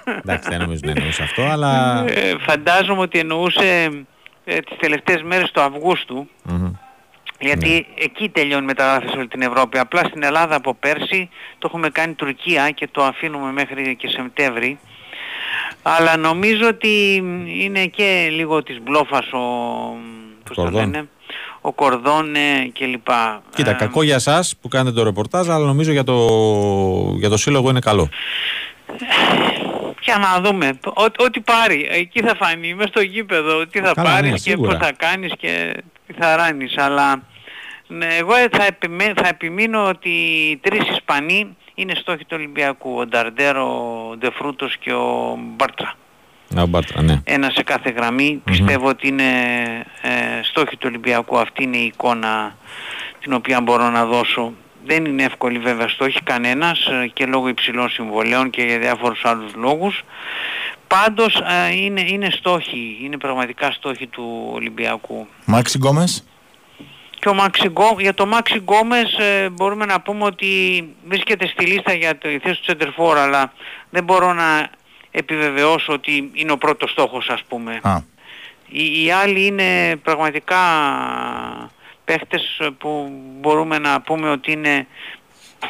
Εντάξει, 0.05 0.49
δεν 0.49 0.59
νομίζω 0.59 0.79
να 0.83 0.91
εννοούσε 0.91 1.23
αυτό, 1.23 1.43
αλλά... 1.43 2.03
Ε, 2.07 2.35
φαντάζομαι 2.39 3.01
ότι 3.01 3.19
εννοούσε 3.19 3.89
ε, 4.45 4.59
τις 4.59 4.77
τελευταίες 4.79 5.21
μέρες 5.23 5.51
του 5.51 5.61
Αυγούστου. 5.61 6.27
Γιατί 7.39 7.87
εκεί 7.99 8.29
τελειώνει 8.29 8.63
η 8.63 8.65
μεταγράφη 8.65 9.07
σε 9.07 9.17
όλη 9.17 9.27
την 9.27 9.41
Ευρώπη. 9.41 9.77
Απλά 9.77 10.03
στην 10.03 10.23
Ελλάδα 10.23 10.55
από 10.55 10.73
πέρσι 10.73 11.29
το 11.57 11.67
έχουμε 11.69 11.89
κάνει 11.89 12.13
Τουρκία 12.13 12.69
και 12.69 12.87
το 12.91 13.03
αφήνουμε 13.03 13.51
μέχρι 13.51 13.95
και 13.95 14.07
Σεπτέμβρη. 14.07 14.79
Αλλά 15.81 16.17
νομίζω 16.17 16.67
ότι 16.67 17.15
είναι 17.61 17.85
και 17.85 18.27
λίγο 18.31 18.63
της 18.63 18.81
μπλόφας 18.81 19.31
ο, 19.31 19.39
πώς 20.43 20.55
το 20.55 20.61
Κορδόν. 20.61 20.81
λένε, 20.81 21.07
ο 21.61 21.71
Κορδόν 21.71 22.35
ε, 22.35 22.69
και 22.73 22.85
λοιπά. 22.85 23.41
Κοίτα, 23.55 23.73
κακό 23.73 24.03
για 24.03 24.15
εσά 24.15 24.45
που 24.61 24.67
κάνετε 24.67 24.95
το 24.95 25.03
ρεπορτάζ, 25.03 25.49
αλλά 25.49 25.65
νομίζω 25.65 25.91
για 25.91 26.03
το, 26.03 26.15
για 27.17 27.29
το 27.29 27.37
σύλλογο 27.37 27.69
είναι 27.69 27.79
καλό. 27.79 28.09
Για 30.07 30.17
να 30.17 30.41
δούμε. 30.41 30.79
Ό, 30.85 31.03
ό,τι 31.17 31.39
πάρει. 31.39 31.87
Εκεί 31.91 32.21
θα 32.21 32.35
φανεί. 32.35 32.73
Μες 32.73 32.87
στο 32.87 33.01
γήπεδο. 33.01 33.65
Τι 33.67 33.79
θα 33.79 33.91
Καλά, 33.93 34.09
πάρεις 34.11 34.29
ναι, 34.31 34.35
και 34.37 34.49
σίγουρα. 34.49 34.77
πώς 34.77 34.87
θα 34.87 34.93
κάνεις 34.93 35.31
και 35.37 35.73
τι 36.07 36.13
θα 36.13 36.35
ράνεις. 36.35 36.77
Αλλά 36.77 37.21
ναι, 37.87 38.07
εγώ 38.15 38.33
θα, 38.51 38.65
επιμέ- 38.65 39.19
θα 39.21 39.27
επιμείνω 39.27 39.83
ότι 39.87 40.09
οι 40.09 40.57
τρεις 40.57 40.89
Ισπανοί 40.89 41.55
είναι 41.75 41.93
στόχοι 41.95 42.19
του 42.25 42.31
Ολυμπιακού. 42.33 42.95
Ο 42.97 43.05
Νταρντέρο, 43.05 43.65
ο 44.11 44.15
Ντεφρούτος 44.17 44.77
και 44.77 44.93
ο 44.93 45.37
Μπάρτρα. 45.55 45.93
Να, 46.49 46.61
ο 46.61 46.65
Μπάρτρα, 46.65 47.01
ναι. 47.01 47.21
Ένα 47.23 47.49
σε 47.49 47.63
κάθε 47.63 47.89
γραμμή. 47.89 48.41
Πιστεύω 48.43 48.87
ότι 48.87 49.07
είναι 49.07 49.23
ε, 50.01 50.09
στόχοι 50.43 50.75
του 50.77 50.85
Ολυμπιακού. 50.85 51.37
Αυτή 51.37 51.63
είναι 51.63 51.77
η 51.77 51.85
εικόνα 51.85 52.55
την 53.19 53.33
οποία 53.33 53.61
μπορώ 53.61 53.89
να 53.89 54.05
δώσω. 54.05 54.53
Δεν 54.87 55.05
είναι 55.05 55.23
εύκολη 55.23 55.59
βέβαια 55.59 55.87
στόχη 55.87 56.21
κανένας 56.23 56.85
ε, 56.85 57.07
και 57.13 57.25
λόγω 57.25 57.47
υψηλών 57.47 57.89
συμβολέων 57.89 58.49
και 58.49 58.61
για 58.63 58.79
διάφορους 58.79 59.25
άλλους 59.25 59.53
λόγους. 59.55 60.03
Πάντως 60.87 61.35
ε, 61.67 61.75
είναι, 61.75 62.01
είναι 62.01 62.29
στόχοι, 62.29 62.97
είναι 63.03 63.17
πραγματικά 63.17 63.71
στόχοι 63.71 64.07
του 64.07 64.49
Ολυμπιακού. 64.53 65.27
Μάξι 65.45 65.77
Γκόμες; 65.77 66.23
Και 67.19 67.29
ο 67.29 67.33
Μάξι 67.33 67.67
Γκό- 67.69 67.99
για 68.01 68.13
το 68.13 68.25
Μάξι 68.25 68.57
Γκόμες 68.57 69.17
ε, 69.17 69.49
μπορούμε 69.49 69.85
να 69.85 70.01
πούμε 70.01 70.23
ότι 70.23 70.47
βρίσκεται 71.07 71.47
στη 71.47 71.65
λίστα 71.65 71.93
για 71.93 72.17
το 72.17 72.29
η 72.29 72.39
θέση 72.39 72.55
του 72.55 72.61
Τσεντερφόρ 72.61 73.17
αλλά 73.17 73.53
δεν 73.89 74.03
μπορώ 74.03 74.33
να 74.33 74.69
επιβεβαιώσω 75.11 75.93
ότι 75.93 76.31
είναι 76.33 76.51
ο 76.51 76.57
πρώτος 76.57 76.91
στόχος 76.91 77.29
ας 77.29 77.41
πούμε. 77.47 77.79
Α. 77.81 78.01
Οι, 78.69 79.03
οι 79.03 79.11
άλλοι 79.11 79.45
είναι 79.45 79.95
πραγματικά 80.03 80.57
παίχτες 82.07 82.61
που 82.77 83.11
μπορούμε 83.39 83.77
να 83.77 84.01
πούμε 84.01 84.29
ότι 84.29 84.51
είναι 84.51 84.87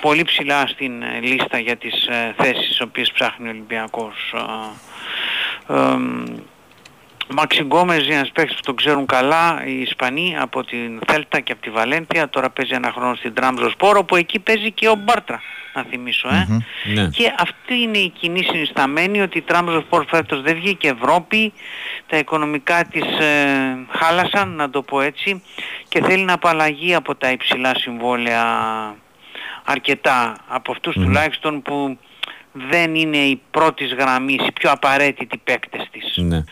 πολύ 0.02 0.24
ψηλά 0.24 0.68
στην 0.68 1.02
ε, 1.02 1.20
λίστα 1.20 1.60
για 1.60 1.76
τις 1.76 2.08
ε, 2.08 2.36
θέσεις 2.38 2.68
τις 2.68 2.82
οποίες 2.82 3.12
ψάχνει 3.12 3.48
ο 3.48 3.50
Ολυμπιακός. 3.50 4.34
Ε, 5.68 5.74
εμ, 5.74 6.24
Μάξι 7.30 7.62
Γκόμες 7.62 8.06
είναι 8.06 8.14
ένας 8.14 8.32
παίκτης 8.32 8.56
που 8.56 8.62
τον 8.62 8.76
ξέρουν 8.76 9.06
καλά 9.06 9.64
οι 9.66 9.82
Ισπανοί 9.82 10.36
από 10.40 10.64
την 10.64 11.00
Θέλτα 11.08 11.40
και 11.40 11.52
από 11.52 11.62
τη 11.62 11.70
Βαλένθια. 11.70 12.30
Τώρα 12.30 12.50
παίζει 12.50 12.74
ένα 12.74 12.92
χρόνο 12.92 13.16
στην 13.16 13.34
Τραμζο 13.34 13.70
Σπόρο 13.70 14.04
που 14.04 14.16
εκεί 14.16 14.40
παίζει 14.40 14.72
και 14.72 14.90
ο 14.90 14.96
Μπάρτρα 14.96 15.42
να 15.78 15.84
θυμίσω. 15.90 16.28
Ε. 16.28 16.48
Ναι. 16.94 17.10
Και 17.10 17.34
αυτή 17.40 17.76
είναι 17.76 17.98
η 17.98 18.10
κοινή 18.10 18.44
συνισταμένη 18.44 19.22
ότι 19.22 19.38
η 19.38 19.42
Τραμζο 19.42 19.82
Σπόρ 19.82 20.06
φέτος 20.08 20.42
δεν 20.42 20.56
βγήκε 20.56 20.88
Ευρώπη, 20.88 21.54
τα 22.08 22.18
οικονομικά 22.18 22.84
της 22.86 23.04
ε, 23.20 23.78
χάλασαν 23.90 24.56
να 24.56 24.70
το 24.70 24.82
πω 24.82 25.02
έτσι 25.02 25.44
και 25.88 26.04
θέλει 26.04 26.24
να 26.24 26.34
απαλλαγεί 26.34 26.94
από 26.96 27.16
τα 27.16 27.32
υψηλά 27.32 27.72
συμβόλαια 27.78 28.46
αρκετά 29.64 30.38
από 30.48 30.72
αυτούς 30.72 30.94
τουλάχιστον 30.94 31.62
που 31.62 31.98
δεν 32.52 32.96
είναι 32.96 33.18
οι 33.18 33.42
πρώτης 33.52 33.94
γραμμής, 33.94 34.48
οι 34.48 34.52
πιο 34.52 34.72
απαραίτητοι 34.72 35.38
παίκτες 35.38 35.88
της. 35.92 36.18
ναι. 36.18 36.44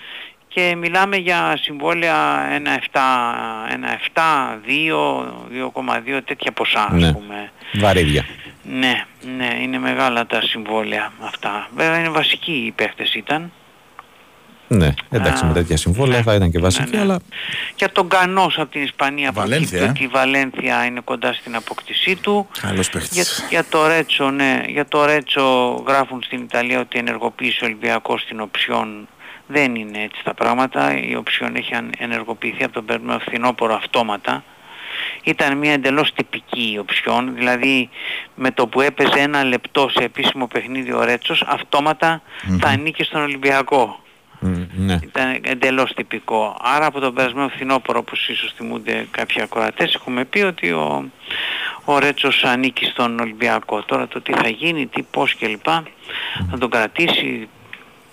Και 0.55 0.75
μιλάμε 0.75 1.15
για 1.17 1.57
συμβόλαια 1.61 2.47
1,7, 2.49 2.99
1,7, 4.13 4.59
2, 4.65 6.17
2,2 6.17 6.21
τέτοια 6.25 6.51
ποσά 6.51 6.87
ας 6.91 7.01
Ναι. 7.01 7.11
πούμε. 7.13 7.51
Βαρύδια. 7.73 8.25
Ναι. 8.63 9.05
Ναι, 9.37 9.57
είναι 9.61 9.79
μεγάλα 9.79 10.25
τα 10.25 10.41
συμβόλαια 10.41 11.11
αυτά. 11.23 11.67
Βέβαια 11.75 11.99
είναι 11.99 12.09
βασικοί 12.09 12.51
οι 12.51 12.71
παίχτες 12.71 13.13
ήταν. 13.13 13.51
Ναι, 14.67 14.93
εντάξει, 15.09 15.45
με 15.45 15.53
τέτοια 15.53 15.77
συμβόλαια 15.77 16.21
θα 16.21 16.33
ήταν 16.33 16.51
και 16.51 16.59
βασική, 16.59 16.97
αλλά 16.97 17.19
Για 17.75 17.91
τον 17.91 18.09
Κανός 18.09 18.57
από 18.59 18.71
την 18.71 18.81
Ισπανία 18.83 19.31
Βαλένθια, 19.31 19.77
προκύπτει 19.77 19.85
ε. 19.85 19.89
ότι 19.89 20.03
η 20.03 20.07
Βαλένθια 20.07 20.85
είναι 20.85 20.99
κοντά 21.03 21.33
στην 21.33 21.55
απόκτησή 21.55 22.15
του. 22.15 22.47
Καλός 22.61 22.89
παίχτης. 22.89 23.11
Για, 23.13 23.47
για 23.49 23.65
το 23.69 23.87
Ρέτσο, 23.87 24.29
ναι, 24.31 24.61
για 24.67 24.87
το 24.87 25.05
Ρέτσο 25.05 25.73
γράφουν 25.87 26.23
στην 26.23 26.41
Ιταλία 26.41 26.79
ότι 26.79 26.99
ενεργοποίησε 26.99 27.63
ο 27.63 27.65
Ολυμπιακός 27.67 28.21
στην 28.21 28.39
οψιόν. 28.39 29.07
Δεν 29.47 29.75
είναι 29.75 30.01
έτσι 30.03 30.23
τα 30.23 30.33
πράγματα. 30.33 30.99
Η 30.99 31.15
οψιόν 31.15 31.55
έχει 31.55 31.75
αν- 31.75 31.93
ενεργοποιηθεί 31.97 32.63
από 32.63 32.73
τον 32.73 32.85
περνό 32.85 33.19
φθινόπωρο 33.19 33.73
αυτόματα. 33.75 34.43
Ήταν 35.23 35.57
μια 35.57 35.73
εντελώς 35.73 36.13
τυπική 36.13 36.71
η 36.73 36.77
οψιόν, 36.77 37.35
δηλαδή 37.35 37.89
με 38.35 38.51
το 38.51 38.67
που 38.67 38.81
έπαιζε 38.81 39.19
ένα 39.19 39.43
λεπτό 39.43 39.89
σε 39.89 40.03
επίσημο 40.03 40.47
παιχνίδι 40.47 40.91
ο 40.93 41.03
Ρέτσος, 41.03 41.43
αυτόματα 41.47 42.21
θα 42.59 42.67
ανήκει 42.67 43.03
στον 43.03 43.21
Ολυμπιακό. 43.21 43.99
μ, 44.39 44.51
ναι. 44.75 44.99
Ήταν 45.03 45.39
εντελώς 45.41 45.93
τυπικό. 45.93 46.57
Άρα 46.61 46.85
από 46.85 46.99
τον 46.99 47.13
περασμένο 47.13 47.49
φθινόπωρο, 47.49 47.99
όπως 47.99 48.29
ίσως 48.29 48.53
θυμούνται 48.55 49.07
κάποιοι 49.11 49.41
ακροατές, 49.41 49.93
έχουμε 49.95 50.25
πει 50.25 50.39
ότι 50.41 50.71
ο, 50.71 51.11
ο 51.85 51.99
Ρέτσος 51.99 52.43
ανήκει 52.43 52.85
στον 52.85 53.19
Ολυμπιακό. 53.19 53.83
Τώρα 53.83 54.07
το 54.07 54.21
τι 54.21 54.33
θα 54.33 54.47
γίνει, 54.49 54.85
τι, 54.87 55.01
πώς 55.01 55.35
κλπ. 55.35 55.65
Θα 56.51 56.57
τον 56.59 56.69
κρατήσει, 56.69 57.49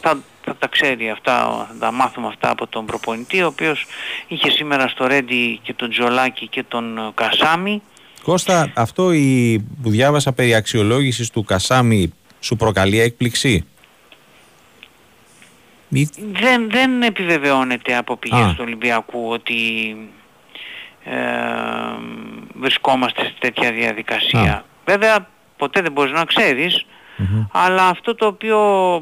θα, 0.03 0.19
θα 0.45 0.57
τα 0.57 0.66
ξέρει 0.69 1.11
αυτά, 1.11 1.33
θα 1.69 1.77
τα 1.79 1.93
μάθουμε 1.93 2.27
αυτά 2.27 2.51
από 2.51 2.66
τον 2.66 2.87
προπονητή, 2.87 3.43
ο 3.43 3.47
οποίος 3.47 3.87
είχε 4.29 4.51
σήμερα 4.51 4.89
στο 4.89 5.07
Ρέντι 5.07 5.59
και 5.62 5.74
τον 5.74 5.91
Τζολάκη 5.91 6.49
και 6.49 6.62
τον 6.69 6.99
ε, 6.99 7.11
Κασάμι. 7.15 7.83
Κώστα, 8.23 8.73
αυτό 8.74 9.12
η, 9.12 9.59
που 9.83 9.91
διάβασα 9.91 10.33
περί 10.33 10.55
αξιολόγησης 10.55 11.31
του 11.31 11.43
Κασάμι 11.45 12.12
σου 12.41 12.57
προκαλεί 12.57 13.01
έκπληξη; 13.01 13.66
Ή- 15.89 16.09
Δεν, 16.33 16.70
δεν 16.70 17.03
επιβεβαιώνεται 17.03 17.97
από 17.97 18.16
πηγές 18.16 18.39
Α. 18.45 18.49
του 18.55 18.61
Ολυμπιακού 18.61 19.29
ότι 19.29 19.55
ε, 21.05 21.15
βρισκόμαστε 22.55 23.23
σε 23.24 23.35
τέτοια 23.39 23.73
διαδικασία. 23.73 24.65
Βέβαια 24.85 25.29
ποτέ 25.57 25.81
δεν 25.81 25.93
μπορείς 25.93 26.12
να 26.12 26.24
ξέρεις, 26.24 26.87
αλλά 27.52 27.86
αυτό 27.86 28.14
το 28.14 28.26
οποίο 28.26 28.59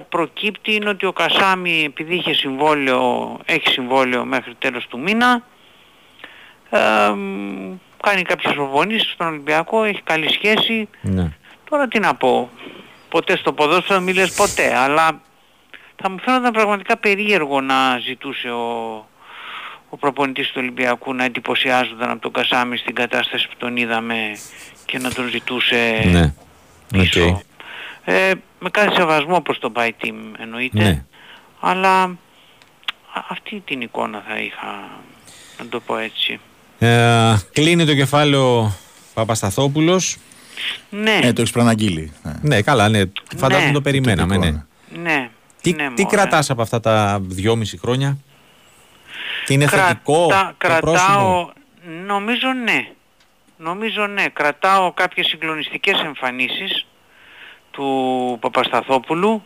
προκύπτει 0.09 0.75
είναι 0.75 0.89
ότι 0.89 1.07
ο 1.07 1.13
Κασάμι 1.13 1.85
επειδή 1.85 2.15
είχε 2.15 2.33
συμβόλαιο, 2.33 3.37
έχει 3.45 3.69
συμβόλαιο 3.69 4.25
μέχρι 4.25 4.55
τέλος 4.59 4.87
του 4.87 5.01
μήνα, 5.01 5.43
ε, 6.71 7.09
μ, 7.09 7.77
κάνει 8.03 8.23
κάποιες 8.23 8.55
προπονήσεις 8.55 9.11
στον 9.13 9.27
Ολυμπιακό, 9.27 9.85
έχει 9.85 10.03
καλή 10.03 10.33
σχέση. 10.33 10.89
Ναι. 11.01 11.33
Τώρα 11.71 11.89
τι 11.89 11.99
να 11.99 12.15
πω, 12.15 12.51
ποτέ 13.09 13.37
στο 13.37 13.53
ποδόσφαιρο 13.53 14.01
μη 14.01 14.13
λες 14.13 14.33
ποτέ, 14.33 14.77
αλλά 14.77 15.21
θα 15.97 16.11
μου 16.11 16.19
φαίνονταν 16.21 16.53
πραγματικά 16.53 16.97
περίεργο 16.97 17.61
να 17.61 17.99
ζητούσε 17.99 18.49
ο, 18.49 18.95
ο 19.89 19.97
προπονητής 19.97 20.47
του 20.47 20.55
Ολυμπιακού 20.57 21.15
να 21.15 21.25
εντυπωσιάζονταν 21.25 22.11
από 22.11 22.21
τον 22.21 22.33
Κασάμι 22.33 22.77
στην 22.77 22.95
κατάσταση 22.95 23.49
που 23.49 23.55
τον 23.59 23.77
είδαμε 23.77 24.17
και 24.85 24.99
να 24.99 25.13
τον 25.13 25.29
ζητούσε 25.29 26.03
ναι. 26.13 26.35
πίσω. 26.89 27.27
Οκ. 27.27 27.41
Ε, 28.13 28.33
με 28.59 28.71
κάθε 28.71 28.95
σεβασμό 28.95 29.41
προς 29.41 29.59
τον 29.59 29.73
Παϊτίμ 29.77 30.15
εννοείται, 30.39 30.83
Ναι. 30.83 31.05
αλλά 31.61 32.03
α- 32.03 33.25
αυτή 33.29 33.63
την 33.67 33.81
εικόνα 33.81 34.25
θα 34.29 34.39
είχα, 34.39 34.89
να 35.59 35.67
το 35.69 35.81
πω 35.81 35.97
έτσι. 35.97 36.41
Ε, 36.79 37.35
κλείνει 37.53 37.85
το 37.87 37.95
κεφάλαιο 37.95 38.73
Παπασταθόπουλος. 39.15 40.17
Ναι, 40.91 41.19
Ε, 41.23 41.33
το 41.33 41.41
έχεις 41.41 41.53
προαναγγείλει. 41.53 42.13
Ναι. 42.23 42.33
Ναι, 42.43 42.63
καλά, 42.63 42.89
ναι. 42.89 43.03
Φαντάζομαι 43.37 43.73
το 43.73 43.81
περιμέναμε, 43.81 44.35
τυπικό, 44.39 44.65
ναι. 44.93 45.01
ναι. 45.03 45.31
Τι, 45.61 45.73
ναι, 45.73 45.91
τι 45.95 46.03
μωρέ. 46.03 46.17
κρατάς 46.17 46.51
από 46.51 46.63
αυτά 46.63 46.81
τα 46.81 47.19
δυόμιση 47.23 47.79
χρόνια; 47.79 48.17
Και 49.47 49.53
είναι 49.53 49.65
Κρατα- 49.65 49.87
θετικό 49.87 50.27
το 50.27 50.27
πρόσημο; 50.27 50.53
κρατάω, 50.59 51.51
νομίζω 52.07 52.53
ναι. 52.65 52.89
Νομίζω 53.57 54.07
ναι. 54.07 54.25
Κρατάω 54.33 54.93
κάποιες 54.93 55.27
συγκλονιστικές 55.27 56.01
εμφανίσεις 56.01 56.87
του 57.81 58.39
Παπασταθόπουλου. 58.41 59.43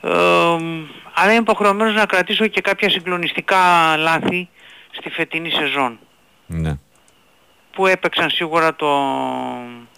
Ε, 0.00 0.10
αλλά 1.14 1.30
είμαι 1.30 1.40
υποχρεωμένος 1.40 1.94
να 1.94 2.06
κρατήσω 2.06 2.46
και 2.46 2.60
κάποια 2.60 2.90
συγκλονιστικά 2.90 3.56
λάθη 3.96 4.48
στη 4.90 5.10
φετινή 5.10 5.50
σεζόν 5.50 5.98
Ναι. 6.46 6.78
που 7.72 7.86
έπαιξαν 7.86 8.30
σίγουρα 8.30 8.74
το, 8.76 8.88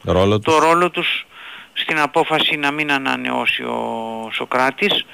Ρόλο 0.02 0.38
το 0.38 0.50
τους. 0.52 0.58
ρόλο 0.64 0.90
τους 0.90 1.26
στην 1.72 1.98
απόφαση 2.00 2.56
να 2.56 2.70
μην 2.70 2.92
ανανεώσει 2.92 3.62
ο 3.62 4.28
Σοκράτης, 4.32 5.06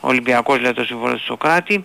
ο 0.00 0.08
Ολυμπιακός 0.08 0.56
δηλαδή 0.56 0.74
το 0.74 0.84
συμβόλαιο 0.84 1.16
του 1.16 1.24
Σοκράτη. 1.24 1.84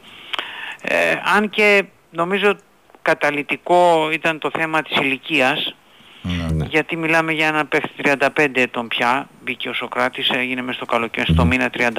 Ε, 0.82 1.16
αν 1.36 1.50
και 1.50 1.84
νομίζω 2.12 2.56
καταλυτικό 3.02 4.10
ήταν 4.12 4.40
το 4.40 4.50
θέμα 4.58 4.82
της 4.82 4.98
ηλικίας, 4.98 5.76
Ναι. 6.22 6.66
γιατί 6.66 6.96
μιλάμε 6.96 7.32
για 7.32 7.48
ένα 7.48 7.66
παίχτη 7.66 7.90
35 8.04 8.28
ετών 8.54 8.88
πια, 8.88 9.30
μπήκε 9.44 9.70
ο 9.70 9.74
Σοκράτης, 9.74 10.30
έγινε 10.30 10.62
μες 10.62 10.76
στο 10.76 10.86
καλοκαίρι 10.86 11.34
στο 11.34 11.46
μήνα 11.46 11.70
35 11.78 11.94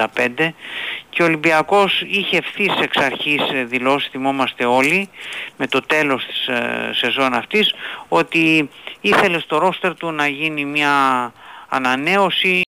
και 1.09 1.21
ο 1.21 1.25
Ολυμπιακός 1.25 2.01
είχε 2.07 2.37
ευθύς 2.37 2.73
εξ 2.81 2.97
αρχής 2.97 3.41
ε, 3.53 3.63
δηλώσει, 3.63 4.09
θυμόμαστε 4.11 4.65
όλοι, 4.65 5.09
με 5.57 5.67
το 5.67 5.81
τέλος 5.81 6.25
της 6.25 6.47
ε, 6.47 6.89
σεζόν 6.93 7.33
αυτής, 7.33 7.73
ότι 8.07 8.69
ήθελε 9.01 9.39
στο 9.39 9.57
ρόστερ 9.57 9.95
του 9.95 10.11
να 10.11 10.27
γίνει 10.27 10.65
μια 10.65 10.93
ανανέωση 11.67 12.61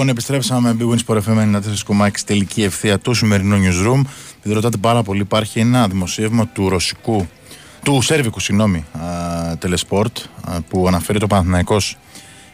Λοιπόν, 0.00 0.14
επιστρέψαμε 0.14 0.76
Big 0.78 0.84
Wins 0.84 0.98
Sport 1.06 1.20
FM 1.22 1.60
94,6 1.98 2.10
τελική 2.24 2.62
ευθεία 2.62 2.98
του 2.98 3.14
σημερινού 3.14 3.56
newsroom. 3.56 4.00
Επειδή 4.38 4.54
ρωτάτε 4.54 4.76
πάρα 4.76 5.02
πολύ, 5.02 5.20
υπάρχει 5.20 5.60
ένα 5.60 5.88
δημοσίευμα 5.88 6.46
του 6.46 6.68
ρωσικού, 6.68 7.26
του 7.82 8.02
σέρβικου, 8.02 8.40
συγγνώμη, 8.40 8.84
α, 8.92 9.02
Telesport, 9.62 10.12
α, 10.44 10.60
που 10.68 10.86
αναφέρει 10.86 11.18
το 11.18 11.26
Παναθηναϊκός 11.26 11.96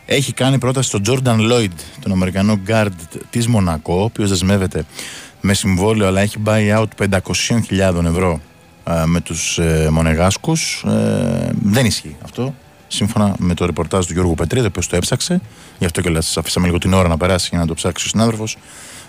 έχει 0.06 0.32
κάνει 0.32 0.58
πρόταση 0.58 0.88
στον 0.88 1.02
Jordan 1.06 1.52
Lloyd, 1.52 1.72
τον 2.00 2.12
Αμερικανό 2.12 2.58
guard 2.66 2.88
της 3.30 3.46
Μονακό, 3.46 3.94
ο 3.94 4.02
οποίος 4.02 4.28
δεσμεύεται 4.28 4.84
με 5.40 5.54
συμβόλαιο 5.54 6.06
αλλά 6.06 6.20
έχει 6.20 6.36
buy 6.44 6.78
out 6.78 7.08
500.000 7.70 8.04
ευρώ 8.04 8.40
ε, 8.84 9.04
με 9.04 9.20
τους 9.20 9.58
ε, 9.58 9.88
Μονεγάσκους 9.92 10.84
ε, 10.86 11.50
δεν 11.62 11.86
ισχύει 11.86 12.16
αυτό 12.24 12.54
σύμφωνα 12.88 13.34
με 13.38 13.54
το 13.54 13.66
ρεπορτάζ 13.66 14.06
του 14.06 14.12
Γιώργου 14.12 14.34
Πετρίδη 14.34 14.64
ο 14.64 14.68
οποίος 14.68 14.88
το 14.88 14.96
έψαξε 14.96 15.40
γι' 15.78 15.84
αυτό 15.84 16.00
και 16.00 16.14
σας 16.14 16.36
αφήσαμε 16.36 16.66
λίγο 16.66 16.78
την 16.78 16.92
ώρα 16.92 17.08
να 17.08 17.16
περάσει 17.16 17.48
για 17.50 17.58
να 17.58 17.66
το 17.66 17.74
ψάξει 17.74 18.04
ο 18.06 18.08
συνάδελφος 18.08 18.56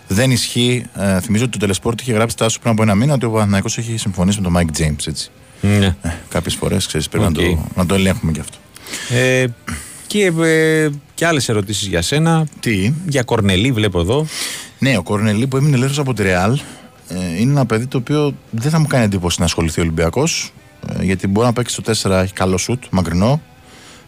δεν 0.07 0.31
ισχύει, 0.31 0.85
ε, 0.95 1.19
θυμίζω 1.19 1.43
ότι 1.43 1.51
το 1.51 1.57
Τελεσπόρτ 1.57 2.01
είχε 2.01 2.13
γράψει 2.13 2.37
τάσου 2.37 2.59
πριν 2.59 2.71
από 2.71 2.81
ένα 2.81 2.95
μήνα 2.95 3.13
ότι 3.13 3.25
ο 3.25 3.31
Παναθηναϊκός 3.31 3.77
έχει 3.77 3.97
συμφωνήσει 3.97 4.41
με 4.41 4.49
τον 4.49 4.57
Mike 4.57 4.81
James 4.81 5.07
έτσι. 5.07 5.31
Ναι. 5.61 5.95
Ε, 6.01 6.09
κάποιες 6.29 6.55
φορές 6.55 6.85
ξέρεις 6.85 7.09
πρέπει 7.09 7.23
να, 7.23 7.29
Οκ. 7.29 7.57
το, 7.57 7.67
να 7.75 7.85
το 7.85 7.93
ελέγχουμε 7.93 8.31
γι' 8.31 8.39
αυτό 8.39 8.57
Ε, 9.09 9.45
και, 10.07 10.33
ε, 10.41 10.89
και 11.13 11.25
άλλες 11.25 11.49
ερωτήσεις 11.49 11.87
για 11.87 12.01
σένα. 12.01 12.47
Τι; 12.59 12.93
Για 13.07 13.23
Κορνελή, 13.23 13.71
βλέπω 13.71 13.99
εδώ. 13.99 14.25
Ναι, 14.79 14.97
ο 14.97 15.03
Κορνελή 15.03 15.47
που 15.47 15.57
έμεινε 15.57 15.75
ελεύθερο 15.75 16.01
από 16.01 16.13
τη 16.13 16.23
Ρεάλ 16.23 16.59
ε, 17.07 17.39
είναι 17.39 17.51
ένα 17.51 17.65
παιδί 17.65 17.87
το 17.87 17.97
οποίο 17.97 18.33
δεν 18.51 18.71
θα 18.71 18.79
μου 18.79 18.87
κάνει 18.87 19.03
εντύπωση 19.03 19.39
να 19.39 19.45
ασχοληθεί 19.45 19.79
ο 19.79 19.83
Ολυμπιακός. 19.83 20.53
Ε, 20.99 21.03
γιατί 21.03 21.27
μπορεί 21.27 21.47
να 21.47 21.53
παίξει 21.53 21.81
στο 21.81 22.09
4, 22.09 22.21
έχει 22.21 22.33
καλό 22.33 22.57
σουτ, 22.57 22.83
μακρινό 22.89 23.41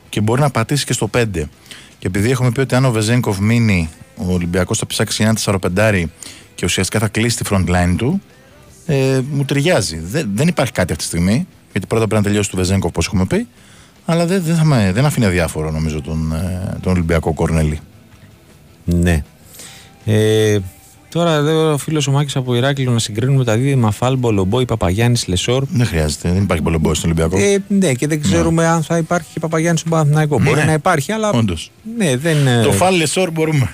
και 0.09 0.21
μπορεί 0.21 0.41
να 0.41 0.49
πατήσει 0.49 0.85
και 0.85 0.93
στο 0.93 1.09
5. 1.13 1.25
Και 1.99 2.07
επειδή 2.07 2.31
έχουμε 2.31 2.51
πει 2.51 2.59
ότι 2.59 2.75
αν 2.75 2.85
ο 2.85 2.91
Βεζέγκοφ 2.91 3.39
μείνει, 3.39 3.89
ο 4.15 4.33
Ολυμπιακός 4.33 4.77
θα 4.77 4.87
ψάξει 4.87 5.23
ένα 5.23 5.37
4-5 5.75 6.03
και 6.55 6.65
ουσιαστικά 6.65 6.99
θα 6.99 7.07
κλείσει 7.07 7.37
τη 7.37 7.49
front 7.51 7.65
line 7.67 7.95
του, 7.97 8.21
ε, 8.85 9.21
μου 9.31 9.45
ταιριάζει. 9.45 9.99
Δεν, 9.99 10.29
δεν 10.33 10.47
υπάρχει 10.47 10.71
κάτι 10.71 10.91
αυτή 10.91 11.03
τη 11.03 11.09
στιγμή, 11.09 11.47
γιατί 11.71 11.87
πρώτα 11.87 12.07
πρέπει 12.07 12.21
να 12.23 12.27
τελειώσει 12.27 12.49
το 12.49 12.57
Βεζέγκοφ 12.57 12.89
όπως 12.89 13.05
έχουμε 13.05 13.25
πει, 13.25 13.47
αλλά 14.05 14.25
δεν, 14.25 14.43
δεν, 14.43 14.55
θα 14.55 14.63
με, 14.63 14.91
δεν 14.93 15.05
αφήνει 15.05 15.25
αδιάφορο 15.25 15.71
νομίζω 15.71 16.01
τον, 16.01 16.33
ε, 16.33 16.77
τον 16.81 16.91
Ολυμπιακό 16.91 17.33
Κορνελή. 17.33 17.79
Ναι. 18.85 19.23
Ε, 20.05 20.57
τώρα 21.09 21.33
εδώ 21.33 21.73
ο 21.73 21.77
φίλος 21.77 22.07
ο 22.07 22.11
Μάκης 22.11 22.35
από 22.35 22.55
Ηράκλειο 22.55 22.91
να 22.91 22.99
συγκρίνουμε 22.99 23.43
τα 23.43 23.57
δίδυμα 23.57 23.91
Φάλμπο, 23.91 24.31
Λομπόη, 24.31 24.65
Παπαγιάννης, 24.65 25.27
Λεσόρ. 25.27 25.63
Δεν 25.69 25.85
χρειάζεται, 25.85 26.31
δεν 26.31 26.41
υπάρχει 26.41 26.63
πολλομπόη 26.63 26.95
στον 26.95 27.11
Ολυμπιακό. 27.11 27.37
Ε, 27.45 27.63
ναι, 27.67 27.93
και 27.93 28.07
δεν 28.07 28.21
ξέρουμε 28.21 28.65
αν 28.67 28.83
θα 28.83 28.97
υπάρχει 28.97 29.27
και 29.33 29.39
Παπαγιάννης 29.39 29.79
στον 29.79 29.91
Παναθηναϊκό. 29.91 30.39
Μπορεί 30.39 30.59
Ναι. 30.59 30.63
να 30.65 30.73
υπάρχει, 30.73 31.11
αλλά. 31.11 31.29
Όντως. 31.29 31.71
Ναι, 31.97 32.17
δεν. 32.17 32.47
ε, 32.47 32.61
Το 32.63 32.71
φάλ 32.71 32.95
Λεσόρ 32.97 33.31
μπορούμε. 33.31 33.69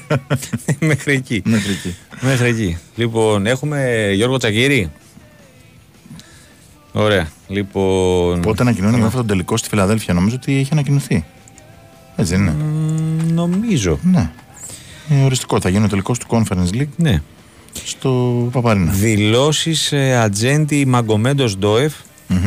Μέχρι 0.80 1.12
εκεί. 1.12 1.42
Μέχρι 1.44 1.70
εκεί. 1.72 1.94
Μέχρι 2.20 2.48
εκεί. 2.48 2.76
Λοιπόν, 2.96 3.46
έχουμε 3.46 4.08
Γιώργο 4.14 4.36
Τσακύρη. 4.36 4.90
Ωραία. 6.92 7.28
Λοιπόν. 7.48 8.40
Πότε 8.40 8.62
ανακοινώνει 8.62 9.02
αυτό 9.02 9.18
το 9.18 9.24
τελικό 9.24 9.56
στη 9.56 9.68
Φιλαδέλφια, 9.68 10.14
νομίζω 10.14 10.36
ότι 10.36 10.58
έχει 10.58 10.68
ανακοινωθεί. 10.72 11.24
Έτσι 12.16 12.32
δεν 12.36 12.42
είναι; 12.42 12.50
Μ, 12.52 13.32
Νομίζω. 13.32 13.98
Ναι. 14.02 14.30
Είναι 15.10 15.24
οριστικό. 15.24 15.60
Θα 15.60 15.68
γίνει 15.68 15.84
ο 15.84 15.88
τελικό 15.88 16.12
του 16.12 16.26
Conference 16.28 16.74
League 16.74 16.88
Ναι. 16.96 17.22
στο 17.84 18.48
Παπαρίνα. 18.52 18.92
Δηλώσεις 18.92 19.92
ε, 19.92 20.16
ατζέντη 20.16 20.86
Μαγκομέντος 20.86 21.58
Ντόεφ 21.58 21.94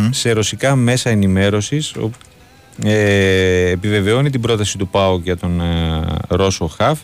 σε 0.09 0.31
ρωσικά 0.31 0.75
μέσα 0.75 1.09
ενημέρωσης. 1.09 1.93
Ε, 2.83 3.69
επιβεβαιώνει 3.69 4.29
την 4.29 4.41
πρόταση 4.41 4.77
του 4.77 4.87
ΠΑΟΚ 4.87 5.23
για 5.23 5.37
τον 5.37 5.61
ε, 5.61 6.05
Ρώσο 6.27 6.67
Χαφ. 6.67 6.99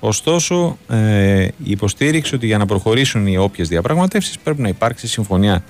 Ωστόσο, 0.00 0.78
ε, 0.88 1.48
υποστήριξε 1.64 2.34
ότι 2.34 2.46
για 2.46 2.58
να 2.58 2.66
προχωρήσουν 2.66 3.26
οι 3.26 3.36
όποιες 3.36 3.68
διαπραγματεύσεις 3.68 4.38
πρέπει 4.38 4.62
να 4.62 4.68
υπάρξει 4.68 5.06
συμφωνία 5.06 5.64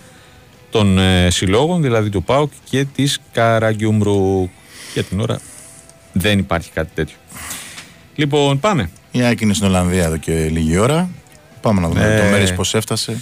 των 0.70 0.98
ε, 0.98 1.30
συλλόγων, 1.30 1.82
δηλαδή 1.82 2.10
του 2.10 2.22
ΠΑΟΚ 2.22 2.50
και 2.70 2.84
της 2.94 3.20
Καραγκιούμρου. 3.32 4.48
Για 4.94 5.02
την 5.02 5.20
ώρα 5.20 5.40
δεν 6.12 6.38
υπάρχει 6.38 6.70
κάτι 6.70 6.90
τέτοιο. 6.94 7.16
Λοιπόν, 8.14 8.60
πάμε. 8.60 8.90
Η 9.18 9.24
Άκη 9.24 9.44
είναι 9.44 9.54
στην 9.54 9.66
Ολλανδία 9.66 10.04
εδώ 10.04 10.16
και 10.16 10.32
λίγη 10.32 10.78
ώρα. 10.78 11.08
Πάμε 11.60 11.80
να 11.80 11.88
δούμε 11.88 12.14
Ε, 12.14 12.18
το 12.18 12.24
Μέρι 12.30 12.52
πώς 12.54 12.74
έφτασε. 12.74 13.20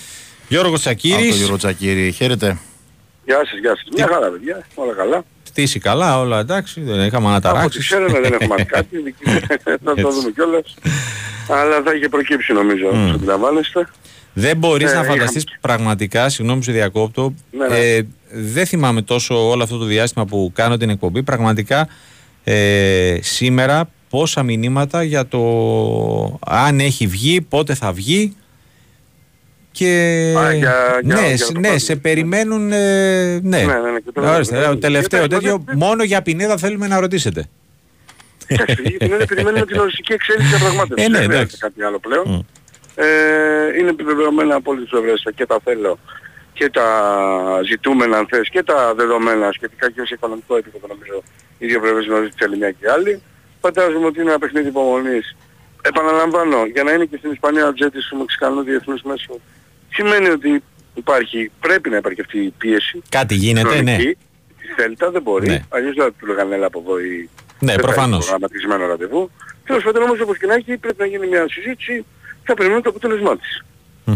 Γιώργος 0.48 0.70
Από 0.72 0.78
Τσακύρης, 0.80 1.28
τον 1.28 1.36
Γιώργο 1.38 1.56
Τσακύρη. 1.56 2.12
Χαίρετε. 2.12 2.58
Γεια 3.24 3.36
σας, 3.36 3.58
γεια 3.60 3.70
σας. 3.76 3.84
Μια 3.96 4.06
χαρά, 4.12 4.30
παιδιά. 4.30 4.66
Όλα 4.74 4.92
καλά. 4.92 5.24
στήσει 5.42 5.78
καλά, 5.78 6.18
όλα 6.20 6.38
εντάξει, 6.38 6.80
δεν 6.80 6.94
είχαμε 7.06 7.06
Από 7.06 7.36
ό,τι 7.36 7.46
αναταράξει. 7.48 7.78
ξέρουμε 7.78 8.20
δεν 8.20 8.32
έχουμε 8.32 8.46
μάθει 8.48 8.64
κάτι. 8.76 9.14
Θα 9.84 9.94
το 10.02 10.10
δούμε 10.10 10.30
κιόλας. 10.34 10.74
Αλλά 11.48 11.82
θα 11.84 11.94
είχε 11.94 12.08
προκύψει 12.08 12.52
νομίζω, 12.52 12.86
όπως 12.88 13.10
αντιλαμβάνεστε. 13.10 13.88
Δεν 14.32 14.56
μπορείς 14.56 14.90
Ε, 14.90 14.94
να 14.94 15.00
είχαμε- 15.00 15.18
φανταστείς 15.18 15.44
πραγματικά, 15.60 16.28
συγγνώμη 16.28 16.58
που 16.58 16.64
σε 16.64 16.72
διακόπτω. 16.72 17.34
Ναι, 17.50 17.66
ναι. 17.66 17.76
Ε, 17.78 18.02
δεν 18.30 18.66
θυμάμαι 18.66 19.02
τόσο 19.02 19.48
όλο 19.48 19.62
αυτό 19.62 19.76
το 19.78 19.84
διάστημα 19.84 20.24
που 20.24 20.52
κάνω 20.54 20.76
την 20.76 20.90
εκπομπή. 20.90 21.22
Πραγματικά 21.22 21.88
ε, 22.44 23.18
σήμερα 23.20 23.88
πόσα 24.10 24.42
μηνύματα 24.42 25.02
για 25.02 25.26
το 25.26 25.40
αν 26.46 26.80
έχει 26.80 27.06
βγει, 27.06 27.40
πότε 27.40 27.74
θα 27.74 27.92
βγει. 27.92 28.36
Και 29.72 29.86
Α, 30.38 30.52
για- 30.52 31.00
για- 31.02 31.14
ναι, 31.20 31.26
για 31.28 31.36
σ- 31.36 31.52
το 31.52 31.58
ναι, 31.60 31.68
πάντο. 31.68 31.78
σε 31.78 31.96
περιμένουν. 31.96 32.72
Ε, 32.72 33.38
ναι, 33.40 33.40
Ναι, 33.42 33.64
ναι, 33.64 33.90
ναι, 33.90 33.98
και 34.00 34.12
το- 34.12 34.22
Ορίστε, 34.34 34.58
ναι, 34.58 34.64
το 34.64 34.72
ναι. 34.72 34.78
τελευταίο 34.80 35.22
Και- 35.22 35.28
τέτοιο. 35.28 35.64
Μόνο 35.74 36.02
για 36.02 36.22
Πινέδα 36.22 36.56
θέλουμε 36.56 36.86
να 36.86 37.00
ρωτήσετε. 37.00 37.48
Εντάξει, 38.46 38.82
γιατί 38.82 39.04
είναι 39.04 39.24
περιμένουμε 39.26 39.66
την 39.66 39.78
οριστική 39.78 40.12
εξέλιξη 40.12 40.48
διαπραγμάτευσης. 40.48 41.04
Ε, 41.06 41.08
ναι, 41.08 41.18
Δεν 41.18 41.30
εντάξει. 41.30 41.36
χρειάζεται 41.38 41.56
κάτι 41.66 41.82
άλλο 41.82 41.98
πλέον. 41.98 42.46
Ε, 42.94 43.06
είναι 43.78 43.88
επιβεβαιωμένα 43.90 44.54
από 44.54 44.70
όλες 44.70 44.82
τις 44.82 44.90
πλευρές 44.90 45.26
και 45.34 45.46
τα 45.46 45.58
θέλω 45.64 45.98
και 46.52 46.70
τα 46.70 46.88
ζητούμενα 47.68 48.18
αν 48.18 48.26
θες 48.30 48.48
και 48.50 48.62
τα 48.62 48.94
δεδομένα 48.94 49.50
σχετικά 49.52 49.90
και 49.90 50.00
σε 50.04 50.14
οικονομικό 50.14 50.56
επίπεδο 50.56 50.86
νομίζω 50.86 51.22
οι 51.58 51.66
δύο 51.66 51.80
πλευρές 51.80 52.04
γνωρίζουν 52.06 52.32
τη 52.36 52.44
άλλη 52.44 52.56
μια 52.56 52.70
και 52.70 52.84
η 52.84 52.88
άλλη. 52.88 53.22
Φαντάζομαι 53.60 54.06
ότι 54.06 54.20
είναι 54.20 54.30
ένα 54.30 54.38
παιχνίδι 54.38 54.68
υπομονής. 54.68 55.36
Επαναλαμβάνω, 55.82 56.64
για 56.66 56.82
να 56.82 56.92
είναι 56.92 57.04
και 57.04 57.16
στην 57.16 57.30
Ισπανία 57.30 57.66
ο 57.66 57.72
Τζέτης 57.72 58.06
του 58.06 58.16
Μεξικανού 58.16 58.62
Διεθνούς 58.62 59.02
Μέσου 59.02 59.40
σημαίνει 59.92 60.28
ότι 60.28 60.62
υπάρχει, 60.94 61.50
πρέπει 61.60 61.90
να 61.90 61.96
υπάρχει 61.96 62.20
αυτή 62.20 62.38
η 62.38 62.50
πίεση. 62.58 63.02
Κάτι 63.08 63.34
γίνεται, 63.34 63.68
ναι. 63.68 63.74
χρονική. 63.92 64.16
Τη 64.60 64.66
Θέλτα 64.76 65.10
δεν 65.10 65.22
μπορεί, 65.22 65.46
Ναι. 65.48 65.64
αλλιώς 65.68 65.94
δεν 65.94 66.04
θα 66.04 66.12
του 66.18 66.26
λέγανε 66.26 66.54
έλα 66.54 66.66
από 66.66 66.78
εδώ 66.86 66.98
ή 67.00 67.28
Ναι, 67.58 67.72
δεν 67.72 67.74
θα 67.80 67.80
προφανώς. 67.86 68.18
έχει 68.18 68.28
προγραμματισμένο 68.28 68.86
ραντεβού. 68.86 69.30
Τέλος 69.66 69.82
πάντων 69.82 70.02
όμως 70.02 70.20
όπως 70.20 70.38
και 70.38 70.46
να 70.46 70.54
έχει 70.54 70.76
πρέπει 70.76 70.96
να 70.98 71.06
γίνει 71.06 71.26
μια 71.26 71.44
συζήτηση 71.48 72.04
θα 72.44 72.54
περιμένουμε 72.54 72.82
το 72.82 72.90
αποτέλεσμά 72.90 73.36
της. 73.38 73.64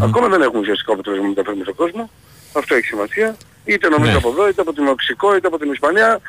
Ακόμα 0.00 0.28
δεν 0.28 0.42
έχουμε 0.42 0.58
ουσιαστικό 0.60 0.92
αποτέλεσμα 0.92 1.22
που 1.24 1.28
μεταφέρουμε 1.30 1.62
στον 1.62 1.74
κόσμο. 1.76 2.10
Αυτό 2.52 2.74
έχει 2.74 2.86
σημασία. 2.86 3.36
Είτε 3.64 3.88
νομίζω 3.88 4.10
Ναι. 4.10 4.16
από 4.16 4.28
εδώ, 4.28 4.48
είτε 4.48 4.60
από 4.60 4.72
την 4.72 4.84
Μεξικό, 4.84 5.36
είτε 5.36 5.46
από 5.46 5.58
την 5.58 5.72
Ισπανία. 5.72 6.20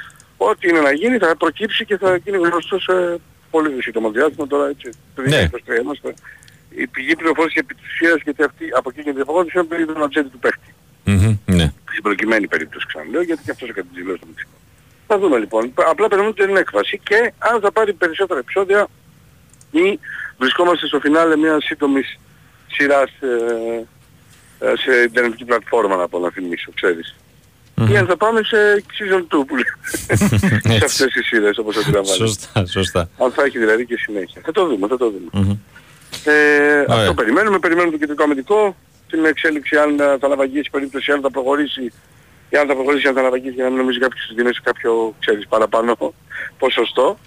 Ό,τι 0.50 0.68
είναι 0.70 0.80
να 0.80 0.92
γίνει 0.92 1.18
θα 1.18 1.36
προκύψει 1.36 1.86
και 1.86 1.98
θα 1.98 2.16
γίνει 2.16 2.38
γνωστό 2.38 2.80
σε 2.80 3.20
πολύ 3.50 3.82
σύντομο 3.82 4.12
διάστημα 4.12 4.48
τώρα 4.48 4.68
έτσι. 4.68 4.90
Το 5.16 5.22
Ναι. 5.22 5.50
2023 5.52 5.82
είμαστε. 5.82 6.14
Η 6.70 6.88
πηγή 6.88 7.16
πληροφόρησης 7.16 7.60
επί 7.60 7.74
της 7.74 7.86
ουσίας 7.92 8.22
γιατί 8.24 8.44
αυτή 8.44 8.66
από 8.74 8.90
εκεί 8.90 9.04
και 9.04 9.12
διαφορετικά 9.12 9.60
είναι 9.60 9.68
περί 9.68 9.86
τον 9.86 10.04
ατζέντη 10.04 10.30
του 10.30 10.40
παίχτη. 10.40 10.74
Μμμ, 11.04 11.38
ναι. 11.46 11.74
Στην 11.92 12.04
προκειμένη 12.04 12.48
περίπτωση 12.48 12.86
ξαναλέω 12.88 13.22
γιατί 13.22 13.42
και 13.44 13.52
αυτός 13.52 13.70
έκανε 13.70 13.88
τη 13.94 14.02
δηλώση 14.02 14.20
του 14.20 14.28
Μεξικού. 14.28 14.52
Θα 15.08 15.20
δούμε 15.20 15.38
λοιπόν. 15.38 15.74
Απλά 15.76 16.08
περιμένουμε 16.08 16.46
την 16.46 16.56
έκβαση 16.56 17.00
και 17.04 17.34
αν 17.38 17.62
θα 17.62 17.72
πάρει 17.72 17.94
περισσότερα 17.94 18.40
επεισόδια 18.40 18.88
ή 19.72 20.00
βρισκόμαστε 20.38 20.88
στο 20.88 21.00
φινάλε 21.00 21.38
μιας 21.38 21.64
σύντομης 21.64 22.20
σειράς 22.68 23.12
ε, 23.20 23.86
ε, 24.60 24.74
σε 24.78 25.02
ιντερνετική 25.04 25.46
πλατφόρμα 25.46 25.96
να 25.96 26.08
πω 26.08 26.20
να 26.20 26.30
θυμίσω, 26.30 26.72
ξέρεις. 26.76 27.16
Ή 27.90 27.98
αν 27.98 28.06
θα 28.06 28.18
πάμε 28.18 28.44
σε 28.44 28.84
season 28.98 29.20
2 29.20 29.46
που 29.48 29.56
λέμε. 29.56 30.78
σε 30.78 30.86
αυτές 30.86 31.12
τις 31.14 31.26
σειρές 31.26 31.58
όπως 31.58 31.78
αντιλαμβάνεσαι. 31.78 32.26
Σωστά, 32.26 32.66
σωστά. 32.66 33.10
Αν 33.18 33.32
θα 33.32 33.44
έχει 33.44 33.58
δηλαδή 33.58 33.86
και 33.86 33.98
συνέχεια. 33.98 34.42
Θα 34.46 34.52
το 34.52 34.66
δούμε, 34.68 34.88
θα 34.88 34.98
το 34.98 35.10
δούμε. 35.10 35.46
Μμμ. 35.46 35.58
Ε, 36.26 36.34
Ωραία. 36.80 37.00
αυτό 37.00 37.14
περιμένουμε, 37.14 37.60
περιμένουμε 37.60 37.92
το 37.92 37.98
κεντρικό 37.98 38.24
αμυντικό, 38.24 38.76
την 39.10 39.26
εξέλιξη 39.26 39.78
αν 39.78 40.00
ε, 40.00 40.18
θα 40.20 40.26
αναβαγίσει 40.26 40.70
περίπτωση, 40.72 41.12
αν 41.12 41.22
θα 41.22 41.32
προχωρήσει, 41.32 41.94
ή 42.50 42.58
αν 42.58 42.68
θα 42.68 42.74
προχωρήσει, 42.74 43.08
αν 43.08 43.14
θα 43.14 43.20
αναβαγίσει 43.20 43.54
για 43.54 43.64
να 43.64 43.70
μην 43.70 43.80
νομίζει 43.80 44.00
κάποιος 44.00 44.30
ότι 44.32 44.42
είναι 44.42 44.54
σε 44.54 44.62
κάποιο, 44.64 45.16
ξέρεις, 45.20 45.48
παραπάνω 45.48 45.98
ποσοστό. 46.62 47.18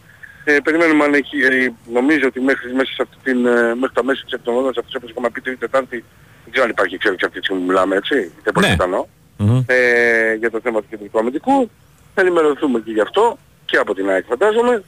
Ε, 0.45 0.59
περιμένουμε 0.65 1.05
αν 1.05 1.15
έχει, 1.15 1.37
ε, 1.41 1.73
νομίζω 1.93 2.27
ότι 2.27 2.41
μέχρι, 2.41 2.75
μέσα 2.75 2.93
σε 2.93 3.03
αυτή 3.03 3.17
την, 3.23 3.47
ε, 3.47 3.75
μέχρι 3.75 3.95
τα 3.95 4.05
μέσα 4.05 4.23
της 4.25 4.33
εβδομάδας, 4.33 4.77
αυτός 4.77 4.95
όπως 4.95 5.11
έχουμε 5.11 5.31
πει 5.31 5.41
τρίτη 5.41 5.59
τετάρτη, 5.59 6.05
δεν 6.43 6.51
ξέρω 6.51 6.65
αν 6.65 6.71
υπάρχει 6.71 6.95
εξέλιξη 6.95 7.25
αυτή 7.27 7.39
τη 7.39 7.45
στιγμή 7.45 7.63
που 7.63 7.69
μιλάμε, 7.69 7.97
έτσι, 7.97 8.17
είναι 8.17 8.53
πολύ 8.53 8.67
Ναι. 8.67 8.77
Πιθανό, 9.37 9.53
Μμμ. 9.53 9.65
ε, 9.67 10.35
για 10.35 10.51
το 10.51 10.61
θέμα 10.63 10.81
του 10.81 10.87
κεντρικού 10.91 11.19
αμυντικού. 11.19 11.71
Θα 12.15 12.21
ενημερωθούμε 12.21 12.81
και 12.85 12.91
γι' 12.91 13.01
αυτό 13.01 13.39
και 13.65 13.77
από 13.77 13.95
την 13.95 14.11
ΑΕΚ 14.11 14.25
φαντάζομαι. 14.29 14.83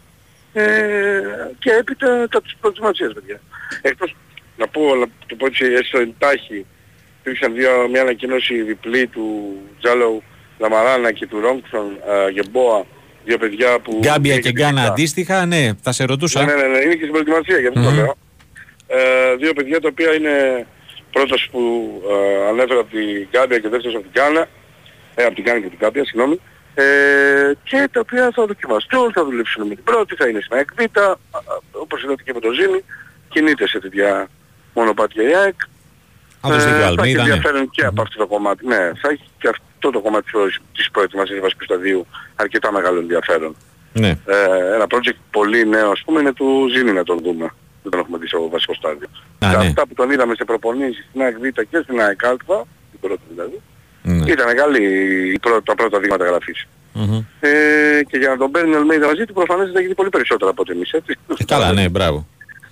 Ε, 0.52 1.20
και 1.58 1.70
έπειτα 1.70 2.28
τα 2.28 2.42
της 2.42 2.56
προετοιμασίας 2.60 3.12
παιδιά. 3.12 3.40
Εκτός 3.82 4.16
να 4.56 4.68
πω, 4.68 4.94
να 4.94 5.06
το 5.26 5.34
πω 5.34 5.46
έτσι 5.46 5.64
έστω 5.64 5.98
εντάχει, 5.98 6.66
υπήρξαν 7.20 7.54
δύο, 7.54 7.88
μια 7.90 8.00
ανακοίνωση 8.00 8.62
διπλή 8.62 9.06
του 9.06 9.56
Τζάλο 9.80 10.22
Λαμαράνα 10.58 11.12
και 11.12 11.26
του 11.26 11.40
Ρόγκσον 11.40 11.98
ε, 12.26 12.30
Γεμπόα, 12.30 12.84
δύο 13.24 13.38
παιδιά 13.38 13.78
που... 13.80 13.98
Γκάμπια 14.02 14.32
είναι 14.32 14.40
και 14.42 14.48
φυσικά. 14.48 14.68
Γκάνα 14.68 14.82
αντίστοιχα, 14.82 15.46
ναι, 15.46 15.70
θα 15.82 15.92
σε 15.92 16.04
ρωτούσα. 16.04 16.44
Ναι, 16.44 16.54
ναι, 16.54 16.62
ναι, 16.62 16.68
ναι, 16.68 16.78
είναι 16.78 16.94
και 16.94 17.00
στην 17.00 17.10
προετοιμασία, 17.10 17.58
γι' 17.58 17.66
αυτό 17.66 17.80
το 17.80 17.90
Μμμ. 17.90 17.96
λέω. 17.96 18.14
Ε, 18.86 19.36
δύο 19.36 19.52
παιδιά 19.52 19.80
τα 19.80 19.88
οποία 19.88 20.14
είναι 20.14 20.66
πρώτος 21.16 21.48
που 21.52 21.60
ε, 22.10 22.48
ανέφερα 22.48 22.80
από 22.80 22.90
την 22.90 23.28
Γκάμπια 23.30 23.58
και 23.58 23.68
δεύτερος 23.68 23.94
από 23.96 24.04
την 24.08 24.12
Γκάνα, 24.16 24.48
ε, 25.14 25.24
από 25.24 25.34
την 25.34 25.44
Γκάνα 25.44 25.60
και 25.60 25.66
την 25.68 25.78
Γκάμπια, 25.80 26.04
συγγνώμη, 26.04 26.40
ε, 26.74 26.84
και 27.62 27.88
τα 27.92 28.00
οποία 28.00 28.30
θα 28.34 28.46
δοκιμαστούν, 28.46 29.12
θα 29.12 29.24
δουλέψουν 29.24 29.66
με 29.66 29.74
την 29.74 29.84
πρώτη, 29.84 30.14
θα 30.14 30.28
είναι 30.28 30.40
στην 30.40 30.56
ΑΕΚ 30.56 30.68
Β, 30.74 30.98
α, 30.98 31.02
α, 31.10 31.16
όπως 31.72 32.02
είδατε 32.02 32.22
και 32.22 32.32
με 32.34 32.40
το 32.40 32.50
Ζήνη, 32.52 32.80
κινείται 33.28 33.68
σε 33.68 33.78
τέτοια 33.80 34.28
μονοπάτια 34.74 35.22
η 35.30 35.34
ΑΕΚ. 35.34 35.54
Αν 36.40 36.52
το 36.52 36.60
στείλει 36.60 36.74
ο 36.74 36.78
θα 36.78 36.84
έχει 36.86 36.98
Αλμίδα, 37.00 37.22
ναι. 37.22 37.28
ενδιαφέρον 37.30 37.70
και 37.70 37.84
από 37.84 38.02
αυτό 38.02 38.18
το 38.18 38.26
κομμάτι. 38.26 38.66
Ναι, 38.66 38.76
θα 39.00 39.08
έχει 39.10 39.24
και 39.38 39.48
αυτό 39.48 39.90
το 39.90 40.00
κομμάτι 40.00 40.30
της- 40.30 40.58
της 40.76 40.90
προετοιμασίας 40.90 41.40
βασικού 41.40 41.64
σταδίου 41.64 42.06
αρκετά 42.36 42.72
μεγάλο 42.72 42.98
ενδιαφέρον. 43.00 43.56
Ναι. 43.92 44.08
Ε, 44.26 44.74
ένα 44.74 44.86
project 44.88 45.18
πολύ 45.30 45.66
νέο 45.68 45.90
ας 45.90 46.02
πούμε 46.04 46.20
είναι 46.20 46.32
του 46.32 46.68
Ζήνη 46.74 46.92
να 46.92 47.02
τον 47.04 47.18
δούμε. 47.22 47.50
Δεν 47.86 47.90
τον 47.94 48.00
έχουμε 48.00 48.18
δει 48.18 48.26
στο 48.26 48.48
βασικό 48.48 48.74
στάδιο. 48.74 49.08
Α, 49.44 49.50
και 49.50 49.56
ναι. 49.56 49.66
αυτά 49.66 49.86
που 49.86 49.94
τον 49.94 50.10
είδαμε 50.10 50.34
σε 50.34 50.44
προπονήσεις 50.44 51.04
στην 51.08 51.20
ΑΕΚ 51.22 51.36
Β 51.38 51.42
και 51.70 51.80
στην 51.82 52.00
ΑΕΚ 52.00 52.24
Α, 52.24 52.36
την 52.90 53.00
πρώτη 53.00 53.22
δηλαδή, 53.32 53.60
Ναι. 54.02 54.30
ήταν 54.32 54.56
καλή 54.56 54.84
η 55.34 55.38
πρω- 55.38 55.62
τα 55.62 55.74
πρώτα 55.74 55.98
δείγματα 56.00 56.24
γραφής. 56.24 56.66
Μμμ. 56.92 57.24
Ε, 57.40 57.50
και 58.08 58.16
για 58.18 58.28
να 58.28 58.36
τον 58.36 58.50
παίρνει 58.50 58.74
ο 58.74 58.76
Αλμέιδα 58.78 59.06
μαζί 59.06 59.24
του 59.24 59.32
προφανώς 59.32 59.70
θα 59.72 59.80
γίνει 59.80 59.94
πολύ 59.94 60.08
περισσότερο 60.08 60.50
από 60.50 60.62
ότι 60.62 60.72
εμείς, 60.72 60.90
έτσι. 60.92 61.16
Ε, 61.38 61.44
Καλά, 61.44 61.72
ναι, 61.72 61.88
μπράβο. 61.88 62.26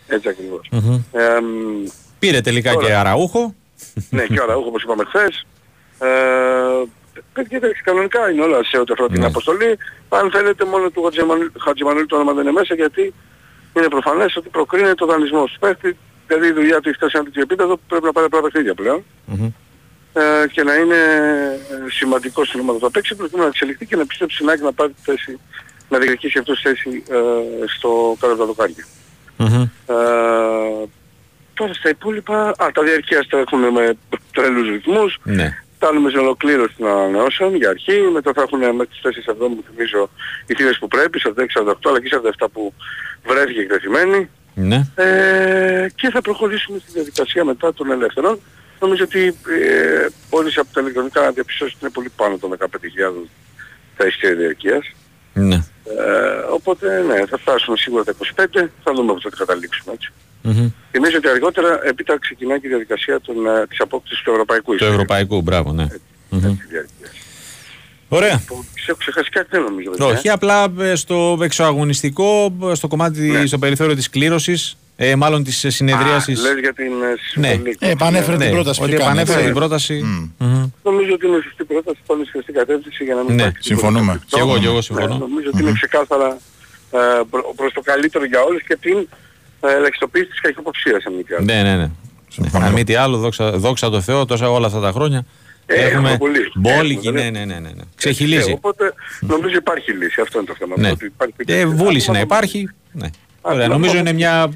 Έτσι 0.06 0.28
ακριβώς. 0.28 0.68
Μμμ. 0.70 0.94
Ε, 1.12 1.40
μ, 1.40 1.88
Πήρε 2.18 2.40
τελικά 2.40 2.72
Τώρα. 2.72 2.86
και 2.86 2.94
Αραούχο. 2.94 3.54
ναι, 4.10 4.22
και 4.26 4.40
ο 4.40 4.42
Αραούχο 4.42 4.68
όπως 4.68 4.82
είπαμε 4.82 5.04
χθες. 5.04 5.46
Ε, 5.98 6.08
παιδιά, 7.32 7.56
εντάξει, 7.56 7.82
κανονικά 7.82 8.30
είναι 8.30 8.42
όλα 8.42 8.64
σε 8.64 8.78
ό,τι 8.78 8.92
αφορά 8.92 9.08
την 9.08 9.20
Ναι. 9.20 9.26
αποστολή. 9.26 9.78
Αν 10.08 10.30
θέλετε 10.30 10.64
μόνο 10.64 10.90
του 10.90 11.02
Χατζημανου- 11.02 11.52
Χατζημανουήλ 11.64 12.06
το 12.06 12.14
όνομα 12.16 12.32
δεν 12.32 12.42
είναι 12.42 12.52
μέσα 12.52 12.74
γιατί 12.74 13.14
είναι 13.74 13.88
προφανές 13.88 14.36
ότι 14.36 14.48
προκρίνεται 14.48 15.04
ο 15.04 15.06
δανεισμός 15.06 15.52
του 15.52 15.58
παίχτη. 15.58 15.96
Δηλαδή 16.26 16.46
η 16.46 16.52
δουλειά 16.52 16.80
του 16.80 16.88
έχει 16.88 16.96
φτάσει 16.96 17.10
σε 17.10 17.16
ένα 17.16 17.26
τέτοιο 17.26 17.42
επίπεδο 17.42 17.76
που 17.76 17.82
πρέπει 17.88 18.04
να 18.04 18.12
πάρει 18.12 18.26
απλά 18.26 18.40
παιχνίδια 18.40 18.74
πλέον. 18.74 19.04
Μμμ. 19.24 19.50
Ε, 20.12 20.46
και 20.52 20.62
να 20.62 20.74
είναι 20.74 20.94
ε, 21.70 21.90
σημαντικό 21.90 22.44
στην 22.44 22.60
ομάδα 22.60 22.78
που 22.78 22.84
θα 22.84 22.90
παίξει 22.90 23.14
προκειμένου 23.14 23.44
να 23.44 23.52
εξελιχθεί 23.54 23.86
και 23.86 23.96
να 23.96 24.02
επιστρέψει 24.02 24.36
στην 24.36 24.48
ΑΕΚ 24.48 24.60
να 24.60 24.72
πάρει 24.72 24.92
τη 24.92 25.02
θέση, 25.02 25.38
να 25.88 25.98
διεκδικήσει 25.98 26.38
αυτός 26.38 26.60
τη 26.60 26.68
θέση 26.68 27.04
ε, 27.08 27.16
στο 27.76 28.16
κάτω 28.20 28.32
από 28.32 28.40
τα 28.42 28.46
δοκάρια. 28.46 28.86
Μμμ. 29.36 29.62
Ε, 29.62 30.86
τώρα 31.54 31.74
στα 31.74 31.88
υπόλοιπα, 31.88 32.48
α, 32.48 32.70
τα 32.74 32.82
διαρκεία 32.82 33.26
τα 33.28 33.38
έχουμε 33.38 33.70
με 33.70 33.96
τρελούς 34.32 34.68
ρυθμούς. 34.68 35.18
Ναι. 35.22 35.63
Φτάνουμε 35.84 36.10
στην 36.10 36.20
ολοκλήρωση 36.20 36.74
των 36.78 36.86
ανανεώσεων 36.88 37.54
για 37.56 37.68
αρχή. 37.68 38.00
Μετά 38.12 38.32
θα 38.32 38.42
έχουν 38.42 38.58
μέχρι 38.58 38.86
τις 38.86 39.00
4 39.02 39.08
εβδόμου, 39.26 39.64
θυμίζω, 39.66 40.10
οι 40.46 40.54
θύρες 40.54 40.78
που 40.78 40.88
πρέπει, 40.88 41.20
46-48 41.24 41.74
αλλά 41.82 42.00
και 42.00 42.20
47 42.38 42.46
που 42.52 42.72
βρέθηκε 43.26 43.60
εκτεθειμένη. 43.60 44.28
Ναι. 44.54 44.86
Ε, 44.94 45.88
και 45.94 46.10
θα 46.10 46.20
προχωρήσουμε 46.20 46.78
στη 46.78 46.90
διαδικασία 46.92 47.44
μετά 47.44 47.74
των 47.74 47.90
ελεύθερων. 47.90 48.40
Νομίζω 48.80 49.04
ότι 49.04 49.26
ε, 49.26 50.06
μπορείς 50.30 50.58
από 50.58 50.68
τα 50.72 50.80
ηλεκτρονικά 50.80 51.20
να 51.20 51.30
διαπιστώσεις 51.30 51.74
ότι 51.74 51.84
είναι 51.84 51.92
πολύ 51.94 52.10
πάνω 52.16 52.38
των 52.38 52.56
15.000 52.58 52.66
τα 53.96 54.06
ειστήρια 54.06 54.36
διαρκείας. 54.36 54.92
Ναι. 55.32 55.54
Ε, 55.54 55.62
οπότε 56.50 57.02
ναι, 57.02 57.26
θα 57.26 57.38
φτάσουμε 57.38 57.76
σίγουρα 57.76 58.04
τα 58.04 58.14
25, 58.36 58.68
θα 58.84 58.92
δούμε 58.92 59.12
πού 59.12 59.20
θα 59.20 59.30
τα 59.30 59.36
καταλήξουμε 59.36 59.94
έτσι. 59.94 60.12
Μμμ. 60.46 60.68
Θυμίζω 60.90 61.16
ότι 61.16 61.28
αργότερα 61.28 61.80
έπειτα 61.84 62.18
ξεκινάει 62.18 62.60
και 62.60 62.66
η 62.66 62.70
διαδικασία 62.70 63.20
των, 63.20 63.46
ε, 63.46 63.66
της 63.68 63.80
απόκτησης 63.80 64.22
του 64.24 64.30
ευρωπαϊκού 64.30 64.64
Το 64.66 64.72
ειστήριου. 64.72 64.94
ευρωπαϊκό, 64.94 65.40
μπράβο, 65.40 65.72
ναι. 65.72 65.86
Μμμ. 66.28 66.40
διάρκειας. 66.40 67.10
Ωραία. 68.08 68.38
Σε 68.38 68.90
έχω 68.90 68.98
ξεχάσει 68.98 69.30
κάτι 69.30 69.46
δεν 69.50 69.62
νομίζω. 69.62 69.90
παιδιά, 69.90 70.06
Όχι, 70.06 70.28
ε. 70.28 70.30
απλά 70.30 70.66
ε, 70.80 70.94
στο 70.94 71.38
εξωαγωνιστικό, 71.42 72.56
ε, 72.70 72.74
στο 72.74 72.88
κομμάτι, 72.88 73.46
στο 73.46 73.58
περιθώριο 73.58 73.94
της 73.94 74.10
κλήρωσης, 74.10 74.76
ε, 74.96 75.14
μάλλον 75.16 75.44
της 75.44 75.64
ε, 75.64 75.70
συνεδρίασης. 75.70 76.40
Λες 76.42 76.58
για 76.60 76.72
την 76.72 76.84
ε, 76.84 77.40
Ναι. 77.40 77.54
Super 77.56 77.66
League. 77.68 77.74
Ε, 77.78 77.90
επανέφερε 77.90 78.36
Ναι, 78.36 78.44
την 78.44 78.54
πρόταση 78.54 78.82
ότι 78.82 78.90
που 78.92 78.96
κάνεις, 78.98 79.10
επανέφερε 79.12 79.38
έτσι. 79.38 79.50
την 79.50 79.58
πρόταση. 79.60 79.94
Μμμ. 80.38 80.70
Νομίζω 80.82 81.12
ότι 81.12 81.26
είναι 81.26 81.40
σωστή 81.44 81.64
πρόταση, 81.64 81.98
πάνε 82.06 82.22
στη 82.24 82.32
σωστή 82.36 82.52
κατεύθυνση 82.52 83.04
για 83.04 83.14
να 83.14 83.22
μην 83.22 83.34
Ναι, 83.34 83.42
υπάρχει 83.42 83.58
συμφωνούμε. 83.60 84.12
τίποτα 84.12 84.26
Και 84.28 84.38
εγώ, 84.40 84.52
τέτοιο. 84.52 84.60
και 84.60 84.66
εγώ 84.66 84.76
Ναι, 84.76 84.82
συμφωνώ. 84.82 85.16
νομίζω 85.18 85.48
ότι 85.52 85.62
είναι 85.62 85.72
ξεκάθαρα 85.72 86.38
ε, 86.90 86.98
προ- 87.30 87.52
προς 87.56 87.72
το 87.72 87.80
καλύτερο 87.80 88.24
για 88.24 88.40
όλους 88.42 88.62
και 88.62 88.76
την 88.80 89.08
ε, 89.68 89.74
ελαχιστοποίηση 89.74 90.26
της 90.26 90.40
καχυποψίας 90.40 91.04
αν 91.04 91.14
μη 91.14 91.22
τι 91.22 91.34
άλλο. 91.34 91.44
Ναι, 91.44 91.62
ναι, 91.62 91.76
ναι. 91.76 91.90
ναι. 92.36 92.48
Αν 92.66 92.72
μη 92.72 92.84
τι 92.84 92.94
άλλο, 92.94 93.16
δόξα, 93.16 93.50
δόξα 93.50 93.90
τω 93.90 94.00
Θεώ, 94.00 94.24
τόσα 94.24 94.50
όλα 94.50 94.66
αυτά 94.66 94.80
τα 94.80 94.92
χρόνια. 94.92 95.24
Ε, 95.66 95.74
έχουμε 95.74 95.88
έχουμε 95.90 96.16
πολύ. 96.16 96.38
μπόλικη, 96.54 97.06
Έχουμε, 97.06 97.22
ναι, 97.22 97.30
δεν- 97.30 97.32
ναι, 97.48 97.54
ναι, 97.54 97.60
ναι, 97.60 97.68
ναι. 97.74 97.80
Ε, 97.80 97.84
Ξεχυλίζει. 97.96 98.52
Οπότε 98.52 98.94
νομίζω 99.20 99.56
υπάρχει 99.56 99.92
λύση, 99.92 100.20
αυτό 100.20 100.38
είναι 100.38 100.46
το 100.46 100.54
θέμα. 100.58 100.74
Ναι. 100.78 100.90
Ότι 100.90 101.04
υπάρχει 101.06 101.34
Και 101.44 101.66
βούληση 101.66 102.10
να 102.10 102.20
υπάρχει. 102.20 102.70
Ναι. 102.92 103.06
Ωραία, 103.40 103.66
να 103.66 103.72
νομίζω 103.72 103.92
πω- 103.92 103.98
είναι 104.00 104.12
μια 104.12 104.48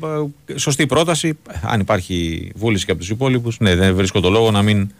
ε, 0.46 0.58
σωστή 0.58 0.86
πρόταση. 0.86 1.38
Αν 1.62 1.80
υπάρχει 1.80 2.50
βούληση 2.54 2.84
και 2.84 2.90
από 2.90 3.00
τους 3.00 3.10
υπόλοιπους, 3.10 3.58
ναι, 3.60 3.74
δεν 3.74 3.94
βρίσκω 3.94 4.20
το 4.20 4.30
λόγο 4.30 4.50
να 4.50 4.62
μην 4.62 4.90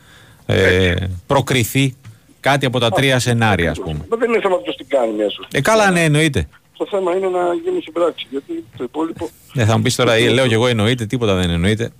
ε, 0.47 0.95
προκριθεί 1.27 1.95
κάτι 2.41 2.67
από 2.67 2.79
τα 2.79 2.91
τρία 2.91 3.19
σενάρια, 3.19 3.71
ας 3.71 3.79
πούμε. 3.79 4.07
Μα 4.11 4.17
δεν 4.17 4.29
είναι 4.31 4.41
θέμα 4.41 4.57
ποιος 4.57 4.77
την 4.77 4.87
κάνει 4.89 5.13
μια 5.13 5.31
σωστή. 5.31 5.59
Ε, 5.59 5.61
καλά, 5.61 5.91
ναι, 5.91 6.05
εννοείται. 6.05 6.49
Το 6.79 6.87
θέμα 6.91 7.17
είναι 7.17 7.29
να 7.29 7.41
γίνει 7.65 7.81
στην 7.81 7.93
πράξη, 7.93 8.27
γιατί 8.31 8.65
το 8.77 8.85
υπόλοιπο 8.85 9.29
Ναι, 9.53 9.65
θα 9.65 9.77
μου 9.77 9.83
πεις 9.83 9.95
τώρα, 9.95 10.13
ε, 10.13 10.29
λέω 10.29 10.47
κι 10.47 10.55
εγώ 10.55 10.67
εννοείται, 10.67 11.07
τίποτα 11.07 11.35
δεν 11.35 11.51
εννοείται. 11.51 11.91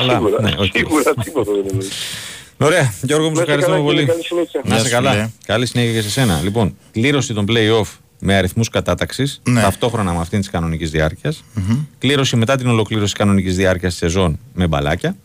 Αλλά, 0.00 0.12
σίγουρα, 0.14 0.42
ναι, 0.42 0.52
οκ. 0.58 0.70
σίγουρα 0.76 1.14
τίποτα 1.24 1.52
δεν 1.52 1.64
είναι. 1.74 1.84
Ωραία, 2.60 2.92
Γιώργο 3.02 3.28
μου, 3.28 3.36
σε 3.36 3.44
Να 3.44 3.52
είστε 3.52 3.52
ευχαριστούμε 3.52 3.76
καλά, 3.76 3.84
πολύ. 3.86 3.98
κύριε, 3.98 4.12
καλή 4.12 4.24
συνέχεια. 4.24 4.60
Να 4.64 4.74
είσαι 4.76 4.88
Γεια 4.88 4.96
σου, 4.96 5.02
καλά. 5.04 5.10
φίλε. 5.10 5.30
Καλή 5.46 5.66
συνέχεια 5.66 5.92
και 5.92 6.00
σε 6.02 6.10
σένα. 6.10 6.40
Λοιπόν, 6.42 6.76
κλήρωση 6.92 7.34
των 7.34 7.46
play-off 7.48 7.86
με 8.20 8.34
αριθμούς 8.34 8.68
κατάταξης, 8.68 9.40
Ναι. 9.48 9.60
ταυτόχρονα 9.60 10.12
με 10.12 10.18
αυτήν 10.20 10.38
της 10.40 10.50
κανονικής 10.50 10.90
διάρκειας. 10.90 11.44
Κλήρωση 11.98 12.36
μετά 12.36 12.56
την 12.56 12.68
ολοκλήρωση 12.68 13.14
κανονικής 13.14 13.56
διάρκειας 13.56 13.90
της 13.90 14.00
σεζόν 14.00 14.38
με 14.54 14.66
μπαλάκια. 14.66 15.16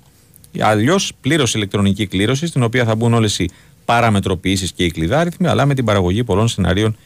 Αλλιώς 0.60 1.12
πλήρωση 1.22 1.58
ηλεκτρονική 1.58 2.08
κλήρωση, 2.08 2.48
στην 2.48 2.64
οποία 2.64 2.86
θα 2.86 2.96
μπουν 2.96 3.14
όλες 3.14 3.40
οι 3.40 3.50
παραμετροποιήσεις 3.86 4.72
και 4.72 4.84
οι 4.84 4.92
κλειδάριθμοι, 4.92 5.48
αλλά 5.48 5.66
με 5.66 5.74
την 5.74 5.86
παραγωγή 5.86 6.24
πολλών 6.24 6.48
σενάριων 6.48 6.98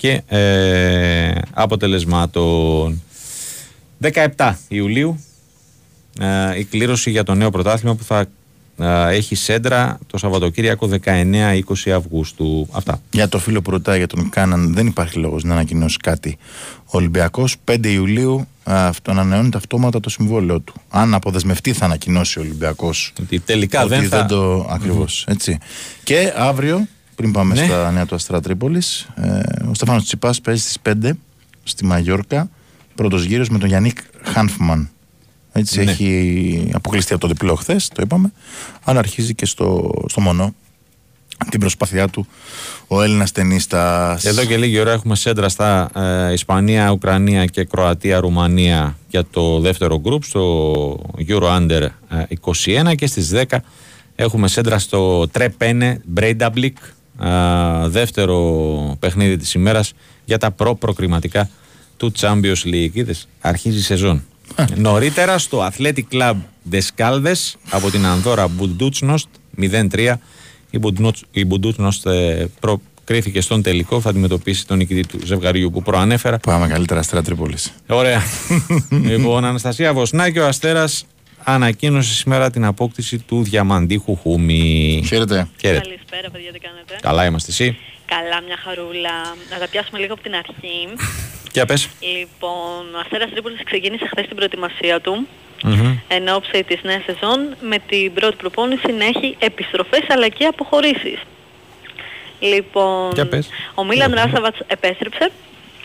και 0.00 0.22
ε, 0.26 1.32
αποτελεσμάτων. 1.52 3.02
17 4.36 4.54
Ιουλίου 4.68 5.24
ε, 6.20 6.58
η 6.58 6.64
κλήρωση 6.64 7.10
για 7.10 7.22
το 7.22 7.34
νέο 7.34 7.50
πρωτάθλημα 7.50 7.94
που 7.94 8.04
θα 8.04 8.26
ε, 8.78 9.14
έχει 9.14 9.34
σέντρα 9.34 9.98
το 10.06 10.18
Σαββατοκύριακο 10.18 10.88
19-20 11.04 11.60
Αυγούστου. 11.90 12.68
Αυτά. 12.72 13.02
Για 13.10 13.28
το 13.28 13.38
φίλο 13.38 13.62
που 13.62 13.70
ρωτάει 13.70 13.98
για 13.98 14.06
τον 14.06 14.28
Κάναν, 14.28 14.74
δεν 14.74 14.86
υπάρχει 14.86 15.18
λόγος 15.18 15.44
να 15.44 15.52
ανακοινώσει 15.52 15.96
κάτι. 15.96 16.38
Ο 16.84 16.96
Ολυμπιακός 16.96 17.56
5 17.70 17.86
Ιουλίου 17.86 18.46
α, 18.70 18.86
αυτό 18.86 19.10
ανανεώνεται 19.10 19.56
αυτόματα 19.56 20.00
το 20.00 20.10
συμβόλαιο 20.10 20.60
του. 20.60 20.74
Αν 20.88 21.14
αποδεσμευτεί, 21.14 21.72
θα 21.72 21.84
ανακοινώσει 21.84 22.38
ο 22.38 22.42
Ολυμπιακός. 22.42 23.12
Ότι 23.20 23.40
τελικά 23.40 23.80
ότι 23.80 23.88
δεν 23.88 24.08
θα... 24.08 24.26
το. 24.26 24.66
ακριβω 24.70 25.06
έτσι. 25.24 25.58
Και 26.04 26.32
αύριο, 26.36 26.86
πριν 27.20 27.32
πάμε 27.32 27.54
Ναι. 27.54 27.64
στα 27.64 27.90
νέα 27.90 28.06
του 28.06 28.14
Αστρά 28.14 28.40
Τρίπολης, 28.40 29.08
ε, 29.14 29.40
ο 29.70 29.74
Στέφανο 29.74 30.00
Τσιπάς 30.00 30.40
παίζει 30.40 30.60
στις 30.60 30.76
5 30.82 31.12
στη 31.62 31.84
Μαγιόρκα. 31.84 32.50
Πρώτος 32.94 33.24
γύρος 33.24 33.48
με 33.48 33.58
τον 33.58 33.68
Γιάννικ 33.68 33.98
Χάνφμαν. 34.22 34.90
Έτσι 35.52 35.84
Ναι. 35.84 35.90
έχει 35.90 36.70
αποκλειστεί 36.72 37.12
από 37.12 37.20
το 37.22 37.28
διπλό 37.28 37.54
χθες, 37.54 37.88
το 37.88 38.02
είπαμε. 38.04 38.32
Αλλά 38.84 38.98
αρχίζει 38.98 39.34
και 39.34 39.46
στο, 39.46 39.90
στο 40.08 40.20
μονό 40.20 40.54
την 41.50 41.60
προσπάθειά 41.60 42.08
του 42.08 42.26
ο 42.86 43.02
Έλληνας 43.02 43.32
ταινίστας. 43.32 44.24
Εδώ 44.24 44.44
και 44.44 44.56
λίγη 44.56 44.78
ώρα 44.80 44.92
έχουμε 44.92 45.16
σέντρα 45.16 45.48
στα 45.48 45.90
ε, 46.28 46.32
Ισπανία, 46.32 46.90
Ουκρανία 46.90 47.44
και 47.46 47.64
Κροατία, 47.64 48.20
Ρουμανία 48.20 48.96
για 49.08 49.24
το 49.30 49.60
δεύτερο 49.60 50.00
γκρουπ 50.00 50.24
στο 50.24 50.92
Euro 51.28 51.56
Under 51.56 51.86
ε, 52.08 52.22
21 52.90 52.94
και 52.96 53.06
στις 53.06 53.32
10 53.48 53.56
έχουμε 54.16 54.48
σέντρα 54.48 54.78
στο 54.78 55.28
Τρε 55.28 56.00
Πένε-Μπρέινταμπλικ 56.04 56.76
ε, 57.22 57.88
δεύτερο 57.88 58.96
παιχνίδι 58.98 59.36
της 59.36 59.54
ημέρας 59.54 59.92
για 60.24 60.38
τα 60.38 60.50
προ-προκριματικά 60.50 61.50
του 61.96 62.12
Champions 62.20 62.64
League. 62.64 62.90
Είδες, 62.92 63.28
αρχίζει 63.40 63.78
η 63.78 63.82
σεζόν. 63.82 64.22
Νωρίτερα 64.76 65.38
στο 65.38 65.68
Athletic 65.70 66.02
Club 66.12 66.34
Descaldes 66.72 67.52
από 67.70 67.90
την 67.90 68.06
Ανδώρα 68.06 68.48
Μπουντούτσνοστ 68.48 69.28
0-3 69.60 70.14
η 70.70 70.78
Μπουντούτσ- 70.78 71.24
η 71.30 71.44
Μπουντούτσνοστ 71.44 72.06
ε, 72.06 72.48
προκρίθηκε 72.60 73.40
στον 73.40 73.62
τελικό 73.62 74.00
θα 74.00 74.08
αντιμετωπίσει 74.10 74.66
τον 74.66 74.76
νικητή 74.76 75.06
του 75.06 75.18
ζευγαριού 75.26 75.70
που 75.70 75.82
προανέφερα 75.82 76.38
Πάμε 76.38 76.66
καλύτερα 76.68 77.00
Αστέρα 77.00 77.22
Τρίπολης. 77.22 77.72
Ωραία. 77.86 78.22
λοιπόν, 79.10 79.44
Αναστασία 79.44 79.92
Βοσνάκη, 79.94 80.38
ο 80.38 80.46
Αστέρας 80.46 81.04
ανακοίνωσε 81.44 82.14
σήμερα 82.14 82.50
την 82.50 82.64
απόκτηση 82.64 83.18
του 83.18 83.42
διαμαντίχου 83.42 84.16
Χούμι. 84.16 85.02
Χαίρετε. 85.06 85.48
Χαίρετε. 85.60 85.80
Καλησπέρα, 85.88 86.30
παιδιά, 86.30 86.52
τι 86.52 86.58
κάνετε; 86.58 86.96
Καλά 87.00 87.24
είμαστε 87.24 87.50
εσύ; 87.50 87.78
Καλά, 88.06 88.40
μια 88.46 88.56
χαρούλα. 88.64 89.14
Να 89.50 89.58
τα 89.58 89.68
πιάσουμε 89.70 89.98
λίγο 89.98 90.12
από 90.12 90.22
την 90.22 90.34
αρχή. 90.34 90.78
Για 91.54 91.66
πες. 91.66 91.88
Λοιπόν, 92.00 92.94
ο 92.94 92.98
Αστέρας 93.04 93.30
Τρίπολης 93.30 93.60
ξεκίνησε 93.64 94.06
χθες 94.06 94.26
την 94.26 94.36
προετοιμασία 94.36 95.00
του 95.00 95.26
Μμμ. 95.64 95.96
εν 96.08 96.28
ώψη 96.28 96.64
της 96.64 96.80
νέας 96.82 97.02
σεζόν 97.04 97.56
με 97.60 97.78
την 97.88 98.12
πρώτη 98.12 98.36
προπόνηση 98.36 98.92
να 98.92 99.04
έχει 99.04 99.36
επιστροφές 99.38 100.00
αλλά 100.08 100.28
και 100.28 100.44
αποχωρήσεις. 100.44 101.18
Λοιπόν, 102.40 103.10
Για 103.14 103.26
πες. 103.26 103.48
ο 103.74 103.84
Μίλαν 103.84 104.14
Ράσαβατς 104.14 104.58
επέστρεψε 104.66 105.24
Ναι. 105.24 105.30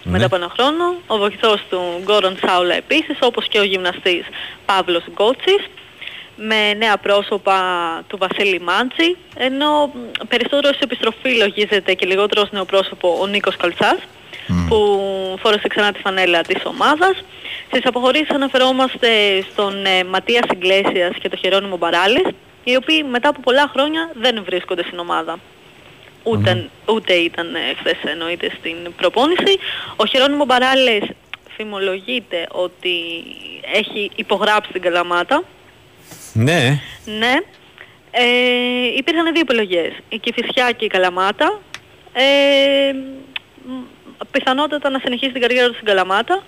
Μετά 0.10 0.26
από 0.26 0.36
ένα 0.36 0.49
χρόνο. 0.57 0.95
Ο 1.07 1.18
βοηθός 1.18 1.61
του 1.69 1.82
Γκόρον 2.03 2.38
Σάουλα 2.45 2.76
επίσης, 2.76 3.18
όπως 3.22 3.48
και 3.48 3.60
ο 3.60 3.64
γυμναστής 3.64 4.26
Παύλος 4.65 5.03
Γκότσης 5.11 5.68
με 6.36 6.73
νέα 6.73 6.98
πρόσωπα 6.98 7.60
του 8.07 8.18
Βασίλη 8.18 8.60
Μάντζη, 8.60 9.15
ενώ 9.36 9.86
μ, 9.86 10.27
περισσότερος 10.27 10.76
σε 10.76 10.84
επιστροφή 10.84 11.30
λογίζεται 11.38 11.94
και 11.94 12.06
λιγότερος 12.06 12.44
ως 12.44 12.52
νέο 12.52 12.65
πρόσωπο 12.65 13.18
ο 13.22 13.27
Νίκος 13.27 13.56
Καλτσάς, 13.57 13.98
που 14.68 14.77
φόρεσε 15.41 15.68
ξανά 15.68 15.91
τη 15.91 15.99
φανέλα 15.99 16.41
της 16.41 16.65
ομάδας. 16.65 17.23
Στις 17.68 17.86
αποχωρήσεις 17.86 18.30
αναφερόμαστε 18.30 19.07
στον 19.52 19.86
ε, 19.86 20.03
Ματίας 20.03 20.44
Ιγκλέσιας 20.53 21.15
και 21.22 21.30
τον 21.30 21.40
Χερόνιμο 21.40 21.77
Μπαράλης, 21.77 22.27
οι 22.64 22.76
οποίοι 22.76 23.06
μετά 23.10 23.30
από 23.30 23.40
πολλά 23.40 23.69
χρόνια 23.73 24.11
δεν 24.14 24.44
βρίσκονται 24.45 24.84
στην 24.84 24.99
ομάδα. 24.99 25.40
Ούτε, 26.27 26.69
ούτε 26.85 27.14
ήταν 27.14 27.56
ε, 27.56 27.60
χθες 27.80 28.11
εννοείται 28.11 28.52
στην 28.60 28.76
προπόνηση. 28.97 29.60
Ο 29.95 30.06
Χερόνιμο 30.06 30.45
Μπαράλες 30.45 31.03
φημολογείται 31.56 32.47
ότι 32.52 33.23
έχει 33.73 34.11
υπογράψει 34.15 34.72
την 34.72 34.81
Καλαμάτα. 34.81 35.43
Ναι. 36.34 36.81
Ναι. 37.06 37.34
Ε, 38.11 38.97
υπήρχαν 38.97 39.31
δύο 39.34 39.41
επιλογές. 39.41 39.93
Η 40.10 40.18
Κηφισιά 40.18 40.72
και 40.72 40.85
η 40.85 40.88
Καλαμάτα. 40.88 41.60
Ε, 42.14 42.93
μ, 43.65 43.72
πιθανότατα 44.31 44.89
να 44.89 44.99
συνεχίσει 44.99 45.31
την 45.31 45.41
καριέρα 45.41 45.68
του 45.68 45.73
στην 45.73 45.85
Καλαμάτα. 45.85 46.43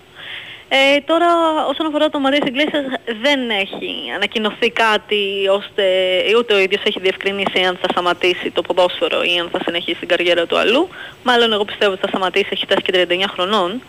Ε, 0.69 0.99
τώρα 1.05 1.27
όσον 1.69 1.85
αφορά 1.85 2.09
το 2.09 2.19
Μαρίας 2.19 2.47
Ιγκλέσιας 2.47 2.85
δεν 3.21 3.49
έχει 3.49 4.11
ανακοινωθεί 4.15 4.69
κάτι 4.69 5.47
ώστε 5.51 5.83
ούτε 6.37 6.53
ο 6.53 6.59
ίδιος 6.59 6.81
έχει 6.83 6.99
διευκρινίσει 6.99 7.59
αν 7.59 7.77
θα 7.81 7.87
σταματήσει 7.91 8.51
το 8.51 8.61
ποδόσφαιρο 8.61 9.23
ή 9.23 9.39
αν 9.39 9.49
θα 9.51 9.59
συνεχίσει 9.65 9.99
την 9.99 10.07
καριέρα 10.07 10.45
του 10.45 10.57
αλλού. 10.57 10.89
Μάλλον 11.23 11.53
εγώ 11.53 11.65
πιστεύω 11.65 11.91
ότι 11.91 12.01
θα 12.01 12.07
σταματήσει, 12.07 12.47
έχει 12.51 12.65
φτάσει 12.65 12.81
και 12.81 13.05
39 13.09 13.23
χρονών. 13.27 13.81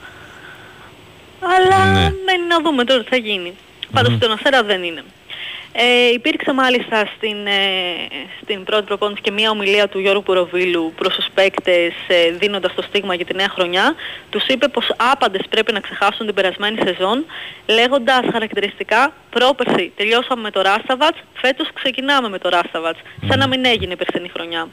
Αλλά 1.40 1.84
Ναι. 1.92 2.00
μένει 2.00 2.46
να 2.48 2.60
δούμε 2.60 2.84
τώρα 2.84 3.02
τι 3.02 3.08
θα 3.08 3.16
γίνει. 3.16 3.54
Πάντως 3.92 4.12
στον 4.14 4.32
Αστέρα 4.32 4.62
δεν 4.62 4.82
είναι. 4.82 5.02
Ε, 5.72 6.08
υπήρξε 6.12 6.52
μάλιστα 6.52 7.08
στην, 7.16 7.46
ε, 7.46 7.62
στην 8.42 8.64
πρώτη 8.64 8.84
προπόνηση 8.84 9.20
και 9.20 9.30
μια 9.30 9.50
ομιλία 9.50 9.88
του 9.88 9.98
Γιώργου 9.98 10.22
Πουροβίλου 10.22 10.92
προς 10.96 11.14
τους 11.14 11.26
παίκτες 11.34 11.92
ε, 12.06 12.30
δίνοντας 12.30 12.74
το 12.74 12.82
στίγμα 12.82 13.14
για 13.14 13.24
τη 13.24 13.34
νέα 13.34 13.48
χρονιά. 13.48 13.94
Τους 14.30 14.46
είπε 14.46 14.68
πως 14.68 14.94
άπαντες 15.12 15.42
πρέπει 15.50 15.72
να 15.72 15.80
ξεχάσουν 15.80 16.26
την 16.26 16.34
περασμένη 16.34 16.78
σεζόν 16.84 17.24
λέγοντας 17.66 18.20
χαρακτηριστικά 18.32 19.12
πρόπερση 19.30 19.92
τελειώσαμε 19.96 20.42
με 20.42 20.50
το 20.50 20.60
Ράσταβατς, 20.60 21.18
φέτος 21.32 21.68
ξεκινάμε 21.72 22.28
με 22.28 22.38
το 22.38 22.48
Ράσταβατς, 22.48 22.98
σαν 23.28 23.38
να 23.38 23.46
μην 23.46 23.64
έγινε 23.64 23.92
η 23.92 23.96
περσινή 23.96 24.28
χρονιά. 24.28 24.68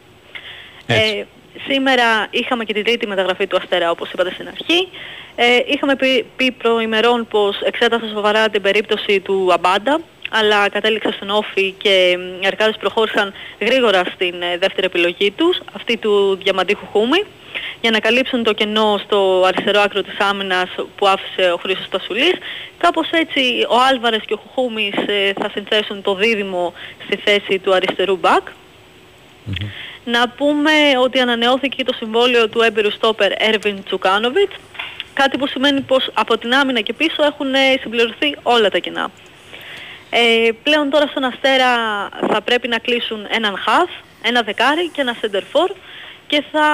Ε, 0.88 1.24
σήμερα 1.68 2.28
είχαμε 2.30 2.64
και 2.64 2.74
την 2.74 2.84
τρίτη 2.84 3.08
μεταγραφή 3.08 3.48
του 3.48 3.58
Αστέρα 3.58 3.92
όπως 3.92 4.12
είπατε 4.12 4.32
στην 4.34 4.48
αρχή. 4.48 4.90
Ε, 5.36 5.60
είχαμε 5.66 5.96
πει, 5.96 6.26
πει 6.36 6.52
προημερών 6.52 7.28
πως 7.28 7.62
εξέτασε 7.62 8.08
σοβαρά 8.08 8.50
την 8.50 8.62
περίπτωση 8.62 9.20
του 9.20 9.50
Αμπάντα 9.54 10.02
αλλά 10.30 10.70
κατέληξε 10.70 11.12
στον 11.12 11.30
όφη 11.30 11.72
και 11.78 12.18
μ, 12.18 12.44
οι 12.44 12.48
Αρκάδες 12.48 12.78
προχώρησαν 12.80 13.34
γρήγορα 13.60 14.04
στην 14.14 14.42
ε, 14.42 14.58
δεύτερη 14.58 14.86
επιλογή 14.86 15.32
τους, 15.32 15.60
αυτή 15.74 15.98
του 15.98 16.40
Διαμαντίχου 16.44 16.86
Χούμη, 16.86 17.24
για 17.82 17.92
να 17.92 18.00
καλύψουν 18.00 18.44
το 18.44 18.54
κενό 18.54 19.00
στο 19.04 19.44
αριστερό 19.46 19.80
άκρο 19.82 20.02
της 20.02 20.18
άμυνας 20.20 20.70
που 20.98 21.08
άφησε 21.08 21.52
ο 21.52 21.58
Χρήστος 21.58 21.90
Τασουλής. 21.90 22.34
Κάπως 22.78 23.10
έτσι 23.12 23.66
ο 23.70 23.76
Άλβαρες 23.90 24.22
και 24.26 24.34
ο 24.34 24.42
Χούμης 24.54 24.94
ε, 25.08 25.34
θα 25.40 25.50
συνθέσουν 25.54 26.02
το 26.02 26.16
δίδυμο 26.16 26.74
στη 27.06 27.16
θέση 27.16 27.60
του 27.60 27.74
αριστερού 27.74 28.16
μπακ. 28.18 28.48
Να 30.06 30.30
πούμε 30.30 30.72
ότι 31.04 31.20
ανανεώθηκε 31.20 31.84
το 31.84 31.94
συμβόλαιο 31.94 32.50
του 32.50 32.62
έμπειρου 32.62 32.92
στόπερ 32.92 33.32
Έρβιν 33.38 33.84
Τσουκάνοβιτς, 33.84 34.56
κάτι 35.14 35.38
που 35.38 35.48
σημαίνει 35.48 35.82
πως 35.82 36.10
από 36.14 36.38
την 36.38 36.54
άμυνα 36.54 36.82
και 36.82 36.94
πίσω 36.94 37.24
έχουν 37.24 37.54
ε, 37.54 37.78
συμπληρωθεί 37.82 38.36
όλα 38.44 38.70
τα 38.70 38.78
κενά. 38.78 39.12
Ε, 40.18 40.50
πλέον 40.64 40.90
τώρα 40.90 41.08
στον 41.08 41.24
Αστέρα 41.24 41.70
θα 42.32 42.42
πρέπει 42.42 42.68
να 42.68 42.78
κλείσουν 42.78 43.26
έναν 43.30 43.56
χαφ, 43.58 43.90
ένα 44.22 44.42
δεκάρι 44.42 44.90
και 44.90 45.02
ένα 45.02 45.16
center 45.22 45.44
for 45.54 45.76
και 46.28 46.44
θα 46.52 46.68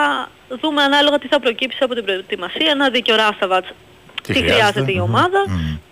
δούμε 0.61 0.81
ανάλογα 0.83 1.19
τι 1.19 1.27
θα 1.27 1.39
προκύψει 1.39 1.77
από 1.81 1.93
την 1.93 2.03
προετοιμασία, 2.05 2.75
να 2.75 2.89
δει 2.89 3.01
και 3.01 3.11
ο 3.11 3.15
Ράσταβατς 3.15 3.67
τι, 4.23 4.33
χρειάζεται. 4.33 4.53
χρειάζεται 4.53 4.91
η 4.91 4.99
ομάδα, 4.99 5.39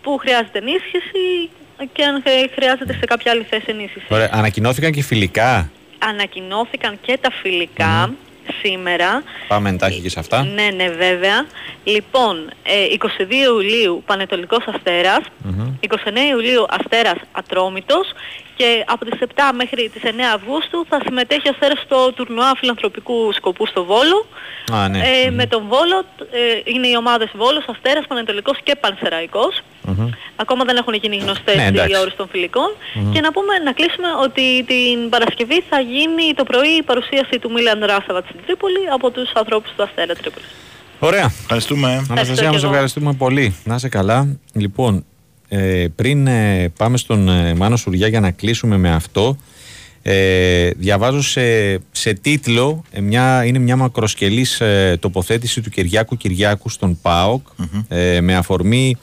που 0.02 0.18
χρειάζεται 0.18 0.58
ενίσχυση 0.58 1.50
και 1.94 2.04
αν 2.04 2.22
χρ- 2.26 2.52
χρειάζεται 2.54 2.94
σε 2.94 3.06
κάποια 3.06 3.32
άλλη 3.32 3.44
θέση 3.50 3.66
ενίσχυση. 3.68 4.06
Ωραία. 4.10 4.30
Ανακοινώθηκαν 4.32 4.92
και 4.92 5.02
φιλικά. 5.04 5.72
Ανακοινώθηκαν 6.00 6.98
και 7.02 7.18
τα 7.22 7.32
φιλικα 7.32 8.14
σήμερα. 8.62 9.24
Πάμε 9.48 9.70
εντάχει 9.70 10.02
και 10.02 10.10
σε 10.10 10.20
αυτά. 10.20 10.44
Ναι, 10.44 10.70
ναι, 10.76 10.90
βέβαια. 10.90 11.46
Λοιπόν, 11.84 12.50
ε, 12.64 12.86
22 12.90 13.32
Ιουλίου 13.32 14.04
Πανετολικός 14.06 14.64
Αστέρας, 14.68 15.22
29 15.80 16.30
Ιουλίου 16.32 16.66
Αστέρας 16.70 17.18
Ατρόμητος 17.32 18.14
και 18.60 18.84
από 18.94 19.06
τις 19.06 19.20
7 19.20 19.26
μέχρι 19.62 19.90
τις 19.94 20.02
9 20.06 20.08
Αυγούστου 20.38 20.78
θα 20.90 20.98
συμμετέχει 21.06 21.48
ο 21.48 21.52
Αστέρας 21.54 21.80
στο 21.86 22.00
τουρνουά 22.16 22.52
φιλανθρωπικού 22.60 23.18
σκοπού 23.40 23.66
στο 23.68 23.82
Βόλο. 23.92 24.18
Α, 24.74 24.88
ναι. 24.90 25.00
Ε, 25.00 25.30
Με 25.40 25.46
τον 25.54 25.62
Βόλο 25.72 25.98
ε, 26.32 26.72
είναι 26.74 26.88
οι 26.88 26.96
ομάδες 27.04 27.30
Βόλος, 27.42 27.64
Αστέρας, 27.74 28.06
Πανετολικός 28.08 28.58
και 28.64 28.76
Πανσεραϊκός. 28.84 29.54
Ακόμα 30.36 30.64
δεν 30.64 30.76
έχουν 30.82 30.94
γίνει 30.94 31.18
γνωστές 31.18 31.56
Ναι, 31.56 31.64
οι 31.64 31.66
εντάξει. 31.68 31.96
ώρες 32.04 32.16
των 32.16 32.28
φιλικών. 32.32 32.70
Μμμ. 32.94 33.12
Και 33.14 33.22
να 33.22 33.32
πούμε, 33.32 33.54
να 33.68 33.72
κλείσουμε 33.72 34.08
ότι 34.26 34.46
την 34.72 35.10
Παρασκευή 35.10 35.64
θα 35.70 35.80
γίνει 35.80 36.26
το 36.36 36.44
πρωί 36.44 36.70
η 36.82 36.84
παρουσίαση 36.84 37.40
του 37.42 37.52
Μίλαν 37.52 37.80
Ράσαβατ 37.86 38.26
στην 38.30 38.40
Τρίπολη 38.46 38.82
από 38.94 39.12
τους 39.12 39.30
ανθρώπους 39.34 39.72
του 39.76 39.84
Αστέρα 39.84 40.14
Τρίπολη. 40.16 40.46
Ωραία. 41.00 41.26
Ευχαριστούμε. 41.42 41.90
Αναστασία, 42.10 42.44
και 42.46 42.52
μας 42.54 42.64
εγώ. 42.64 42.72
ευχαριστούμε 42.72 43.14
πολύ. 43.14 43.56
Να 43.64 43.76
είσαι 43.76 43.90
καλά. 43.90 44.38
Λοιπόν, 44.54 45.06
ε, 45.50 45.88
πριν 45.96 46.28
ε, 46.28 46.70
πάμε 46.78 46.98
στον 46.98 47.30
ε, 47.30 47.54
Μάνο 47.54 47.76
Σουριά 47.76 48.08
για 48.08 48.20
να 48.20 48.32
κλείσουμε 48.32 48.78
με 48.78 48.92
αυτό, 48.92 49.38
ε, 50.02 50.70
διαβάζω 50.70 51.22
σε, 51.22 51.74
σε 51.92 52.14
τίτλο, 52.14 52.84
ε, 52.92 53.02
μια, 53.02 53.46
είναι 53.46 53.60
μια 53.60 53.76
μακροσκελής 53.76 54.62
ε, 54.62 54.98
τοποθέτηση 55.00 55.62
του 55.62 55.70
Κυριάκου 55.70 56.18
Κυριάκου 56.18 56.70
στον 56.70 57.00
ΠΑΟΚ 57.02 57.48
ε, 57.88 58.22
με 58.22 58.36
αφορμή 58.36 58.98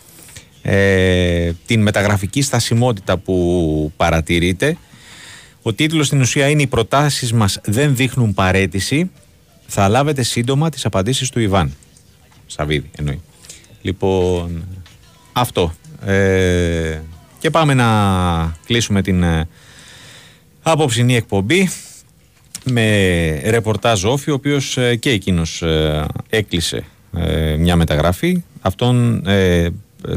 ε, 0.62 1.50
την 1.66 1.82
μεταγραφική 1.82 2.42
στασιμότητα 2.42 3.16
που 3.16 3.92
παρατηρείται. 3.96 4.76
Ο 5.62 5.72
τίτλος 5.72 6.06
στην 6.06 6.20
ουσία 6.20 6.48
είναι 6.48 6.62
«Οι 6.62 6.66
προτάσεις 6.66 7.32
μας 7.32 7.60
δεν 7.64 7.96
δείχνουν 7.96 8.34
παρέτηση. 8.34 9.10
Θα 9.66 9.88
λάβετε 9.88 10.22
σύντομα 10.22 10.70
τις 10.70 10.84
απαντήσεις 10.84 11.30
του 11.30 11.40
Ιβάν». 11.40 11.74
Σαββίδη 12.46 12.90
εννοεί. 12.96 13.20
Λοιπόν, 13.82 14.64
αυτό. 15.32 15.74
Ε, 16.06 17.00
και 17.38 17.50
πάμε 17.50 17.74
να 17.74 17.86
κλείσουμε 18.66 19.02
την 19.02 19.22
ε, 19.22 19.48
απόψινή 20.62 21.16
εκπομπή 21.16 21.70
με 22.64 23.40
ρεπορτάζ 23.44 24.04
Όφη, 24.04 24.30
ο 24.30 24.34
οποίος 24.34 24.76
ε, 24.76 24.96
και 24.96 25.10
εκείνος 25.10 25.62
ε, 25.62 26.06
έκλεισε 26.28 26.84
ε, 27.16 27.56
μια 27.56 27.76
μεταγραφή. 27.76 28.44
Αυτόν 28.60 29.26
ε, 29.26 29.68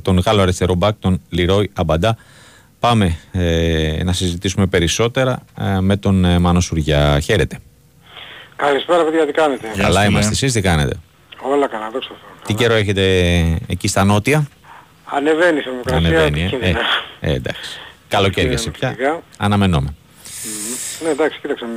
τον 0.01 0.19
Γάλλο 0.19 0.41
αριστερό 0.41 0.73
μπακ, 0.75 0.95
τον 0.99 1.21
Λιρόι 1.29 1.69
Αμπαντά. 1.73 2.17
Πάμε 2.79 3.17
ε, 3.31 4.03
να 4.03 4.13
συζητήσουμε 4.13 4.65
περισσότερα 4.65 5.39
ε, 5.61 5.79
με 5.79 5.97
τον 5.97 6.25
ε, 6.25 6.39
Μάνο 6.39 6.59
Σουριά. 6.59 7.19
Χαίρετε. 7.19 7.59
Καλησπέρα 8.55 9.03
παιδιά, 9.03 9.25
τι 9.25 9.31
κάνετε; 9.31 9.67
Καλά 9.77 10.05
είμαστε. 10.05 10.31
Εσείς 10.31 10.53
τι 10.53 10.61
κάνετε; 10.61 10.95
Όλα 11.41 11.67
καλά, 11.67 11.89
δόξα 11.89 12.09
τω 12.09 12.15
Θεώ. 12.15 12.45
Τι 12.45 12.53
καιρό 12.53 12.73
έχετε 12.73 13.03
εκεί 13.67 13.87
στα 13.87 14.03
νότια; 14.03 14.47
Ανεβαίνεις 15.13 15.61
η 15.61 15.63
θερμοκρασία. 15.63 15.97
Ανεβαίνει, 16.07 16.41
ε. 16.41 16.45
επικίνδυνα. 16.45 16.79
ε, 17.19 17.31
ε, 17.31 17.33
εντάξει. 17.35 17.79
Καλοκαίρι 18.07 18.53
εσύ 18.53 18.71
πια. 18.71 18.89
Σιγά. 18.95 19.19
Αναμενόμαι. 19.37 19.95
Ναι, 21.03 21.09
εντάξει, 21.09 21.39
κοίταξε. 21.41 21.65
μ, 21.65 21.69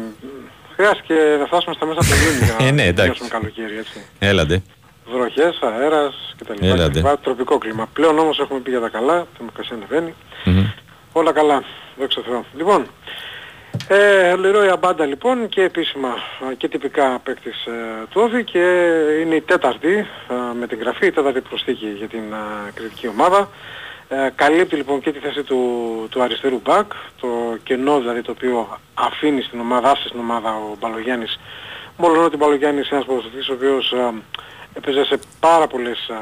Χρειάστηκε 0.75 1.15
να 1.41 1.47
φτάσουμε 1.47 1.75
στα 1.75 1.87
μέσα 1.87 2.01
του 2.01 2.07
Ιούνιου 2.27 2.45
για 2.45 2.57
Ε, 2.67 2.71
ναι, 2.71 2.71
να 2.71 2.83
εντάξει. 2.83 2.95
τελειώσουμε 2.95 3.29
καλοκαίρι, 3.29 3.79
έτσι. 3.79 3.99
Έλαντε. 4.19 4.63
Βροχές, 5.13 5.59
αέρας 5.63 6.35
κτλ. 6.39 6.65
Έλατε. 6.67 7.01
κτλ. 7.01 7.09
Τροπικό 7.23 7.59
κλίμα. 7.59 7.89
Πλέον 7.93 8.19
όμως 8.19 8.39
έχουμε 8.39 8.61
πει 8.61 8.71
για 8.71 8.81
τα 8.81 8.89
καλά, 8.89 9.19
η 9.21 9.37
θερμοκρασία 9.37 9.77
ανεβαίνει. 9.77 10.15
Όλα 11.13 11.33
καλά, 11.33 11.63
δόξα 11.99 12.21
τω 12.23 12.31
Θεώ. 12.31 12.45
Λοιπόν, 12.57 12.87
ε, 13.89 14.37
Λερόι 14.37 14.69
Αμπάντα 14.69 15.07
λοιπόν 15.07 15.49
και 15.49 15.63
επίσημα 15.63 16.15
ε, 16.51 16.55
και 16.55 16.69
τυπικά 16.69 17.21
παίκτης 17.25 17.67
ε, 17.67 18.07
του 18.11 18.21
Όφη 18.25 18.45
και 18.45 18.59
είναι 19.21 19.35
η 19.35 19.41
τέταρτη 19.41 20.07
ε, 20.29 20.55
με 20.59 20.67
την 20.67 20.79
γραφή, 20.79 21.07
η 21.07 21.13
τέταρτη 21.13 21.41
προσθήκη 21.41 21.87
για 21.87 22.09
την 22.09 22.33
ε, 22.33 22.71
κριτική 22.75 23.09
ομάδα. 23.09 23.49
Ε, 24.09 24.31
καλύπτει 24.35 24.77
λοιπόν 24.77 25.01
και 25.01 25.13
τη 25.13 25.19
θέση 25.19 25.43
του, 25.43 25.59
του 26.11 26.23
αριστερού 26.23 26.61
μπακ, 26.65 26.93
το 27.21 27.29
κενό 27.63 27.99
δηλαδή 27.99 28.23
το 28.23 28.31
οποίο 28.31 28.79
αφήνει 28.95 29.43
στην 29.43 29.61
ομάδα, 29.61 29.91
άφησε 29.91 30.09
στην 30.09 30.21
ομάδα 30.21 30.51
ο 30.51 30.77
Μπαλογιάννης, 30.81 31.41
μόνο 31.97 32.25
ότι 32.25 32.35
ο 32.35 32.39
Μπαλογιάννης 32.39 32.89
είναι 32.89 32.97
ένας 32.97 33.07
ποδοσφαιριστής 33.07 33.49
ο 33.49 33.53
οποίος 33.53 33.93
ε, 33.93 34.13
έπαιζε 34.75 35.05
σε 35.05 35.19
πάρα 35.41 35.67
πολλές 35.67 36.09
α, 36.11 36.17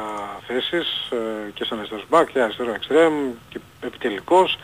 θέσεις 0.47 1.09
ε, 1.11 1.51
και 1.55 1.65
σαν 1.65 1.79
αριστερός 1.79 2.05
μπακ 2.09 2.31
και 2.33 2.41
αριστερό 2.41 2.73
εξτρέμ 2.75 3.13
και 3.49 3.59
επιτελικός. 3.81 4.59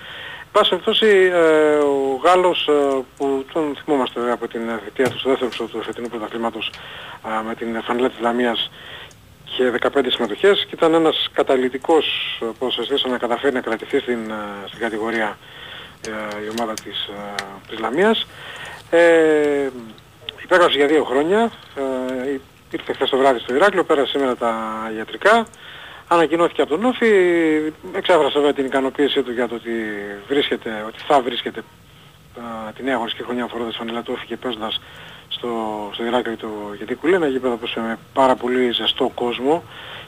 Εν 0.56 0.62
πάση 0.62 0.74
περιπτώσει 0.74 1.30
ε, 1.32 1.76
ο 1.76 2.20
Γάλλος 2.24 2.68
ε, 2.68 3.04
που 3.16 3.44
τον 3.52 3.76
θυμόμαστε 3.84 4.20
βέβαια, 4.20 4.34
από 4.34 4.48
την 4.48 4.60
θητεία 4.84 5.10
του 5.10 5.18
στο 5.18 5.28
δεύτερο 5.28 5.50
ψωό 5.50 5.66
του 5.66 5.82
φετινού 5.82 6.08
πρωταθλήματος 6.08 6.70
α, 7.28 7.42
με 7.42 7.54
την 7.54 7.82
φανελά 7.82 8.08
της 8.08 8.18
Λαμίας 8.20 8.70
και 9.44 9.72
15 9.94 10.06
συμμετοχές 10.08 10.64
και 10.64 10.74
ήταν 10.74 10.94
ένας 10.94 11.28
καταλυτικός 11.32 12.06
ε, 12.42 12.46
ποδοσφαιριστής 12.58 13.04
να 13.04 13.18
καταφέρει 13.18 13.54
να 13.54 13.60
κρατηθεί 13.60 13.98
στην, 13.98 14.30
ε, 14.30 14.66
στην 14.66 14.80
κατηγορία 14.80 15.38
ε, 16.06 16.44
η 16.44 16.48
ομάδα 16.58 16.74
της, 16.74 17.06
ε, 17.06 17.42
της 17.68 17.78
Λαμίας. 17.78 18.26
Ε, 18.90 19.68
υπέγραψε 20.42 20.76
για 20.76 20.86
δύο 20.86 21.04
χρόνια, 21.04 21.52
ε, 22.24 22.38
ήρθε 22.70 22.92
χθες 22.92 23.10
το 23.10 23.16
βράδυ 23.16 23.38
στο 23.38 23.54
Ηράκλειο, 23.54 23.84
πέρασε 23.84 24.10
σήμερα 24.10 24.36
τα 24.36 24.54
ιατρικά, 24.96 25.46
ανακοινώθηκε 26.08 26.62
από 26.62 26.70
τον 26.70 26.84
Όφη, 26.84 27.06
εξέφρασε 27.92 28.38
βέβαια 28.38 28.52
την 28.52 28.64
ικανοποίησή 28.64 29.22
του 29.22 29.32
για 29.32 29.48
το 29.48 29.54
ότι 29.54 29.70
βρίσκεται, 30.28 30.84
ότι 30.86 30.98
θα 31.06 31.20
βρίσκεται 31.20 31.60
α, 32.38 32.72
τη 32.72 32.82
νέα 32.82 32.94
αγωνιστική 32.94 33.24
χρονιά 33.24 33.44
αφορώντας 33.44 33.76
φανελά 33.76 34.02
του 34.02 34.12
Όφη 34.16 34.26
και 34.26 34.36
παίζοντας 34.36 34.80
στο, 35.28 35.50
στο 35.92 36.04
Ηράκλειο 36.04 36.36
του 36.36 36.74
Γεντικού 36.78 37.06
ένα 37.06 37.26
γήπεδο 37.26 37.56
που 37.56 37.68
με 37.76 37.98
πάρα 38.12 38.34
πολύ 38.34 38.72
ζεστό 38.72 39.10
κόσμο 39.14 39.62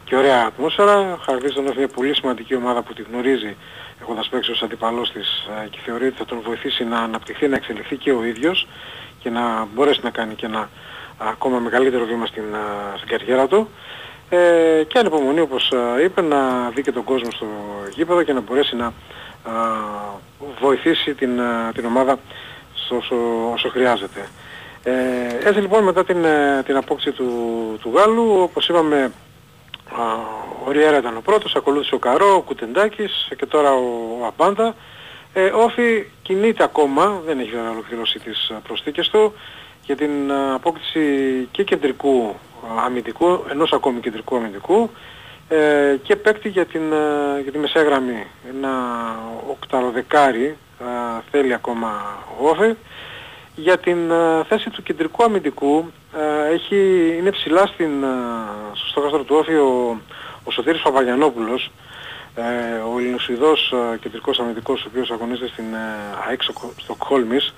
και 0.04 0.16
ωραία 0.16 0.44
ατμόσφαιρα. 0.46 1.18
Χαρακτηρίζεται 1.22 1.68
ως 1.68 1.76
μια 1.76 1.88
πολύ 1.88 2.14
σημαντική 2.14 2.54
ομάδα 2.54 2.82
που 2.82 2.92
τη 2.92 3.02
γνωρίζει 3.02 3.56
έχοντας 4.00 4.28
παίξει 4.28 4.50
ως 4.50 4.62
αντιπαλός 4.62 5.12
της 5.12 5.48
ε, 5.64 5.68
και 5.68 5.78
θεωρεί 5.84 6.06
ότι 6.06 6.16
θα 6.16 6.24
τον 6.24 6.40
βοηθήσει 6.44 6.84
να 6.84 6.98
αναπτυχθεί, 6.98 7.48
να 7.48 7.56
εξελιχθεί 7.56 7.96
και 7.96 8.12
ο 8.12 8.24
ίδιος 8.24 8.66
και 9.18 9.30
να 9.30 9.68
μπορέσει 9.74 10.00
να 10.02 10.10
κάνει 10.10 10.34
και 10.34 10.46
ένα 10.46 10.68
ακόμα 11.18 11.58
μεγαλύτερο 11.58 12.04
βήμα 12.04 12.26
στην, 12.26 12.54
α, 12.54 12.96
στην 12.96 13.08
καριέρα 13.08 13.46
του. 13.46 13.68
Ε, 14.30 14.84
και 14.88 14.98
ανυπομονή 14.98 15.40
όπως 15.40 15.72
α, 15.72 16.00
είπε 16.00 16.20
να 16.20 16.70
δει 16.74 16.82
και 16.82 16.92
τον 16.92 17.04
κόσμο 17.04 17.30
στο 17.30 17.46
γήπεδο 17.94 18.22
και 18.22 18.32
να 18.32 18.40
μπορέσει 18.40 18.76
να 18.76 18.86
α, 18.86 18.92
βοηθήσει 20.60 21.14
την, 21.14 21.40
α, 21.40 21.72
την 21.74 21.84
ομάδα 21.84 22.18
στο, 22.74 22.96
όσο, 22.96 23.16
όσο 23.52 23.68
χρειάζεται. 23.68 24.28
Ε, 24.82 25.48
έτσι 25.48 25.60
λοιπόν 25.60 25.84
μετά 25.84 26.04
την, 26.04 26.24
ε, 26.24 26.62
την 26.64 26.76
απόκτηση 26.76 27.12
του, 27.12 27.28
του 27.80 27.92
Γάλλου, 27.94 28.36
όπως 28.40 28.68
είπαμε 28.68 29.12
α, 29.98 30.02
ο 30.66 30.70
Ριέρα 30.70 30.98
ήταν 30.98 31.16
ο 31.16 31.20
πρώτος, 31.20 31.56
ακολούθησε 31.56 31.94
ο 31.94 31.98
Καρό, 31.98 32.34
ο 32.34 32.40
Κουτεντάκης 32.40 33.28
και 33.36 33.46
τώρα 33.46 33.72
ο, 33.72 34.18
ο 34.20 34.26
Αμπάντα. 34.26 34.74
Ε, 35.32 35.44
Όφη 35.44 36.04
κινείται 36.22 36.62
ακόμα, 36.64 37.20
δεν 37.26 37.38
έχει 37.38 37.50
βέβαια 37.50 37.70
ολοκληρώσει 37.70 38.18
τις 38.18 38.50
α, 38.50 38.54
προσθήκες 38.54 39.08
του 39.08 39.32
για 39.84 39.96
την 39.96 40.32
α, 40.32 40.54
απόκτηση 40.54 41.02
και 41.50 41.64
κεντρικού 41.64 42.28
α, 42.28 42.34
αμυντικού, 42.84 43.44
ενός 43.50 43.72
ακόμη 43.72 44.00
κεντρικού 44.00 44.36
αμυντικού 44.36 44.90
ε, 45.48 45.96
και 46.02 46.16
παίκτη 46.16 46.48
για 46.48 46.66
την, 46.66 46.92
α, 46.92 47.38
για 47.42 47.52
τη 47.52 47.58
μεσαία 47.58 47.82
γραμμή. 47.82 48.26
Ένα 48.48 48.70
οκταροδεκάρι 49.50 50.56
α, 50.78 50.86
θέλει 51.30 51.54
ακόμα 51.54 52.18
ο 52.40 52.48
Όφη. 52.48 52.74
Για 53.54 53.78
την 53.78 54.12
α, 54.12 54.44
θέση 54.48 54.70
του 54.70 54.82
κεντρικού 54.82 55.24
αμυντικού 55.24 55.90
α, 56.18 56.46
έχει, 56.52 56.76
είναι 57.18 57.30
ψηλά 57.30 57.66
στην, 57.66 58.04
α, 58.04 58.14
στο 58.72 58.86
στόχαστρο 58.86 59.22
του 59.22 59.36
Όφη 59.38 59.54
ο, 59.54 60.00
ο 60.44 60.50
Σωτήρης 60.50 60.82
Παπαγιανόπουλος 60.82 61.70
ε, 62.34 62.42
ο 62.94 62.98
Ελληνοσουηδός 62.98 63.72
α, 63.72 63.96
κεντρικός 63.96 64.38
αμυντικός 64.40 64.84
ο 64.84 64.88
οποίος 64.90 65.10
αγωνίζεται 65.10 65.48
στην 65.48 65.74
ε, 65.74 66.26
ΑΕΚ 66.28 66.42
Στοκχόλμης 66.76 67.54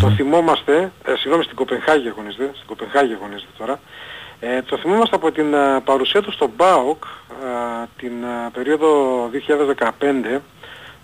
το 0.00 0.10
θυμόμαστε, 0.10 0.92
ε, 1.04 1.14
συγγνώμη 1.16 1.44
στην 1.44 1.56
Κοπενχάγη 1.56 2.08
αγωνίζεται, 2.08 2.50
στην 2.54 2.66
Κοπενχάγη 2.66 3.12
αγωνίζεται 3.12 3.50
τώρα 3.58 3.80
ε, 4.44 4.62
το 4.62 4.76
θυμόμαστε 4.76 5.16
από 5.16 5.32
την 5.32 5.54
α, 5.54 5.80
παρουσία 5.80 6.22
του 6.22 6.32
στο 6.32 6.48
ΜΠΑΟΚ 6.48 7.04
την 7.96 8.24
α, 8.24 8.50
περίοδο 8.50 9.30
2015 10.34 10.40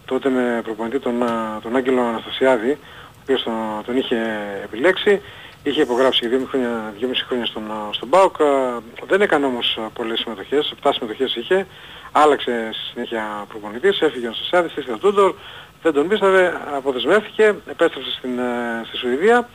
τότε 0.04 0.28
με 0.28 0.60
προπονητή 0.64 0.98
τον, 0.98 1.22
α, 1.22 1.58
τον 1.62 1.76
Άγγελο 1.76 2.00
Αναστασιάδη 2.00 2.70
ο 2.70 3.20
οποίος 3.22 3.42
τον, 3.42 3.54
τον 3.86 3.96
είχε 3.96 4.16
επιλέξει 4.64 5.20
είχε 5.62 5.80
υπογράψει 5.80 6.28
για 6.28 6.38
2,5 6.38 6.44
χρόνια, 6.48 6.92
2,5 7.00 7.06
χρόνια 7.28 7.46
στον, 7.46 7.70
α, 7.70 7.92
στον 7.92 8.08
ΠΑΟΚ 8.08 8.36
δεν 9.06 9.20
έκανε 9.20 9.46
όμως 9.46 9.78
α, 9.78 9.90
πολλές 9.90 10.18
συμμετοχές 10.18 10.74
7 10.82 10.90
συμμετοχές 10.94 11.34
είχε 11.34 11.66
άλλαξε 12.12 12.68
στη 12.72 12.84
συνέχεια 12.92 13.44
προπονητής 13.48 14.00
έφυγε 14.00 14.24
ο 14.24 14.28
Αναστασιάδης, 14.28 14.76
ήρθε 14.76 14.92
ο 14.92 14.98
Τούντορ 14.98 15.34
δεν 15.82 15.92
τον 15.92 16.08
πίστευε, 16.08 16.60
αποδεσμεύτηκε, 16.76 17.54
επέστρεψε 17.70 18.10
στην, 18.10 18.38
ε, 18.38 18.84
στη 18.86 18.96
Σουηδία 18.96 19.48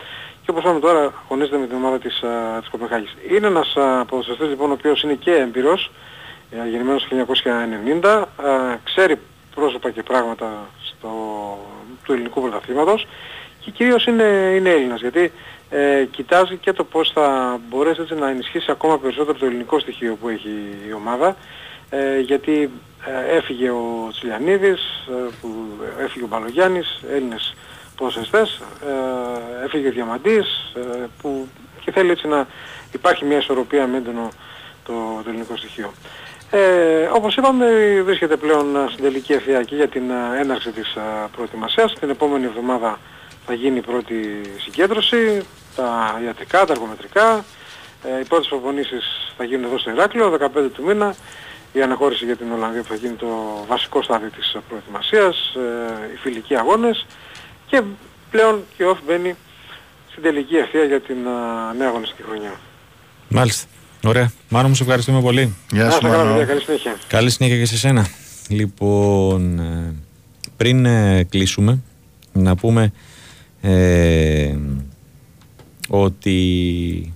και 0.44 0.52
όπως 0.52 0.64
είπαμε 0.64 0.80
τώρα 0.80 1.14
αγωνίζεται 1.26 1.58
με 1.58 1.68
την 1.68 1.76
ομάδα 1.76 2.00
της, 2.00 2.24
α, 2.24 2.60
της 2.60 2.70
Κοπεχάγης. 2.70 3.16
Είναι 3.30 3.48
ένας 3.48 3.76
α, 3.76 4.06
ποδοσφαιριστής 4.06 4.50
λοιπόν 4.50 4.70
ο 4.70 4.74
οποίος 4.74 5.04
είναι 5.04 5.14
και 5.14 5.32
έμπειρος, 5.32 5.92
ε, 6.52 6.70
γεννημένος 6.70 7.08
το 7.08 7.16
1990, 7.16 8.28
α, 8.36 8.78
ξέρει 8.84 9.20
πρόσωπα 9.56 9.90
και 9.90 10.04
πράγματα 10.04 10.70
στο, 10.82 11.10
του 12.04 12.14
ελληνικού 12.14 12.42
πρωταθλήματος 12.42 13.08
και 13.60 13.72
κυρίως 13.72 14.06
είναι, 14.06 14.54
είναι 14.56 14.70
Έλληνας 14.70 15.00
γιατί 15.02 15.32
ε, 15.70 16.06
κοιτάζει 16.12 16.58
και 16.58 16.74
το 16.74 16.84
πώς 16.84 17.12
θα 17.12 17.60
μπορέσει 17.70 18.02
έτσι 18.02 18.14
να 18.14 18.30
ενισχύσει 18.30 18.72
ακόμα 18.72 19.00
περισσότερο 19.00 19.38
το 19.38 19.46
ελληνικό 19.46 19.80
στοιχείο 19.80 20.16
που 20.16 20.30
έχει 20.30 20.50
η 20.88 20.94
ομάδα 20.94 21.36
ε, 21.90 22.20
γιατί 22.20 22.70
ε, 23.06 23.36
έφυγε 23.36 23.70
ο 23.70 24.08
Τσιλιανίδης, 24.12 24.82
ε, 25.10 25.30
που 25.42 25.50
έφυγε 26.00 26.26
ο 26.26 26.28
Μπαλογιάννης, 26.28 27.02
Έλληνες 27.12 27.54
ποδοσφαιριστές, 27.96 28.62
ε, 29.62 29.66
έφυγε 29.66 29.88
ο 29.88 29.92
Διαμαντής 29.92 30.74
ε, 30.76 31.06
που 31.22 31.48
και 31.86 31.92
θέλει 31.92 32.12
έτσι 32.12 32.28
να 32.28 32.48
υπάρχει 32.92 33.26
μια 33.26 33.38
ισορροπία 33.38 33.88
με 33.88 33.98
έντονο 33.98 34.30
το, 34.86 34.94
το 35.24 35.30
ελληνικό 35.30 35.56
στοιχείο. 35.56 35.94
Ε, 36.50 37.10
όπως 37.14 37.36
είπαμε 37.36 37.66
βρίσκεται 38.06 38.36
πλέον 38.38 38.76
ε, 38.76 38.86
στην 38.92 39.04
τελική 39.04 39.34
ευθεία 39.34 39.64
και 39.64 39.76
για 39.76 39.88
την 39.88 40.10
ε, 40.10 40.40
έναρξη 40.40 40.72
της 40.72 40.96
ε, 40.96 41.02
προετοιμασίας. 41.36 41.94
Την 42.00 42.10
επόμενη 42.10 42.46
εβδομάδα 42.46 43.00
θα 43.46 43.54
γίνει 43.54 43.78
η 43.78 43.82
πρώτη 43.82 44.42
συγκέντρωση, 44.58 45.46
τα 45.76 46.20
ιατρικά, 46.26 46.66
τα 46.66 46.74
εργομετρικά. 46.74 47.46
Ε, 48.04 48.20
οι 48.20 48.24
πρώτες 48.24 48.48
προπονήσεις 48.48 49.34
θα 49.38 49.44
γίνουν 49.44 49.64
εδώ 49.64 49.78
στο 49.78 49.92
Ηράκλειο, 49.92 50.30
15 50.30 50.70
του 50.74 50.84
μήνα. 50.84 51.16
Η 51.74 51.82
αναχώρηση 51.82 52.26
για 52.26 52.36
την 52.36 52.52
Ολλανδία 52.52 52.82
που 52.82 52.88
θα 52.88 52.96
γίνει 52.96 53.16
το 53.16 53.28
βασικό 53.68 54.02
στάδιο 54.02 54.30
της 54.30 54.58
προετοιμασίας, 54.70 55.56
ε, 55.56 56.14
οι 56.14 56.18
φιλικοί 56.18 56.56
αγώνες 56.56 57.06
και 57.74 57.84
πλέον 58.32 58.64
και 58.78 58.84
ο 58.84 58.90
ΟΦ 58.90 59.00
μπαίνει 59.08 59.36
στην 60.12 60.24
τελική 60.24 60.56
ευθεία 60.56 60.84
για 60.84 61.02
την 61.02 61.16
ε, 61.16 61.78
νέα 61.78 61.88
αγωνιστική 61.88 62.22
χρονιά. 62.22 62.60
Μάλιστα. 63.30 63.68
Ωραία. 64.04 64.32
Μάνο 64.50 64.68
μου 64.68 64.76
σε 64.76 64.84
ευχαριστούμε 64.84 65.22
πολύ. 65.22 65.56
Γεια 65.72 65.92
σας 65.92 66.02
Μάνο. 66.02 66.46
Καλή 66.46 66.62
συνέχεια. 66.62 66.98
Καλή 67.08 67.30
συνέχεια 67.30 67.58
και 67.58 67.66
σε 67.66 67.78
σένα. 67.78 68.08
Λοιπόν, 68.50 69.60
ε, 69.60 69.94
πριν 70.58 70.86
ε, 70.86 71.24
κλείσουμε, 71.24 71.80
να 72.34 72.56
πούμε 72.56 72.92
ε, 73.62 74.56
ότι 75.88 77.14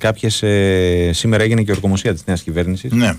κάποιες, 0.00 0.42
ε, 0.42 1.10
σήμερα 1.12 1.42
έγινε 1.42 1.62
και 1.62 1.70
η 1.70 1.74
ορκομοσία 1.74 2.12
της 2.12 2.24
νέας 2.26 2.42
κυβέρνησης. 2.42 2.92
Ναι. 2.92 3.16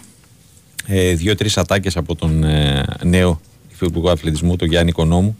Ε, 0.86 1.14
Δύο-τρεις 1.14 1.58
ατάκες 1.58 1.98
από 1.98 2.16
τον 2.16 2.44
ε, 2.44 2.86
νέο 3.04 3.42
υφυπουργό 3.72 4.10
αθλητισμού, 4.10 4.56
τον 4.56 4.68
Γιάννη 4.68 4.92
Κονόμου, 4.92 5.38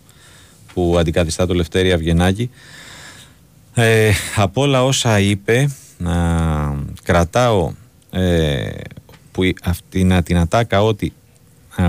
που 0.78 0.96
αντικαθιστά 1.00 1.46
το 1.48 1.54
Λευτέρη 1.54 1.92
Αυγενάκη. 1.92 2.50
Ε, 3.74 4.12
από 4.36 4.62
όλα 4.62 4.84
όσα 4.84 5.20
είπε, 5.20 5.70
να 5.98 6.16
κρατάω 7.04 7.72
ε, 8.12 8.70
που 9.32 9.44
η- 9.44 9.56
αυτή, 9.64 10.22
την 10.24 10.38
ατάκα 10.38 10.84
ότι 10.84 11.14
ε, 11.78 11.84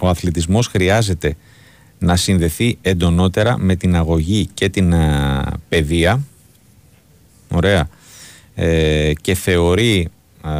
ο 0.00 0.08
αθλητισμός 0.08 0.66
χρειάζεται 0.66 1.36
να 1.98 2.16
συνδεθεί 2.16 2.78
εντονότερα 2.82 3.58
με 3.58 3.74
την 3.76 3.96
αγωγή 3.96 4.46
και 4.54 4.68
την 4.68 4.92
ε, 4.92 5.42
παιδεία 5.68 6.20
ωραία 7.48 7.88
ε, 8.54 9.12
και 9.20 9.34
θεωρεί 9.34 10.08
ε, 10.44 10.50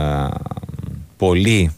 πολύ 1.17 1.71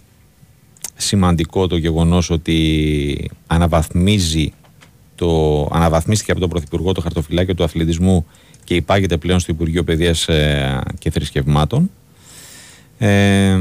σημαντικό 0.97 1.66
το 1.66 1.77
γεγονός 1.77 2.31
ότι 2.31 3.31
αναβαθμίζει 3.47 4.53
το, 5.21 5.69
αναβαθμίστηκε 5.73 6.31
από 6.31 6.41
τον 6.41 6.49
Πρωθυπουργό 6.49 6.93
το 6.93 7.01
χαρτοφυλάκιο 7.01 7.55
του 7.55 7.65
αθλητισμού 7.65 8.27
και 8.65 8.75
υπάγεται 8.75 9.17
πλέον 9.17 9.41
στο 9.41 9.53
Υπουργείο 9.53 9.85
Παιδείας 9.85 10.29
ε, 10.29 10.81
και 10.99 11.11
Θρησκευμάτων. 11.11 11.91
Ε, 12.99 13.59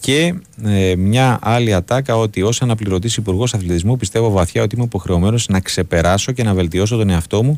και 0.00 0.34
ε, 0.64 0.96
μια 0.96 1.38
άλλη 1.42 1.74
ατάκα 1.74 2.16
ότι 2.16 2.42
ως 2.42 2.62
αναπληρωτής 2.62 3.16
Υπουργός 3.16 3.54
Αθλητισμού 3.54 3.96
πιστεύω 3.96 4.30
βαθιά 4.30 4.62
ότι 4.62 4.74
είμαι 4.74 4.84
υποχρεωμένος 4.84 5.48
να 5.48 5.60
ξεπεράσω 5.60 6.32
και 6.32 6.42
να 6.42 6.54
βελτιώσω 6.54 6.96
τον 6.96 7.10
εαυτό 7.10 7.42
μου 7.42 7.56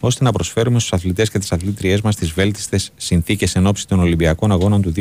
ώστε 0.00 0.24
να 0.24 0.32
προσφέρουμε 0.32 0.78
στους 0.78 0.92
αθλητές 0.92 1.30
και 1.30 1.38
τις 1.38 1.52
αθλήτριές 1.52 2.00
μας 2.00 2.16
τις 2.16 2.30
βέλτιστες 2.30 2.92
συνθήκες 2.96 3.54
εν 3.54 3.66
ώψη 3.66 3.86
των 3.86 4.00
Ολυμπιακών 4.00 4.52
Αγώνων 4.52 4.82
του 4.82 4.92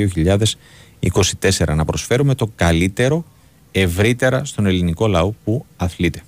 2024. 0.99 1.75
Να 1.75 1.85
προσφέρουμε 1.85 2.35
το 2.35 2.51
καλύτερο 2.55 3.23
ευρύτερα 3.71 4.45
στον 4.45 4.65
ελληνικό 4.65 5.07
λαό 5.07 5.31
που 5.43 5.65
αθλείται. 5.77 6.21